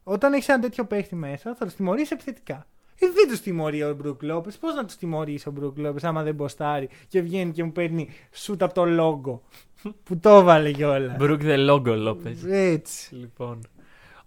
όταν 0.05 0.33
έχεις 0.33 0.49
ένα 0.49 0.59
τέτοιο 0.61 0.85
παίχτη 0.85 1.15
μέσα, 1.15 1.55
θα 1.55 1.65
τους 1.65 1.75
τιμωρήσει 1.75 2.11
επιθετικά. 2.15 2.67
Ε, 2.99 3.07
δεν 3.15 3.29
τους 3.29 3.41
τιμωρεί 3.41 3.83
ο 3.83 3.95
Μπρουκ 3.95 4.23
Λόπες. 4.23 4.57
Πώς 4.59 4.75
να 4.75 4.85
τους 4.85 4.97
τιμωρήσει 4.97 5.49
ο 5.49 5.51
Μπρουκ 5.53 5.79
Λόπες 5.79 6.05
άμα 6.05 6.23
δεν 6.23 6.35
μποστάρει 6.35 6.89
και 7.09 7.21
βγαίνει 7.21 7.53
και 7.53 7.65
μου 7.65 7.73
παίρνει 7.73 8.09
σουτ 8.33 8.63
από 8.63 8.75
το 8.75 8.85
λόγο. 8.85 9.43
που 10.05 10.19
το 10.19 10.31
έβαλε 10.31 10.71
κιόλας. 10.73 11.17
Μπρουκ 11.17 11.41
the 11.45 11.69
logo, 11.71 12.09
Lopez. 12.09 12.49
Έτσι. 12.49 13.15
Λοιπόν. 13.15 13.61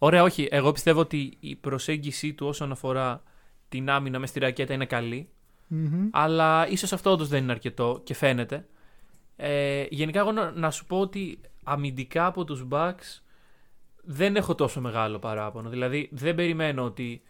Ωραία, 0.03 0.23
όχι. 0.23 0.47
Εγώ 0.51 0.71
πιστεύω 0.71 0.99
ότι 0.99 1.37
η 1.39 1.55
προσέγγιση 1.55 2.33
του 2.33 2.47
όσον 2.47 2.71
αφορά 2.71 3.23
την 3.69 3.89
άμυνα 3.89 4.19
μες 4.19 4.29
στη 4.29 4.39
ρακέτα 4.39 4.73
είναι 4.73 4.85
καλή. 4.85 5.29
Μμμ. 5.67 6.07
Αλλά 6.11 6.67
ίσως 6.67 6.93
αυτό 6.93 7.11
όντως 7.11 7.27
δεν 7.27 7.43
είναι 7.43 7.51
αρκετό 7.51 8.01
και 8.03 8.13
φαίνεται. 8.13 8.65
Ε, 9.35 9.85
γενικά, 9.89 10.19
εγώ 10.19 10.31
να, 10.31 10.51
να 10.51 10.71
σου 10.71 10.85
πω 10.85 10.99
ότι 10.99 11.39
αμυντικά 11.63 12.25
από 12.25 12.43
τους 12.43 12.65
Bucks 12.71 13.21
δεν 14.03 14.35
έχω 14.35 14.55
τόσο 14.55 14.81
μεγάλο 14.81 15.19
παράπονο. 15.19 15.69
Δηλαδή, 15.69 16.09
δεν 16.11 16.35
περιμένω 16.35 16.83
ότι 16.83 17.21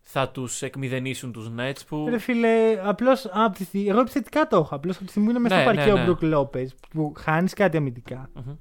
θα 0.00 0.28
τους 0.28 0.62
εκμηδενήσουν 0.62 1.32
τους 1.32 1.50
Nets 1.58 1.86
που. 1.88 2.06
Ρε 2.08 2.18
φίλε, 2.18 2.80
απλώς 2.82 3.24
εγώ 3.72 4.00
επιθετικά 4.00 4.46
το 4.46 4.56
έχω. 4.56 4.74
Απλώς 4.74 4.96
από 4.96 5.04
τη 5.04 5.10
στιγμή 5.10 5.28
που 5.28 5.34
είναι 5.34 5.42
μέσα 5.48 5.56
Ναι, 5.56 5.62
στο 5.62 5.72
παρκέ 5.74 5.92
ναι, 5.92 5.92
ο 5.92 5.96
ναι. 5.96 6.04
Μπρουκ 6.04 6.22
Λόπε, 6.22 6.68
που 6.90 7.12
χάνεις 7.16 7.52
κάτι 7.52 7.76
αμυντικά. 7.76 8.30
Μμμ. 8.34 8.54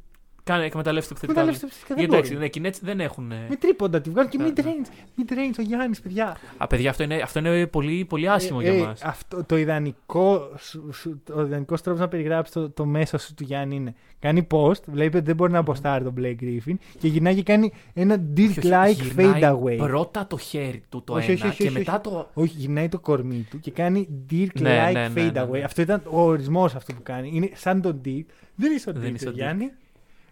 Κάνε 0.45 0.65
εκμεταλλεύστε 0.65 1.13
το 1.13 1.19
επιθετικά. 1.23 1.39
Εκμεταλλεύστε 1.49 1.65
επιθετικά, 1.65 1.95
δεν 1.95 1.97
Γιατί 2.03 2.15
εντάξει, 2.15 2.31
μπορεί. 2.33 2.43
ναι, 2.43 2.49
και 2.49 2.59
οι 2.59 2.61
Nets 2.65 2.85
δεν 2.85 2.99
έχουν. 2.99 3.31
ε, 3.31 3.45
Με 3.49 3.55
τρίποντα 3.55 4.01
τη 4.01 4.09
βγάζουν 4.09 4.31
και 4.31 4.37
Ναι, 4.37 4.47
mid 4.55 4.59
range. 4.59 4.87
Mid 5.21 5.31
range 5.33 5.55
ο 5.59 5.61
Γιάννης, 5.61 6.01
παιδιά. 6.01 6.37
Α, 6.57 6.67
παιδιά, 6.67 6.89
αυτό 6.89 7.03
είναι, 7.03 7.15
αυτό 7.15 7.39
είναι 7.39 7.67
πολύ, 7.67 8.05
πολύ 8.05 8.29
άσχημο 8.29 8.59
Ε, 8.61 8.69
για 8.69 8.73
ε, 8.73 8.85
μας. 8.85 9.01
αυτό, 9.03 9.43
το 9.43 9.57
ιδανικό, 9.57 10.49
σου- 10.57 10.89
σου- 10.93 11.21
ο 11.35 11.41
ιδανικός 11.41 11.81
τρόπος 11.81 12.01
να 12.01 12.07
περιγράψεις 12.07 12.53
το, 12.53 12.69
το 12.69 12.85
μέσο 12.85 13.17
σου 13.17 13.33
του 13.33 13.43
Γιάννη 13.43 13.75
είναι 13.75 13.95
κάνει 14.19 14.47
post, 14.51 14.83
βλέπει 14.85 15.17
ότι 15.17 15.25
δεν 15.25 15.35
μπορεί 15.35 15.51
να 15.51 15.59
αποστάρει 15.59 16.03
τον 16.03 16.13
Blake 16.19 16.35
Griffin 16.43 16.73
και 16.99 17.07
γυρνάει 17.07 17.35
και 17.35 17.43
κάνει 17.43 17.71
ένα 17.93 18.21
dick-like 18.37 18.95
fade 19.17 19.41
away. 19.55 19.77
Πρώτα 19.77 20.27
το 20.27 20.37
χέρι 20.37 20.83
του 20.89 21.03
το 21.03 21.13
Όχι, 21.13 21.31
ένα 21.31 21.39
όχι, 21.39 21.47
όχι, 21.47 21.57
και 21.57 21.67
όχι, 21.67 21.77
μετά 21.77 21.91
όχι. 21.91 22.01
το. 22.01 22.29
Όχι, 22.33 22.53
γυρνάει 22.57 22.89
το 22.89 22.99
κορμί 22.99 23.47
του 23.49 23.59
και 23.59 23.71
κάνει 23.71 24.07
dick-like 24.31 24.61
Ναι, 24.61 24.89
ναι, 24.93 25.07
ναι, 25.07 25.27
fade 25.27 25.31
ναι, 25.33 25.43
away. 25.43 25.49
ναι. 25.51 25.63
Αυτό 25.63 25.81
ήταν 25.81 26.01
ο 26.09 26.21
ορισμός 26.21 26.75
αυτό 26.75 26.93
που 26.93 27.03
κάνει. 27.03 27.29
Είναι 27.33 27.49
σαν 27.53 27.81
τον 27.81 28.01
dick. 28.05 28.23
Δεν 28.55 28.71
είσαι 28.75 28.89
ο 28.89 28.93
Δεν 28.93 29.11
dick, 29.11 29.15
είσαι 29.15 29.25
ο 29.27 29.29
ο 29.29 29.31
dick. 29.31 29.35
Γιάννη. 29.35 29.71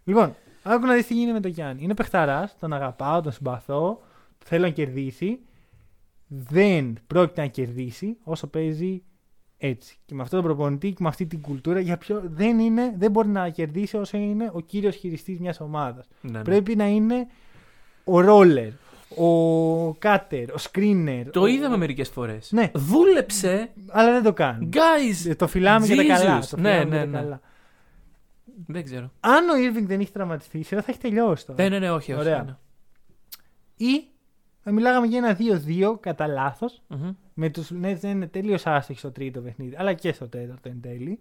Λοιπόν, 0.04 0.36
άκου 0.64 0.86
να 0.86 0.94
δεις 0.94 1.06
τι 1.08 1.14
γίνεται 1.14 1.34
με 1.34 1.40
τον 1.40 1.52
Γιάννη. 1.52 1.84
Είναι 1.84 1.94
παιχταράς, 1.94 2.56
τον 2.60 2.74
αγαπάω, 2.74 3.22
τον 3.22 3.32
συμπαθώ, 3.32 4.02
θέλω 4.46 4.64
να 4.66 4.70
κερδίσει. 4.72 5.40
Δεν 6.28 6.98
πρόκειται 7.08 7.42
να 7.42 7.48
κερδίσει 7.48 8.18
όσο 8.24 8.48
παίζει 8.48 9.04
έτσι. 9.58 9.98
Και 10.06 10.16
με 10.16 10.22
αυτόν 10.22 10.42
τον 10.44 10.48
προπονητή 10.56 10.90
και 10.90 10.98
με 11.00 11.08
αυτή 11.08 11.26
την 11.26 11.42
κουλτούρα, 11.42 11.80
για 11.80 11.98
ποιο 11.98 12.22
δεν, 12.26 12.60
είναι, 12.60 12.94
δεν 12.98 13.12
μπορεί 13.12 13.28
να 13.28 13.50
κερδίσει 13.50 13.98
όσο 13.98 14.18
είναι 14.18 14.50
ο 14.54 14.60
κύριος 14.60 14.96
χειριστής 14.96 15.40
μιας 15.40 15.60
ομάδας. 15.60 16.08
Ναι, 16.22 16.32
ναι. 16.32 16.44
Πρέπει 16.44 16.76
να 16.76 16.88
είναι 16.88 17.28
ο 18.04 18.20
ρόλερ, 18.22 18.70
ο 19.18 19.94
κάτερ, 19.94 20.52
ο 20.52 20.56
screener. 20.72 21.24
Το 21.32 21.42
ο- 21.42 21.46
είδαμε 21.46 21.78
μερικές 21.78 22.10
φορές. 22.10 22.52
Ναι. 22.52 22.72
Δούλεψε. 22.74 23.70
Αλλά 23.90 24.12
δεν 24.12 24.24
το 24.24 24.34
κάνει. 24.34 24.70
Guys! 24.74 25.30
Ε, 25.30 25.36
Το 25.36 25.48
φυλάμε 25.48 25.86
για 25.86 25.96
τα 25.96 26.04
καλά. 26.04 26.40
Jesus. 26.42 26.46
Το 26.50 26.58
Ναι, 26.58 26.70
φυλάμε 26.72 26.84
ναι, 26.90 26.96
για 26.96 27.06
τα 27.06 27.06
ναι. 27.12 27.18
καλά. 27.18 27.42
Δεν 28.74 28.84
ξέρω. 28.84 29.12
Αν 29.20 29.50
ο 29.50 29.54
Irving 29.54 29.86
δεν 29.86 30.00
είχε 30.00 30.12
τραυματιστεί, 30.12 30.60
η 30.60 30.64
σειρά 30.64 30.82
θα 30.82 30.92
έχει 30.92 31.00
τελειώσει 31.00 31.46
τώρα. 31.46 31.64
Ναι, 31.64 31.70
ναι, 31.70 31.80
ναι, 31.80 31.92
όχι. 31.92 32.12
όχι 32.14 32.22
Ωραία. 32.22 32.44
ναι. 32.44 32.56
Ή 33.76 34.08
θα 34.60 34.72
μιλάγαμε 34.72 35.08
για 35.08 35.18
ένα 35.18 35.38
2-2 35.94 36.00
κατά 36.00 36.28
λάθος. 36.28 36.82
Μμμ. 36.88 37.12
Με 37.34 37.50
τους 37.50 37.72
Nets 37.82 37.98
να 38.02 38.10
είναι 38.10 38.28
τελείως 38.28 38.66
άστοχοι 38.66 39.00
στο 39.00 39.12
τρίτο 39.12 39.42
παιχνίδι, 39.42 39.76
αλλά 39.78 39.94
και 39.94 40.14
στο 40.14 40.28
τέταρτο 40.28 40.70
εν 40.70 40.82
τέλει. 40.82 41.20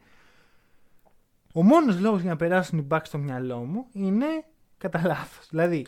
Ο 1.55 1.63
μόνος 1.63 2.01
λόγος 2.01 2.21
για 2.21 2.31
να 2.31 2.37
περάσουν 2.37 2.79
οι 2.79 2.87
Bucks 2.91 3.03
στο 3.03 3.19
μυαλό 3.19 3.59
μου 3.59 3.87
είναι 3.93 4.27
κατά 4.79 5.03
λάθος. 5.07 5.47
Δηλαδή, 5.51 5.87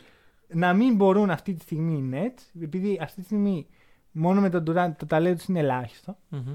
να 0.48 0.72
μην 0.72 0.94
μπορούν 0.96 1.30
αυτή 1.30 1.54
τη 1.54 1.60
στιγμή 1.62 1.92
οι 1.92 2.10
Nets, 2.12 2.62
επειδή 2.62 2.98
αυτή 3.02 3.20
τη 3.20 3.26
στιγμή 3.26 3.66
μόνο 4.10 4.40
με 4.40 4.50
τον 4.50 4.64
Durant 4.66 4.92
το 4.96 5.06
ταλέντος 5.06 5.44
του 5.44 5.50
είναι 5.50 5.60
ελάχιστο, 5.60 6.16
Μμμ. 6.28 6.54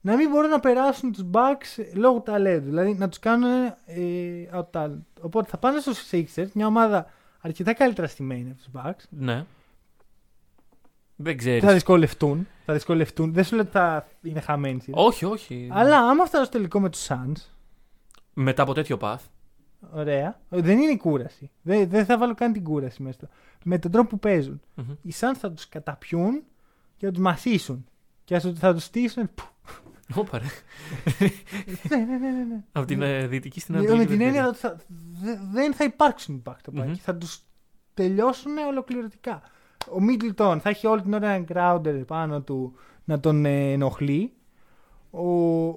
Να 0.00 0.16
μην 0.16 0.28
μπορούν 0.30 0.50
να 0.50 0.60
περάσουν 0.60 1.12
τους 1.12 1.24
Bucks 1.32 1.84
λόγω 1.94 2.20
ταλέντου. 2.20 2.64
Δηλαδή 2.68 2.94
να 2.94 3.08
τους 3.08 3.18
κάνουν 3.18 3.50
ε, 3.86 4.02
out 4.54 4.70
talent. 4.72 4.98
Οπότε 5.20 5.48
θα 5.50 5.56
πάνε 5.58 5.80
στους 5.80 6.08
Sixers, 6.10 6.48
μια 6.52 6.66
ομάδα 6.66 7.06
αρκετά 7.40 7.74
καλύτερα 7.74 8.06
στημένη 8.06 8.50
από 8.50 8.58
τους 8.58 8.68
Bucks. 8.74 9.04
Ναι. 9.10 9.44
Δεν 11.16 11.36
ξέρεις. 11.36 11.62
Θα 11.64 11.72
δυσκολευτούν. 11.72 12.46
Θα 12.64 12.72
δυσκολευτούν. 12.72 13.32
Δεν 13.32 13.44
σου 13.44 13.54
λέω 13.54 13.64
ότι 13.64 13.72
θα 13.72 14.06
είναι 14.22 14.40
χαμένοι. 14.40 14.76
η 14.76 14.80
σειρά. 14.80 15.00
Όχι, 15.02 15.24
όχι. 15.24 15.68
Αλλά 15.72 15.98
άμα 15.98 16.24
φτάσουν 16.24 16.46
στο 16.46 16.56
τελικό 16.56 16.80
με 16.80 16.88
τους 16.90 17.06
Suns, 17.08 17.36
Μετά 18.34 18.62
από 18.62 18.72
τέτοιο 18.74 18.98
path. 19.00 19.18
ωραία, 19.92 20.40
δεν 20.48 20.78
είναι 20.78 20.92
η 20.92 20.96
κούραση. 20.96 21.50
Δεν, 21.62 21.88
δεν 21.88 22.04
θα 22.04 22.18
βάλω 22.18 22.34
καν 22.34 22.52
την 22.52 22.64
κούραση 22.64 23.02
μέσα 23.02 23.14
στο. 23.18 23.28
Με 23.64 23.78
τον 23.78 23.90
τρόπο 23.90 24.08
που 24.08 24.18
παίζουν. 24.18 24.60
Μμμ. 24.74 24.90
Οι 25.02 25.12
Suns 25.20 25.34
θα 25.38 25.52
τους 25.52 25.68
καταπιούν 25.68 26.42
και 26.96 27.06
θα 27.06 27.12
τους 27.12 27.22
μασίσουν. 27.22 27.84
Και 28.24 28.34
θα, 28.34 28.40
σου- 28.40 28.56
θα 28.58 28.72
τους 28.74 28.84
στήσουν. 28.84 29.30
Που. 29.34 29.44
Όπα, 30.14 30.38
ρε. 30.38 30.44
ναι, 31.90 31.96
ναι, 31.96 32.04
ναι, 32.18 32.30
ναι, 32.30 32.44
ναι. 32.44 32.62
Από 32.72 32.86
την 32.86 33.02
ε, 33.02 33.26
δυτική 33.26 33.60
στην 33.60 33.74
Με, 33.74 33.80
ανατολική. 33.80 34.08
με 34.08 34.16
την 34.16 34.18
δεν 34.18 34.26
έννοια 34.34 34.50
ξέρω. 34.52 34.74
ότι 34.74 34.84
θα, 34.84 34.94
δε- 35.22 35.38
δεν 35.52 35.74
θα 35.74 35.84
υπάρξουν 35.84 36.34
οι 36.34 36.42
Bucks 36.46 36.56
το 36.62 36.70
Μμμ. 36.74 36.92
Θα 36.94 37.14
τους 37.16 37.40
τελειώσουν 37.94 38.56
ολοκληρωτικά. 38.58 39.42
Ο 39.92 40.00
Μίτλτον 40.00 40.60
θα 40.60 40.68
έχει 40.68 40.86
όλη 40.86 41.02
την 41.02 41.14
ώρα 41.14 41.28
έναν 41.30 41.46
Crowder 41.52 42.02
πάνω 42.06 42.40
του 42.42 42.74
να 43.04 43.20
τον 43.20 43.44
ε, 43.44 43.72
ενοχλεί. 43.72 44.32
Ο 45.10 45.70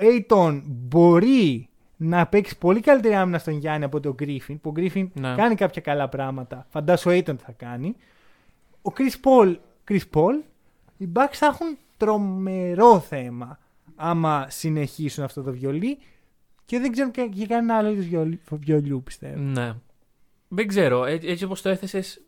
Aiton 0.00 0.62
μπορεί 0.66 1.68
να 1.96 2.26
παίξει 2.26 2.58
πολύ 2.58 2.80
καλύτερη 2.80 3.14
άμυνα 3.14 3.38
στον 3.38 3.54
Γιάννη 3.54 3.84
από 3.84 3.96
ότι 3.96 4.08
ο 4.08 4.12
Γκρίφιν. 4.14 4.60
Που 4.60 4.68
ο 4.68 4.72
Γκρίφιν 4.72 5.10
Ναι. 5.14 5.34
κάνει 5.36 5.54
κάποια 5.54 5.80
καλά 5.82 6.08
πράγματα. 6.08 6.66
Φαντάσου 6.70 7.10
ο 7.10 7.12
Aiton 7.14 7.24
τι 7.36 7.42
θα 7.44 7.52
κάνει. 7.56 7.96
Ο 8.82 8.92
Chris 8.96 9.12
Paul, 9.24 9.56
Chris 9.88 10.00
Paul, 10.14 10.42
οι 10.96 11.08
Bucks 11.14 11.32
θα 11.32 11.46
έχουν 11.46 11.76
τρομερό 11.96 13.00
θέμα 13.00 13.58
άμα 14.02 14.46
συνεχίσουν 14.50 15.24
αυτό 15.24 15.42
το 15.42 15.52
βιολί 15.52 15.98
και 16.64 16.78
δεν 16.78 16.92
ξέρω 16.92 17.10
και 17.10 17.28
για 17.32 17.46
κανένα 17.46 17.76
άλλο 17.76 17.88
είδου 17.88 18.02
βιολί- 18.02 18.40
βιολιού 18.50 19.02
πιστεύω. 19.02 19.40
Ναι. 19.40 19.74
Δεν 20.48 20.66
ξέρω. 20.66 21.04
Ε, 21.04 21.18
έτσι 21.22 21.44
όπως 21.44 21.62
το 21.62 21.68
έθεσες. 21.68 22.22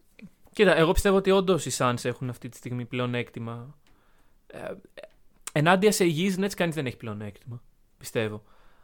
Κοίτα, 0.52 0.76
εγώ 0.76 0.92
πιστεύω 0.92 1.16
ότι 1.16 1.30
όντως 1.30 1.66
οι 1.66 1.70
Suns 1.78 2.04
έχουν 2.04 2.28
αυτή 2.28 2.48
τη 2.48 2.56
στιγμή 2.56 2.84
πλεονέκτημα. 2.84 3.78
Ε, 4.46 4.58
ε, 4.58 4.72
ενάντια 5.52 5.92
σε 5.92 6.04
υγιεί 6.04 6.34
Nets 6.38 6.54
κανείς 6.56 6.74
δεν 6.74 6.86
έχει 6.86 6.96
πλεονέκτημα. 6.96 7.62
Πιστεύω. 7.98 8.42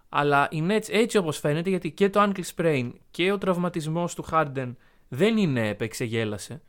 Αλλά 0.08 0.48
οι 0.50 0.66
Nets 0.68 0.88
έτσι 0.88 1.16
όπως 1.16 1.38
φαίνεται, 1.38 1.70
γιατί 1.70 1.92
και 1.92 2.10
το 2.10 2.22
ankle 2.22 2.42
sprain 2.56 2.90
και 3.10 3.32
ο 3.32 3.38
τραυματισμός 3.38 4.14
του 4.14 4.24
Harden 4.30 4.74
δεν 5.08 5.36
είναι 5.36 5.68
επεξεγέλασε. 5.68 6.62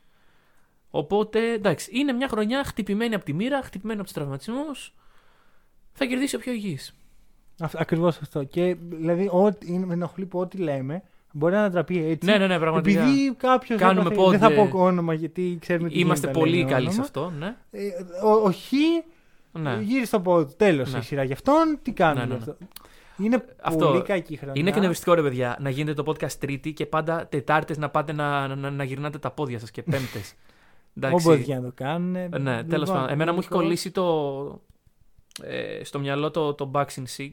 Οπότε 0.89 1.51
εντάξει, 1.51 1.91
είναι 1.93 2.11
μια 2.11 2.28
χρονιά 2.28 2.63
χτυπημένη 2.63 3.15
από 3.15 3.26
τη 3.26 3.34
μοίρα, 3.34 3.61
χτυπημένη 3.61 3.99
από 3.99 4.07
τους 4.07 4.15
τραυματισμούς. 4.17 4.93
Θα 5.94 6.06
κερδίσει 6.06 6.36
ο 6.36 6.39
πιο 6.39 6.52
υγιής. 6.52 6.94
Ακριβώς 7.74 8.18
αυτό. 8.18 8.44
Και 8.44 8.76
δηλαδή, 8.89 9.28
ό,τι, 9.32 9.74
είναι, 9.74 9.86
με 9.86 9.94
ενοχλεί 9.94 10.26
που 10.26 10.39
ό,τι 10.39 10.58
λέμε 10.58 11.04
μπορεί 11.32 11.54
να 11.54 11.60
ανατραπεί 11.60 12.04
έτσι. 12.06 12.30
Ναι, 12.30 12.38
ναι, 12.38 12.48
ναι, 12.48 12.60
πραγματικά. 12.60 13.02
Επειδή 13.02 13.34
κάποιος. 13.38 13.80
Κάνουμε 13.80 14.10
Δεν 14.10 14.18
πόντε. 14.18 14.38
θα 14.38 14.52
πω 14.52 14.70
όνομα 14.74 15.14
γιατί 15.14 15.58
ξέρουμε 15.62 15.89
τι 15.89 16.00
Είμαστε 16.00 16.26
γίνεται, 16.28 16.39
πολύ 16.46 16.58
λέμε 16.58 16.70
καλοί 16.70 16.88
όνομα. 16.88 16.94
σε 16.96 17.02
αυτό, 17.02 17.34
ναι. 17.39 17.56
Ε, 17.72 17.88
ο, 18.24 18.30
ο 18.32 18.52
Χ 18.52 18.72
ναι. 19.52 19.80
γύρισε 19.82 20.06
στο 20.06 20.20
πόδι 20.20 20.46
του. 20.46 20.54
Τέλος 20.58 20.92
Ναι. 20.92 21.00
η 21.00 21.02
σειρά 21.02 21.24
γι' 21.24 21.34
αυτόν. 21.34 21.80
Τι 21.82 21.92
κάνουμε 21.92 22.26
Ναι, 22.26 22.34
ναι, 22.34 22.39
γι' 22.39 22.46
ναι. 22.46 22.52
αυτό; 22.52 22.66
Είναι 23.24 23.46
Αυτό 23.62 23.86
πολύ 23.88 24.02
κακή 24.02 24.36
χρονιά. 24.38 24.62
Είναι 24.62 24.72
και 24.72 24.80
νευριστικό 24.80 25.14
ρε 25.14 25.22
παιδιά 25.22 25.58
να 25.60 25.70
γίνεται 25.70 26.04
το 26.04 26.12
podcast 26.12 26.32
Τρίτη 26.32 26.74
και 26.74 26.86
πάντα 26.86 27.28
Τετάρτες 27.28 27.78
να 27.78 27.89
πάτε 27.89 28.14
να, 28.14 28.56
να, 28.56 28.70
να 28.70 28.84
γυρνάτε 28.84 29.18
τα 29.18 29.32
πόδια 29.32 29.60
σας 29.60 29.72
και 29.72 29.82
Πέμπτες. 29.84 30.34
Όποτε 31.18 31.38
και 31.38 31.56
να 31.56 31.62
το 31.62 31.72
κάνουν. 31.76 32.12
Ναι, 32.12 32.64
τέλος 32.64 32.88
Λοιπόν, 32.88 32.96
πάντων. 32.96 33.10
Εμένα 33.10 33.32
μου 33.32 33.38
έχει 33.39 33.48
λοιπόν, 33.48 33.62
κολλήσει 33.64 33.92
το. 33.92 34.62
Ε, 35.44 35.84
στο 35.84 36.00
μυαλό 36.00 36.32
το, 36.32 36.54
το 36.54 36.72
Bucks 36.74 36.82
in 36.96 37.04
Six. 37.18 37.32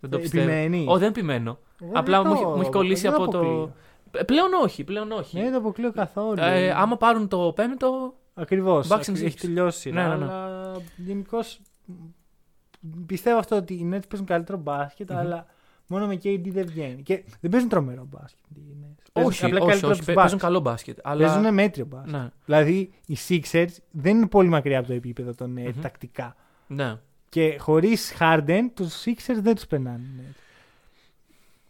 Δεν 0.00 0.10
το 0.10 0.16
Ε, 0.16 0.20
πιστεύω. 0.20 0.50
επιμένεις. 0.50 0.88
Ω, 0.88 0.98
δεν 0.98 1.08
επιμένω. 1.08 1.58
εγώ 1.82 1.90
Απλά 1.94 2.22
δεν 2.22 2.26
μου, 2.26 2.34
έχει- 2.34 2.42
το- 2.44 2.50
μου 2.54 2.60
έχει 2.60 2.70
κολλήσει 2.70 3.02
δεν 3.02 3.14
από 3.14 3.28
το. 3.30 3.38
αποκλείω. 3.38 3.72
Ε, 4.12 4.22
Πλέον 4.22 4.52
όχι, 4.62 4.84
πλέον 4.84 5.12
όχι. 5.12 5.36
Ναι, 5.36 5.42
δεν 5.42 5.52
το 5.52 5.58
αποκλείω 5.58 5.92
καθόλου. 5.92 6.36
ε, 6.40 6.70
άμα 6.70 6.96
πάρουν 6.96 7.28
το 7.28 7.52
πέμπτο. 7.54 8.14
Ακριβώς. 8.34 8.88
Bucks 8.90 9.00
and 9.04 9.14
Έχει 9.14 9.26
Six. 9.26 9.34
τελειώσει 9.40 9.88
η 9.88 9.92
σειρά. 9.92 10.08
Ναι, 10.08 10.14
ναι, 10.16 10.24
ναι. 10.24 10.32
Αλλά 10.32 10.72
γενικώς 10.96 11.60
πιστεύω 13.06 13.38
αυτό 13.38 13.56
ότι 13.56 13.74
οι 13.74 13.90
Nets 13.94 14.08
παίζουν 14.08 14.26
καλύτερο 14.26 14.58
μπάσκετ, 14.58 15.10
Μμμ. 15.10 15.18
αλλά 15.18 15.46
μόνο 15.86 16.06
με 16.06 16.14
KD 16.14 16.48
δεν 16.48 16.66
βγαίνει. 16.66 17.02
Και 17.02 17.24
δεν 17.40 17.50
παίζουν 17.50 17.68
τρομερό 17.68 18.06
μπάσκετ. 18.10 18.44
οι 18.56 18.60
Nets. 18.82 19.04
Παίζουν 19.12 19.32
Όχι, 19.32 19.44
απλά 19.44 19.58
όχι, 19.58 19.66
καλύτερο 19.68 19.92
όχι, 19.92 20.00
από 20.00 20.06
τους 20.06 20.14
παίζουν 20.14 20.38
Bucks. 20.38 20.42
καλό 20.42 20.60
μπάσκετ. 20.60 20.98
Αλλά... 21.02 21.26
Παίζουν 21.34 21.54
μέτριο 21.54 21.84
μπάσκετ. 21.86 22.12
Ναι, 22.12 22.28
Δηλαδή 22.44 22.92
οι 23.06 23.16
Sixers 23.28 23.68
δεν 23.90 24.16
είναι 24.16 24.26
πολύ 24.26 24.48
μακριά 24.48 24.78
από 24.78 24.88
το 24.88 24.94
επίπεδο 24.94 25.34
των 25.34 25.54
Nets 25.58 25.72
Μμμ. 25.74 25.80
τακτικά. 25.82 26.36
Ναι. 26.66 26.96
Και 27.28 27.56
χωρίς 27.58 28.14
Harden, 28.20 28.60
τους 28.74 29.04
Sixers 29.04 29.38
δεν 29.40 29.54
τους 29.54 29.66
περνάνε. 29.66 30.02
οι 30.16 30.20
Nets. 30.20 30.40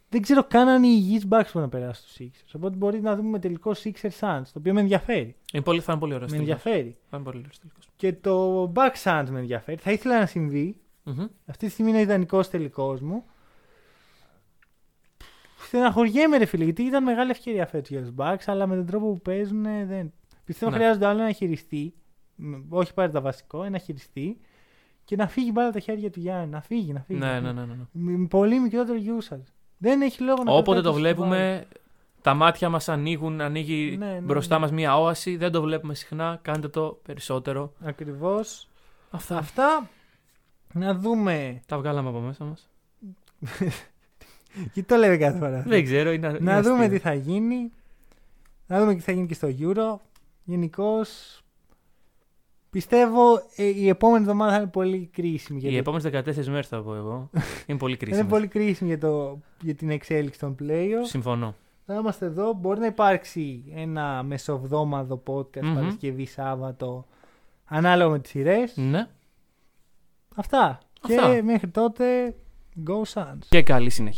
Δεν 0.08 0.22
ξέρω 0.22 0.44
καν 0.44 0.68
αν 0.68 0.82
οι 0.82 0.88
υγιείς 0.90 1.22
Bucks 1.24 1.44
μπορούν 1.52 1.62
να 1.62 1.68
περάσουν 1.68 2.04
τους 2.06 2.16
Sixers. 2.20 2.52
Οπότε 2.56 2.76
μπορεί 2.76 3.00
να 3.00 3.16
δούμε 3.16 3.38
τελικό 3.38 3.72
Sixers 3.84 4.18
Suns, 4.20 4.42
το 4.44 4.58
οποίο 4.58 4.72
με 4.72 4.80
ενδιαφέρει. 4.80 5.36
Είναι 5.52 5.62
πολύ, 5.62 5.80
θα 5.80 5.92
είναι 5.92 6.00
πολύ 6.00 6.14
ωραίος 6.14 6.30
Με 6.30 6.36
ενδιαφέρει. 6.36 6.96
Θα 7.10 7.16
είναι 7.16 7.24
πολύ 7.24 7.38
ωραίος 7.38 7.58
τελικός. 7.58 7.88
Και 7.96 8.12
το 8.12 8.64
Bucks 8.74 9.02
Suns 9.02 9.26
με 9.30 9.38
ενδιαφέρει. 9.38 9.76
Θα 9.78 9.92
ήθελα 9.92 10.18
να 10.18 10.26
συμβεί. 10.26 10.76
Αυτή 11.46 11.66
τη 11.66 11.72
στιγμή 11.72 11.90
είναι 11.90 12.00
ο 12.00 12.02
ιδανικός 12.02 12.48
τελικός 12.50 13.00
μου. 13.00 13.24
Στεναχωριέμαι, 15.66 16.36
ρε 16.36 16.44
φίλε, 16.44 16.64
γιατί 16.64 16.82
ήταν 16.82 17.02
μεγάλη 17.02 17.30
ευκαιρία 17.30 17.66
φέτος 17.66 17.88
για 17.88 18.00
τους 18.00 18.10
Bucks, 18.16 18.42
αλλά 18.46 18.66
με 18.66 18.74
τον 18.76 18.86
τρόπο 18.86 19.12
που 19.12 19.20
παίζουν 19.20 19.64
ε, 19.66 19.84
δεν. 19.86 20.12
Πιστεύω 20.44 20.70
Ναι. 20.70 20.76
χρειάζονται 20.76 21.06
άλλο 21.06 21.20
ένα 21.22 21.32
χειριστή. 21.32 21.94
μ, 22.34 22.54
Όχι 22.68 22.94
πάρει 22.94 23.12
τα 23.12 23.20
βασικό, 23.20 23.62
ένα 23.62 23.78
χειριστή. 23.78 24.40
Και 25.06 25.16
να 25.16 25.28
φύγει 25.28 25.50
μπάλα 25.52 25.68
από 25.68 25.76
τα 25.76 25.82
χέρια 25.82 26.10
του 26.10 26.20
Γιάννη. 26.20 26.50
Να 26.50 26.60
φύγει, 26.60 26.92
να 26.92 27.00
φύγει. 27.00 27.18
Ναι, 27.18 27.26
να 27.26 27.40
ναι, 27.40 27.48
φύγει. 27.48 27.54
ναι, 27.54 27.64
ναι, 27.64 27.74
ναι. 27.74 27.84
Με 27.92 28.16
με 28.16 28.26
πολύ 28.26 28.60
μικρότερο 28.60 28.98
usage. 29.18 29.52
Δεν 29.78 30.00
έχει 30.02 30.22
λόγο 30.22 30.42
να 30.42 30.52
Όποτε 30.52 30.62
κρατάει 30.62 30.82
το 30.82 30.88
τόσο 30.88 31.00
βλέπουμε, 31.00 31.66
τα 32.22 32.34
μάτια 32.34 32.68
μας 32.68 32.88
ανοίγουν, 32.88 33.40
ανοίγει 33.40 33.96
Ναι, 33.98 34.06
ναι, 34.06 34.20
μπροστά 34.20 34.54
ναι. 34.54 34.60
μας 34.60 34.72
μία 34.72 34.98
όαση. 35.00 35.36
Δεν 35.36 35.52
το 35.52 35.62
βλέπουμε 35.62 35.94
συχνά. 35.94 36.38
Κάντε 36.42 36.68
το 36.68 37.00
περισσότερο. 37.02 37.72
Ακριβώς. 37.84 38.68
Αυτά. 39.10 39.36
Αυτά. 39.38 39.88
Να 40.72 40.94
δούμε. 40.94 41.60
Τα 41.66 41.78
βγάλαμε 41.78 42.08
από 42.08 42.18
μέσα 42.18 42.44
μας. 42.44 42.68
Και 44.72 44.82
το 44.82 44.96
λέμε 44.96 45.16
κάθε 45.16 45.38
φορά. 45.38 45.62
Δεν 45.66 45.84
ξέρω. 45.84 46.12
Είναι, 46.12 46.26
είναι 46.26 46.38
να 46.40 46.62
δούμε 46.62 46.84
αστείο. 46.84 46.96
τι 46.96 46.98
θα 47.02 47.14
γίνει. 47.14 47.72
Να 48.66 48.80
δούμε 48.80 48.94
τι 48.94 49.00
θα 49.00 49.12
γίνει 49.12 49.26
και 49.26 49.34
στο 49.34 49.48
Euro. 49.60 49.98
Γενικώς 50.44 51.40
Πιστεύω 52.70 53.42
ε, 53.56 53.64
η 53.64 53.88
επόμενη 53.88 54.22
εβδομάδα 54.22 54.52
θα 54.52 54.56
είναι 54.56 54.66
πολύ 54.66 55.10
κρίσιμη. 55.12 55.58
Για 55.58 55.68
Οι 55.68 55.72
το... 55.72 55.78
επόμενες 55.78 56.42
14 56.42 56.46
μέρες 56.46 56.68
θα 56.68 56.82
πω 56.82 56.94
εγώ. 56.94 57.30
Είναι 57.66 57.78
πολύ 57.78 57.94
θα 57.94 57.98
κρίσιμο. 58.04 58.20
είναι 58.22 58.30
πολύ 58.30 58.46
κρίσιμη 58.46 58.88
για, 58.88 58.98
το... 58.98 59.38
για 59.60 59.74
την 59.74 59.90
εξέλιξη 59.90 60.40
των 60.40 60.56
playoffs. 60.62 61.06
Συμφωνώ. 61.06 61.54
Θα 61.86 61.94
είμαστε 61.94 62.26
εδώ. 62.26 62.52
Μπορεί 62.52 62.80
να 62.80 62.86
υπάρξει 62.86 63.64
ένα 63.74 64.22
μεσοβδόμαδο 64.22 65.22
podcast 65.26 65.62
Μμμ. 65.62 65.74
Παρασκευή 65.74 66.26
Σάββατο 66.26 67.06
ανάλογα 67.64 68.10
με 68.10 68.18
τις 68.18 68.30
σειρές. 68.30 68.76
Ναι. 68.76 69.08
Αυτά. 70.34 70.78
Αυτά. 71.00 71.32
Και 71.34 71.42
μέχρι 71.42 71.68
τότε, 71.68 72.34
go 72.86 73.02
Suns. 73.14 73.38
Και 73.48 73.62
καλή 73.62 73.90
συνέχεια. 73.90 74.14